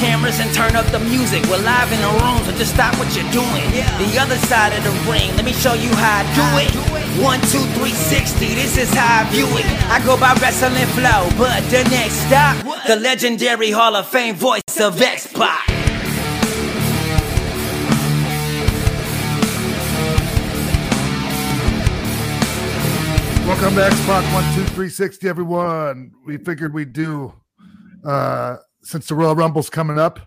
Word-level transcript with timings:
cameras 0.00 0.40
and 0.40 0.48
turn 0.54 0.74
up 0.74 0.86
the 0.86 0.98
music. 0.98 1.44
We're 1.44 1.60
live 1.60 1.92
in 1.92 2.00
the 2.00 2.08
room, 2.24 2.40
so 2.48 2.56
just 2.56 2.72
stop 2.72 2.96
what 2.98 3.14
you're 3.14 3.30
doing. 3.30 3.68
The 4.00 4.16
other 4.18 4.38
side 4.48 4.72
of 4.72 4.82
the 4.82 4.90
ring, 5.04 5.28
let 5.36 5.44
me 5.44 5.52
show 5.52 5.74
you 5.74 5.90
how 5.94 6.24
I 6.24 6.26
do 6.32 6.46
it. 6.64 6.72
One, 7.22 7.38
two, 7.52 7.60
three, 7.76 7.92
sixty. 7.92 8.54
This 8.54 8.78
is 8.78 8.90
how 8.94 9.20
I 9.20 9.30
view 9.30 9.46
it. 9.46 9.66
I 9.92 10.02
go 10.02 10.18
by 10.18 10.32
wrestling 10.40 10.88
flow, 10.96 11.28
but 11.36 11.60
the 11.68 11.84
next 11.90 12.14
stop, 12.26 12.56
the 12.86 12.96
legendary 12.96 13.70
Hall 13.70 13.94
of 13.94 14.08
Fame 14.08 14.36
voice 14.36 14.62
of 14.80 15.00
X 15.02 15.26
Pac. 15.26 15.68
Welcome 23.46 23.74
to 23.74 23.84
X-Pac 23.84 24.32
One 24.32 24.54
Two 24.54 24.64
Three 24.72 24.88
Sixty, 24.88 25.28
everyone. 25.28 26.12
We 26.24 26.38
figured 26.38 26.72
we'd 26.72 26.94
do 26.94 27.34
uh 28.02 28.56
since 28.82 29.06
the 29.06 29.14
Royal 29.14 29.36
Rumble's 29.36 29.70
coming 29.70 29.98
up 29.98 30.20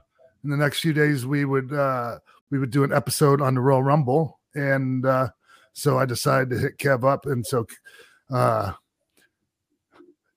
in 0.43 0.49
the 0.49 0.57
next 0.57 0.79
few 0.79 0.93
days, 0.93 1.25
we 1.25 1.45
would 1.45 1.73
uh 1.73 2.19
we 2.49 2.59
would 2.59 2.71
do 2.71 2.83
an 2.83 2.93
episode 2.93 3.41
on 3.41 3.55
the 3.55 3.61
Royal 3.61 3.83
Rumble, 3.83 4.39
and 4.55 5.05
uh 5.05 5.29
so 5.73 5.97
I 5.97 6.05
decided 6.05 6.49
to 6.51 6.57
hit 6.57 6.77
Kev 6.77 7.03
up, 7.03 7.25
and 7.25 7.45
so 7.45 7.65
uh 8.31 8.73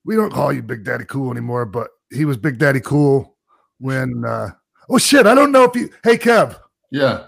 we 0.05 0.15
don't 0.15 0.33
call 0.33 0.53
you 0.53 0.63
Big 0.63 0.83
Daddy 0.83 1.05
Cool 1.05 1.31
anymore, 1.31 1.65
but 1.65 1.89
he 2.11 2.25
was 2.25 2.37
Big 2.37 2.57
Daddy 2.57 2.79
Cool 2.79 3.35
when 3.79 4.23
uh 4.25 4.49
oh 4.89 4.97
shit, 4.97 5.27
I 5.27 5.35
don't 5.35 5.51
know 5.51 5.63
if 5.63 5.75
you 5.75 5.89
hey 6.03 6.17
Kev. 6.17 6.57
Yeah. 6.91 7.27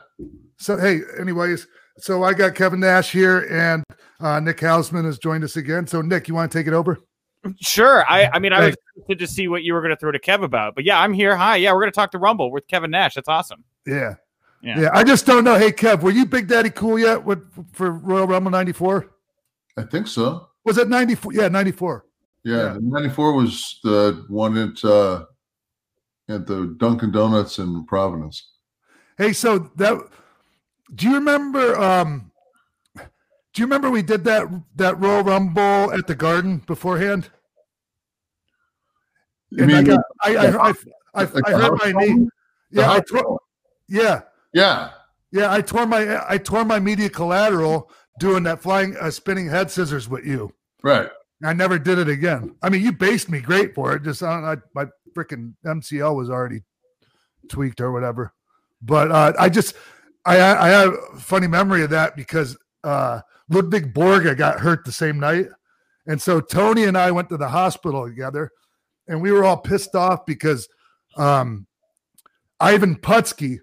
So 0.58 0.78
hey, 0.78 1.02
anyways, 1.20 1.68
so 1.98 2.24
I 2.24 2.34
got 2.34 2.56
Kevin 2.56 2.80
Nash 2.80 3.12
here 3.12 3.48
and 3.52 3.84
uh, 4.20 4.40
Nick 4.40 4.58
Hausman 4.58 5.06
has 5.06 5.18
joined 5.18 5.44
us 5.44 5.56
again. 5.56 5.88
So 5.88 6.02
Nick, 6.02 6.28
you 6.28 6.34
want 6.34 6.52
to 6.52 6.58
take 6.58 6.68
it 6.68 6.74
over? 6.74 7.00
Sure. 7.62 8.04
I, 8.10 8.30
I 8.34 8.40
mean, 8.40 8.52
I 8.54 8.60
was 8.60 8.66
Thanks. 8.68 8.78
interested 8.98 9.20
to 9.20 9.28
see 9.28 9.48
what 9.48 9.64
you 9.64 9.74
were 9.74 9.82
going 9.82 9.92
to 9.92 9.96
throw 9.96 10.12
to 10.12 10.20
Kev 10.20 10.44
about, 10.44 10.76
but 10.76 10.84
yeah, 10.84 11.00
I'm 11.00 11.14
here. 11.14 11.36
Hi. 11.36 11.56
Yeah, 11.56 11.72
we're 11.74 11.80
going 11.82 11.92
to 11.92 11.96
talk 11.96 12.12
to 12.12 12.18
Rumble 12.18 12.52
with 12.52 12.68
Kevin 12.68 12.92
Nash. 12.92 13.16
That's 13.16 13.30
awesome. 13.30 13.64
Yeah. 13.88 14.16
Yeah. 14.62 14.80
yeah. 14.82 14.90
I 14.94 15.04
just 15.06 15.26
don't 15.26 15.46
know. 15.46 15.58
Hey 15.58 15.72
Kev, 15.72 16.02
were 16.02 16.12
you 16.12 16.26
Big 16.26 16.48
Daddy 16.50 16.70
Cool 16.70 17.00
yet 17.00 17.24
with, 17.24 17.40
for 17.74 17.92
Royal 17.92 18.28
Rumble 18.28 18.52
94? 18.52 19.10
I 19.78 19.84
think 19.84 20.08
so. 20.08 20.50
Was 20.66 20.78
it 20.78 20.90
94? 20.90 21.34
Yeah, 21.34 21.48
94. 21.48 22.06
Yeah, 22.44 22.74
Yeah. 22.74 22.78
94 22.82 23.34
was 23.34 23.80
the 23.84 24.26
one 24.28 24.58
at 24.58 24.84
uh 24.84 25.26
at 26.28 26.46
the 26.46 26.76
Dunkin' 26.78 27.12
Donuts 27.12 27.58
in 27.60 27.86
Providence. 27.86 28.52
Hey, 29.18 29.32
so 29.34 29.72
that 29.78 29.98
do 30.94 31.08
you 31.08 31.16
remember 31.16 31.80
um 31.80 32.30
do 32.96 33.62
you 33.62 33.66
remember 33.66 33.90
we 33.90 34.02
did 34.02 34.24
that 34.26 34.48
that 34.76 35.00
Royal 35.00 35.24
Rumble 35.24 35.92
at 35.94 36.06
the 36.06 36.16
Garden 36.16 36.58
beforehand? 36.68 37.30
You 39.52 39.64
And 39.64 39.72
I 39.72 39.76
mean 39.76 39.84
got 39.86 40.02
I 40.22 40.36
I, 40.36 40.70
I, 40.70 40.74
I, 41.14 41.24
like 41.24 41.50
I 41.50 41.52
hurt 41.52 41.80
my 41.84 41.92
knee. 41.92 42.28
Yeah, 42.72 42.92
I 42.92 43.00
tore, 43.00 43.40
yeah. 43.88 44.22
yeah. 44.54 44.92
Yeah, 45.32 45.52
I 45.52 45.62
tore 45.62 45.86
my 45.86 46.24
I 46.28 46.38
tore 46.38 46.66
my 46.66 46.80
medial 46.80 47.10
collateral 47.10 47.92
doing 48.20 48.44
that 48.44 48.62
flying 48.62 48.96
uh, 48.98 49.10
spinning 49.12 49.48
head 49.48 49.72
scissors 49.72 50.10
with 50.10 50.26
you. 50.26 50.54
Right. 50.84 51.10
I 51.44 51.54
never 51.54 51.80
did 51.80 52.00
it 52.00 52.10
again. 52.10 52.56
I 52.62 52.70
mean, 52.70 52.84
you 52.84 52.92
based 52.92 53.30
me 53.30 53.40
great 53.40 53.74
for 53.74 53.96
it. 53.96 54.04
Just 54.04 54.22
I, 54.24 54.54
I, 54.54 54.58
my 54.76 54.88
freaking 55.16 55.54
MCL 55.66 56.16
was 56.16 56.30
already 56.30 56.64
tweaked 57.48 57.80
or 57.82 57.92
whatever. 57.92 58.34
But 58.82 59.12
uh, 59.12 59.34
I 59.40 59.50
just 59.50 59.76
I 60.26 60.40
I 60.40 60.70
have 60.70 60.94
a 60.94 61.20
funny 61.20 61.48
memory 61.48 61.84
of 61.84 61.90
that 61.92 62.16
because 62.16 62.58
uh, 62.84 63.22
Ludwig 63.50 63.94
Borga 63.94 64.38
got 64.38 64.60
hurt 64.60 64.86
the 64.86 64.92
same 64.92 65.20
night, 65.20 65.48
and 66.08 66.22
so 66.22 66.40
Tony 66.40 66.86
and 66.86 66.98
I 66.98 67.12
went 67.12 67.30
to 67.30 67.38
the 67.38 67.50
hospital 67.50 68.08
together, 68.08 68.52
and 69.10 69.22
we 69.22 69.32
were 69.32 69.44
all 69.44 69.58
pissed 69.58 69.96
off 69.96 70.26
because 70.26 70.70
um, 71.18 71.68
Ivan 72.60 72.96
Putski 72.96 73.58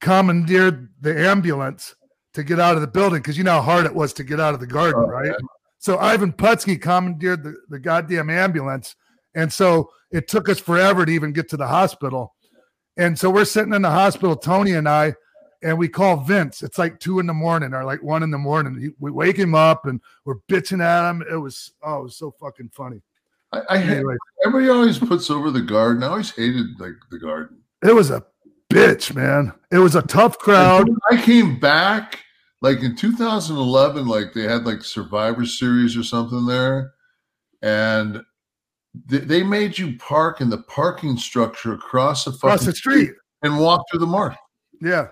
commandeered 0.00 0.88
the 1.00 1.28
ambulance 1.28 1.94
to 2.34 2.42
get 2.42 2.58
out 2.58 2.76
of 2.76 2.80
the 2.80 2.86
building 2.86 3.20
because 3.20 3.36
you 3.36 3.44
know 3.44 3.52
how 3.52 3.60
hard 3.60 3.84
it 3.86 3.94
was 3.94 4.12
to 4.14 4.24
get 4.24 4.40
out 4.40 4.54
of 4.54 4.60
the 4.60 4.66
garden, 4.66 5.02
Oh, 5.04 5.08
right? 5.08 5.34
So 5.78 5.98
Ivan 5.98 6.32
Putski 6.32 6.80
commandeered 6.80 7.42
the, 7.42 7.56
the 7.68 7.78
goddamn 7.78 8.30
ambulance. 8.30 8.94
And 9.34 9.52
so 9.52 9.90
it 10.12 10.28
took 10.28 10.48
us 10.48 10.60
forever 10.60 11.04
to 11.04 11.12
even 11.12 11.32
get 11.32 11.48
to 11.50 11.56
the 11.56 11.66
hospital. 11.66 12.34
And 12.96 13.18
so 13.18 13.30
we're 13.30 13.44
sitting 13.44 13.74
in 13.74 13.82
the 13.82 13.90
hospital, 13.90 14.36
Tony 14.36 14.72
and 14.72 14.88
I, 14.88 15.14
and 15.62 15.78
we 15.78 15.88
call 15.88 16.18
Vince. 16.18 16.62
It's 16.62 16.78
like 16.78 17.00
two 17.00 17.18
in 17.18 17.26
the 17.26 17.34
morning 17.34 17.74
or 17.74 17.84
like 17.84 18.02
one 18.02 18.22
in 18.22 18.30
the 18.30 18.38
morning. 18.38 18.94
We 19.00 19.10
wake 19.10 19.36
him 19.36 19.54
up 19.54 19.86
and 19.86 20.00
we're 20.24 20.38
bitching 20.48 20.84
at 20.84 21.08
him. 21.08 21.24
It 21.30 21.36
was, 21.36 21.72
oh, 21.82 22.00
it 22.00 22.02
was 22.04 22.16
so 22.16 22.32
fucking 22.40 22.70
funny. 22.72 23.02
I, 23.52 23.60
I 23.70 23.78
hate, 23.78 23.96
Anyway, 23.98 24.16
everybody 24.46 24.70
always 24.70 24.98
puts 24.98 25.30
over 25.30 25.50
the 25.50 25.60
garden. 25.60 26.02
I 26.02 26.08
always 26.08 26.30
hated 26.30 26.78
like 26.80 26.94
the 27.10 27.18
garden. 27.18 27.58
it 27.84 27.94
was 27.94 28.10
a 28.10 28.24
bitch, 28.72 29.14
man. 29.14 29.52
It 29.70 29.78
was 29.78 29.94
a 29.94 30.02
tough 30.02 30.38
crowd. 30.38 30.88
I 31.10 31.20
came 31.20 31.58
back 31.60 32.20
like 32.62 32.80
in 32.82 32.96
2011, 32.96 34.06
like 34.06 34.32
they 34.32 34.42
had 34.42 34.64
like 34.64 34.82
Survivor 34.82 35.44
Series 35.44 35.96
or 35.96 36.02
something 36.02 36.46
there, 36.46 36.92
and 37.60 38.22
th- 39.10 39.24
they 39.24 39.42
made 39.42 39.76
you 39.78 39.96
park 39.98 40.40
in 40.40 40.48
the 40.48 40.58
parking 40.62 41.16
structure 41.16 41.74
across 41.74 42.24
the 42.24 42.30
Across 42.30 42.60
fucking 42.60 42.66
the 42.66 42.74
street. 42.76 43.10
and 43.42 43.58
walk 43.58 43.82
through 43.90 44.00
the 44.00 44.06
market. 44.06 44.38
Yeah. 44.80 45.08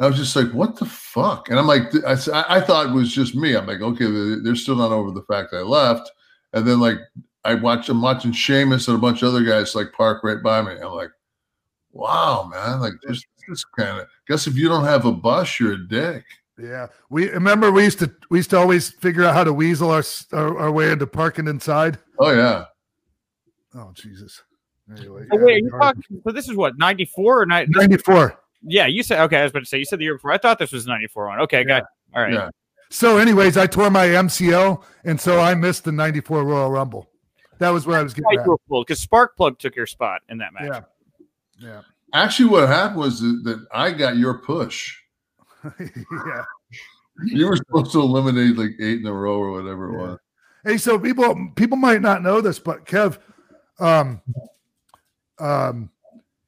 I 0.00 0.06
was 0.06 0.16
just 0.16 0.34
like, 0.34 0.50
"What 0.52 0.76
the 0.76 0.86
fuck?" 0.86 1.48
And 1.50 1.58
I'm 1.60 1.66
like, 1.68 1.82
I, 2.04 2.16
I 2.48 2.60
thought 2.60 2.86
it 2.86 2.92
was 2.92 3.12
just 3.12 3.36
me. 3.36 3.54
I'm 3.54 3.66
like, 3.66 3.80
okay, 3.82 4.06
they're 4.42 4.56
still 4.56 4.74
not 4.74 4.90
over 4.90 5.12
the 5.12 5.22
fact 5.30 5.54
I 5.54 5.58
left. 5.60 6.10
And 6.52 6.66
then 6.66 6.80
like 6.80 6.98
I 7.44 7.54
watch, 7.54 7.88
I'm 7.88 8.00
watching 8.02 8.32
Sheamus 8.32 8.88
and 8.88 8.96
a 8.96 9.00
bunch 9.00 9.22
of 9.22 9.28
other 9.28 9.42
guys 9.42 9.74
like 9.74 9.92
park 9.92 10.22
right 10.22 10.42
by 10.42 10.62
me. 10.62 10.72
I'm 10.72 10.92
like, 10.92 11.10
wow, 11.92 12.48
man, 12.52 12.80
like 12.80 12.94
this, 13.06 13.22
this 13.48 13.64
kind 13.64 14.00
of. 14.00 14.06
Guess 14.28 14.46
if 14.46 14.56
you 14.56 14.68
don't 14.68 14.84
have 14.84 15.04
a 15.04 15.12
bus, 15.12 15.58
you're 15.58 15.72
a 15.72 15.88
dick. 15.88 16.24
Yeah, 16.58 16.88
we 17.08 17.30
remember 17.30 17.72
we 17.72 17.82
used 17.84 17.98
to 18.00 18.14
we 18.30 18.38
used 18.38 18.50
to 18.50 18.58
always 18.58 18.90
figure 18.90 19.24
out 19.24 19.34
how 19.34 19.42
to 19.42 19.52
weasel 19.52 19.90
our 19.90 20.04
our, 20.32 20.58
our 20.58 20.70
way 20.70 20.92
into 20.92 21.06
parking 21.06 21.48
inside. 21.48 21.98
Oh 22.18 22.30
yeah, 22.30 22.66
Oh 23.74 23.90
Jesus! 23.94 24.42
Anyway, 24.96 25.26
Oh, 25.32 25.38
yeah, 25.38 25.44
wait, 25.44 25.54
are 25.54 25.58
you 25.58 25.70
talking? 25.70 26.02
So 26.24 26.30
this 26.32 26.48
is 26.48 26.54
what 26.54 26.76
94 26.76 27.42
or 27.42 27.46
ni- 27.46 27.66
ninety 27.68 27.96
four. 27.96 28.38
Yeah, 28.62 28.86
you 28.86 29.02
said 29.02 29.20
okay. 29.22 29.38
I 29.38 29.42
was 29.44 29.50
about 29.50 29.60
to 29.60 29.66
say 29.66 29.78
you 29.78 29.86
said 29.86 29.98
the 29.98 30.04
year 30.04 30.14
before. 30.14 30.30
I 30.30 30.38
thought 30.38 30.58
this 30.58 30.72
was 30.72 30.86
94 30.86 31.28
one. 31.28 31.40
Okay, 31.40 31.64
got 31.64 31.78
it. 31.78 31.84
all 32.14 32.22
right. 32.22 32.34
Yeah. 32.34 32.50
So, 32.92 33.16
anyways, 33.16 33.56
I 33.56 33.66
tore 33.66 33.88
my 33.90 34.06
MCL, 34.06 34.82
and 35.04 35.18
so 35.18 35.40
I 35.40 35.54
missed 35.54 35.84
the 35.84 35.92
ninety 35.92 36.20
four 36.20 36.44
Royal 36.44 36.70
Rumble. 36.70 37.08
That 37.58 37.70
was 37.70 37.86
where 37.86 37.98
I 37.98 38.02
was 38.02 38.12
Why 38.14 38.34
getting 38.34 38.44
you 38.46 38.80
at. 38.80 38.86
because 38.86 39.04
Sparkplug 39.06 39.58
took 39.58 39.74
your 39.74 39.86
spot 39.86 40.20
in 40.28 40.36
that 40.38 40.52
match. 40.52 40.82
Yeah, 41.58 41.68
yeah, 41.68 41.80
actually, 42.12 42.50
what 42.50 42.68
happened 42.68 42.98
was 43.00 43.20
that, 43.20 43.40
that 43.44 43.66
I 43.72 43.92
got 43.92 44.16
your 44.16 44.38
push. 44.38 44.94
yeah. 45.80 46.44
You 47.24 47.46
were 47.46 47.56
supposed 47.56 47.92
to 47.92 48.00
eliminate 48.00 48.56
like 48.58 48.72
eight 48.80 49.00
in 49.00 49.06
a 49.06 49.12
row 49.12 49.38
or 49.38 49.52
whatever 49.52 49.88
it 49.88 49.92
Yeah. 49.92 50.08
was. 50.08 50.18
Hey, 50.64 50.76
so 50.76 50.98
people 50.98 51.50
people 51.56 51.78
might 51.78 52.02
not 52.02 52.22
know 52.22 52.40
this, 52.42 52.58
but 52.58 52.84
Kev, 52.84 53.18
um, 53.78 54.20
um, 55.38 55.90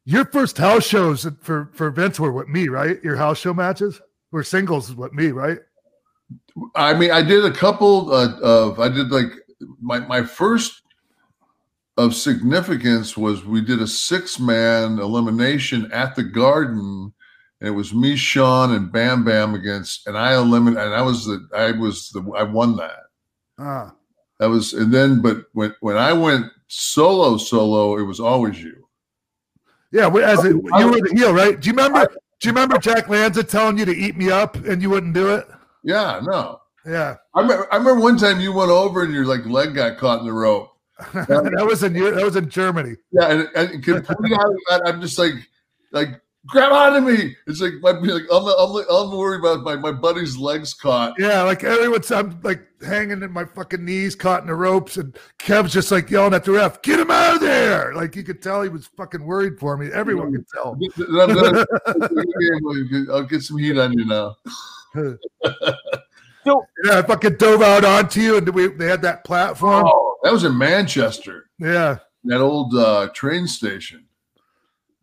your 0.04 0.26
first 0.26 0.58
house 0.58 0.84
shows 0.86 1.26
for 1.40 1.70
for 1.72 1.90
Vince 1.90 2.20
were 2.20 2.32
with 2.32 2.48
me, 2.48 2.68
right? 2.68 3.02
Your 3.02 3.16
house 3.16 3.38
show 3.38 3.54
matches 3.54 3.98
were 4.30 4.42
singles 4.44 4.94
with 4.94 5.14
me, 5.14 5.28
right? 5.28 5.58
I 6.74 6.94
mean, 6.94 7.10
I 7.10 7.22
did 7.22 7.44
a 7.44 7.52
couple 7.52 8.12
uh, 8.12 8.38
of. 8.40 8.80
I 8.80 8.88
did 8.88 9.10
like 9.10 9.32
my 9.80 10.00
my 10.00 10.22
first 10.22 10.82
of 11.96 12.14
significance 12.14 13.16
was 13.16 13.44
we 13.44 13.60
did 13.60 13.80
a 13.80 13.86
six 13.86 14.38
man 14.38 14.98
elimination 14.98 15.90
at 15.92 16.14
the 16.14 16.22
Garden, 16.22 17.12
and 17.60 17.68
it 17.68 17.72
was 17.72 17.94
me, 17.94 18.16
Sean, 18.16 18.72
and 18.72 18.90
Bam 18.92 19.24
Bam 19.24 19.54
against, 19.54 20.06
and 20.06 20.16
I 20.16 20.34
eliminated, 20.34 20.82
and 20.82 20.94
I 20.94 21.02
was 21.02 21.24
the 21.26 21.46
I 21.56 21.72
was 21.72 22.10
the 22.10 22.22
I 22.36 22.42
won 22.42 22.76
that. 22.76 23.04
Ah, 23.58 23.94
That 24.40 24.48
was, 24.48 24.72
and 24.72 24.92
then 24.92 25.22
but 25.22 25.44
when 25.52 25.74
when 25.80 25.96
I 25.96 26.12
went 26.12 26.46
solo 26.68 27.36
solo, 27.36 27.98
it 27.98 28.02
was 28.02 28.20
always 28.20 28.60
you. 28.62 28.88
yeah. 29.92 30.08
As 30.08 30.42
you 30.44 30.60
were 30.60 31.00
the 31.00 31.12
heel, 31.14 31.32
right? 31.32 31.60
Do 31.60 31.66
you 31.68 31.72
remember? 31.76 32.06
Do 32.40 32.48
you 32.48 32.52
remember 32.52 32.78
Jack 32.78 33.08
Lanza 33.08 33.44
telling 33.44 33.78
you 33.78 33.84
to 33.84 33.92
eat 33.94 34.16
me 34.16 34.30
up 34.30 34.56
and 34.56 34.82
you 34.82 34.90
wouldn't 34.90 35.14
do 35.14 35.34
it? 35.34 35.46
Yeah, 35.84 36.20
no. 36.22 36.60
Yeah, 36.86 37.16
I 37.34 37.40
remember, 37.40 37.72
I 37.72 37.76
remember 37.76 38.02
one 38.02 38.18
time 38.18 38.40
you 38.40 38.52
went 38.52 38.70
over 38.70 39.04
and 39.04 39.14
your 39.14 39.24
like 39.24 39.46
leg 39.46 39.74
got 39.74 39.96
caught 39.98 40.20
in 40.20 40.26
the 40.26 40.32
rope. 40.32 40.70
that 41.14 41.66
was 41.66 41.82
in 41.82 41.92
that 41.94 42.24
was 42.24 42.36
in 42.36 42.48
Germany. 42.48 42.96
Yeah, 43.10 43.30
and, 43.30 43.48
and 43.54 43.84
completely 43.84 44.34
out 44.34 44.46
of 44.46 44.58
that, 44.68 44.82
I'm 44.84 45.00
just 45.00 45.18
like, 45.18 45.32
like 45.92 46.20
grab 46.46 46.72
onto 46.72 47.00
me. 47.00 47.36
It's 47.46 47.60
like, 47.60 47.74
my, 47.80 47.90
like 47.90 48.24
I'm, 48.32 48.46
I'm, 48.46 48.84
I'm 48.90 49.16
worried 49.16 49.40
about 49.40 49.62
my, 49.64 49.76
my 49.76 49.92
buddy's 49.92 50.36
legs 50.36 50.74
caught. 50.74 51.14
Yeah, 51.18 51.42
like 51.42 51.64
everyone's 51.64 52.10
I'm 52.10 52.40
like 52.42 52.62
hanging 52.82 53.22
in 53.22 53.32
my 53.32 53.44
fucking 53.44 53.84
knees, 53.84 54.14
caught 54.14 54.42
in 54.42 54.48
the 54.48 54.54
ropes, 54.54 54.96
and 54.96 55.16
Kev's 55.38 55.72
just 55.72 55.90
like 55.90 56.10
yelling 56.10 56.34
at 56.34 56.44
the 56.44 56.52
ref, 56.52 56.82
"Get 56.82 57.00
him 57.00 57.10
out 57.10 57.36
of 57.36 57.40
there!" 57.40 57.94
Like 57.94 58.16
you 58.16 58.22
could 58.22 58.42
tell 58.42 58.62
he 58.62 58.68
was 58.68 58.86
fucking 58.96 59.24
worried 59.24 59.58
for 59.58 59.76
me. 59.76 59.90
Everyone 59.92 60.32
could 60.32 60.46
tell. 60.52 60.78
I'll 63.12 63.24
get 63.24 63.42
some 63.42 63.58
heat 63.58 63.78
on 63.78 63.92
you 63.92 64.04
now. 64.04 64.36
Yeah, 66.46 66.98
I 66.98 67.02
fucking 67.02 67.36
dove 67.38 67.62
out 67.62 67.86
onto 67.86 68.20
you, 68.20 68.36
and 68.36 68.46
we 68.50 68.66
they 68.68 68.86
had 68.86 69.00
that 69.00 69.24
platform. 69.24 69.86
Oh, 69.88 70.18
that 70.22 70.30
was 70.30 70.44
in 70.44 70.58
Manchester, 70.58 71.46
Yeah, 71.58 71.96
that 72.24 72.42
old 72.42 72.74
uh, 72.74 73.08
train 73.14 73.46
station. 73.46 74.04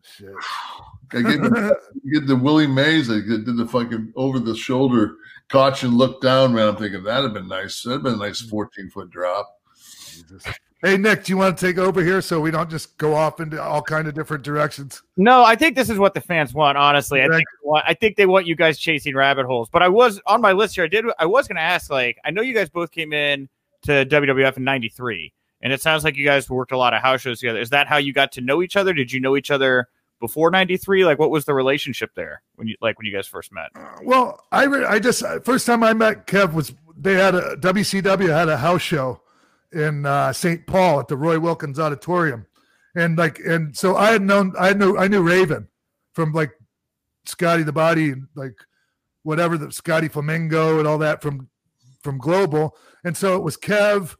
Shit. 0.02 0.30
I 1.12 1.22
get 1.22 1.42
the, 1.42 1.78
get 2.12 2.26
the 2.26 2.36
Willie 2.36 2.66
Mays. 2.66 3.10
I 3.10 3.20
did 3.20 3.46
the 3.46 3.66
fucking 3.66 4.12
over 4.16 4.38
the 4.38 4.56
shoulder 4.56 5.16
caught 5.52 5.82
you 5.82 5.88
and 5.88 5.98
looked 5.98 6.22
down, 6.22 6.54
man. 6.54 6.68
I'm 6.68 6.76
thinking 6.76 7.04
that'd 7.04 7.24
have 7.24 7.34
been 7.34 7.48
nice. 7.48 7.82
That'd 7.82 8.02
been 8.02 8.14
a 8.14 8.16
nice 8.16 8.42
mm. 8.42 8.50
14 8.50 8.90
foot 8.90 9.10
drop. 9.10 9.60
Jesus. 10.08 10.44
Hey 10.82 10.96
Nick, 10.96 11.24
do 11.24 11.32
you 11.32 11.36
want 11.36 11.56
to 11.56 11.64
take 11.64 11.78
over 11.78 12.02
here 12.02 12.20
so 12.20 12.40
we 12.40 12.50
don't 12.50 12.68
just 12.68 12.98
go 12.98 13.14
off 13.14 13.38
into 13.38 13.62
all 13.62 13.82
kind 13.82 14.08
of 14.08 14.14
different 14.14 14.42
directions? 14.42 15.00
No, 15.16 15.44
I 15.44 15.54
think 15.54 15.76
this 15.76 15.88
is 15.88 15.96
what 15.98 16.12
the 16.12 16.20
fans 16.20 16.54
want. 16.54 16.76
Honestly, 16.76 17.22
I 17.22 17.28
think 17.28 17.44
they 17.48 17.68
want- 17.68 17.84
I 17.86 17.94
think 17.94 18.16
they 18.16 18.26
want 18.26 18.46
you 18.46 18.56
guys 18.56 18.78
chasing 18.78 19.14
rabbit 19.14 19.46
holes. 19.46 19.68
But 19.70 19.82
I 19.82 19.88
was 19.88 20.20
on 20.26 20.40
my 20.40 20.50
list 20.50 20.74
here. 20.74 20.84
I 20.84 20.88
did. 20.88 21.04
I 21.20 21.26
was 21.26 21.46
going 21.46 21.56
to 21.56 21.62
ask. 21.62 21.88
Like, 21.88 22.18
I 22.24 22.32
know 22.32 22.42
you 22.42 22.52
guys 22.52 22.68
both 22.68 22.90
came 22.90 23.12
in 23.12 23.48
to 23.82 24.04
WWF 24.06 24.56
in 24.56 24.64
'93, 24.64 25.32
and 25.60 25.72
it 25.72 25.80
sounds 25.80 26.02
like 26.02 26.16
you 26.16 26.24
guys 26.24 26.50
worked 26.50 26.72
a 26.72 26.78
lot 26.78 26.94
of 26.94 27.00
house 27.00 27.20
shows 27.20 27.38
together. 27.38 27.60
Is 27.60 27.70
that 27.70 27.86
how 27.86 27.98
you 27.98 28.12
got 28.12 28.32
to 28.32 28.40
know 28.40 28.60
each 28.60 28.74
other? 28.74 28.92
Did 28.92 29.12
you 29.12 29.20
know 29.20 29.36
each 29.36 29.52
other 29.52 29.88
before 30.22 30.50
'93? 30.50 31.04
Like, 31.04 31.18
what 31.18 31.30
was 31.30 31.44
the 31.44 31.52
relationship 31.52 32.12
there 32.14 32.42
when 32.54 32.68
you 32.68 32.76
like 32.80 32.96
when 32.96 33.04
you 33.04 33.12
guys 33.12 33.26
first 33.26 33.52
met? 33.52 33.70
Well, 34.02 34.40
I 34.52 34.64
re- 34.64 34.86
I 34.86 34.98
just 34.98 35.22
first 35.44 35.66
time 35.66 35.82
I 35.82 35.92
met 35.92 36.26
Kev 36.26 36.54
was 36.54 36.72
they 36.96 37.14
had 37.14 37.34
a 37.34 37.56
WCW 37.56 38.28
had 38.28 38.48
a 38.48 38.56
house 38.56 38.80
show 38.80 39.20
in 39.72 40.06
uh, 40.06 40.32
St. 40.32 40.66
Paul 40.66 41.00
at 41.00 41.08
the 41.08 41.16
Roy 41.16 41.38
Wilkins 41.38 41.78
Auditorium, 41.78 42.46
and 42.94 43.18
like 43.18 43.40
and 43.40 43.76
so 43.76 43.96
I 43.96 44.12
had 44.12 44.22
known 44.22 44.54
I 44.58 44.72
knew 44.72 44.96
I 44.96 45.08
knew 45.08 45.22
Raven 45.22 45.68
from 46.14 46.32
like 46.32 46.52
Scotty 47.26 47.64
the 47.64 47.72
Body 47.72 48.10
and 48.10 48.28
like 48.34 48.54
whatever 49.24 49.58
the 49.58 49.72
Scotty 49.72 50.08
Flamingo 50.08 50.78
and 50.78 50.86
all 50.86 50.98
that 50.98 51.20
from 51.20 51.48
from 52.02 52.18
Global, 52.18 52.76
and 53.04 53.16
so 53.16 53.36
it 53.36 53.42
was 53.42 53.56
Kev, 53.56 54.16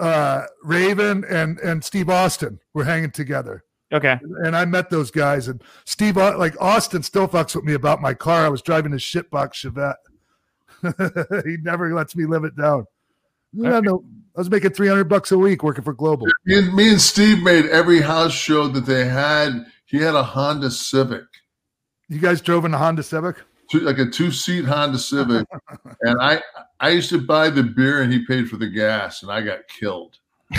uh, 0.00 0.42
Raven, 0.64 1.24
and 1.28 1.58
and 1.60 1.84
Steve 1.84 2.10
Austin 2.10 2.58
were 2.74 2.84
hanging 2.84 3.12
together 3.12 3.64
Okay. 3.92 4.18
and 4.44 4.54
I 4.54 4.64
met 4.66 4.90
those 4.90 5.10
guys. 5.10 5.48
And 5.48 5.62
Steve, 5.84 6.16
like 6.16 6.54
Austin, 6.60 7.02
still 7.02 7.26
fucks 7.26 7.56
with 7.56 7.64
me 7.64 7.72
about 7.74 8.02
my 8.02 8.12
car. 8.12 8.44
I 8.44 8.48
was 8.48 8.60
driving 8.60 8.92
his 8.92 9.02
shitbox 9.02 9.54
Chevette. 9.64 9.94
he 11.44 11.56
never 11.62 11.92
lets 11.94 12.14
me 12.14 12.26
live 12.26 12.44
it 12.44 12.56
down. 12.56 12.86
No, 13.52 13.80
no, 13.80 14.04
I 14.36 14.40
was 14.40 14.50
making 14.50 14.70
three 14.72 14.88
hundred 14.88 15.04
bucks 15.08 15.32
a 15.32 15.38
week 15.38 15.62
working 15.62 15.82
for 15.82 15.94
Global. 15.94 16.26
Me 16.44 16.58
and, 16.58 16.74
me 16.74 16.90
and 16.90 17.00
Steve 17.00 17.42
made 17.42 17.64
every 17.66 18.00
house 18.02 18.32
show 18.32 18.68
that 18.68 18.84
they 18.84 19.06
had. 19.06 19.64
He 19.86 19.96
had 19.96 20.14
a 20.14 20.22
Honda 20.22 20.70
Civic, 20.70 21.24
You 22.08 22.18
guys 22.18 22.42
drove 22.42 22.66
in 22.66 22.74
a 22.74 22.78
Honda 22.78 23.02
Civic. 23.02 23.36
two, 23.70 23.80
like 23.80 23.98
a 23.98 24.04
two 24.04 24.30
seat 24.30 24.66
Honda 24.66 24.98
Civic, 24.98 25.46
and 26.02 26.20
I 26.20 26.42
I 26.78 26.90
used 26.90 27.08
to 27.08 27.20
buy 27.20 27.48
the 27.48 27.62
beer 27.62 28.02
and 28.02 28.12
he 28.12 28.26
paid 28.26 28.50
for 28.50 28.58
the 28.58 28.68
gas, 28.68 29.22
and 29.22 29.32
I 29.32 29.40
got 29.40 29.66
killed. 29.68 30.18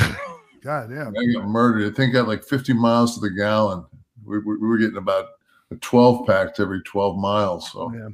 God 0.62 0.90
damn. 0.90 1.16
I 1.16 1.34
got 1.34 1.48
murdered. 1.48 1.92
I 1.92 1.96
think 1.96 2.14
got 2.14 2.28
like 2.28 2.44
50 2.44 2.74
miles 2.74 3.16
to 3.16 3.22
the 3.22 3.30
gallon. 3.30 3.86
We, 4.26 4.40
we, 4.40 4.58
we 4.58 4.68
were 4.68 4.78
getting 4.78 4.98
about 4.98 5.26
a 5.72 5.76
12 5.76 6.28
pack 6.28 6.60
every 6.60 6.82
12 6.82 7.18
miles. 7.18 7.72
So 7.72 7.92
Yeah. 7.94 8.10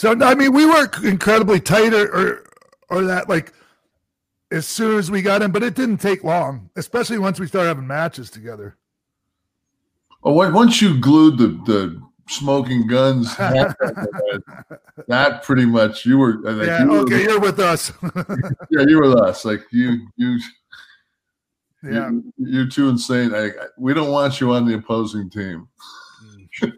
So 0.00 0.12
I 0.12 0.34
mean, 0.34 0.54
we 0.54 0.64
were 0.64 0.88
incredibly 1.04 1.60
tight, 1.60 1.92
or, 1.92 2.08
or 2.08 2.44
or 2.88 3.04
that 3.04 3.28
like 3.28 3.52
as 4.50 4.66
soon 4.66 4.98
as 4.98 5.10
we 5.10 5.20
got 5.20 5.42
in, 5.42 5.50
but 5.50 5.62
it 5.62 5.74
didn't 5.74 5.98
take 5.98 6.24
long, 6.24 6.70
especially 6.76 7.18
once 7.18 7.38
we 7.38 7.46
started 7.46 7.68
having 7.68 7.86
matches 7.86 8.30
together. 8.30 8.78
oh, 10.24 10.32
once 10.32 10.80
you 10.80 10.98
glued 10.98 11.36
the 11.36 11.48
the 11.66 12.02
smoking 12.28 12.86
guns, 12.86 13.34
hat 13.34 13.76
on 13.82 13.94
the 13.94 14.42
head, 14.66 14.78
that 15.08 15.42
pretty 15.42 15.66
much 15.66 16.06
you 16.06 16.16
were. 16.16 16.42
Think 16.44 16.62
yeah. 16.66 16.82
you 16.82 16.90
were, 16.90 16.98
Okay, 17.00 17.22
you're 17.24 17.38
with 17.38 17.58
us. 17.58 17.92
yeah, 18.70 18.84
you 18.88 18.96
were 18.96 19.10
with 19.10 19.20
us. 19.20 19.44
Like 19.44 19.64
you, 19.70 20.08
you, 20.16 20.38
yeah. 21.82 22.10
you, 22.10 22.32
you're 22.38 22.68
too 22.68 22.88
insane. 22.88 23.34
I, 23.34 23.46
I- 23.48 23.68
we 23.78 23.94
don't 23.94 24.10
want 24.10 24.40
you 24.40 24.52
on 24.52 24.66
the 24.66 24.74
opposing 24.74 25.30
team. 25.30 25.68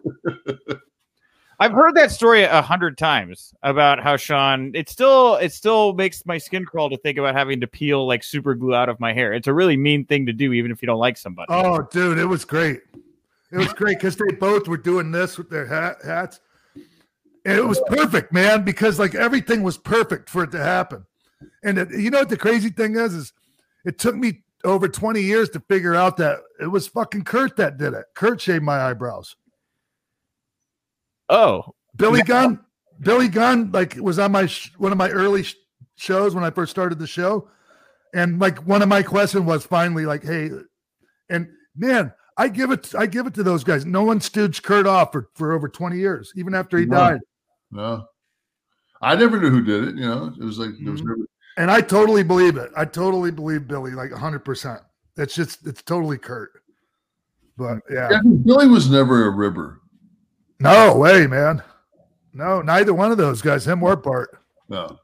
I've 1.59 1.71
heard 1.71 1.95
that 1.95 2.11
story 2.11 2.43
a 2.43 2.61
hundred 2.61 2.97
times 2.97 3.53
about 3.63 4.01
how 4.01 4.17
Sean. 4.17 4.71
It 4.73 4.89
still 4.89 5.35
it 5.35 5.53
still 5.53 5.93
makes 5.93 6.25
my 6.25 6.37
skin 6.37 6.65
crawl 6.65 6.89
to 6.89 6.97
think 6.97 7.17
about 7.17 7.35
having 7.35 7.61
to 7.61 7.67
peel 7.67 8.05
like 8.05 8.23
super 8.23 8.53
glue 8.53 8.75
out 8.75 8.89
of 8.89 8.99
my 8.99 9.13
hair. 9.13 9.33
It's 9.33 9.47
a 9.47 9.53
really 9.53 9.77
mean 9.77 10.05
thing 10.05 10.25
to 10.25 10.33
do, 10.33 10.51
even 10.51 10.71
if 10.71 10.81
you 10.81 10.87
don't 10.87 10.99
like 10.99 11.15
somebody. 11.15 11.47
Oh, 11.49 11.83
dude, 11.83 12.17
it 12.17 12.25
was 12.25 12.43
great. 12.43 12.81
It 13.51 13.57
was 13.57 13.71
great 13.71 13.99
because 13.99 14.17
they 14.17 14.33
both 14.35 14.67
were 14.67 14.77
doing 14.77 15.11
this 15.11 15.37
with 15.37 15.49
their 15.49 15.65
hat, 15.65 15.97
hats. 16.03 16.39
And 17.45 17.57
it 17.57 17.65
was 17.65 17.79
perfect, 17.87 18.33
man, 18.33 18.63
because 18.63 18.97
like 18.97 19.15
everything 19.15 19.63
was 19.63 19.77
perfect 19.77 20.29
for 20.29 20.43
it 20.43 20.51
to 20.51 20.59
happen. 20.59 21.05
And 21.63 21.77
it, 21.77 21.91
you 21.91 22.09
know 22.09 22.19
what 22.19 22.29
the 22.29 22.37
crazy 22.37 22.69
thing 22.69 22.95
is? 22.95 23.13
Is 23.13 23.33
it 23.85 23.99
took 23.99 24.15
me 24.15 24.41
over 24.63 24.87
20 24.87 25.21
years 25.21 25.49
to 25.49 25.59
figure 25.61 25.95
out 25.95 26.17
that 26.17 26.39
it 26.59 26.67
was 26.67 26.87
fucking 26.87 27.23
Kurt 27.23 27.57
that 27.57 27.77
did 27.77 27.93
it. 27.93 28.05
Kurt 28.15 28.39
shaved 28.41 28.63
my 28.63 28.79
eyebrows. 28.81 29.35
Oh, 31.29 31.63
Billy 31.95 32.21
Gunn, 32.23 32.59
Billy 33.01 33.27
Gunn, 33.27 33.71
like 33.71 33.95
was 33.95 34.19
on 34.19 34.31
my 34.31 34.45
sh- 34.45 34.71
one 34.77 34.91
of 34.91 34.97
my 34.97 35.09
early 35.09 35.43
sh- 35.43 35.55
shows 35.95 36.35
when 36.35 36.43
I 36.43 36.49
first 36.49 36.71
started 36.71 36.99
the 36.99 37.07
show, 37.07 37.49
and 38.13 38.39
like 38.39 38.59
one 38.67 38.81
of 38.81 38.89
my 38.89 39.03
questions 39.03 39.45
was 39.45 39.65
finally 39.65 40.05
like, 40.05 40.23
"Hey," 40.23 40.49
and 41.29 41.47
man, 41.75 42.13
I 42.37 42.49
give 42.49 42.71
it, 42.71 42.93
I 42.95 43.05
give 43.05 43.25
it 43.25 43.33
to 43.35 43.43
those 43.43 43.63
guys. 43.63 43.85
No 43.85 44.03
one 44.03 44.19
stooged 44.19 44.63
Kurt 44.63 44.85
off 44.85 45.11
for 45.11 45.29
for 45.35 45.53
over 45.53 45.69
twenty 45.69 45.97
years, 45.97 46.31
even 46.35 46.53
after 46.53 46.77
he 46.77 46.85
No. 46.85 46.97
died. 46.97 47.19
No, 47.71 48.05
I 49.01 49.15
never 49.15 49.39
knew 49.39 49.49
who 49.49 49.61
did 49.63 49.87
it. 49.87 49.95
You 49.95 50.05
know, 50.07 50.33
it 50.39 50.43
was 50.43 50.59
like 50.59 50.71
there 50.81 50.91
was 50.91 51.01
Mhm. 51.01 51.05
never. 51.07 51.27
And 51.57 51.69
I 51.69 51.81
totally 51.81 52.23
believe 52.23 52.57
it. 52.57 52.71
I 52.75 52.85
totally 52.85 53.31
believe 53.31 53.67
Billy, 53.67 53.91
like 53.91 54.11
hundred 54.11 54.39
percent. 54.45 54.81
It's 55.17 55.35
just, 55.35 55.67
it's 55.67 55.81
totally 55.83 56.17
Kurt. 56.17 56.51
But 57.57 57.79
yeah, 57.91 58.09
Yeah, 58.11 58.21
Billy 58.43 58.67
was 58.67 58.89
never 58.89 59.27
a 59.27 59.29
ribber. 59.29 59.79
no 60.59 60.95
way, 60.97 61.27
man. 61.27 61.61
No, 62.33 62.61
neither 62.63 62.93
one 62.95 63.11
of 63.11 63.17
those 63.19 63.41
guys, 63.43 63.67
him 63.67 63.83
or 63.83 63.95
Bart. 63.95 64.39
No. 64.69 64.97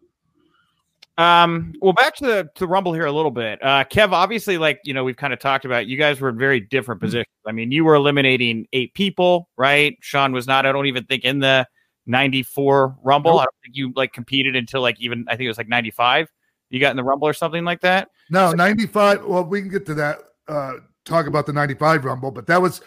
Um, 1.19 1.73
well, 1.81 1.93
back 1.93 2.15
to 2.15 2.25
the 2.25 2.49
to 2.55 2.65
Rumble 2.65 2.93
here 2.93 3.05
a 3.05 3.11
little 3.11 3.29
bit. 3.29 3.61
Uh, 3.61 3.83
Kev, 3.83 4.13
obviously, 4.13 4.57
like 4.57 4.79
you 4.85 4.93
know, 4.93 5.03
we've 5.03 5.17
kind 5.17 5.33
of 5.33 5.39
talked 5.39 5.65
about. 5.65 5.85
You 5.85 5.97
guys 5.97 6.21
were 6.21 6.29
in 6.29 6.37
very 6.37 6.61
different 6.61 7.01
positions. 7.01 7.27
I 7.45 7.51
mean, 7.51 7.71
you 7.71 7.83
were 7.83 7.93
eliminating 7.95 8.67
eight 8.73 8.93
people, 8.93 9.49
right? 9.57 9.97
Sean 10.01 10.31
was 10.31 10.47
not. 10.47 10.65
I 10.65 10.71
don't 10.71 10.85
even 10.87 11.03
think 11.03 11.25
in 11.25 11.39
the 11.39 11.67
'94 12.05 12.97
Rumble. 13.03 13.31
Nope. 13.33 13.41
I 13.41 13.43
don't 13.43 13.55
think 13.63 13.75
you 13.75 13.91
like 13.95 14.13
competed 14.13 14.55
until 14.55 14.81
like 14.81 14.95
even 15.01 15.25
I 15.27 15.31
think 15.35 15.45
it 15.45 15.49
was 15.49 15.57
like 15.57 15.67
'95. 15.67 16.29
You 16.69 16.79
got 16.79 16.91
in 16.91 16.97
the 16.97 17.03
Rumble 17.03 17.27
or 17.27 17.33
something 17.33 17.63
like 17.63 17.81
that. 17.81 18.09
No, 18.29 18.51
95. 18.51 19.25
Well, 19.25 19.43
we 19.43 19.61
can 19.61 19.69
get 19.69 19.85
to 19.87 19.93
that, 19.95 20.19
uh, 20.47 20.73
talk 21.05 21.27
about 21.27 21.45
the 21.45 21.53
95 21.53 22.05
Rumble, 22.05 22.31
but 22.31 22.45
that 22.47 22.61
was, 22.61 22.81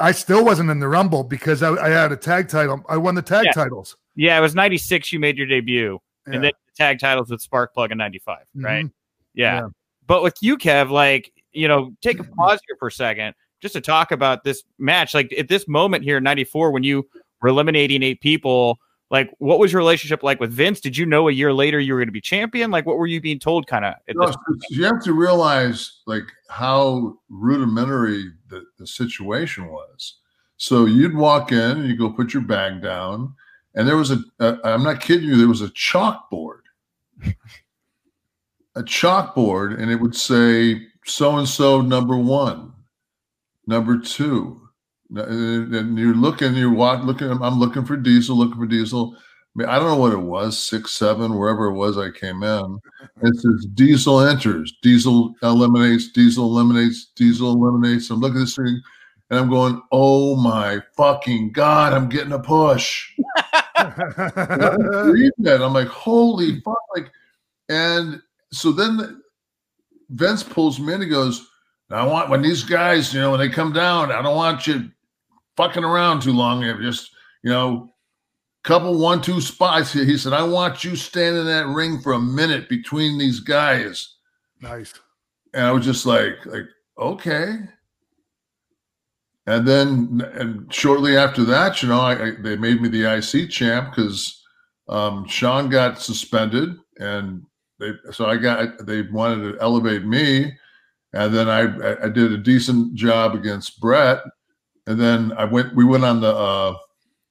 I 0.00 0.10
still 0.12 0.44
wasn't 0.44 0.70
in 0.70 0.80
the 0.80 0.88
Rumble 0.88 1.22
because 1.22 1.62
I, 1.62 1.70
I 1.74 1.88
had 1.90 2.10
a 2.12 2.16
tag 2.16 2.48
title. 2.48 2.84
I 2.88 2.96
won 2.96 3.14
the 3.14 3.22
tag 3.22 3.44
Yeah. 3.46 3.52
titles. 3.52 3.96
Yeah, 4.16 4.36
it 4.36 4.40
was 4.40 4.54
'96. 4.54 5.12
You 5.12 5.20
made 5.20 5.38
your 5.38 5.46
debut, 5.46 5.98
Yeah. 6.26 6.34
and 6.34 6.44
then 6.44 6.52
the 6.66 6.72
tag 6.76 6.98
titles 6.98 7.30
with 7.30 7.40
Sparkplug 7.48 7.92
in 7.92 7.98
'95, 7.98 8.38
right? 8.56 8.86
Mhm. 8.86 8.92
Yeah. 9.34 9.54
Yeah. 9.60 9.68
But 10.06 10.22
with 10.22 10.36
you, 10.42 10.58
Kev, 10.58 10.90
like, 10.90 11.32
you 11.52 11.68
know, 11.68 11.92
take 12.02 12.18
a 12.18 12.24
pause 12.36 12.60
here 12.66 12.76
for 12.78 12.88
a 12.88 12.92
second 12.92 13.34
just 13.60 13.74
to 13.74 13.80
talk 13.80 14.10
about 14.10 14.42
this 14.44 14.64
match. 14.78 15.14
Like 15.14 15.32
at 15.38 15.48
this 15.48 15.68
moment 15.68 16.02
here 16.04 16.16
in 16.18 16.24
94, 16.24 16.72
when 16.72 16.82
you 16.82 17.08
were 17.40 17.48
eliminating 17.48 18.02
eight 18.02 18.20
people, 18.20 18.78
like 19.12 19.30
what 19.38 19.58
was 19.58 19.70
your 19.70 19.78
relationship 19.78 20.22
like 20.22 20.40
with 20.40 20.50
Vince? 20.50 20.80
Did 20.80 20.96
you 20.96 21.04
know 21.04 21.28
a 21.28 21.32
year 21.32 21.52
later 21.52 21.78
you 21.78 21.92
were 21.92 22.00
going 22.00 22.08
to 22.08 22.12
be 22.12 22.20
champion? 22.20 22.70
Like 22.70 22.86
what 22.86 22.96
were 22.96 23.06
you 23.06 23.20
being 23.20 23.38
told 23.38 23.66
kind 23.66 23.84
of 23.84 23.94
No, 24.08 24.32
you 24.70 24.84
have 24.84 25.02
to 25.04 25.12
realize 25.12 26.00
like 26.06 26.24
how 26.48 27.18
rudimentary 27.28 28.24
the, 28.48 28.64
the 28.78 28.86
situation 28.86 29.68
was. 29.68 30.14
So 30.56 30.86
you'd 30.86 31.14
walk 31.14 31.52
in 31.52 31.58
and 31.58 31.86
you 31.86 31.96
go 31.96 32.10
put 32.10 32.32
your 32.32 32.42
bag 32.42 32.82
down, 32.82 33.34
and 33.74 33.86
there 33.86 33.98
was 33.98 34.10
a, 34.10 34.18
a 34.40 34.58
I'm 34.64 34.82
not 34.82 35.00
kidding 35.00 35.28
you, 35.28 35.36
there 35.36 35.46
was 35.46 35.60
a 35.60 35.68
chalkboard. 35.68 36.60
a 38.74 38.82
chalkboard, 38.82 39.78
and 39.78 39.90
it 39.90 39.96
would 39.96 40.16
say 40.16 40.86
so 41.04 41.36
and 41.36 41.48
so 41.48 41.82
number 41.82 42.16
one, 42.16 42.72
number 43.66 43.98
two. 43.98 44.61
And 45.14 45.98
you're 45.98 46.14
looking, 46.14 46.54
you're 46.54 46.72
wa- 46.72 47.02
looking, 47.02 47.30
I'm 47.30 47.58
looking 47.58 47.84
for 47.84 47.96
diesel, 47.96 48.36
looking 48.36 48.58
for 48.58 48.66
diesel. 48.66 49.14
I, 49.16 49.20
mean, 49.54 49.68
I 49.68 49.78
don't 49.78 49.88
know 49.88 49.96
what 49.96 50.12
it 50.12 50.18
was, 50.18 50.58
six, 50.58 50.92
seven, 50.92 51.36
wherever 51.36 51.66
it 51.66 51.74
was 51.74 51.98
I 51.98 52.10
came 52.10 52.42
in. 52.42 52.78
It 53.22 53.36
says 53.36 53.66
diesel 53.74 54.20
enters, 54.20 54.72
diesel 54.82 55.34
eliminates, 55.42 56.10
diesel 56.12 56.46
eliminates, 56.46 57.10
diesel 57.14 57.52
eliminates. 57.52 58.08
I'm 58.10 58.20
looking 58.20 58.38
at 58.38 58.44
this 58.44 58.56
thing 58.56 58.80
and 59.30 59.40
I'm 59.40 59.50
going, 59.50 59.82
oh 59.92 60.36
my 60.36 60.80
fucking 60.96 61.52
God, 61.52 61.92
I'm 61.92 62.08
getting 62.08 62.32
a 62.32 62.38
push. 62.38 63.10
that. 65.38 65.60
I'm 65.62 65.72
like, 65.72 65.88
holy 65.88 66.60
fuck. 66.60 66.78
Like, 66.94 67.10
and 67.68 68.20
so 68.50 68.72
then 68.72 69.22
Vince 70.10 70.42
pulls 70.42 70.78
me 70.78 70.92
in 70.94 71.02
and 71.02 71.10
goes, 71.10 71.48
I 71.90 72.06
want 72.06 72.30
when 72.30 72.42
these 72.42 72.64
guys, 72.64 73.12
you 73.12 73.20
know, 73.20 73.30
when 73.30 73.40
they 73.40 73.48
come 73.48 73.72
down, 73.72 74.12
I 74.12 74.22
don't 74.22 74.36
want 74.36 74.66
you 74.66 74.90
fucking 75.56 75.84
around 75.84 76.22
too 76.22 76.32
long. 76.32 76.62
Just, 76.80 77.10
you 77.42 77.50
know, 77.50 77.92
couple 78.64 78.98
one, 78.98 79.20
two 79.20 79.40
spots 79.40 79.92
here. 79.92 80.04
He 80.04 80.16
said, 80.16 80.32
I 80.32 80.42
want 80.42 80.84
you 80.84 80.96
standing 80.96 81.40
in 81.42 81.46
that 81.46 81.66
ring 81.66 82.00
for 82.00 82.12
a 82.12 82.20
minute 82.20 82.68
between 82.68 83.18
these 83.18 83.40
guys. 83.40 84.16
nice. 84.60 84.94
And 85.54 85.66
I 85.66 85.72
was 85.72 85.84
just 85.84 86.06
like, 86.06 86.34
like, 86.46 86.66
okay. 86.98 87.58
and 89.46 89.66
then 89.66 90.22
and 90.34 90.72
shortly 90.72 91.16
after 91.16 91.44
that, 91.44 91.82
you 91.82 91.88
know, 91.88 92.00
I, 92.00 92.28
I 92.28 92.30
they 92.40 92.56
made 92.56 92.80
me 92.80 92.88
the 92.88 93.04
IC 93.18 93.50
champ 93.50 93.94
because 93.94 94.42
um, 94.88 95.26
Shawn 95.26 95.68
got 95.68 96.00
suspended, 96.00 96.76
and 96.98 97.44
they 97.78 97.92
so 98.12 98.26
I 98.26 98.36
got 98.36 98.86
they 98.86 99.02
wanted 99.02 99.52
to 99.52 99.60
elevate 99.60 100.04
me, 100.04 100.56
and 101.12 101.34
then 101.34 101.48
I 101.50 101.62
I 102.04 102.08
did 102.08 102.32
a 102.32 102.38
decent 102.38 102.94
job 102.94 103.34
against 103.34 103.80
Bret, 103.80 104.20
and 104.86 105.00
then 105.00 105.32
I 105.32 105.44
went 105.44 105.74
we 105.74 105.84
went 105.84 106.04
on 106.04 106.20
the 106.20 106.34
uh, 106.34 106.74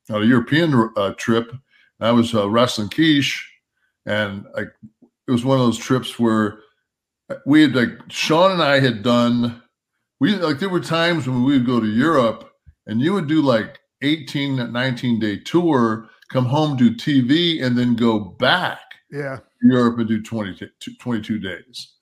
on 0.10 0.24
a 0.24 0.25
European 0.25 0.89
uh, 0.96 1.13
trip. 1.17 1.51
I 2.00 2.12
was 2.12 2.34
uh, 2.34 2.50
wrestling 2.50 2.89
quiche, 2.89 3.48
and 4.05 4.46
like 4.55 4.70
it 5.27 5.31
was 5.31 5.46
one 5.46 5.60
of 5.60 5.65
those 5.65 5.77
trips 5.77 6.20
where 6.20 6.60
we 7.46 7.62
had 7.62 7.75
like 7.75 7.91
Sean 8.10 8.51
and 8.51 8.63
I 8.63 8.79
had 8.79 9.03
done 9.03 9.62
we 10.20 10.36
like 10.36 10.60
there 10.60 10.70
were 10.70 10.79
times 10.79 11.27
when 11.27 11.43
we 11.43 11.53
would 11.53 11.65
go 11.65 11.79
to 11.79 11.88
Europe 11.88 12.51
and 12.88 13.01
you 13.01 13.13
would 13.13 13.27
do 13.27 13.41
like 13.41 13.79
18 14.01 14.72
19 14.72 15.20
day 15.20 15.38
tour 15.38 16.08
come 16.29 16.46
home 16.46 16.75
do 16.77 16.93
tv 16.96 17.63
and 17.63 17.77
then 17.77 17.96
go 17.96 18.20
back 18.20 18.79
Yeah. 19.12 19.39
europe 19.62 20.00
and 20.00 20.08
do 20.08 20.22
20 20.22 20.70
22 21.00 21.39
days 21.39 21.93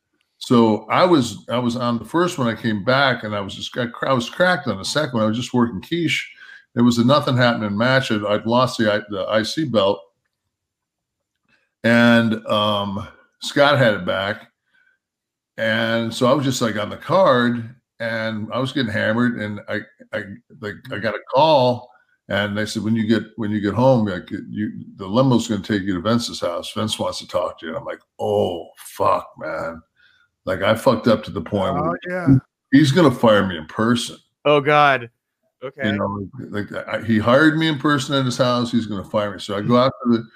so 0.49 0.85
i 0.89 1.05
was 1.05 1.45
i 1.49 1.59
was 1.59 1.75
on 1.75 1.99
the 1.99 2.05
first 2.05 2.39
one 2.39 2.47
i 2.47 2.59
came 2.59 2.83
back 2.83 3.23
and 3.23 3.35
i 3.35 3.39
was 3.39 3.53
just 3.53 3.77
i, 3.77 3.85
I 4.07 4.13
was 4.13 4.29
cracked 4.29 4.67
on 4.67 4.79
the 4.79 4.83
second 4.83 5.13
one. 5.13 5.23
I 5.23 5.27
was 5.27 5.37
just 5.37 5.53
working 5.53 5.79
quiche. 5.79 6.33
It 6.75 6.81
was 6.81 6.97
a 6.97 7.05
nothing 7.05 7.37
happening 7.37 7.77
match. 7.77 8.11
I'd, 8.11 8.25
I'd 8.25 8.45
lost 8.45 8.79
the, 8.79 9.05
the 9.09 9.25
ic 9.39 9.71
belt. 9.71 9.99
And 11.83 12.43
um 12.47 13.07
scott 13.41 13.77
had 13.77 13.93
it 13.93 14.05
back. 14.05 14.47
And 15.57 16.11
so 16.11 16.25
i 16.25 16.33
was 16.33 16.45
just 16.45 16.63
like 16.63 16.77
on 16.77 16.89
the 16.89 16.97
card 16.97 17.75
and 17.99 18.51
I 18.51 18.59
was 18.59 18.71
getting 18.71 18.91
hammered, 18.91 19.39
and 19.39 19.59
I, 19.67 19.81
I, 20.13 20.23
like, 20.61 20.75
I 20.91 20.99
got 20.99 21.15
a 21.15 21.19
call, 21.33 21.91
and 22.29 22.57
they 22.57 22.65
said, 22.65 22.83
when 22.83 22.95
you 22.95 23.05
get, 23.05 23.23
when 23.35 23.51
you 23.51 23.59
get 23.59 23.73
home, 23.73 24.05
like, 24.05 24.29
you, 24.31 24.85
the 24.95 25.05
limo's 25.05 25.47
going 25.47 25.61
to 25.61 25.73
take 25.73 25.85
you 25.85 25.95
to 25.95 26.01
Vince's 26.01 26.39
house. 26.39 26.71
Vince 26.71 26.97
wants 26.97 27.19
to 27.19 27.27
talk 27.27 27.59
to 27.59 27.65
you. 27.65 27.71
And 27.71 27.77
I'm 27.77 27.85
like, 27.85 27.99
oh 28.19 28.69
fuck, 28.77 29.27
man, 29.37 29.81
like 30.49 30.63
I 30.63 30.73
fucked 30.73 31.07
up 31.07 31.23
to 31.25 31.31
the 31.31 31.41
point 31.41 31.77
Oh 31.77 31.83
where 31.83 31.99
yeah. 32.09 32.35
he's 32.71 32.91
going 32.91 33.09
to 33.09 33.15
fire 33.15 33.45
me 33.45 33.55
in 33.55 33.67
person. 33.67 34.17
Oh 34.45 34.59
God. 34.59 35.09
Okay. 35.63 35.87
You 35.87 35.97
know, 35.97 36.27
like 36.49 36.71
I, 36.87 37.03
he 37.03 37.19
hired 37.19 37.57
me 37.57 37.67
in 37.67 37.77
person 37.77 38.15
at 38.15 38.25
his 38.25 38.37
house. 38.37 38.71
He's 38.71 38.87
going 38.87 39.03
to 39.03 39.09
fire 39.09 39.31
me. 39.31 39.39
So 39.39 39.55
I 39.55 39.61
go 39.61 39.77
out 39.77 39.93
to 40.03 40.17
the 40.17 40.27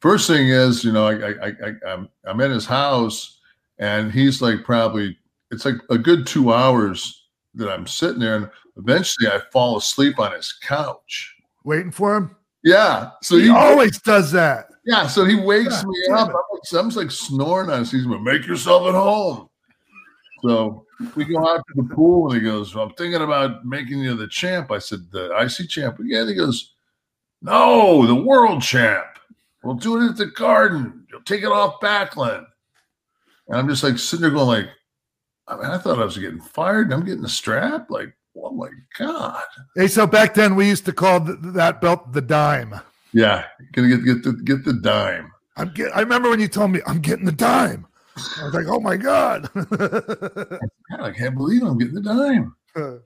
first 0.00 0.26
thing 0.26 0.48
is, 0.48 0.82
you 0.82 0.90
know, 0.90 1.06
I, 1.06 1.30
I, 1.30 1.48
I, 1.48 1.72
I'm, 1.86 2.08
I'm 2.24 2.40
in 2.40 2.50
his 2.50 2.66
house, 2.66 3.38
and 3.78 4.10
he's 4.10 4.42
like 4.42 4.64
probably 4.64 5.16
it's 5.52 5.64
like 5.64 5.76
a 5.88 5.98
good 5.98 6.26
two 6.26 6.52
hours 6.52 7.28
that 7.54 7.70
I'm 7.70 7.86
sitting 7.86 8.20
there, 8.20 8.36
and 8.36 8.50
eventually 8.76 9.28
I 9.28 9.40
fall 9.52 9.76
asleep 9.76 10.18
on 10.18 10.32
his 10.32 10.52
couch. 10.62 11.36
Waiting 11.64 11.92
for 11.92 12.16
him. 12.16 12.34
Yeah, 12.64 13.10
so 13.22 13.36
he, 13.36 13.44
he, 13.44 13.50
always 13.50 14.00
does 14.00 14.32
that. 14.32 14.66
yeah, 14.84 15.06
so 15.06 15.24
he 15.24 15.34
wakes 15.34 15.82
God 15.82 15.86
me 15.86 15.98
up. 16.10 16.28
it. 16.28 16.32
I'm 16.32 16.34
like, 16.52 16.84
I'm 16.84 16.88
like 16.90 17.10
snoring 17.10 17.70
on 17.70 17.80
his. 17.80 17.90
He's 17.90 18.06
like, 18.06 18.20
"Make 18.20 18.46
yourself 18.46 18.88
at 18.88 18.94
home." 18.94 19.49
So 20.42 20.86
we 21.14 21.24
go 21.24 21.38
out 21.46 21.64
to 21.66 21.82
the 21.82 21.94
pool, 21.94 22.30
and 22.30 22.40
he 22.40 22.46
goes, 22.46 22.74
well, 22.74 22.86
"I'm 22.86 22.94
thinking 22.94 23.22
about 23.22 23.64
making 23.64 23.98
you 23.98 24.14
the 24.14 24.28
champ." 24.28 24.70
I 24.70 24.78
said, 24.78 25.10
"The 25.10 25.36
IC 25.36 25.68
champ?" 25.68 25.98
Yeah. 26.02 26.20
And 26.20 26.28
he 26.28 26.34
goes, 26.34 26.74
"No, 27.42 28.06
the 28.06 28.14
world 28.14 28.62
champ. 28.62 29.06
We'll 29.62 29.74
do 29.74 30.00
it 30.00 30.10
at 30.10 30.16
the 30.16 30.26
Garden. 30.26 31.06
You'll 31.10 31.22
take 31.22 31.42
it 31.42 31.52
off 31.52 31.80
Backlund." 31.80 32.46
And 33.48 33.58
I'm 33.58 33.68
just 33.68 33.82
like 33.82 33.98
sitting 33.98 34.22
there 34.22 34.30
going, 34.30 34.46
like, 34.46 34.70
I 35.48 35.56
mean, 35.56 35.66
I 35.66 35.78
thought 35.78 35.98
I 35.98 36.04
was 36.04 36.16
getting 36.16 36.40
fired, 36.40 36.86
and 36.86 36.94
I'm 36.94 37.04
getting 37.04 37.22
the 37.22 37.28
strap. 37.28 37.90
Like, 37.90 38.14
oh 38.36 38.52
my 38.52 38.68
god. 38.98 39.42
Hey, 39.74 39.88
so 39.88 40.06
back 40.06 40.34
then 40.34 40.54
we 40.54 40.68
used 40.68 40.84
to 40.86 40.92
call 40.92 41.24
th- 41.24 41.38
that 41.40 41.80
belt 41.80 42.12
the 42.12 42.20
dime. 42.20 42.80
Yeah, 43.12 43.44
gonna 43.72 43.88
get 43.88 44.04
get 44.04 44.22
the 44.22 44.32
get 44.32 44.64
the 44.64 44.74
dime. 44.74 45.32
I'm 45.56 45.72
get, 45.74 45.94
I 45.94 46.00
remember 46.00 46.30
when 46.30 46.40
you 46.40 46.48
told 46.48 46.70
me 46.70 46.80
I'm 46.86 47.00
getting 47.00 47.24
the 47.24 47.32
dime. 47.32 47.86
I 48.38 48.44
was 48.44 48.54
like, 48.54 48.66
oh 48.66 48.80
my 48.80 48.96
god. 48.96 49.48
God, 49.54 50.60
I 51.00 51.12
can't 51.12 51.36
believe 51.36 51.62
I'm 51.62 51.78
getting 51.78 51.94
the 51.94 52.02
dime. 52.02 52.54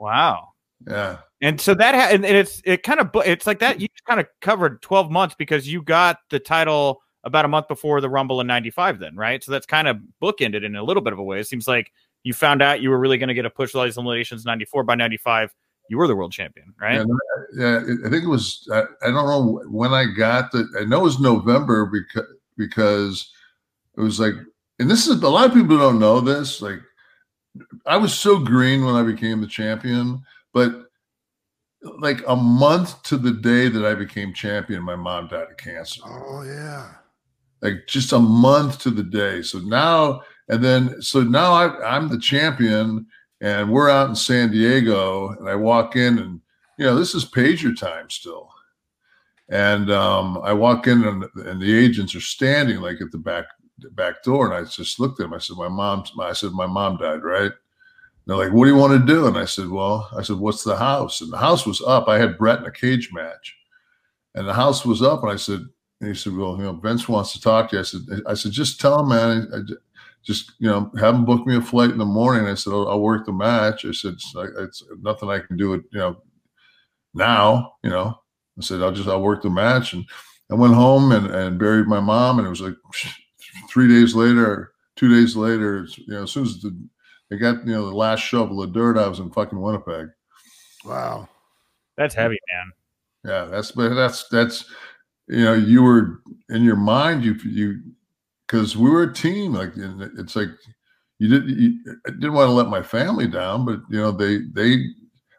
Wow. 0.00 0.50
Yeah. 0.86 1.18
And 1.42 1.60
so 1.60 1.74
that 1.74 1.92
ha- 1.92 2.10
and, 2.12 2.24
and 2.24 2.36
it's 2.36 2.62
it 2.64 2.84
kind 2.84 3.00
of 3.00 3.10
it's 3.26 3.48
like 3.48 3.58
that 3.58 3.80
you 3.80 3.88
kind 4.06 4.20
of 4.20 4.26
covered 4.40 4.80
12 4.80 5.10
months 5.10 5.34
because 5.36 5.66
you 5.66 5.82
got 5.82 6.18
the 6.30 6.38
title 6.38 7.02
about 7.24 7.44
a 7.44 7.48
month 7.48 7.66
before 7.66 8.00
the 8.00 8.08
Rumble 8.08 8.40
in 8.40 8.46
95 8.46 9.00
then, 9.00 9.16
right? 9.16 9.42
So 9.42 9.50
that's 9.50 9.66
kind 9.66 9.88
of 9.88 9.96
bookended 10.22 10.64
in 10.64 10.76
a 10.76 10.84
little 10.84 11.02
bit 11.02 11.12
of 11.12 11.18
a 11.18 11.22
way. 11.24 11.40
It 11.40 11.48
seems 11.48 11.66
like 11.66 11.90
you 12.22 12.32
found 12.32 12.62
out 12.62 12.80
you 12.80 12.90
were 12.90 12.98
really 13.00 13.18
going 13.18 13.26
to 13.26 13.34
get 13.34 13.44
a 13.44 13.50
push 13.50 13.70
with 13.70 13.80
all 13.80 13.86
these 13.86 13.96
eliminations 13.96 14.44
94 14.44 14.84
by 14.84 14.94
95 14.94 15.52
you 15.88 15.96
were 15.96 16.06
the 16.06 16.14
world 16.14 16.32
champion, 16.32 16.74
right? 16.80 17.04
Yeah, 17.56 17.80
yeah, 17.80 17.80
I 18.06 18.10
think 18.10 18.24
it 18.24 18.28
was. 18.28 18.68
I, 18.72 18.82
I 19.02 19.10
don't 19.10 19.26
know 19.26 19.62
when 19.70 19.92
I 19.92 20.04
got 20.04 20.52
the. 20.52 20.68
I 20.78 20.84
know 20.84 21.00
it 21.00 21.04
was 21.04 21.18
November 21.18 21.86
because 21.86 22.26
because 22.56 23.32
it 23.98 24.00
was 24.00 24.18
like, 24.18 24.34
and 24.78 24.90
this 24.90 25.06
is 25.06 25.22
a 25.22 25.28
lot 25.28 25.46
of 25.46 25.54
people 25.54 25.76
don't 25.76 25.98
know 25.98 26.20
this. 26.20 26.62
Like, 26.62 26.80
I 27.84 27.96
was 27.96 28.14
so 28.14 28.38
green 28.38 28.84
when 28.84 28.94
I 28.94 29.02
became 29.02 29.40
the 29.40 29.46
champion, 29.46 30.22
but 30.54 30.84
like 31.82 32.22
a 32.26 32.36
month 32.36 33.02
to 33.04 33.16
the 33.16 33.32
day 33.32 33.68
that 33.68 33.84
I 33.84 33.94
became 33.94 34.32
champion, 34.32 34.82
my 34.82 34.96
mom 34.96 35.28
died 35.28 35.50
of 35.50 35.56
cancer. 35.56 36.00
oh 36.04 36.42
yeah. 36.42 36.92
Like 37.60 37.86
just 37.88 38.12
a 38.12 38.18
month 38.18 38.78
to 38.80 38.90
the 38.90 39.02
day. 39.02 39.42
So 39.42 39.58
now 39.58 40.22
and 40.48 40.64
then, 40.64 41.02
so 41.02 41.22
now 41.22 41.52
I, 41.52 41.96
I'm 41.96 42.08
the 42.08 42.18
champion, 42.18 43.06
and 43.40 43.70
we're 43.70 43.90
out 43.90 44.08
in 44.08 44.16
San 44.16 44.50
Diego, 44.50 45.28
and 45.28 45.48
I 45.48 45.54
walk 45.54 45.94
in, 45.94 46.18
and 46.18 46.40
you 46.78 46.86
know 46.86 46.96
this 46.96 47.14
is 47.14 47.24
pager 47.24 47.78
time 47.78 48.08
still, 48.08 48.48
and 49.50 49.90
um, 49.90 50.40
I 50.42 50.54
walk 50.54 50.86
in, 50.86 51.04
and, 51.04 51.24
and 51.46 51.60
the 51.60 51.76
agents 51.76 52.14
are 52.14 52.20
standing 52.20 52.80
like 52.80 53.00
at 53.00 53.12
the 53.12 53.18
back 53.18 53.44
back 53.92 54.22
door, 54.22 54.46
and 54.46 54.54
I 54.66 54.68
just 54.70 55.00
looked 55.00 55.20
at 55.20 55.26
him. 55.26 55.34
I 55.34 55.38
said, 55.38 55.56
"My 55.56 55.68
mom's," 55.68 56.12
I 56.20 56.32
said, 56.32 56.52
"My 56.52 56.66
mom 56.66 56.96
died, 56.98 57.22
right?" 57.22 57.52
They're 58.26 58.36
like, 58.36 58.52
"What 58.52 58.66
do 58.66 58.70
you 58.70 58.76
want 58.76 58.92
to 59.00 59.06
do?" 59.14 59.26
And 59.26 59.38
I 59.38 59.44
said, 59.46 59.68
"Well," 59.70 60.08
I 60.16 60.22
said, 60.22 60.36
"What's 60.38 60.64
the 60.64 60.76
house?" 60.76 61.20
And 61.20 61.32
the 61.32 61.38
house 61.38 61.66
was 61.66 61.80
up. 61.82 62.08
I 62.08 62.18
had 62.18 62.38
Bret 62.38 62.60
in 62.60 62.66
a 62.66 62.72
cage 62.72 63.10
match, 63.12 63.56
and 64.34 64.46
the 64.48 64.54
house 64.54 64.84
was 64.84 65.02
up, 65.02 65.22
and 65.22 65.32
I 65.32 65.36
said. 65.36 65.66
And 66.00 66.08
he 66.10 66.14
said, 66.14 66.34
"Well, 66.36 66.56
you 66.58 66.62
know, 66.64 66.74
Vince 66.74 67.08
wants 67.08 67.32
to 67.32 67.40
talk 67.40 67.70
to 67.70 67.76
you." 67.76 67.80
I 67.80 67.82
said, 67.84 68.00
"I 68.26 68.34
said, 68.34 68.52
just 68.52 68.80
tell 68.80 69.00
him, 69.00 69.08
man. 69.08 69.48
I, 69.52 69.58
I- 69.58 69.62
just 70.24 70.52
you 70.58 70.68
know, 70.68 70.90
have 70.98 71.14
him 71.14 71.24
book 71.24 71.46
me 71.46 71.56
a 71.56 71.62
flight 71.62 71.90
in 71.90 71.98
the 71.98 72.04
morning." 72.04 72.46
I 72.48 72.54
said, 72.54 72.72
"I'll, 72.72 72.88
I'll 72.88 73.00
work 73.00 73.26
the 73.26 73.32
match." 73.32 73.84
I 73.84 73.92
said, 73.92 74.14
"It's, 74.14 74.34
like- 74.34 74.50
it's 74.58 74.82
nothing 75.02 75.28
I 75.30 75.40
can 75.40 75.56
do 75.56 75.74
it, 75.74 75.82
you 75.92 75.98
know, 76.00 76.22
now." 77.14 77.74
You 77.82 77.90
know, 77.90 78.20
I 78.58 78.62
said, 78.62 78.82
"I'll 78.82 78.92
just 78.92 79.08
I'll 79.08 79.22
work 79.22 79.42
the 79.42 79.50
match." 79.50 79.92
And 79.92 80.04
I 80.50 80.54
went 80.54 80.74
home 80.74 81.12
and, 81.12 81.26
and 81.28 81.58
buried 81.58 81.86
my 81.86 82.00
mom, 82.00 82.38
and 82.38 82.46
it 82.46 82.50
was 82.50 82.60
like 82.60 82.74
three 83.68 83.88
days 83.88 84.14
later, 84.14 84.72
two 84.96 85.08
days 85.08 85.36
later, 85.36 85.84
it's, 85.84 85.98
you 85.98 86.14
know, 86.14 86.22
as 86.24 86.30
soon 86.30 86.44
as 86.44 86.60
the, 86.60 86.76
they 87.30 87.36
got 87.36 87.66
you 87.66 87.72
know 87.72 87.88
the 87.88 87.96
last 87.96 88.20
shovel 88.20 88.62
of 88.62 88.72
dirt, 88.72 88.96
I 88.96 89.08
was 89.08 89.20
in 89.20 89.30
fucking 89.30 89.60
Winnipeg. 89.60 90.08
Wow. 90.84 91.28
That's 91.96 92.14
heavy, 92.14 92.38
man. 92.52 92.72
Yeah, 93.24 93.44
that's 93.46 93.72
but 93.72 93.94
that's 93.94 94.28
that's 94.28 94.64
you 95.26 95.44
know 95.44 95.54
you 95.54 95.82
were 95.82 96.20
in 96.48 96.62
your 96.62 96.76
mind 96.76 97.24
you 97.24 97.34
you 97.44 97.82
because 98.46 98.76
we 98.76 98.88
were 98.88 99.02
a 99.02 99.12
team 99.12 99.52
like 99.52 99.72
it's 99.76 100.36
like 100.36 100.48
you 101.18 101.28
didn't 101.28 101.58
you, 101.58 101.78
I 102.06 102.10
didn't 102.10 102.32
want 102.32 102.48
to 102.48 102.52
let 102.52 102.68
my 102.68 102.82
family 102.82 103.26
down 103.26 103.66
but 103.66 103.80
you 103.90 103.98
know 103.98 104.12
they 104.12 104.38
they 104.54 104.84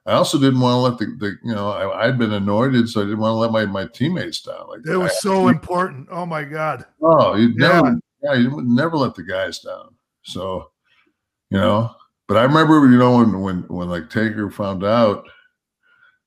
I 0.10 0.14
also 0.14 0.40
didn't 0.40 0.60
want 0.60 0.74
to 0.74 0.80
let 0.80 0.98
the, 0.98 1.06
the 1.18 1.36
you 1.44 1.54
know 1.54 1.70
I, 1.70 2.06
I'd 2.06 2.18
been 2.18 2.34
anointed 2.34 2.90
so 2.90 3.02
I 3.02 3.04
didn't 3.06 3.20
want 3.20 3.34
to 3.34 3.36
let 3.38 3.52
my 3.52 3.66
my 3.66 3.88
teammates 3.88 4.42
down 4.42 4.68
like 4.70 4.80
It 4.86 4.98
was 4.98 5.12
I- 5.12 5.16
so 5.20 5.48
important. 5.50 6.08
Oh 6.12 6.26
my 6.26 6.44
god. 6.44 6.86
oh 7.02 7.36
you 7.36 7.50
Yeah. 7.58 7.82
never 7.82 8.00
yeah 8.24 8.34
you 8.34 8.56
would 8.56 8.66
never 8.68 8.98
let 8.98 9.16
the 9.16 9.24
guys 9.24 9.60
down 9.60 9.94
so 10.24 10.72
you 11.50 11.58
know 11.58 11.92
but 12.28 12.38
I 12.38 12.44
remember 12.44 12.80
you 12.90 12.98
know 12.98 13.18
when 13.18 13.40
when 13.42 13.58
when 13.68 13.90
like 13.90 14.10
Taker 14.10 14.50
found 14.52 14.84
out 14.84 15.26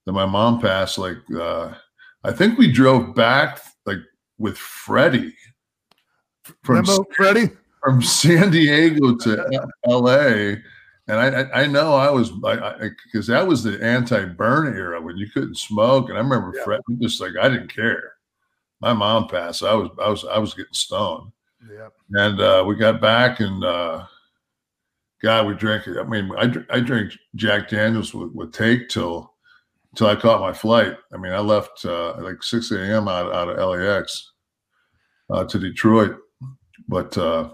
that 0.06 0.12
my 0.12 0.26
mom 0.26 0.60
passed 0.60 0.98
like 0.98 1.18
uh 1.38 1.72
I 2.24 2.32
think 2.32 2.58
we 2.58 2.70
drove 2.72 3.14
back 3.14 3.60
like 3.86 3.98
with 4.38 4.56
Freddie 4.58 5.34
from 6.64 6.76
Remember, 6.76 7.04
Freddie? 7.16 7.50
from 7.82 8.02
San 8.02 8.50
Diego 8.50 9.16
to 9.16 9.44
LA. 9.86 10.56
And 11.08 11.18
I, 11.18 11.42
I, 11.42 11.62
I 11.62 11.66
know 11.66 11.94
I 11.94 12.10
was 12.10 12.30
because 12.30 13.26
that 13.26 13.46
was 13.46 13.62
the 13.62 13.82
anti-burn 13.82 14.76
era 14.76 15.00
when 15.00 15.16
you 15.16 15.28
couldn't 15.28 15.58
smoke. 15.58 16.08
And 16.08 16.16
I 16.16 16.20
remember 16.20 16.52
Yeah. 16.56 16.64
Fred 16.64 16.80
just 17.00 17.20
like 17.20 17.32
I 17.40 17.48
didn't 17.48 17.74
care. 17.74 18.14
My 18.80 18.92
mom 18.92 19.28
passed. 19.28 19.62
I 19.62 19.74
was 19.74 19.90
I 20.00 20.08
was 20.08 20.24
I 20.24 20.38
was 20.38 20.54
getting 20.54 20.72
stoned. 20.72 21.32
Yeah. 21.68 21.88
And 22.12 22.40
uh, 22.40 22.64
we 22.66 22.76
got 22.76 23.00
back 23.00 23.40
and 23.40 23.64
uh, 23.64 24.06
God, 25.22 25.46
we 25.46 25.54
drank. 25.54 25.88
I 25.88 26.02
mean, 26.04 26.30
I 26.36 26.52
I 26.76 26.80
drank 26.80 27.12
Jack 27.34 27.68
Daniels 27.68 28.14
with, 28.14 28.32
with 28.32 28.52
take 28.52 28.88
till 28.88 29.32
till 29.96 30.06
I 30.06 30.16
caught 30.16 30.40
my 30.40 30.52
flight. 30.52 30.96
I 31.12 31.16
mean, 31.16 31.32
I 31.32 31.40
left 31.40 31.84
uh, 31.84 32.14
like 32.20 32.42
six 32.42 32.70
a.m. 32.70 33.08
out 33.08 33.32
out 33.32 33.48
of 33.48 33.58
LAX 33.58 34.32
uh, 35.30 35.44
to 35.44 35.58
Detroit, 35.58 36.16
but 36.88 37.16
uh, 37.18 37.50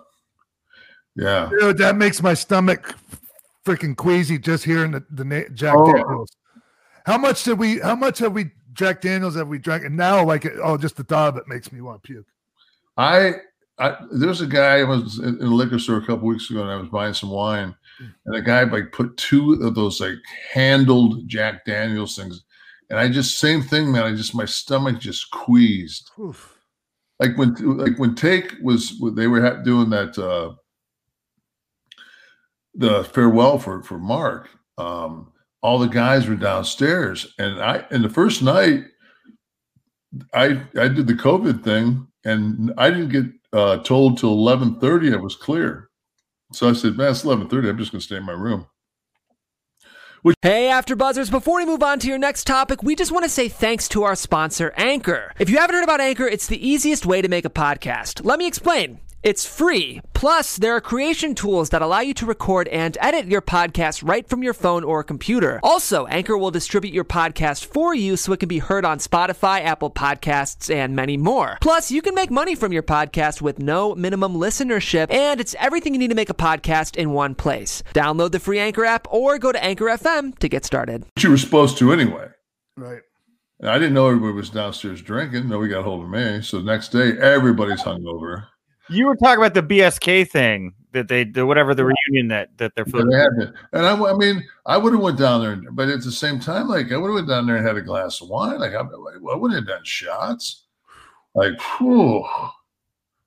yeah, 1.14 1.50
Dude, 1.58 1.78
that 1.78 1.96
makes 1.96 2.22
my 2.22 2.34
stomach 2.34 2.94
freaking 3.68 3.96
queasy 3.96 4.38
just 4.38 4.64
hearing 4.64 4.92
the, 4.92 5.04
the 5.10 5.24
na- 5.24 5.48
Jack 5.52 5.74
Oh. 5.76 5.92
Daniels. 5.92 6.30
How 7.04 7.18
much 7.18 7.44
did 7.44 7.58
we? 7.58 7.78
How 7.80 7.94
much 7.96 8.18
have 8.18 8.32
we 8.32 8.50
Jack 8.72 9.00
Daniels 9.00 9.34
have 9.36 9.48
we 9.48 9.58
drank? 9.58 9.84
And 9.84 9.96
now, 9.96 10.24
like, 10.24 10.46
oh, 10.62 10.76
just 10.76 10.96
the 10.96 11.04
thought 11.04 11.28
of 11.30 11.36
it 11.36 11.48
makes 11.48 11.72
me 11.72 11.80
want 11.80 12.02
to 12.02 12.06
puke. 12.06 12.26
I, 12.96 13.34
I 13.78 13.96
there's 14.12 14.40
a 14.40 14.46
guy 14.46 14.80
I 14.80 14.84
was 14.84 15.18
in, 15.18 15.38
in 15.40 15.46
a 15.46 15.54
liquor 15.54 15.78
store 15.78 15.98
a 15.98 16.06
couple 16.06 16.26
weeks 16.28 16.50
ago 16.50 16.62
and 16.62 16.70
I 16.70 16.76
was 16.76 16.88
buying 16.88 17.14
some 17.14 17.30
wine, 17.30 17.74
and 18.26 18.34
a 18.34 18.42
guy 18.42 18.64
like 18.64 18.92
put 18.92 19.16
two 19.16 19.52
of 19.62 19.74
those 19.74 20.00
like 20.00 20.18
handled 20.52 21.26
Jack 21.28 21.64
Daniels 21.64 22.16
things, 22.16 22.44
and 22.90 22.98
I 22.98 23.08
just 23.08 23.38
same 23.38 23.62
thing, 23.62 23.90
man. 23.92 24.02
I 24.04 24.14
just 24.14 24.34
my 24.34 24.44
stomach 24.44 24.98
just 24.98 25.30
queased. 25.30 26.10
Oof. 26.20 26.56
Like 27.20 27.36
when 27.38 27.54
like 27.78 27.98
when 27.98 28.14
Take 28.14 28.54
was 28.62 29.00
they 29.14 29.28
were 29.28 29.40
ha- 29.42 29.62
doing 29.62 29.88
that 29.90 30.18
uh 30.18 30.54
the 32.78 33.04
farewell 33.04 33.58
for 33.58 33.82
for 33.82 33.98
Mark. 33.98 34.48
Um, 34.78 35.32
all 35.60 35.78
the 35.78 35.88
guys 35.88 36.26
were 36.26 36.36
downstairs, 36.36 37.34
and 37.38 37.60
I 37.60 37.84
and 37.90 38.02
the 38.02 38.08
first 38.08 38.42
night 38.42 38.84
I 40.32 40.62
I 40.78 40.88
did 40.88 41.06
the 41.06 41.14
COVID 41.14 41.62
thing, 41.62 42.06
and 42.24 42.72
I 42.78 42.90
didn't 42.90 43.10
get 43.10 43.26
uh, 43.52 43.78
told 43.78 44.18
till 44.18 44.30
eleven 44.30 44.78
thirty. 44.80 45.12
I 45.12 45.16
was 45.16 45.36
clear, 45.36 45.90
so 46.52 46.70
I 46.70 46.72
said, 46.72 46.96
"Man, 46.96 47.10
it's 47.10 47.24
eleven 47.24 47.48
thirty. 47.48 47.68
I'm 47.68 47.76
just 47.76 47.90
to 47.92 48.00
stay 48.00 48.16
in 48.16 48.24
my 48.24 48.32
room." 48.32 48.66
Hey, 50.42 50.68
After 50.68 50.94
Buzzers, 50.94 51.30
before 51.30 51.56
we 51.56 51.64
move 51.64 51.82
on 51.82 51.98
to 52.00 52.08
your 52.08 52.18
next 52.18 52.46
topic, 52.46 52.82
we 52.82 52.94
just 52.94 53.12
want 53.12 53.24
to 53.24 53.30
say 53.30 53.48
thanks 53.48 53.88
to 53.88 54.02
our 54.02 54.14
sponsor, 54.14 54.74
Anchor. 54.76 55.32
If 55.38 55.48
you 55.48 55.56
haven't 55.56 55.74
heard 55.74 55.84
about 55.84 56.00
Anchor, 56.00 56.26
it's 56.26 56.46
the 56.46 56.68
easiest 56.68 57.06
way 57.06 57.22
to 57.22 57.28
make 57.28 57.44
a 57.44 57.50
podcast. 57.50 58.24
Let 58.24 58.38
me 58.38 58.46
explain. 58.46 59.00
It's 59.24 59.44
free. 59.44 60.00
Plus, 60.14 60.56
there 60.58 60.76
are 60.76 60.80
creation 60.80 61.34
tools 61.34 61.70
that 61.70 61.82
allow 61.82 61.98
you 61.98 62.14
to 62.14 62.26
record 62.26 62.68
and 62.68 62.96
edit 63.00 63.26
your 63.26 63.42
podcast 63.42 64.06
right 64.06 64.28
from 64.28 64.44
your 64.44 64.54
phone 64.54 64.84
or 64.84 65.02
computer. 65.02 65.58
Also, 65.64 66.06
Anchor 66.06 66.38
will 66.38 66.52
distribute 66.52 66.94
your 66.94 67.04
podcast 67.04 67.64
for 67.64 67.94
you 67.94 68.16
so 68.16 68.32
it 68.32 68.38
can 68.38 68.48
be 68.48 68.60
heard 68.60 68.84
on 68.84 68.98
Spotify, 68.98 69.60
Apple 69.60 69.90
Podcasts, 69.90 70.72
and 70.72 70.94
many 70.94 71.16
more. 71.16 71.58
Plus, 71.60 71.90
you 71.90 72.00
can 72.00 72.14
make 72.14 72.30
money 72.30 72.54
from 72.54 72.72
your 72.72 72.84
podcast 72.84 73.42
with 73.42 73.58
no 73.58 73.92
minimum 73.96 74.34
listenership, 74.34 75.12
and 75.12 75.40
it's 75.40 75.56
everything 75.58 75.94
you 75.94 75.98
need 75.98 76.10
to 76.10 76.14
make 76.14 76.30
a 76.30 76.34
podcast 76.34 76.94
in 76.94 77.10
one 77.10 77.34
place. 77.34 77.82
Download 77.94 78.30
the 78.30 78.38
free 78.38 78.60
Anchor 78.60 78.84
app 78.84 79.08
or 79.10 79.36
go 79.38 79.50
to 79.50 79.62
Anchor 79.62 79.86
FM 79.86 80.38
to 80.38 80.48
get 80.48 80.64
started. 80.64 81.04
Which 81.16 81.24
you 81.24 81.30
were 81.30 81.38
supposed 81.38 81.76
to 81.78 81.92
anyway. 81.92 82.28
Right. 82.76 83.02
And 83.58 83.68
I 83.68 83.78
didn't 83.78 83.94
know 83.94 84.06
everybody 84.06 84.34
was 84.34 84.50
downstairs 84.50 85.02
drinking. 85.02 85.48
Nobody 85.48 85.72
got 85.72 85.82
hold 85.82 86.04
of 86.04 86.10
me. 86.10 86.40
So 86.42 86.58
the 86.58 86.64
next 86.64 86.90
day, 86.92 87.18
everybody's 87.18 87.82
hungover. 87.82 88.46
You 88.90 89.06
were 89.06 89.16
talking 89.16 89.38
about 89.44 89.54
the 89.54 89.62
BSK 89.62 90.28
thing 90.28 90.74
that 90.92 91.08
they, 91.08 91.24
the 91.24 91.44
whatever 91.44 91.74
the 91.74 91.84
reunion 91.84 92.28
that 92.28 92.56
that 92.58 92.74
they're 92.74 92.84
filming. 92.86 93.10
they 93.10 93.18
had 93.18 93.52
and 93.72 93.86
I, 93.86 93.92
I 93.94 94.14
mean, 94.16 94.42
I 94.66 94.78
would 94.78 94.92
have 94.94 95.02
went 95.02 95.18
down 95.18 95.42
there, 95.42 95.70
but 95.72 95.88
at 95.88 96.02
the 96.02 96.12
same 96.12 96.40
time, 96.40 96.68
like 96.68 96.90
I 96.92 96.96
would 96.96 97.08
have 97.08 97.14
went 97.14 97.28
down 97.28 97.46
there 97.46 97.56
and 97.56 97.66
had 97.66 97.76
a 97.76 97.82
glass 97.82 98.20
of 98.22 98.28
wine. 98.28 98.58
Like 98.58 98.72
I, 98.72 98.80
I 98.80 99.36
wouldn't 99.36 99.54
have 99.54 99.66
done 99.66 99.84
shots. 99.84 100.64
Like, 101.34 101.60
whew. 101.78 102.24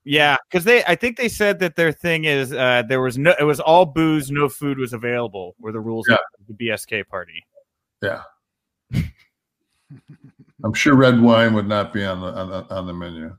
Yeah, 0.04 0.36
because 0.50 0.64
they, 0.64 0.82
I 0.84 0.96
think 0.96 1.16
they 1.16 1.28
said 1.28 1.60
that 1.60 1.76
their 1.76 1.92
thing 1.92 2.24
is 2.24 2.52
uh, 2.52 2.82
there 2.88 3.00
was 3.00 3.16
no, 3.16 3.34
it 3.38 3.44
was 3.44 3.60
all 3.60 3.86
booze, 3.86 4.32
no 4.32 4.48
food 4.48 4.76
was 4.78 4.92
available. 4.92 5.54
Were 5.60 5.70
the 5.70 5.78
rules 5.80 6.06
Yeah. 6.08 6.16
of 6.16 6.46
the 6.48 6.66
BSK 6.68 7.06
party? 7.06 7.44
yeah. 8.02 8.22
I'm 10.64 10.74
sure 10.74 10.94
red 10.94 11.20
wine 11.20 11.54
would 11.54 11.66
not 11.66 11.92
be 11.92 12.04
on 12.04 12.20
the 12.20 12.26
on 12.28 12.50
the, 12.50 12.74
on 12.74 12.86
the 12.86 12.92
menu. 12.94 13.36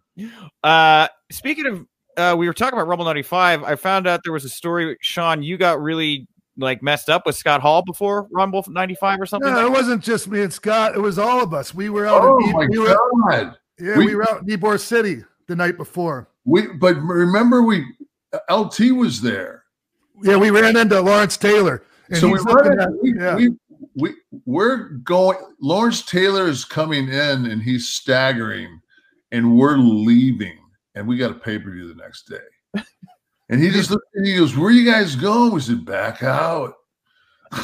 Uh, 0.63 1.07
speaking 1.31 1.65
of, 1.65 1.85
uh, 2.17 2.35
we 2.37 2.47
were 2.47 2.53
talking 2.53 2.77
about 2.77 2.87
Rumble 2.87 3.05
'95. 3.05 3.63
I 3.63 3.75
found 3.75 4.07
out 4.07 4.21
there 4.23 4.33
was 4.33 4.45
a 4.45 4.49
story, 4.49 4.97
Sean. 5.01 5.43
You 5.43 5.57
got 5.57 5.81
really 5.81 6.27
like 6.57 6.83
messed 6.83 7.09
up 7.09 7.25
with 7.25 7.35
Scott 7.35 7.61
Hall 7.61 7.81
before 7.81 8.27
Rumble 8.31 8.63
'95 8.67 9.21
or 9.21 9.25
something. 9.25 9.51
No, 9.51 9.57
like 9.57 9.65
it 9.67 9.71
wasn't 9.71 10.03
just 10.03 10.27
me 10.27 10.41
and 10.41 10.53
Scott. 10.53 10.95
It 10.95 10.99
was 10.99 11.17
all 11.17 11.41
of 11.41 11.53
us. 11.53 11.73
We 11.73 11.89
were 11.89 12.05
out. 12.05 12.21
Oh 12.23 12.37
in, 12.43 12.51
my 12.51 12.67
we 12.69 12.79
were, 12.79 12.97
god! 13.29 13.57
Yeah, 13.79 13.97
We- 13.97 14.07
we, 14.07 14.15
were 14.15 14.29
out 14.29 14.41
in 14.41 14.47
Ybor 14.47 14.79
City 14.79 15.23
the 15.47 15.55
night 15.55 15.77
before. 15.77 16.29
We 16.45 16.67
but 16.67 16.95
remember 16.97 17.63
we 17.63 17.85
LT 18.49 18.91
was 18.91 19.21
there. 19.21 19.63
Yeah, 20.21 20.37
we 20.37 20.51
ran 20.51 20.77
into 20.77 21.01
Lawrence 21.01 21.37
Taylor. 21.37 21.83
And 22.09 22.17
so 22.17 22.27
we 22.27 22.33
he's 22.33 22.45
looking 22.45 22.71
run 22.73 22.79
at- 22.79 23.01
we, 23.01 23.13
yeah. 23.17 23.35
we 23.35 23.49
we 23.95 24.13
we're 24.45 24.89
going 25.03 25.37
Lawrence 25.59 26.03
Taylor 26.03 26.47
is 26.47 26.65
coming 26.65 27.07
in 27.09 27.45
and 27.45 27.61
he's 27.61 27.89
staggering 27.89 28.79
and 29.31 29.55
we're 29.57 29.77
leaving 29.77 30.57
and 30.95 31.07
we 31.07 31.17
got 31.17 31.31
a 31.31 31.35
pay-per-view 31.35 31.87
the 31.87 32.01
next 32.01 32.29
day. 32.29 32.83
And 33.49 33.61
he 33.61 33.69
just 33.69 33.91
looked 33.91 34.07
and 34.15 34.25
he 34.25 34.37
goes, 34.37 34.55
Where 34.55 34.71
you 34.71 34.89
guys 34.89 35.15
going? 35.15 35.51
We 35.51 35.59
said, 35.59 35.85
back 35.85 36.23
out. 36.23 36.75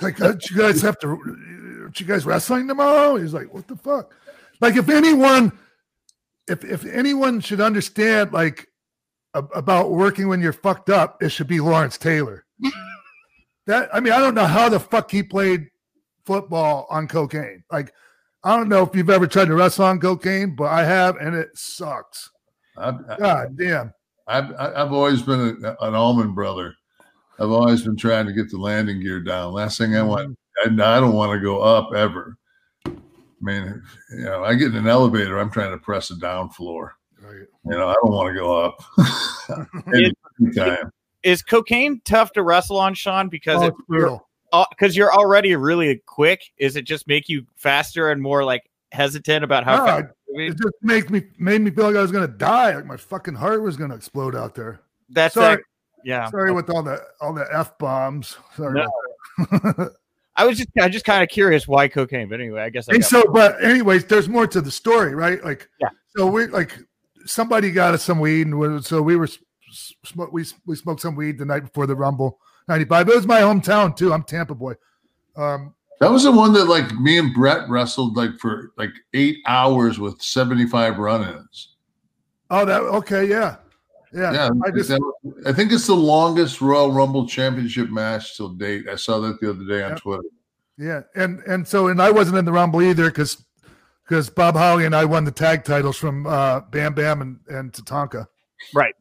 Like, 0.00 0.18
you 0.18 0.56
guys 0.56 0.80
have 0.82 0.98
to, 1.00 1.08
aren't 1.08 1.98
you 1.98 2.06
guys 2.06 2.26
wrestling 2.26 2.68
tomorrow? 2.68 3.16
He's 3.16 3.34
like, 3.34 3.52
what 3.52 3.66
the 3.66 3.76
fuck? 3.76 4.14
Like, 4.60 4.76
if 4.76 4.88
anyone, 4.88 5.52
if 6.48 6.64
if 6.64 6.84
anyone 6.84 7.40
should 7.40 7.60
understand, 7.60 8.32
like, 8.32 8.66
ab- 9.34 9.50
about 9.54 9.90
working 9.90 10.28
when 10.28 10.40
you're 10.40 10.52
fucked 10.52 10.90
up, 10.90 11.22
it 11.22 11.30
should 11.30 11.46
be 11.46 11.60
Lawrence 11.60 11.98
Taylor. 11.98 12.44
that 13.66 13.88
I 13.92 14.00
mean, 14.00 14.12
I 14.12 14.18
don't 14.18 14.34
know 14.34 14.46
how 14.46 14.68
the 14.68 14.80
fuck 14.80 15.10
he 15.10 15.22
played 15.22 15.68
football 16.24 16.86
on 16.90 17.08
cocaine. 17.08 17.64
Like, 17.70 17.92
I 18.44 18.56
don't 18.56 18.68
know 18.68 18.82
if 18.82 18.94
you've 18.94 19.10
ever 19.10 19.26
tried 19.26 19.46
to 19.46 19.54
wrestle 19.54 19.84
on 19.84 20.00
cocaine, 20.00 20.54
but 20.54 20.66
I 20.66 20.84
have, 20.84 21.16
and 21.16 21.34
it 21.34 21.50
sucks. 21.54 22.30
I've, 22.78 23.18
God 23.18 23.56
damn. 23.58 23.92
I've, 24.26 24.52
I've 24.58 24.92
always 24.92 25.22
been 25.22 25.64
a, 25.64 25.76
an 25.86 25.94
Allman 25.94 26.34
brother. 26.34 26.74
I've 27.40 27.50
always 27.50 27.82
been 27.82 27.96
trying 27.96 28.26
to 28.26 28.32
get 28.32 28.50
the 28.50 28.58
landing 28.58 29.00
gear 29.00 29.20
down. 29.20 29.52
Last 29.52 29.78
thing 29.78 29.96
I 29.96 30.02
want, 30.02 30.36
I, 30.64 30.66
I 30.68 31.00
don't 31.00 31.14
want 31.14 31.32
to 31.32 31.40
go 31.40 31.60
up 31.60 31.94
ever. 31.94 32.36
I 32.86 32.92
mean, 33.40 33.82
you 34.10 34.24
know, 34.24 34.44
I 34.44 34.54
get 34.54 34.68
in 34.68 34.76
an 34.76 34.88
elevator, 34.88 35.38
I'm 35.38 35.50
trying 35.50 35.70
to 35.70 35.78
press 35.78 36.10
a 36.10 36.18
down 36.18 36.50
floor. 36.50 36.94
Right. 37.22 37.46
You 37.64 37.76
know, 37.76 37.88
I 37.88 37.94
don't 37.94 38.12
want 38.12 38.28
to 38.34 38.38
go 38.40 38.56
up. 38.64 38.82
It- 39.88 40.16
Anytime. 40.40 40.90
Is 41.24 41.42
cocaine 41.42 42.00
tough 42.04 42.32
to 42.34 42.42
wrestle 42.44 42.76
on, 42.78 42.94
Sean? 42.94 43.28
Because 43.28 43.60
Oh, 43.60 43.66
it, 43.66 43.68
it's 43.76 43.86
brutal. 43.88 44.28
because 44.70 44.96
you're 44.96 45.12
already 45.12 45.56
really 45.56 46.00
quick. 46.06 46.42
Is 46.58 46.76
it 46.76 46.82
just 46.82 47.08
make 47.08 47.28
you 47.28 47.44
faster 47.56 48.10
and 48.10 48.22
more 48.22 48.44
like 48.44 48.70
hesitant 48.92 49.44
about 49.44 49.64
how 49.64 49.76
No. 49.84 49.92
I 49.92 50.02
It 50.28 50.50
just 50.50 50.74
makes 50.82 51.10
me 51.10 51.22
made 51.38 51.60
me 51.62 51.70
feel 51.70 51.84
like 51.86 51.96
I 51.96 52.02
was 52.02 52.12
gonna 52.12 52.28
die. 52.28 52.74
Like 52.76 52.86
my 52.86 52.96
fucking 52.96 53.34
heart 53.34 53.62
was 53.62 53.76
gonna 53.76 53.94
explode 53.94 54.34
out 54.36 54.54
there. 54.54 54.80
that's 55.10 55.34
sorry. 55.34 55.56
that- 55.56 55.62
yeah. 56.04 56.30
Sorry 56.30 56.52
with 56.52 56.70
all 56.70 56.82
the 56.82 57.02
all 57.20 57.34
the 57.34 57.46
f 57.52 57.76
bombs. 57.78 58.36
Sorry. 58.56 58.80
No. 58.80 59.90
I 60.36 60.44
was 60.46 60.56
just 60.58 60.68
I 60.80 60.88
just 60.88 61.04
kind 61.04 61.22
of 61.22 61.28
curious 61.28 61.66
why 61.66 61.88
cocaine, 61.88 62.28
but 62.28 62.40
anyway, 62.40 62.62
I 62.62 62.70
guess 62.70 62.88
I 62.88 62.94
and 62.94 63.04
so, 63.04 63.24
but 63.32 63.62
anyways, 63.62 64.04
there's 64.04 64.28
more 64.28 64.46
to 64.46 64.60
the 64.60 64.70
story, 64.70 65.14
right? 65.14 65.42
Like, 65.44 65.68
Yeah. 65.80 65.88
So 66.16 66.26
we 66.28 66.46
like 66.46 66.78
somebody 67.26 67.72
got 67.72 67.94
us 67.94 68.04
some 68.04 68.20
weed, 68.20 68.46
and 68.46 68.84
so 68.84 69.02
we 69.02 69.16
were 69.16 69.24
s- 69.24 69.38
s- 69.68 69.92
smoke. 70.04 70.32
We 70.32 70.44
we 70.66 70.76
smoked 70.76 71.00
some 71.00 71.16
weed 71.16 71.38
the 71.38 71.44
night 71.44 71.64
before 71.64 71.86
the 71.88 71.96
Rumble 71.96 72.38
'95. 72.68 73.08
It 73.08 73.16
was 73.16 73.26
my 73.26 73.40
hometown 73.40 73.96
too. 73.96 74.12
I'm 74.12 74.22
Tampa 74.22 74.54
boy. 74.54 74.74
Um, 75.36 75.74
That 76.00 76.10
was 76.10 76.22
the 76.24 76.32
one 76.32 76.52
that 76.52 76.66
like 76.66 76.92
me 76.94 77.18
and 77.18 77.34
Bret 77.34 77.68
wrestled 77.68 78.16
like 78.16 78.38
for 78.38 78.72
like 78.76 78.92
eight 79.14 79.38
hours 79.46 79.98
with 79.98 80.20
75 80.22 80.98
run-ins. 80.98 81.74
oh, 82.50 82.64
that 82.64 82.82
okay, 82.82 83.24
yeah, 83.28 83.56
yeah. 84.14 84.32
Yeah, 84.32 84.50
I 84.64 84.70
just 84.70 84.90
that- 84.90 85.12
I 85.46 85.52
think 85.52 85.72
it's 85.72 85.86
the 85.86 85.94
longest 85.94 86.60
Royal 86.60 86.92
Rumble 86.92 87.26
championship 87.26 87.90
match 87.90 88.36
till 88.36 88.50
date. 88.50 88.88
I 88.88 88.94
saw 88.96 89.18
that 89.20 89.40
the 89.40 89.50
other 89.50 89.64
day 89.64 89.82
on 89.82 89.90
Yeah. 89.92 89.96
Twitter. 89.96 90.22
Yeah, 90.80 91.00
and 91.16 91.40
and 91.40 91.66
so 91.66 91.88
and 91.88 92.00
I 92.00 92.10
wasn't 92.12 92.38
in 92.38 92.44
the 92.44 92.52
Rumble 92.52 92.80
either 92.80 93.06
because 93.06 93.44
because 94.04 94.30
Bob 94.30 94.54
Holly 94.54 94.84
and 94.86 94.94
I 94.94 95.04
won 95.04 95.24
the 95.24 95.32
tag 95.32 95.64
titles 95.64 95.96
from 95.96 96.26
uh, 96.26 96.60
Bam 96.60 96.94
Bam 96.94 97.20
and 97.20 97.40
and 97.48 97.72
Tatanka. 97.72 98.26
Right. 98.72 98.94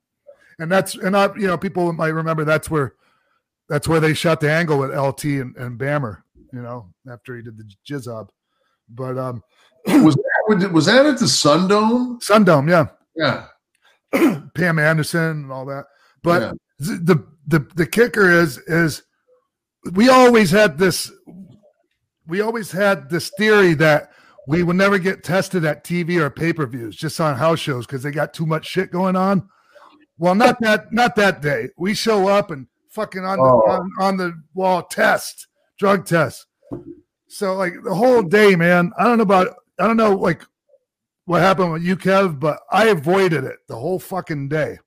And 0.59 0.71
that's 0.71 0.95
and 0.95 1.15
I 1.15 1.27
you 1.35 1.45
know 1.45 1.57
people 1.59 1.93
might 1.93 2.07
remember 2.07 2.43
that's 2.43 2.71
where 2.71 2.95
that's 3.69 3.87
where 3.87 3.99
they 3.99 4.15
shot 4.15 4.39
the 4.39 4.51
angle 4.51 4.79
with 4.79 4.89
LT 4.97 5.25
and, 5.25 5.55
and 5.57 5.79
Bammer. 5.79 6.23
You 6.53 6.61
know 6.61 6.89
after 7.11 7.35
he 7.35 7.41
did 7.41 7.57
the 7.57 7.69
jizz 7.89 8.07
up, 8.07 8.31
but 8.89 9.17
um 9.17 9.41
Was 9.87 10.15
that, 10.15 10.71
was 10.73 10.85
that 10.87 11.05
at 11.05 11.17
the 11.19 11.25
Sundome? 11.25 12.21
Sundome, 12.21 12.69
yeah, 12.69 12.87
Yeah. 13.15 14.39
Pam 14.55 14.79
Anderson 14.79 15.21
and 15.43 15.51
all 15.51 15.65
that. 15.65 15.85
But 16.23 16.41
Yeah. 16.41 16.51
the 16.79 17.25
the 17.47 17.59
the 17.75 17.85
kicker 17.85 18.29
is 18.29 18.57
is 18.59 19.03
we 19.93 20.09
always 20.09 20.51
had 20.51 20.77
this 20.77 21.11
we 22.27 22.41
always 22.41 22.71
had 22.71 23.09
this 23.09 23.31
theory 23.37 23.73
that 23.75 24.11
we 24.47 24.63
would 24.63 24.75
never 24.75 24.97
get 24.97 25.23
tested 25.23 25.63
at 25.65 25.83
TV 25.83 26.19
or 26.19 26.29
pay-per-views 26.29 26.95
just 26.95 27.19
on 27.21 27.35
house 27.37 27.59
shows 27.59 27.85
because 27.85 28.03
they 28.03 28.11
got 28.11 28.33
too 28.33 28.45
much 28.45 28.65
shit 28.65 28.91
going 28.91 29.15
on. 29.15 29.47
Well, 30.17 30.35
not 30.35 30.59
that 30.61 30.91
not 30.91 31.15
that 31.17 31.41
day. 31.41 31.69
We 31.77 31.93
show 31.93 32.27
up 32.27 32.51
and 32.51 32.67
fucking 32.89 33.23
on 33.23 33.37
the 33.37 33.43
Oh. 33.43 33.61
on, 33.69 33.91
on 33.99 34.17
the 34.17 34.33
wall 34.53 34.83
test, 34.83 35.47
drug 35.77 36.05
test. 36.05 36.45
So 37.27 37.55
like 37.55 37.73
the 37.83 37.93
whole 37.93 38.21
day, 38.21 38.55
man. 38.55 38.91
I 38.97 39.03
don't 39.03 39.17
know 39.17 39.23
about 39.23 39.55
I 39.79 39.87
don't 39.87 39.97
know 39.97 40.15
like 40.15 40.41
what 41.25 41.41
happened 41.41 41.73
with 41.73 41.83
you, 41.83 41.97
Kev, 41.97 42.39
but 42.39 42.59
I 42.71 42.87
avoided 42.87 43.43
it 43.43 43.57
the 43.67 43.75
whole 43.75 43.99
fucking 43.99 44.49
day. 44.49 44.79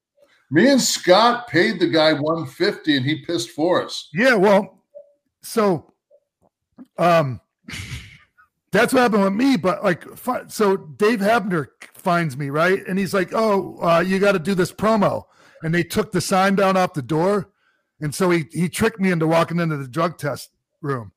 Me 0.50 0.68
and 0.68 0.80
Scott 0.80 1.46
paid 1.48 1.78
the 1.78 1.86
guy 1.86 2.12
150 2.12 2.96
and 2.96 3.06
he 3.06 3.24
pissed 3.24 3.50
for 3.50 3.84
us. 3.84 4.08
Yeah, 4.12 4.34
well, 4.34 4.82
so 5.42 5.92
um 6.98 7.40
that's 8.72 8.92
what 8.92 9.00
happened 9.00 9.24
with 9.24 9.32
me, 9.32 9.56
but 9.56 9.84
like 9.84 10.04
so 10.48 10.76
Dave 10.76 11.20
Hebner 11.20 11.68
finds 11.94 12.36
me, 12.36 12.50
right? 12.50 12.86
And 12.86 12.98
he's 12.98 13.12
like, 13.12 13.30
"Oh, 13.32 13.78
uh, 13.82 14.00
you 14.00 14.18
got 14.18 14.32
to 14.32 14.38
do 14.38 14.54
this 14.54 14.72
promo." 14.72 15.24
And 15.62 15.74
they 15.74 15.82
took 15.82 16.12
the 16.12 16.20
sign 16.20 16.54
down 16.54 16.76
off 16.76 16.94
the 16.94 17.02
door. 17.02 17.50
And 18.00 18.14
so 18.14 18.30
he 18.30 18.46
he 18.52 18.68
tricked 18.68 19.00
me 19.00 19.10
into 19.10 19.26
walking 19.26 19.58
into 19.58 19.76
the 19.76 19.88
drug 19.88 20.18
test 20.18 20.50
room. 20.82 21.12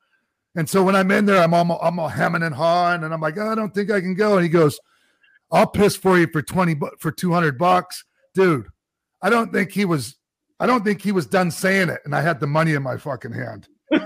And 0.55 0.69
so 0.69 0.83
when 0.83 0.95
I'm 0.95 1.09
in 1.11 1.25
there, 1.25 1.41
I'm 1.41 1.53
all 1.53 1.79
I'm 1.81 1.97
all 1.99 2.07
hemming 2.09 2.43
and 2.43 2.53
hawing, 2.53 3.03
and 3.03 3.13
I'm 3.13 3.21
like, 3.21 3.37
I 3.39 3.55
don't 3.55 3.73
think 3.73 3.89
I 3.91 3.99
can 4.01 4.13
go. 4.13 4.35
And 4.35 4.43
he 4.43 4.49
goes, 4.49 4.79
I'll 5.51 5.67
piss 5.67 5.95
for 5.95 6.17
you 6.19 6.27
for 6.31 6.41
20 6.41 6.73
bu- 6.75 6.95
for 6.99 7.11
200 7.11 7.57
bucks. 7.57 8.03
Dude, 8.33 8.67
I 9.21 9.29
don't 9.29 9.51
think 9.51 9.71
he 9.71 9.85
was 9.85 10.15
I 10.59 10.65
don't 10.67 10.83
think 10.83 11.01
he 11.01 11.11
was 11.11 11.25
done 11.25 11.49
saying 11.51 11.89
it, 11.89 12.01
and 12.05 12.15
I 12.15 12.21
had 12.21 12.39
the 12.39 12.47
money 12.47 12.73
in 12.73 12.83
my 12.83 12.97
fucking 12.97 13.31
hand. 13.33 13.67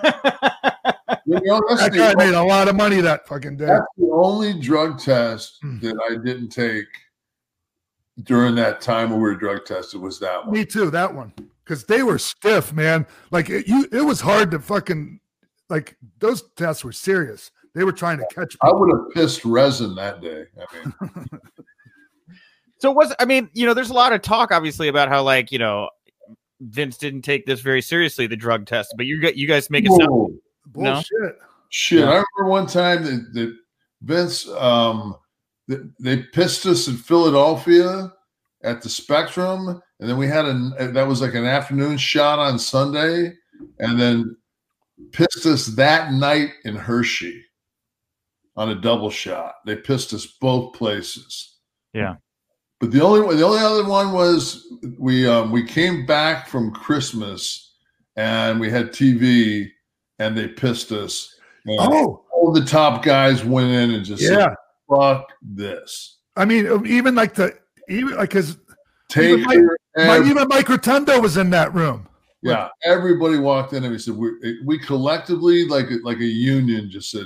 You 1.30 1.40
know, 1.44 1.62
that's, 1.68 1.82
That 1.82 1.94
guy 1.94 2.16
made 2.26 2.34
a 2.34 2.42
lot 2.44 2.70
of 2.70 2.76
money 2.78 3.02
that 3.02 3.28
fucking 3.28 3.58
day. 3.58 3.66
that's 3.66 3.86
the 3.98 4.10
only 4.14 4.54
drug 4.60 4.98
test 4.98 5.58
Hmm. 5.62 5.80
that 5.80 5.96
I 6.10 6.16
didn't 6.24 6.50
take 6.50 6.86
during 8.24 8.56
that 8.56 8.80
time 8.80 9.10
when 9.10 9.20
we 9.20 9.24
were 9.30 9.36
drug 9.36 9.66
tested 9.66 10.00
was 10.02 10.20
that 10.22 10.46
one. 10.46 10.54
Me 10.54 10.66
too, 10.66 10.90
that 10.92 11.14
one. 11.14 11.34
Because 11.66 11.84
they 11.84 12.02
were 12.02 12.18
stiff, 12.18 12.72
man. 12.74 13.06
Like 13.30 13.50
it, 13.50 13.68
you, 13.68 13.88
it 13.92 14.02
was 14.06 14.22
hard 14.22 14.52
to 14.52 14.60
fucking 14.60 15.20
like 15.70 15.98
those 16.20 16.44
tests 16.56 16.84
were 16.84 16.92
serious. 16.92 17.52
They 17.76 17.84
were 17.84 17.92
trying 17.92 18.18
to 18.18 18.26
catch 18.34 18.58
I 18.62 18.72
would 18.72 18.90
have 18.92 19.14
pissed 19.14 19.46
resin 19.46 19.96
that 19.96 20.22
day. 20.22 20.46
I 20.58 20.86
mean, 21.10 21.28
So 22.80 22.92
was 22.92 23.14
I 23.20 23.26
mean, 23.26 23.50
you 23.54 23.66
know, 23.66 23.74
there's 23.74 23.90
a 23.90 23.94
lot 23.94 24.14
of 24.14 24.22
talk 24.22 24.52
obviously 24.52 24.88
about 24.88 25.10
how 25.10 25.24
like, 25.24 25.52
you 25.52 25.60
know, 25.60 25.90
Vince 26.62 26.98
didn't 26.98 27.22
take 27.22 27.46
this 27.46 27.60
very 27.62 27.82
seriously, 27.82 28.28
the 28.28 28.36
drug 28.36 28.66
test, 28.66 28.94
but 28.98 29.06
you 29.06 29.22
got 29.22 29.36
you 29.36 29.48
guys 29.48 29.70
make 29.70 29.86
it 29.86 29.92
sound 29.92 30.10
Whoa. 30.10 30.28
No. 30.76 30.94
Bullshit. 30.94 31.40
Shit, 31.70 32.00
Yeah. 32.00 32.06
I 32.06 32.24
remember 32.40 32.52
one 32.52 32.68
time 32.68 33.04
that, 33.04 33.34
that 33.34 33.58
Vince, 34.02 34.48
um, 34.50 35.16
th- 35.70 35.82
they 36.00 36.18
pissed 36.18 36.66
us 36.66 36.88
in 36.88 36.96
Philadelphia 36.96 38.12
at 38.64 38.82
the 38.82 38.90
Spectrum, 38.90 39.82
and 40.00 40.10
then 40.10 40.18
we 40.18 40.28
had 40.28 40.46
a 40.46 40.92
that 40.94 41.08
was 41.08 41.22
like 41.22 41.34
an 41.34 41.46
afternoon 41.46 41.98
shot 41.98 42.40
on 42.40 42.60
Sunday, 42.60 43.34
and 43.80 44.00
then 44.00 44.36
pissed 45.12 45.46
us 45.46 45.68
that 45.68 46.12
night 46.14 46.50
in 46.66 46.76
Hershey 46.76 47.44
on 48.56 48.70
a 48.70 48.76
double 48.76 49.10
shot. 49.10 49.56
They 49.66 49.76
pissed 49.76 50.14
us 50.14 50.26
both 50.42 50.74
places. 50.74 51.58
Yeah. 51.94 52.16
But 52.80 52.92
the 52.92 53.02
only 53.04 53.36
the 53.36 53.46
only 53.46 53.60
other 53.60 53.88
one 53.88 54.12
was 54.14 54.68
we 55.00 55.28
um, 55.28 55.52
we 55.52 55.64
came 55.66 56.06
back 56.06 56.48
from 56.48 56.72
Christmas 56.72 57.76
and 58.16 58.60
we 58.60 58.70
had 58.70 58.92
TV 58.92 59.68
and 60.20 60.38
they 60.38 60.48
pissed 60.48 60.92
us. 60.92 61.34
And 61.66 61.78
Oh, 61.80 62.24
all 62.32 62.52
the 62.52 62.64
top 62.66 63.04
guys 63.04 63.44
went 63.44 63.72
in 63.72 63.92
and 63.96 64.06
just 64.06 64.22
yeah. 64.22 64.30
said, 64.30 64.50
"Fuck 64.90 65.28
this." 65.42 66.18
I 66.36 66.46
mean, 66.46 66.86
even 66.86 67.16
like 67.16 67.34
the 67.34 67.58
even 67.90 68.16
like 68.16 68.30
because 68.30 68.58
Take 69.10 69.40
Mike- 69.46 69.56
your 69.58 69.78
my, 69.96 70.18
ev- 70.18 70.28
even 70.28 70.48
Mike 70.48 70.70
Rotundo 70.70 71.20
was 71.20 71.36
in 71.38 71.50
that 71.52 71.74
room. 71.74 72.08
Yeah. 72.48 72.70
Everybody 72.84 73.38
walked 73.38 73.74
in 73.74 73.84
and 73.84 73.92
we 73.92 74.00
said, 74.00 74.16
"We 74.16 74.60
we 74.66 74.80
collectively 74.80 75.66
like 75.66 75.90
a- 75.92 76.00
like 76.04 76.20
a 76.20 76.26
union 76.26 76.90
just 76.90 77.12
said, 77.12 77.26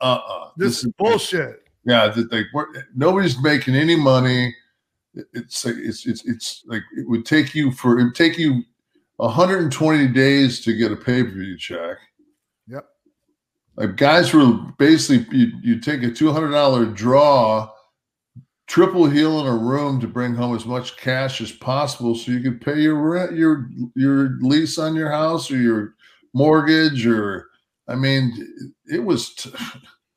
uh 0.00 0.04
uh 0.04 0.50
This 0.56 0.84
is 0.84 0.92
bullshit. 0.98 1.62
Yeah, 1.84 2.08
that 2.08 2.46
we're, 2.52 2.66
nobody's 2.94 3.40
making 3.42 3.74
any 3.74 3.96
money. 3.96 4.54
It's 5.14 5.64
like 5.64 5.76
it's 5.78 6.06
it's 6.06 6.24
it's 6.24 6.62
like 6.66 6.82
it 6.96 7.08
would 7.08 7.24
take 7.26 7.54
you 7.54 7.72
for 7.72 7.98
it 7.98 8.04
would 8.04 8.14
take 8.14 8.38
you 8.38 8.62
120 9.16 10.08
days 10.08 10.60
to 10.60 10.74
get 10.74 10.92
a 10.92 10.96
pay 10.96 11.22
per 11.22 11.30
view 11.30 11.56
check. 11.58 11.98
Yep. 12.68 12.86
Like 13.76 13.96
guys 13.96 14.32
were 14.32 14.52
basically 14.78 15.26
you, 15.36 15.52
you 15.62 15.80
take 15.80 16.02
a 16.02 16.10
two 16.10 16.32
hundred 16.32 16.50
dollar 16.50 16.86
draw, 16.86 17.70
triple 18.70 19.10
heel 19.10 19.40
in 19.40 19.46
a 19.48 19.56
room 19.56 20.00
to 20.00 20.06
bring 20.06 20.32
home 20.32 20.54
as 20.54 20.64
much 20.64 20.96
cash 20.96 21.40
as 21.40 21.50
possible, 21.50 22.14
so 22.14 22.30
you 22.30 22.40
could 22.40 22.60
pay 22.60 22.80
your 22.80 22.94
rent, 22.94 23.32
your 23.32 23.68
your 23.96 24.38
lease 24.40 24.78
on 24.78 24.94
your 24.94 25.10
house 25.10 25.50
or 25.50 25.56
your 25.56 25.94
mortgage, 26.34 27.04
or 27.04 27.48
I 27.88 27.96
mean, 27.96 28.32
it 28.86 29.00
was. 29.00 29.34
T- 29.34 29.50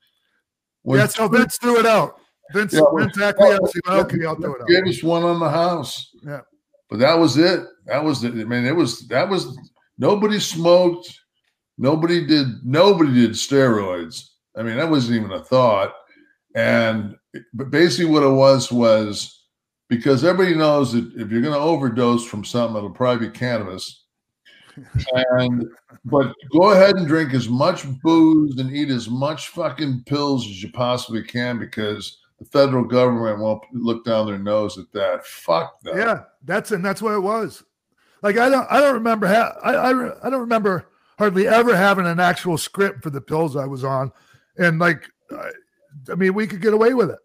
yeah, 0.84 1.06
so 1.08 1.26
Vince 1.26 1.58
threw 1.60 1.80
it 1.80 1.86
out. 1.86 2.20
Vince, 2.52 2.74
Yeah, 2.74 2.82
well, 2.82 2.98
Vince 3.04 3.20
acquiesced. 3.20 3.74
He 3.74 3.80
went, 3.90 4.12
okay, 4.12 4.24
I'll 4.24 4.36
throw 4.36 4.54
it 4.54 4.68
Gave 4.68 4.84
out. 4.84 4.88
us 4.88 5.02
one 5.02 5.24
on 5.24 5.40
the 5.40 5.50
house. 5.50 6.10
Yeah. 6.22 6.42
But 6.88 7.00
that 7.00 7.14
was 7.14 7.36
it. 7.36 7.60
That 7.86 8.04
was 8.04 8.22
it. 8.22 8.34
I 8.34 8.44
mean, 8.44 8.64
it 8.64 8.76
was 8.76 9.08
that 9.08 9.28
was 9.28 9.58
nobody 9.98 10.38
smoked. 10.38 11.12
Nobody 11.76 12.24
did 12.24 12.64
nobody 12.64 13.12
did 13.12 13.30
steroids. 13.32 14.28
I 14.56 14.62
mean, 14.62 14.76
that 14.76 14.88
wasn't 14.88 15.16
even 15.16 15.32
a 15.32 15.42
thought. 15.42 15.92
And 16.54 17.16
but 17.52 17.70
basically 17.70 18.10
what 18.10 18.22
it 18.22 18.28
was 18.28 18.70
was 18.70 19.44
because 19.88 20.24
everybody 20.24 20.56
knows 20.56 20.92
that 20.92 21.12
if 21.16 21.30
you're 21.30 21.42
gonna 21.42 21.58
overdose 21.58 22.24
from 22.24 22.44
something, 22.44 22.76
it'll 22.76 22.90
probably 22.90 23.28
be 23.28 23.32
cannabis. 23.32 24.04
and 25.38 25.66
but 26.04 26.32
go 26.52 26.72
ahead 26.72 26.96
and 26.96 27.06
drink 27.06 27.32
as 27.32 27.48
much 27.48 27.86
booze 28.02 28.58
and 28.58 28.74
eat 28.74 28.90
as 28.90 29.08
much 29.08 29.48
fucking 29.48 30.02
pills 30.06 30.46
as 30.46 30.62
you 30.62 30.70
possibly 30.72 31.22
can 31.22 31.58
because 31.58 32.18
the 32.38 32.44
federal 32.46 32.84
government 32.84 33.38
won't 33.38 33.62
look 33.72 34.04
down 34.04 34.26
their 34.26 34.38
nose 34.38 34.78
at 34.78 34.90
that. 34.92 35.24
Fuck 35.26 35.80
that. 35.82 35.96
Yeah, 35.96 36.22
that's 36.44 36.72
and 36.72 36.84
that's 36.84 37.02
what 37.02 37.14
it 37.14 37.20
was. 37.20 37.62
Like 38.22 38.38
I 38.38 38.48
don't, 38.48 38.66
I 38.70 38.80
don't 38.80 38.94
remember. 38.94 39.26
Ha- 39.26 39.58
I, 39.62 39.74
I, 39.74 40.26
I 40.26 40.30
don't 40.30 40.40
remember 40.40 40.86
hardly 41.18 41.46
ever 41.46 41.76
having 41.76 42.06
an 42.06 42.18
actual 42.18 42.58
script 42.58 43.02
for 43.02 43.10
the 43.10 43.20
pills 43.20 43.54
I 43.54 43.66
was 43.66 43.84
on, 43.84 44.12
and 44.58 44.78
like, 44.78 45.08
I, 46.10 46.14
mean, 46.14 46.34
we 46.34 46.46
could 46.46 46.60
get 46.60 46.74
away 46.74 46.94
with 46.94 47.10
it 47.10 47.18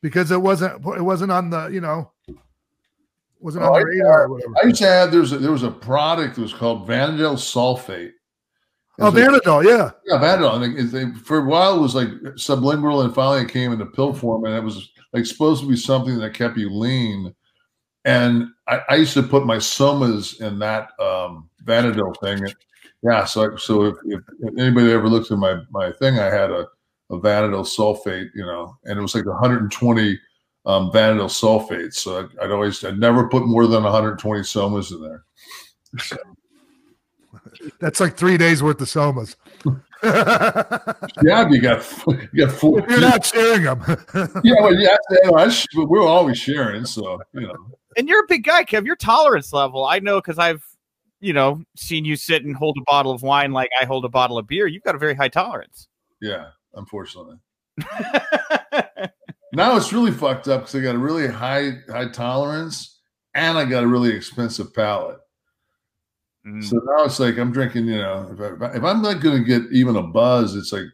because 0.00 0.30
it 0.30 0.40
wasn't, 0.40 0.84
it 0.96 1.02
wasn't 1.02 1.32
on 1.32 1.50
the, 1.50 1.66
you 1.68 1.80
know, 1.80 2.10
wasn't 3.40 3.64
on 3.64 3.72
Oh, 3.74 3.78
the 3.78 3.84
radar 3.84 4.24
or 4.24 4.28
whatever. 4.30 4.54
I 4.62 4.66
used 4.66 4.78
to 4.82 4.86
have 4.86 5.10
there 5.10 5.20
was 5.20 5.32
a, 5.32 5.38
there 5.38 5.52
was 5.52 5.62
a 5.64 5.70
product 5.70 6.36
that 6.36 6.42
was 6.42 6.54
called 6.54 6.88
Vanadyl 6.88 7.34
sulfate. 7.34 8.12
Oh, 8.98 9.08
It's 9.08 9.16
a- 9.16 9.20
Vanadol, 9.20 9.64
yeah. 9.64 9.90
Yeah, 10.06 10.20
Vanadyl. 10.20 10.56
I 10.56 10.60
think 10.60 10.78
it- 10.78 10.92
they, 10.92 11.10
for 11.20 11.38
a 11.38 11.44
while 11.44 11.76
it 11.76 11.80
was 11.80 11.94
like 11.94 12.08
sublingual, 12.36 13.04
and 13.04 13.14
finally 13.14 13.42
it 13.42 13.48
came 13.48 13.72
into 13.72 13.86
pill 13.86 14.12
form, 14.12 14.44
and 14.44 14.54
it 14.54 14.62
was 14.62 14.90
like 15.12 15.26
supposed 15.26 15.62
to 15.62 15.68
be 15.68 15.76
something 15.76 16.18
that 16.18 16.34
kept 16.34 16.56
you 16.56 16.70
lean. 16.70 17.34
And 18.04 18.48
I, 18.66 18.80
I 18.88 18.94
used 18.96 19.14
to 19.14 19.22
put 19.22 19.46
my 19.46 19.56
somas 19.56 20.40
in 20.40 20.58
that 20.58 20.90
um, 21.00 21.48
Vanadyl 21.64 22.14
thing. 22.20 22.38
And, 22.44 22.54
yeah, 23.02 23.24
so 23.24 23.56
so 23.56 23.86
if, 23.86 23.96
if, 24.06 24.20
if 24.40 24.58
anybody 24.58 24.92
ever 24.92 25.08
looked 25.08 25.30
at 25.32 25.38
my 25.38 25.60
my 25.70 25.90
thing, 25.92 26.18
I 26.18 26.26
had 26.26 26.50
a, 26.50 26.66
a 27.12 27.18
Vanadyl 27.18 27.66
sulfate, 27.66 28.30
you 28.34 28.44
know, 28.44 28.76
and 28.84 28.98
it 28.98 29.02
was 29.02 29.14
like 29.14 29.26
120 29.26 30.18
um, 30.64 30.90
Vanadyl 30.90 31.28
sulfate. 31.28 31.94
So 31.94 32.20
I'd, 32.20 32.38
I'd 32.38 32.50
always 32.50 32.82
I'd 32.84 32.98
never 32.98 33.28
put 33.28 33.46
more 33.46 33.66
than 33.66 33.82
120 33.82 34.40
somas 34.40 34.92
in 34.92 35.02
there. 35.02 35.24
That's 37.80 38.00
like 38.00 38.16
three 38.16 38.36
days 38.36 38.62
worth 38.62 38.80
of 38.80 38.88
somas. 38.88 39.36
Yeah, 41.22 41.48
you 41.48 41.60
got 41.60 41.86
you 42.32 42.46
got 42.46 42.50
four. 42.52 42.80
if 42.80 42.90
you're 42.90 43.00
not 43.00 43.24
sharing 43.24 43.62
them, 43.62 43.80
yeah, 44.42 44.54
well, 44.60 44.74
yeah, 44.74 44.96
you 45.22 45.32
I 45.36 45.54
we're 45.76 46.02
always 46.02 46.38
sharing, 46.38 46.84
so 46.84 47.20
you 47.32 47.42
know. 47.42 47.54
and 47.96 48.08
you're 48.08 48.24
a 48.24 48.26
big 48.26 48.42
guy, 48.42 48.64
Kev. 48.64 48.84
Your 48.84 48.96
tolerance 48.96 49.52
level, 49.52 49.84
I 49.84 50.00
know 50.00 50.20
because 50.20 50.40
I've, 50.40 50.64
you 51.20 51.32
know, 51.32 51.62
seen 51.76 52.04
you 52.04 52.16
sit 52.16 52.44
and 52.44 52.56
hold 52.56 52.78
a 52.78 52.84
bottle 52.84 53.12
of 53.12 53.22
wine 53.22 53.52
like 53.52 53.70
I 53.80 53.84
hold 53.84 54.04
a 54.04 54.08
bottle 54.08 54.38
of 54.38 54.48
beer. 54.48 54.66
You've 54.66 54.82
got 54.82 54.96
a 54.96 54.98
very 54.98 55.14
high 55.14 55.28
tolerance. 55.28 55.86
Yeah, 56.20 56.46
unfortunately. 56.74 57.36
Now 59.52 59.76
it's 59.76 59.92
really 59.92 60.10
fucked 60.10 60.48
up 60.48 60.62
because 60.62 60.74
I 60.74 60.80
got 60.80 60.94
a 60.94 60.98
really 60.98 61.28
high 61.28 61.72
high 61.88 62.08
tolerance 62.08 63.00
and 63.34 63.58
I 63.58 63.66
got 63.66 63.84
a 63.84 63.86
really 63.86 64.10
expensive 64.10 64.74
palate. 64.74 65.18
Mm. 66.46 66.64
So 66.64 66.76
now 66.76 67.04
it's 67.04 67.20
like 67.20 67.38
I'm 67.38 67.52
drinking, 67.52 67.86
you 67.86 67.98
know, 67.98 68.30
if, 68.32 68.62
I, 68.62 68.76
if 68.76 68.82
I'm 68.82 69.02
not 69.02 69.20
going 69.20 69.44
to 69.44 69.44
get 69.44 69.70
even 69.70 69.96
a 69.96 70.02
buzz, 70.02 70.56
it's 70.56 70.72
like 70.72 70.86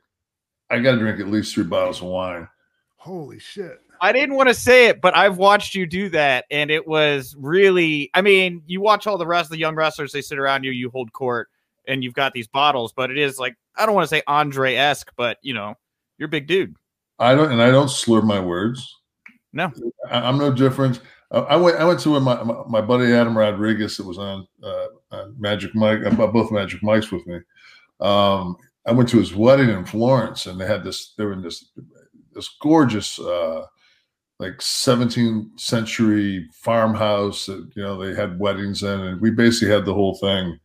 I 0.71 0.81
got 0.81 0.93
to 0.93 0.99
drink 0.99 1.21
at 1.21 1.29
least 1.29 1.55
three 1.55 1.65
bottles 1.65 2.03
of 2.03 2.09
wine. 2.09 2.49
holy 2.97 3.39
shit! 3.39 3.79
I 4.01 4.13
didn't 4.13 4.35
want 4.35 4.49
to 4.49 4.55
say 4.55 4.89
it, 4.89 5.01
but 5.01 5.17
I've 5.17 5.39
watched 5.39 5.75
you 5.75 5.87
do 5.87 6.09
that, 6.11 6.45
and 6.51 6.71
it 6.71 6.87
was 6.87 7.35
really. 7.39 8.11
I 8.13 8.23
mean, 8.23 8.63
you 8.67 8.81
watch 8.81 9.07
all 9.07 9.19
the 9.19 9.27
rest 9.27 9.47
of 9.47 9.53
the 9.53 9.59
young 9.59 9.77
wrestlers; 9.77 10.13
they 10.13 10.21
sit 10.21 10.39
around 10.39 10.65
you, 10.65 10.73
you 10.73 10.91
hold 10.91 11.13
court, 11.13 11.49
and 11.89 12.05
you've 12.05 12.15
got 12.15 12.33
these 12.33 12.47
bottles. 12.47 12.93
But 12.93 13.11
it 13.11 13.19
is 13.19 13.39
like 13.39 13.57
I 13.77 13.87
don't 13.87 13.95
want 13.95 14.05
to 14.05 14.15
say 14.15 14.23
Andre 14.27 14.75
esque, 14.75 15.11
but 15.17 15.39
you 15.43 15.55
know, 15.55 15.75
you're 16.19 16.27
a 16.29 16.31
big 16.31 16.47
dude. 16.47 16.77
I 17.19 17.35
don't, 17.35 17.51
and 17.51 17.61
I 17.61 17.71
don't 17.71 17.91
slur 17.91 18.23
my 18.23 18.39
words. 18.39 18.97
No. 19.53 19.73
I, 20.09 20.21
I'm 20.21 20.39
no 20.39 20.53
different. 20.53 21.01
I, 21.33 21.39
I 21.39 21.57
went. 21.57 21.79
I 21.79 21.85
went 21.85 22.01
to 22.01 22.21
my 22.21 22.43
my, 22.43 22.63
my 22.69 22.81
buddy 22.81 23.13
Adam 23.13 23.37
Rodriguez 23.37 23.97
that 23.97 24.07
was 24.07 24.19
on, 24.19 24.47
uh, 24.63 24.87
on 25.11 25.35
Magic 25.39 25.75
Mike, 25.75 26.01
uh, 26.05 26.27
both 26.27 26.53
Magic 26.53 26.81
Mics 26.83 27.11
with 27.11 27.27
me. 27.27 27.41
Um, 28.01 28.57
I 28.87 28.93
went 28.93 29.09
to 29.11 29.19
his 29.19 29.35
wedding 29.35 29.69
in 29.71 29.85
Florence, 29.85 30.47
and 30.47 30.61
they 30.61 30.67
had 30.67 30.85
this. 30.85 31.15
They 31.17 31.25
were 31.25 31.33
in 31.33 31.43
this 31.43 31.71
this 32.33 32.49
gorgeous 32.63 33.19
uh, 33.19 33.67
like 34.39 34.59
17th 34.59 35.59
century 35.59 36.49
farmhouse 36.53 37.47
that 37.47 37.71
you 37.75 37.83
know 37.83 37.99
they 37.99 38.15
had 38.15 38.39
weddings 38.39 38.83
in, 38.83 39.01
and 39.01 39.21
we 39.21 39.31
basically 39.31 39.75
had 39.75 39.85
the 39.85 39.95
whole 39.95 40.15
thing. 40.17 40.59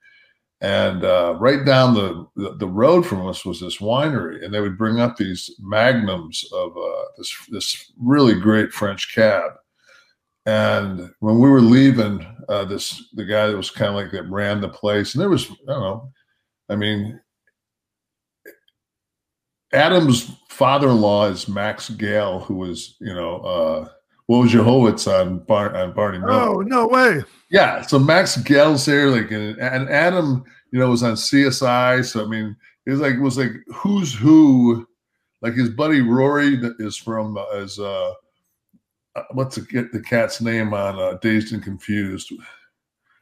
And 0.64 1.04
uh, 1.04 1.36
right 1.40 1.66
down 1.66 1.94
the, 1.94 2.26
the, 2.38 2.56
the 2.56 2.68
road 2.68 3.06
from 3.06 3.28
us 3.28 3.44
was 3.44 3.60
this 3.60 3.80
winery, 3.80 4.46
and 4.46 4.54
they 4.54 4.62
would 4.62 4.78
bring 4.78 5.02
up 5.02 5.18
these 5.18 5.52
magnums 5.60 6.46
of 6.54 6.78
uh, 6.78 7.04
this 7.18 7.36
this 7.50 7.92
really 8.00 8.40
great 8.40 8.72
French 8.72 9.14
cab. 9.14 9.52
And 10.46 11.12
when 11.20 11.40
we 11.40 11.50
were 11.50 11.60
leaving, 11.60 12.26
uh, 12.48 12.64
this 12.64 13.10
the 13.14 13.26
guy 13.26 13.48
that 13.48 13.58
was 13.58 13.72
kind 13.72 13.90
of 13.90 13.96
like 13.96 14.12
that 14.12 14.30
ran 14.30 14.62
the 14.62 14.70
place, 14.70 15.14
and 15.14 15.22
there 15.22 15.30
was 15.30 15.52
I 15.52 15.56
don't 15.68 15.82
know, 15.82 16.12
I 16.70 16.78
mean, 16.78 17.20
Adam's 19.74 20.32
father-in-law 20.48 21.28
is 21.28 21.50
Max 21.50 21.90
Gail, 21.90 22.40
who 22.40 22.56
was 22.56 22.96
you 23.02 23.14
know 23.14 23.38
uh, 23.40 23.90
Wojciechowicz 24.30 25.12
on 25.12 25.40
Bar- 25.40 25.76
on 25.76 25.94
Barney 25.94 26.20
Miller. 26.20 26.34
Oh 26.34 26.62
no 26.62 26.88
way! 26.88 27.22
Yeah, 27.50 27.82
so 27.82 28.00
Max 28.00 28.38
Gail's 28.38 28.86
there, 28.86 29.10
like, 29.10 29.30
and, 29.32 29.60
and 29.60 29.90
Adam, 29.90 30.44
you 30.74 30.80
know, 30.80 30.90
was 30.90 31.04
on 31.04 31.14
CSI. 31.14 32.04
So 32.04 32.26
I 32.26 32.28
mean, 32.28 32.58
it 32.88 32.92
was 32.92 33.00
like 33.00 33.14
it 33.14 33.22
was 33.22 33.38
like 33.38 33.52
who's 33.74 34.14
who. 34.14 34.88
Like 35.42 35.56
his 35.56 35.70
buddy 35.70 36.00
Rory 36.00 36.56
that 36.56 36.78
is 36.80 36.96
from 36.96 37.38
uh, 37.38 37.44
is 37.56 37.78
uh, 37.78 38.14
uh, 39.14 39.24
what's 39.32 39.58
the, 39.58 39.90
the 39.92 40.02
cat's 40.02 40.40
name 40.40 40.74
on 40.74 40.98
uh, 40.98 41.18
Dazed 41.22 41.52
and 41.52 41.62
Confused? 41.62 42.32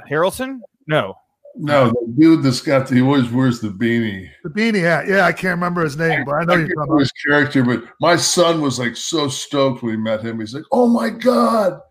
Harrelson? 0.08 0.60
No. 0.88 1.16
No, 1.56 1.90
the 1.90 2.14
dude 2.18 2.44
that's 2.44 2.62
got 2.62 2.88
the, 2.88 2.96
he 2.96 3.02
always 3.02 3.30
wears 3.30 3.60
the 3.60 3.70
beanie. 3.70 4.30
The 4.44 4.50
beanie 4.50 4.84
hat. 4.84 5.08
Yeah, 5.08 5.26
I 5.26 5.34
can't 5.34 5.56
remember 5.56 5.84
his 5.84 5.98
name, 5.98 6.24
but 6.26 6.36
I 6.36 6.44
know 6.46 6.54
I 6.54 6.58
you're 6.58 6.68
talking 6.68 6.84
about. 6.84 7.00
his 7.00 7.12
character, 7.12 7.64
but 7.64 7.84
my 8.00 8.16
son 8.16 8.62
was 8.62 8.80
like 8.80 8.96
so 8.96 9.28
stoked 9.28 9.82
when 9.84 9.96
he 9.96 9.98
met 9.98 10.24
him. 10.24 10.40
He's 10.40 10.54
like, 10.54 10.64
"Oh 10.72 10.88
my 10.88 11.10
god!" 11.10 11.82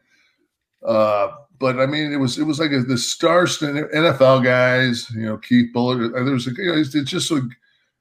Uh, 0.86 1.28
but 1.60 1.78
I 1.78 1.84
mean, 1.84 2.10
it 2.10 2.16
was 2.16 2.38
it 2.38 2.44
was 2.44 2.58
like 2.58 2.72
a, 2.72 2.80
the 2.80 2.96
star 2.96 3.44
NFL 3.44 4.42
guys, 4.42 5.08
you 5.10 5.26
know, 5.26 5.36
Keith 5.36 5.72
Bullard. 5.74 6.14
There 6.14 6.24
was 6.24 6.46
a, 6.46 6.52
you 6.56 6.72
know, 6.72 6.78
it's 6.78 6.90
just 7.10 7.30
a, 7.30 7.42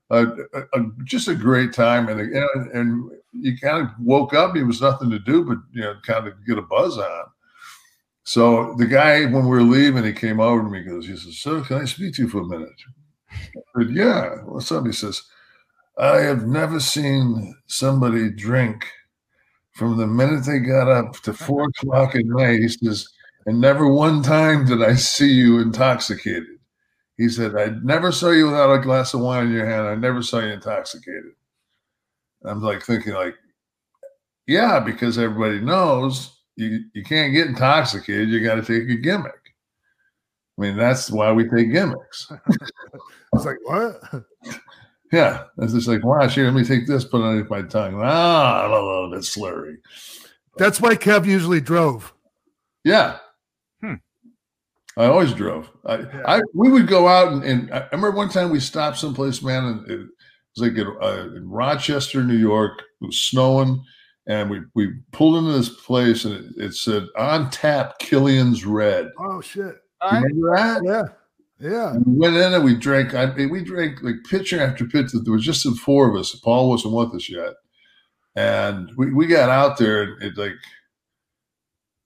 a, 0.10 0.26
a, 0.26 0.62
a 0.74 0.91
just 1.04 1.28
a 1.28 1.36
great 1.36 1.74
time, 1.74 2.08
and 2.08 2.22
and, 2.22 2.72
and 2.72 3.12
you 3.34 3.58
kind 3.58 3.84
of 3.84 3.89
woke 4.00 4.34
up. 4.34 4.56
It 4.56 4.63
was 4.63 4.82
nothing 4.82 5.10
to 5.12 5.19
do 5.19 5.43
but 5.43 5.58
you 5.74 5.82
know, 5.82 5.95
kind 6.04 6.26
of 6.26 6.34
get 6.48 6.58
a 6.58 6.62
buzz 6.63 6.98
on. 6.98 7.26
So 8.24 8.76
the 8.78 8.86
guy, 8.86 9.26
when 9.26 9.43
we 9.43 9.50
were 9.50 9.62
leaving, 9.62 10.06
he 10.06 10.13
came 10.13 10.39
over 10.39 10.63
to 10.63 10.69
me. 10.69 10.84
Goes, 10.84 11.06
he 11.06 11.17
says, 11.17 11.38
"Sir, 11.38 11.62
can 11.62 11.82
I 11.82 11.86
speak 11.86 12.15
to 12.15 12.24
you 12.24 12.30
for 12.30 12.39
a 12.39 12.45
minute?" 12.45 12.69
I 13.30 13.84
said, 13.84 13.91
"Yeah." 13.91 14.36
What's 14.45 14.72
up? 14.72 14.86
He 14.86 14.93
says, 14.93 15.22
"I 15.98 16.19
have 16.19 16.48
never 16.48 16.80
seen 16.80 17.56
somebody 17.67 18.32
drink 18.32 18.88
from 19.74 19.98
the 19.98 20.08
minute 20.08 20.45
they 20.45 20.60
got 20.60 20.88
up 20.88 21.17
to 21.24 21.34
four 21.34 21.65
o'clock 21.65 22.15
at 22.15 22.26
night." 22.26 22.62
He 22.62 22.69
says, 22.69 23.10
"And 23.49 23.59
never 23.59 23.88
one 23.91 24.21
time 24.21 24.65
did 24.65 24.81
I 24.83 24.95
see 24.95 25.33
you 25.33 25.59
intoxicated." 25.59 26.59
He 27.17 27.29
said, 27.29 27.55
"I 27.55 27.75
never 27.83 28.12
saw 28.12 28.29
you 28.29 28.45
without 28.45 28.73
a 28.73 28.79
glass 28.79 29.13
of 29.13 29.21
wine 29.21 29.47
in 29.47 29.53
your 29.53 29.65
hand. 29.65 29.88
I 29.88 29.95
never 29.95 30.21
saw 30.21 30.39
you 30.39 30.53
intoxicated." 30.53 31.33
I'm 32.45 32.62
like 32.62 32.83
thinking, 32.83 33.13
like, 33.13 33.35
yeah, 34.47 34.79
because 34.79 35.17
everybody 35.17 35.59
knows 35.59 36.39
you, 36.55 36.81
you 36.93 37.03
can't 37.03 37.33
get 37.33 37.47
intoxicated. 37.47 38.29
You 38.29 38.43
got 38.43 38.55
to 38.55 38.62
take 38.62 38.89
a 38.89 39.01
gimmick. 39.01 39.33
I 40.57 40.62
mean, 40.62 40.77
that's 40.77 41.09
why 41.09 41.31
we 41.31 41.47
take 41.47 41.71
gimmicks. 41.71 42.31
It's 43.33 43.45
like 43.45 43.57
what? 43.63 44.01
Yeah. 45.12 45.45
It's 45.57 45.73
just 45.73 45.88
like, 45.88 46.03
wow, 46.03 46.27
here, 46.27 46.45
let 46.45 46.53
me 46.53 46.63
take 46.63 46.85
this, 46.85 47.03
put 47.03 47.21
it 47.21 47.23
underneath 47.23 47.49
my 47.49 47.63
tongue. 47.63 47.99
Ah, 47.99 48.67
a 48.67 48.69
little 48.69 49.09
bit 49.12 49.21
slurry. 49.21 49.77
That's 50.57 50.79
why 50.79 50.93
Kev 50.93 51.25
usually 51.25 51.62
drove. 51.62 52.13
Yeah. 52.83 53.17
I 54.99 55.05
always 55.05 55.33
drove. 55.33 55.71
I, 55.85 55.99
Yeah. 55.99 56.23
I 56.25 56.41
we 56.53 56.69
would 56.69 56.88
go 56.88 57.07
out 57.07 57.31
and, 57.31 57.43
and 57.43 57.73
I 57.73 57.88
remember 57.91 58.12
one 58.12 58.29
time 58.29 58.49
we 58.49 58.59
stopped 58.59 58.97
someplace, 58.97 59.41
man, 59.41 59.63
and 59.63 59.89
it 59.89 59.99
was 60.57 60.67
like 60.67 60.77
in, 60.77 60.88
uh, 61.01 61.35
in 61.38 61.49
Rochester, 61.49 62.21
New 62.21 62.38
York. 62.38 62.81
It 63.01 63.05
was 63.05 63.21
snowing, 63.21 63.81
and 64.27 64.49
we 64.49 64.59
we 64.75 64.93
pulled 65.13 65.38
into 65.38 65.53
this 65.53 65.69
place, 65.69 66.25
and 66.25 66.33
it, 66.35 66.65
it 66.65 66.73
said 66.73 67.07
on 67.17 67.49
tap 67.49 67.99
Killian's 67.99 68.65
Red. 68.65 69.09
Oh 69.17 69.39
shit. 69.39 69.75
You 70.12 70.17
Remember 70.17 70.55
that? 70.55 70.81
Yeah. 70.83 71.03
Yeah. 71.62 71.93
We 72.05 72.17
went 72.17 72.35
in 72.35 72.53
and 72.53 72.63
we 72.63 72.75
drank. 72.75 73.13
I 73.13 73.33
mean, 73.33 73.49
we 73.49 73.63
drank 73.63 74.01
like 74.01 74.15
pitcher 74.29 74.62
after 74.62 74.85
pitcher. 74.85 75.19
There 75.19 75.33
was 75.33 75.45
just 75.45 75.63
the 75.63 75.71
four 75.71 76.09
of 76.09 76.15
us. 76.15 76.35
Paul 76.35 76.69
wasn't 76.69 76.93
with 76.93 77.13
us 77.15 77.29
yet, 77.29 77.53
and 78.35 78.91
we, 78.97 79.13
we 79.13 79.27
got 79.27 79.49
out 79.49 79.77
there 79.77 80.03
and 80.03 80.23
it 80.23 80.38
like, 80.38 80.53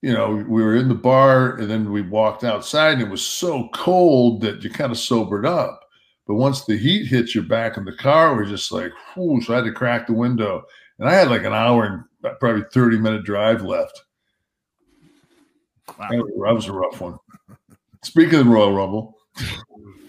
you 0.04 0.12
know, 0.12 0.44
we 0.50 0.62
were 0.62 0.76
in 0.76 0.90
the 0.90 0.94
bar 0.96 1.56
and 1.56 1.72
then 1.72 1.90
we 1.90 2.02
walked 2.02 2.44
outside 2.44 2.96
and 2.96 3.02
it 3.02 3.10
was 3.10 3.26
so 3.26 3.70
cold 3.74 4.42
that 4.42 4.62
you 4.62 4.70
kind 4.70 4.92
of 4.92 4.98
sobered 4.98 5.46
up. 5.46 5.80
But 6.28 6.36
once 6.36 6.66
the 6.66 6.76
heat 6.78 7.06
hit 7.08 7.34
your 7.34 7.46
back 7.46 7.78
in 7.78 7.86
the 7.86 7.96
car, 7.96 8.36
we're 8.36 8.44
just 8.44 8.70
like, 8.74 8.92
whew, 9.14 9.42
so 9.42 9.54
I 9.54 9.58
had 9.58 9.66
to 9.66 9.72
crack 9.72 10.08
the 10.08 10.14
window, 10.14 10.64
and 11.00 11.08
I 11.08 11.14
had 11.14 11.30
like 11.30 11.46
an 11.46 11.54
hour 11.54 11.86
and 12.22 12.38
probably 12.40 12.64
thirty 12.74 12.98
minute 12.98 13.24
drive 13.24 13.62
left. 13.62 14.04
Wow. 15.98 16.08
That 16.10 16.18
was- 16.18 16.32
that 16.46 16.54
was 16.54 16.68
a 16.68 16.74
rough 16.74 17.00
one. 17.00 17.18
Speaking 18.04 18.40
of 18.42 18.48
Royal 18.48 18.74
Rumble. 18.74 19.18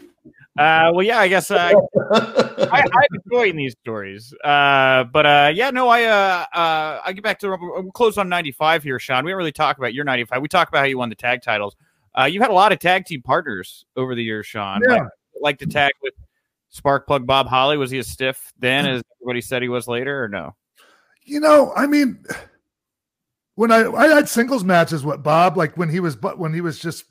Uh, 0.57 0.93
well, 0.95 1.03
yeah, 1.03 1.19
I 1.19 1.27
guess 1.27 1.51
uh, 1.51 1.73
I, 2.13 2.85
I'm 2.85 3.09
enjoying 3.25 3.57
these 3.57 3.75
stories. 3.81 4.33
Uh, 4.45 5.05
but 5.05 5.27
uh, 5.27 5.53
yeah, 5.53 5.71
no, 5.71 5.89
I 5.89 6.05
uh, 6.05 6.47
uh, 6.57 7.01
I 7.05 7.13
get 7.13 7.25
back 7.25 7.41
to 7.41 7.49
we're 7.49 7.91
close 7.93 8.19
on 8.19 8.29
95 8.29 8.85
here, 8.85 9.01
Sean. 9.01 9.25
We 9.25 9.33
don't 9.33 9.39
really 9.39 9.53
talk 9.53 9.79
about 9.79 9.95
your 9.95 10.05
95. 10.05 10.41
We 10.41 10.49
talk 10.49 10.69
about 10.69 10.79
how 10.79 10.85
you 10.85 10.99
won 10.99 11.09
the 11.09 11.17
tag 11.17 11.43
titles. 11.43 11.75
Uh, 12.17 12.25
you 12.25 12.41
had 12.41 12.51
a 12.51 12.55
lot 12.55 12.71
of 12.71 12.79
tag 12.79 13.05
team 13.05 13.21
partners 13.21 13.85
over 13.97 14.15
the 14.15 14.23
years, 14.23 14.47
Sean. 14.47 14.81
Yeah. 14.89 14.95
Like, 14.95 15.09
like 15.41 15.59
to 15.59 15.67
tag 15.67 15.93
with 16.03 16.15
Sparkplug 16.73 17.27
Bob 17.27 17.49
Holly. 17.49 17.77
Was 17.77 17.91
he 17.91 17.99
as 17.99 18.07
stiff 18.07 18.53
then 18.59 18.87
as 18.87 19.03
everybody 19.21 19.41
said 19.41 19.63
he 19.63 19.69
was 19.69 19.89
later, 19.89 20.23
or 20.23 20.29
no? 20.29 20.55
You 21.25 21.41
know, 21.41 21.73
I 21.75 21.89
mean, 21.89 22.25
when 23.57 23.73
I 23.73 23.91
I 23.91 24.07
had 24.07 24.29
singles 24.29 24.63
matches 24.63 25.05
with 25.05 25.25
Bob, 25.25 25.57
like 25.57 25.77
when 25.77 25.89
he 25.89 25.99
was 25.99 26.15
but 26.15 26.39
when 26.39 26.55
he 26.55 26.61
was 26.61 26.79
just, 26.79 27.07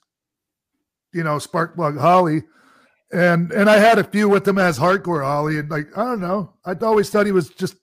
you 1.13 1.23
know, 1.23 1.37
Sparkplug 1.37 1.99
Holly, 1.99 2.43
and 3.13 3.51
and 3.51 3.69
I 3.69 3.77
had 3.77 3.99
a 3.99 4.03
few 4.03 4.27
with 4.27 4.47
him 4.47 4.57
as 4.57 4.77
Hardcore 4.77 5.23
Holly, 5.23 5.59
and 5.59 5.69
like 5.69 5.95
I 5.97 6.03
don't 6.03 6.21
know, 6.21 6.53
I 6.65 6.73
always 6.81 7.09
thought 7.09 7.25
he 7.25 7.31
was 7.31 7.49
just, 7.49 7.75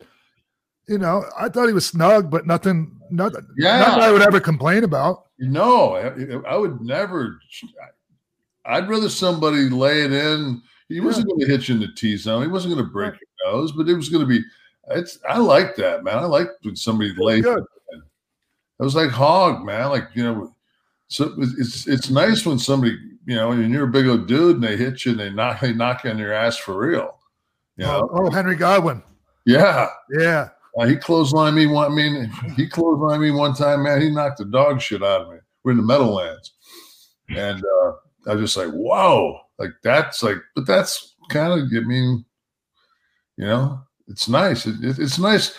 you 0.88 0.98
know, 0.98 1.24
I 1.38 1.48
thought 1.48 1.68
he 1.68 1.72
was 1.72 1.86
snug, 1.86 2.30
but 2.30 2.46
nothing, 2.46 2.98
nothing, 3.10 3.46
Yeah. 3.56 3.78
nothing 3.78 4.02
I 4.02 4.10
would 4.10 4.22
ever 4.22 4.40
complain 4.40 4.84
about. 4.84 5.26
No, 5.38 5.94
I, 5.94 6.52
I 6.52 6.56
would 6.56 6.80
never. 6.80 7.38
I'd 8.66 8.88
rather 8.88 9.08
somebody 9.08 9.68
lay 9.70 10.02
it 10.02 10.12
in. 10.12 10.60
He 10.88 11.00
wasn't 11.00 11.28
going 11.28 11.40
to 11.40 11.46
hit 11.46 11.68
you 11.68 11.76
in 11.76 11.80
the 11.80 11.88
T 11.96 12.16
zone. 12.16 12.42
He 12.42 12.48
wasn't 12.48 12.74
going 12.74 12.84
to 12.84 12.92
break 12.92 13.14
your 13.14 13.52
nose, 13.52 13.72
but 13.72 13.88
it 13.88 13.94
was 13.94 14.08
going 14.08 14.22
to 14.22 14.26
be. 14.28 14.42
It's. 14.90 15.18
I 15.28 15.38
like 15.38 15.76
that, 15.76 16.02
man. 16.04 16.18
I 16.18 16.24
like 16.24 16.48
when 16.62 16.76
somebody 16.76 17.14
lays. 17.16 17.44
Good. 17.44 17.58
It 17.58 17.94
in. 17.94 18.02
It 18.80 18.82
was 18.82 18.96
like 18.96 19.10
hog, 19.10 19.64
man. 19.64 19.88
Like 19.90 20.08
you 20.14 20.24
know, 20.24 20.54
so 21.10 21.34
it's 21.38 21.86
it's 21.86 22.08
nice 22.08 22.46
when 22.46 22.58
somebody 22.58 22.96
you 23.26 23.36
know, 23.36 23.50
and 23.52 23.70
you're 23.72 23.84
a 23.84 23.90
big 23.90 24.06
old 24.06 24.26
dude, 24.26 24.56
and 24.56 24.64
they 24.64 24.76
hit 24.76 25.04
you 25.04 25.12
and 25.12 25.20
they 25.20 25.30
knock 25.30 25.60
they 25.60 25.72
knock 25.72 26.04
you 26.04 26.10
on 26.10 26.18
your 26.18 26.32
ass 26.32 26.56
for 26.56 26.78
real. 26.78 27.18
You 27.76 27.84
know, 27.84 28.08
Oh, 28.12 28.26
oh, 28.26 28.30
Henry 28.30 28.56
Godwinn, 28.56 29.02
yeah. 29.44 29.88
yeah, 30.18 30.48
Uh, 30.78 30.86
he 30.86 30.96
clotheslined 30.96 31.54
me 31.54 31.66
one. 31.66 31.90
I 31.90 31.94
mean, 31.94 32.30
he 32.56 32.68
clotheslined 32.68 33.20
me 33.20 33.30
one 33.30 33.54
time, 33.54 33.82
man. 33.82 34.00
He 34.00 34.10
knocked 34.10 34.38
the 34.38 34.44
dog 34.44 34.80
shit 34.80 35.02
out 35.02 35.22
of 35.22 35.30
me. 35.30 35.38
We're 35.64 35.72
in 35.72 35.76
the 35.78 35.82
Meadowlands, 35.82 36.52
and 37.28 37.62
uh, 37.62 37.92
I 38.30 38.34
was 38.34 38.42
just 38.42 38.56
like, 38.56 38.70
"Whoa!" 38.72 39.38
Like 39.58 39.72
that's 39.82 40.22
like, 40.22 40.38
but 40.54 40.66
that's 40.66 41.16
kind 41.28 41.52
of. 41.52 41.68
I 41.74 41.80
mean, 41.86 42.24
you 43.36 43.46
know, 43.46 43.80
it's 44.08 44.28
nice. 44.28 44.66
It, 44.66 44.76
it, 44.82 44.98
it's 44.98 45.18
nice. 45.18 45.56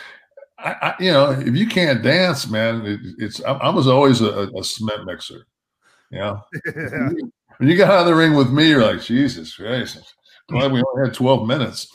I, 0.64 0.76
I, 0.82 0.96
you 1.00 1.12
know, 1.12 1.32
if 1.32 1.56
you 1.56 1.68
can't 1.68 2.04
dance, 2.04 2.48
man, 2.50 2.86
it, 2.86 3.00
it's. 3.18 3.44
I, 3.44 3.54
I 3.54 3.70
was 3.70 3.88
always 3.88 4.22
a, 4.22 4.50
a 4.56 4.64
cement 4.64 5.06
mixer. 5.06 5.46
You 6.12 6.20
know, 6.20 6.42
yeah. 6.66 7.10
when 7.58 7.70
you 7.70 7.78
got 7.78 7.92
out 7.92 8.02
of 8.02 8.06
the 8.08 8.16
ring 8.16 8.34
with 8.34 8.52
me, 8.52 8.70
you're 8.70 8.84
like, 8.84 9.02
Jesus 9.02 9.56
Christ! 9.56 10.14
Glad 10.50 10.72
we 10.72 10.84
only 10.84 11.08
had 11.08 11.14
twelve 11.14 11.48
minutes. 11.48 11.88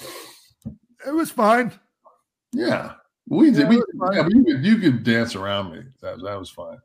It 1.07 1.15
was 1.15 1.31
fine. 1.31 1.73
Yeah, 2.53 2.95
we 3.29 3.51
did. 3.51 3.61
Yeah, 3.61 3.69
we, 3.69 3.83
yeah, 4.13 4.29
you 4.29 4.45
could 4.45 4.65
you 4.65 4.77
could 4.79 5.05
dance 5.05 5.35
around 5.35 5.73
me. 5.73 5.83
That 6.01 6.23
that 6.23 6.39
was 6.39 6.51
fine. 6.51 6.79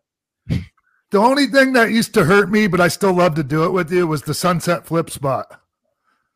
The 1.11 1.17
only 1.17 1.47
thing 1.47 1.73
that 1.73 1.91
used 1.91 2.13
to 2.13 2.23
hurt 2.23 2.49
me, 2.49 2.67
but 2.67 2.79
I 2.79 2.87
still 2.87 3.13
love 3.13 3.35
to 3.35 3.43
do 3.43 3.65
it 3.65 3.71
with 3.71 3.91
you, 3.91 4.07
was 4.07 4.21
the 4.21 4.33
sunset 4.33 4.85
flip 4.85 5.09
spot. 5.09 5.61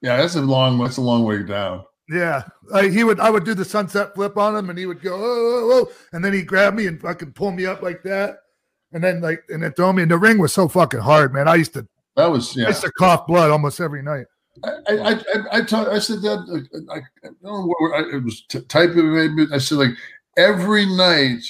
Yeah, 0.02 0.18
that's 0.18 0.36
a 0.36 0.42
long 0.42 0.78
that's 0.78 0.98
a 0.98 1.02
long 1.02 1.24
way 1.24 1.44
down. 1.44 1.86
Yeah, 2.08 2.44
he 2.82 3.04
would. 3.04 3.20
I 3.20 3.32
would 3.32 3.46
do 3.46 3.56
the 3.56 3.66
sunset 3.66 4.14
flip 4.14 4.38
on 4.38 4.56
him, 4.56 4.70
and 4.70 4.78
he 4.78 4.86
would 4.86 5.02
go, 5.02 5.16
oh, 5.16 5.20
oh, 5.20 5.72
oh, 5.72 5.92
and 6.12 6.24
then 6.24 6.34
he'd 6.34 6.48
grab 6.48 6.76
me 6.76 6.86
and 6.86 7.02
fucking 7.02 7.34
pull 7.34 7.52
me 7.52 7.66
up 7.66 7.82
like 7.82 8.04
that, 8.04 8.38
and 8.94 9.04
then 9.04 9.22
like 9.22 9.44
and 9.50 9.64
then 9.64 9.74
throw 9.74 9.92
me. 9.92 10.04
And 10.04 10.12
the 10.12 10.18
ring 10.18 10.38
was 10.38 10.54
so 10.54 10.68
fucking 10.68 11.00
hard, 11.00 11.34
man. 11.34 11.48
I 11.48 11.56
used 11.56 11.74
to, 11.74 11.88
That 12.16 12.28
was 12.28 12.56
yeah. 12.56 12.66
I 12.66 12.68
used 12.70 12.84
to 12.84 12.92
cough 12.92 13.26
blood 13.26 13.50
almost 13.50 13.82
every 13.82 14.04
night. 14.04 14.28
I 14.64 14.70
I 14.88 15.12
I, 15.12 15.20
I, 15.52 15.62
taught, 15.62 15.90
I 15.90 15.98
said 15.98 16.22
that 16.22 16.40
I, 16.92 16.98
I 16.98 17.02
don't 17.22 17.44
know 17.44 17.74
what 17.80 17.96
I, 17.96 18.18
it 18.18 18.24
was 18.24 18.44
t- 18.50 18.62
type 18.62 18.92
of 18.92 18.98
maybe 18.98 19.48
I 19.52 19.58
said 19.58 19.80
like 19.80 19.96
every 20.38 20.86
night 20.86 21.42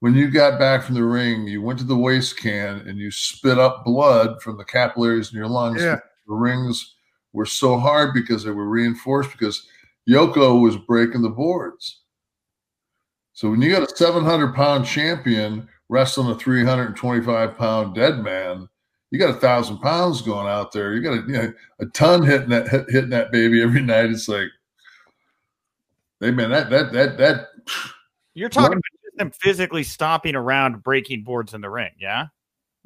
when 0.00 0.14
you 0.14 0.30
got 0.30 0.58
back 0.58 0.82
from 0.82 0.94
the 0.94 1.04
ring, 1.04 1.48
you 1.48 1.62
went 1.62 1.78
to 1.78 1.84
the 1.84 1.96
waste 1.96 2.38
can 2.38 2.86
and 2.86 2.98
you 2.98 3.10
spit 3.10 3.58
up 3.58 3.84
blood 3.84 4.42
from 4.42 4.58
the 4.58 4.64
capillaries 4.64 5.32
in 5.32 5.38
your 5.38 5.48
lungs. 5.48 5.80
Yeah. 5.80 6.00
The 6.26 6.34
rings 6.34 6.96
were 7.32 7.46
so 7.46 7.78
hard 7.78 8.12
because 8.14 8.44
they 8.44 8.50
were 8.50 8.68
reinforced 8.68 9.32
because 9.32 9.66
Yoko 10.08 10.60
was 10.60 10.76
breaking 10.76 11.22
the 11.22 11.28
boards. 11.30 12.02
So 13.32 13.50
when 13.50 13.60
you 13.60 13.70
got 13.70 13.90
a 13.90 13.96
700 13.96 14.54
pound 14.54 14.86
champion 14.86 15.68
wrestling 15.88 16.30
a 16.30 16.38
325 16.38 17.56
pound 17.58 17.94
dead 17.94 18.22
man, 18.22 18.68
you 19.10 19.18
got 19.18 19.30
a 19.36 19.40
thousand 19.40 19.78
pounds 19.78 20.22
going 20.22 20.46
out 20.48 20.72
there. 20.72 20.94
You 20.94 21.02
got 21.02 21.12
a, 21.12 21.22
you 21.26 21.32
know, 21.32 21.52
a 21.80 21.86
ton 21.86 22.22
hitting 22.22 22.48
that 22.48 22.68
hit- 22.68 22.90
hitting 22.90 23.10
that 23.10 23.30
baby 23.32 23.62
every 23.62 23.82
night. 23.82 24.10
It's 24.10 24.28
like, 24.28 24.48
hey 26.20 26.30
man, 26.30 26.50
that 26.50 26.70
that 26.70 26.92
that 26.92 27.18
that 27.18 27.46
You're 28.34 28.48
talking 28.48 28.70
One- 28.70 28.78
about 28.78 29.18
them 29.18 29.30
physically 29.30 29.82
stomping 29.82 30.34
around, 30.34 30.82
breaking 30.82 31.22
boards 31.24 31.54
in 31.54 31.60
the 31.60 31.70
ring. 31.70 31.92
Yeah. 31.98 32.26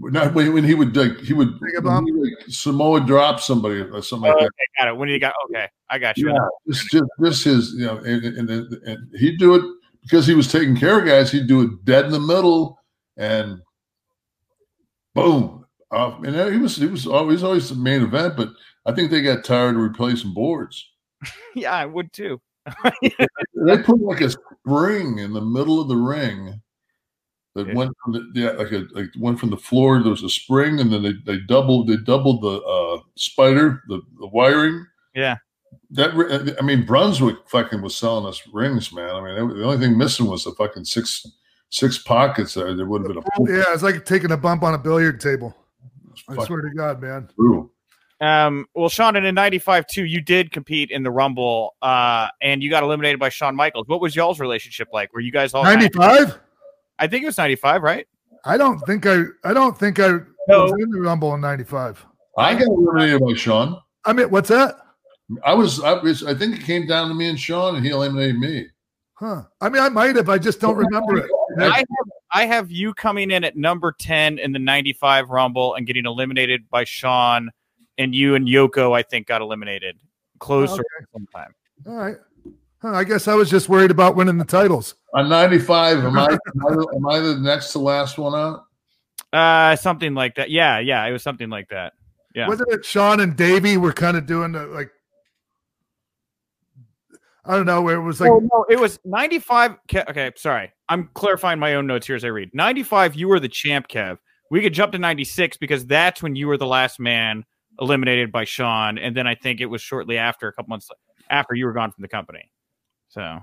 Not 0.01 0.35
when, 0.35 0.53
when 0.55 0.65
he 0.65 0.75
would 0.75 0.97
like 0.97 1.19
he 1.21 1.33
would 1.35 1.61
Take 1.61 1.85
a 1.85 2.03
he, 2.05 2.13
like, 2.13 2.33
Samoa 2.49 3.01
drop 3.01 3.41
somebody 3.41 3.81
or 3.81 4.03
something 4.03 4.31
Oh, 4.31 4.35
like 4.35 4.43
okay, 4.45 4.49
that. 4.77 4.85
got 4.85 4.89
it. 4.89 4.97
When 4.97 5.09
you 5.09 5.19
got 5.21 5.35
okay, 5.51 5.69
I 5.91 5.99
got 5.99 6.17
you. 6.17 6.31
Yeah, 6.31 6.39
just 6.69 6.91
just 6.91 7.05
just 7.23 7.45
his 7.45 7.73
you 7.75 7.87
know, 7.87 7.99
and, 7.99 8.25
and, 8.25 8.51
and, 8.51 8.73
and 8.85 9.17
he'd 9.19 9.39
do 9.39 9.55
it 9.55 9.63
because 10.03 10.27
he 10.27 10.35
was 10.35 10.51
taking 10.51 10.77
care 10.77 10.99
of 10.99 11.07
guys. 11.07 11.31
He'd 11.31 11.47
do 11.47 11.63
it 11.63 11.85
dead 11.85 12.07
in 12.07 12.13
the 12.13 12.21
middle, 12.21 12.79
and 13.17 13.61
boom. 15.15 15.67
Uh, 15.91 16.17
and 16.25 16.53
he 16.53 16.59
was 16.59 16.77
he 16.77 16.87
was 16.87 17.07
always 17.07 17.43
always 17.43 17.69
the 17.69 17.75
main 17.75 18.03
event, 18.03 18.37
but 18.37 18.51
I 18.87 18.93
think 18.93 19.11
they 19.11 19.21
got 19.21 19.45
tired 19.45 19.75
of 19.77 19.83
replacing 19.83 20.35
boards. 20.35 20.89
Yeah, 21.55 21.73
I 21.73 21.85
would 21.85 22.13
too. 22.13 22.41
They 23.03 23.79
put 23.83 24.01
like 24.01 24.21
a 24.21 24.31
spring 24.31 25.19
in 25.19 25.33
the 25.33 25.41
middle 25.41 25.81
of 25.81 25.89
the 25.89 25.97
ring 25.97 26.63
that 27.55 27.67
Yeah. 27.67 27.75
went 27.75 27.93
from 28.03 28.13
the 28.13 28.31
yeah, 28.35 28.51
like 28.51 28.73
a 28.73 28.87
like 28.93 29.09
went 29.19 29.39
from 29.41 29.51
the 29.51 29.57
floor. 29.57 30.01
There 30.01 30.11
was 30.11 30.23
a 30.23 30.29
spring, 30.29 30.81
and 30.81 30.93
then 30.93 31.03
they, 31.03 31.13
they 31.27 31.39
doubled 31.41 31.89
they 31.89 31.97
doubled 31.97 32.43
the 32.43 32.61
uh, 32.63 33.01
spider 33.17 33.83
the, 33.89 34.01
the 34.19 34.27
wiring. 34.29 34.87
Yeah. 35.15 35.37
That 35.91 36.57
I 36.61 36.63
mean 36.63 36.87
Brunswick 36.87 37.37
fucking 37.49 37.83
was 37.83 37.97
selling 37.97 38.27
us 38.27 38.43
rings, 38.53 38.93
man. 38.93 39.11
I 39.11 39.21
mean 39.21 39.49
the 39.59 39.65
only 39.65 39.79
thing 39.79 39.99
missing 39.99 40.27
was 40.27 40.45
the 40.45 40.53
fucking 40.53 40.85
six 40.85 41.27
six 41.71 41.99
pockets 41.99 42.55
there. 42.55 42.75
There 42.75 42.87
would 42.87 43.03
have 43.03 43.09
been 43.09 43.19
a 43.19 43.37
pool. 43.37 43.51
Yeah, 43.51 43.65
it's 43.73 43.83
like 43.83 44.05
taking 44.05 44.31
a 44.31 44.37
bump 44.37 44.63
on 44.63 44.75
a 44.75 44.79
billiard 44.79 45.21
table. 45.21 45.57
I 46.29 46.45
swear 46.45 46.61
to 46.61 46.71
God, 46.77 47.01
man. 47.01 47.29
true. 47.35 47.71
Um, 48.21 48.67
well, 48.75 48.91
Sean, 48.91 49.17
and 49.17 49.25
in 49.25 49.35
'95 49.35 49.87
too, 49.87 50.05
you 50.05 50.21
did 50.21 50.53
compete 50.53 50.91
in 50.91 51.03
the 51.03 51.11
Rumble, 51.11 51.75
uh, 51.81 52.29
and 52.43 52.63
you 52.63 52.69
got 52.69 52.83
eliminated 52.83 53.19
by 53.19 53.31
Shawn 53.31 53.57
Michaels. 53.57 53.89
What 53.89 54.01
was 54.03 54.15
y'all's 54.15 54.39
relationship 54.39 54.89
like? 54.93 55.13
Were 55.15 55.21
you 55.21 55.33
guys 55.33 55.55
all? 55.55 55.65
95? 55.65 56.39
I 57.01 57.07
think 57.09 57.23
it 57.25 57.27
was 57.27 57.39
'95, 57.39 57.83
right? 57.83 58.07
I 58.45 58.57
don't 58.57 58.79
think 58.87 59.07
I 59.07 59.23
I 59.43 59.53
don't 59.53 59.77
think 59.77 59.99
I 59.99 60.09
No. 60.49 60.65
was 60.65 60.73
in 60.79 60.91
the 60.91 61.01
Rumble 61.01 61.35
in 61.35 61.41
95. 61.41 62.05
I 62.39 62.55
got 62.55 62.63
eliminated 62.69 63.21
by 63.21 63.35
Sean. 63.35 63.81
I 64.05 64.13
mean, 64.13 64.31
what's 64.31 64.49
that? 64.51 64.77
I 65.45 65.55
was 65.55 65.81
I 65.83 65.95
was 65.95 66.25
I 66.25 66.35
think 66.35 66.57
it 66.57 66.63
came 66.65 66.87
down 66.87 67.09
to 67.09 67.15
me 67.15 67.29
and 67.29 67.39
Sean, 67.41 67.77
and 67.77 67.85
he 67.85 67.91
eliminated 67.91 68.39
me. 68.39 68.67
Huh. 69.15 69.43
I 69.61 69.69
mean, 69.69 69.83
I 69.83 69.89
might 69.91 70.17
have. 70.17 70.29
I 70.31 70.39
just 70.39 70.61
don't 70.61 70.77
remember 70.77 71.19
it. 71.19 71.31
I 71.61 71.79
have, 71.79 71.87
I 72.33 72.47
have 72.47 72.71
you 72.71 72.95
coming 72.95 73.31
in 73.31 73.45
at 73.45 73.55
number 73.57 73.93
10 73.93 74.39
in 74.39 74.53
the 74.53 74.59
95 74.59 75.29
Rumble 75.29 75.75
and 75.75 75.87
getting 75.87 76.07
eliminated 76.07 76.63
by 76.71 76.85
Sean, 76.85 77.51
and 77.99 78.15
you 78.15 78.35
and 78.35 78.49
Yoko, 78.49 78.97
I 78.97 79.03
think, 79.03 79.27
got 79.27 79.43
eliminated. 79.43 79.99
Close 80.39 80.71
Okay. 80.73 80.83
sometime. 81.13 81.55
All 81.87 81.97
right. 81.97 82.17
Huh, 82.83 82.93
I 82.93 83.05
guess 83.05 83.29
I 83.29 83.35
was 83.35 83.51
just 83.51 83.69
worried 83.69 83.91
about 83.91 84.17
winning 84.17 84.39
the 84.39 84.45
titles. 84.45 84.95
On 85.15 85.29
95, 85.29 85.99
am 85.99 86.19
I, 86.19 86.25
am 86.25 86.29
I, 86.29 86.71
the- 86.71 86.93
am 86.97 87.07
I 87.09 87.19
the 87.19 87.37
next 87.39 87.73
to 87.73 87.79
last 87.79 88.17
one 88.17 88.35
out? 88.35 88.65
Uh, 89.33 89.77
something 89.77 90.15
like 90.15 90.37
that. 90.37 90.51
Yeah, 90.51 90.79
yeah, 90.79 91.05
it 91.07 91.13
was 91.13 91.23
something 91.23 91.51
like 91.51 91.69
that. 91.69 91.93
Yeah. 92.35 92.49
Wasn't 92.49 92.71
it 92.73 92.85
Sean 92.85 93.21
and 93.21 93.37
Davey 93.37 93.77
were 93.77 93.93
kind 93.93 94.17
of 94.17 94.25
doing 94.25 94.53
the 94.53 94.67
like 94.67 94.91
I 97.45 97.57
don't 97.57 97.67
know 97.67 97.83
where 97.83 97.97
it 97.97 98.03
was 98.03 98.21
like 98.21 98.31
oh, 98.31 98.41
no, 98.53 98.67
it 98.69 98.79
was 98.79 98.99
95. 99.05 99.77
Ke- 99.89 100.09
Okay, 100.09 100.31
sorry. 100.37 100.73
I'm 100.89 101.11
clarifying 101.15 101.59
my 101.59 101.75
own 101.75 101.87
notes 101.87 102.07
here 102.07 102.17
as 102.17 102.25
I 102.25 102.29
read. 102.29 102.51
95, 102.55 103.15
you 103.15 103.29
were 103.29 103.41
the 103.41 103.49
champ, 103.49 103.89
Kev. 103.89 104.19
We 104.51 104.63
could 104.63 104.75
jump 104.75 104.93
to 104.93 104.99
96 104.99 105.57
because 105.57 105.87
that's 105.87 106.23
when 106.23 106.37
you 106.37 106.47
were 106.49 106.59
the 106.59 106.67
last 106.67 107.01
man 107.01 107.45
eliminated 107.81 108.31
by 108.31 108.45
Sean. 108.45 108.99
And 108.99 109.17
then 109.17 109.27
I 109.27 109.35
think 109.35 109.61
it 109.61 109.67
was 109.67 109.81
shortly 109.81 110.19
after, 110.19 110.49
a 110.49 110.53
couple 110.53 110.71
months 110.71 110.89
after 111.31 111.55
you 111.55 111.67
were 111.67 111.73
gone 111.73 111.93
from 111.93 112.03
the 112.03 112.09
company. 112.09 112.51
So, 113.11 113.39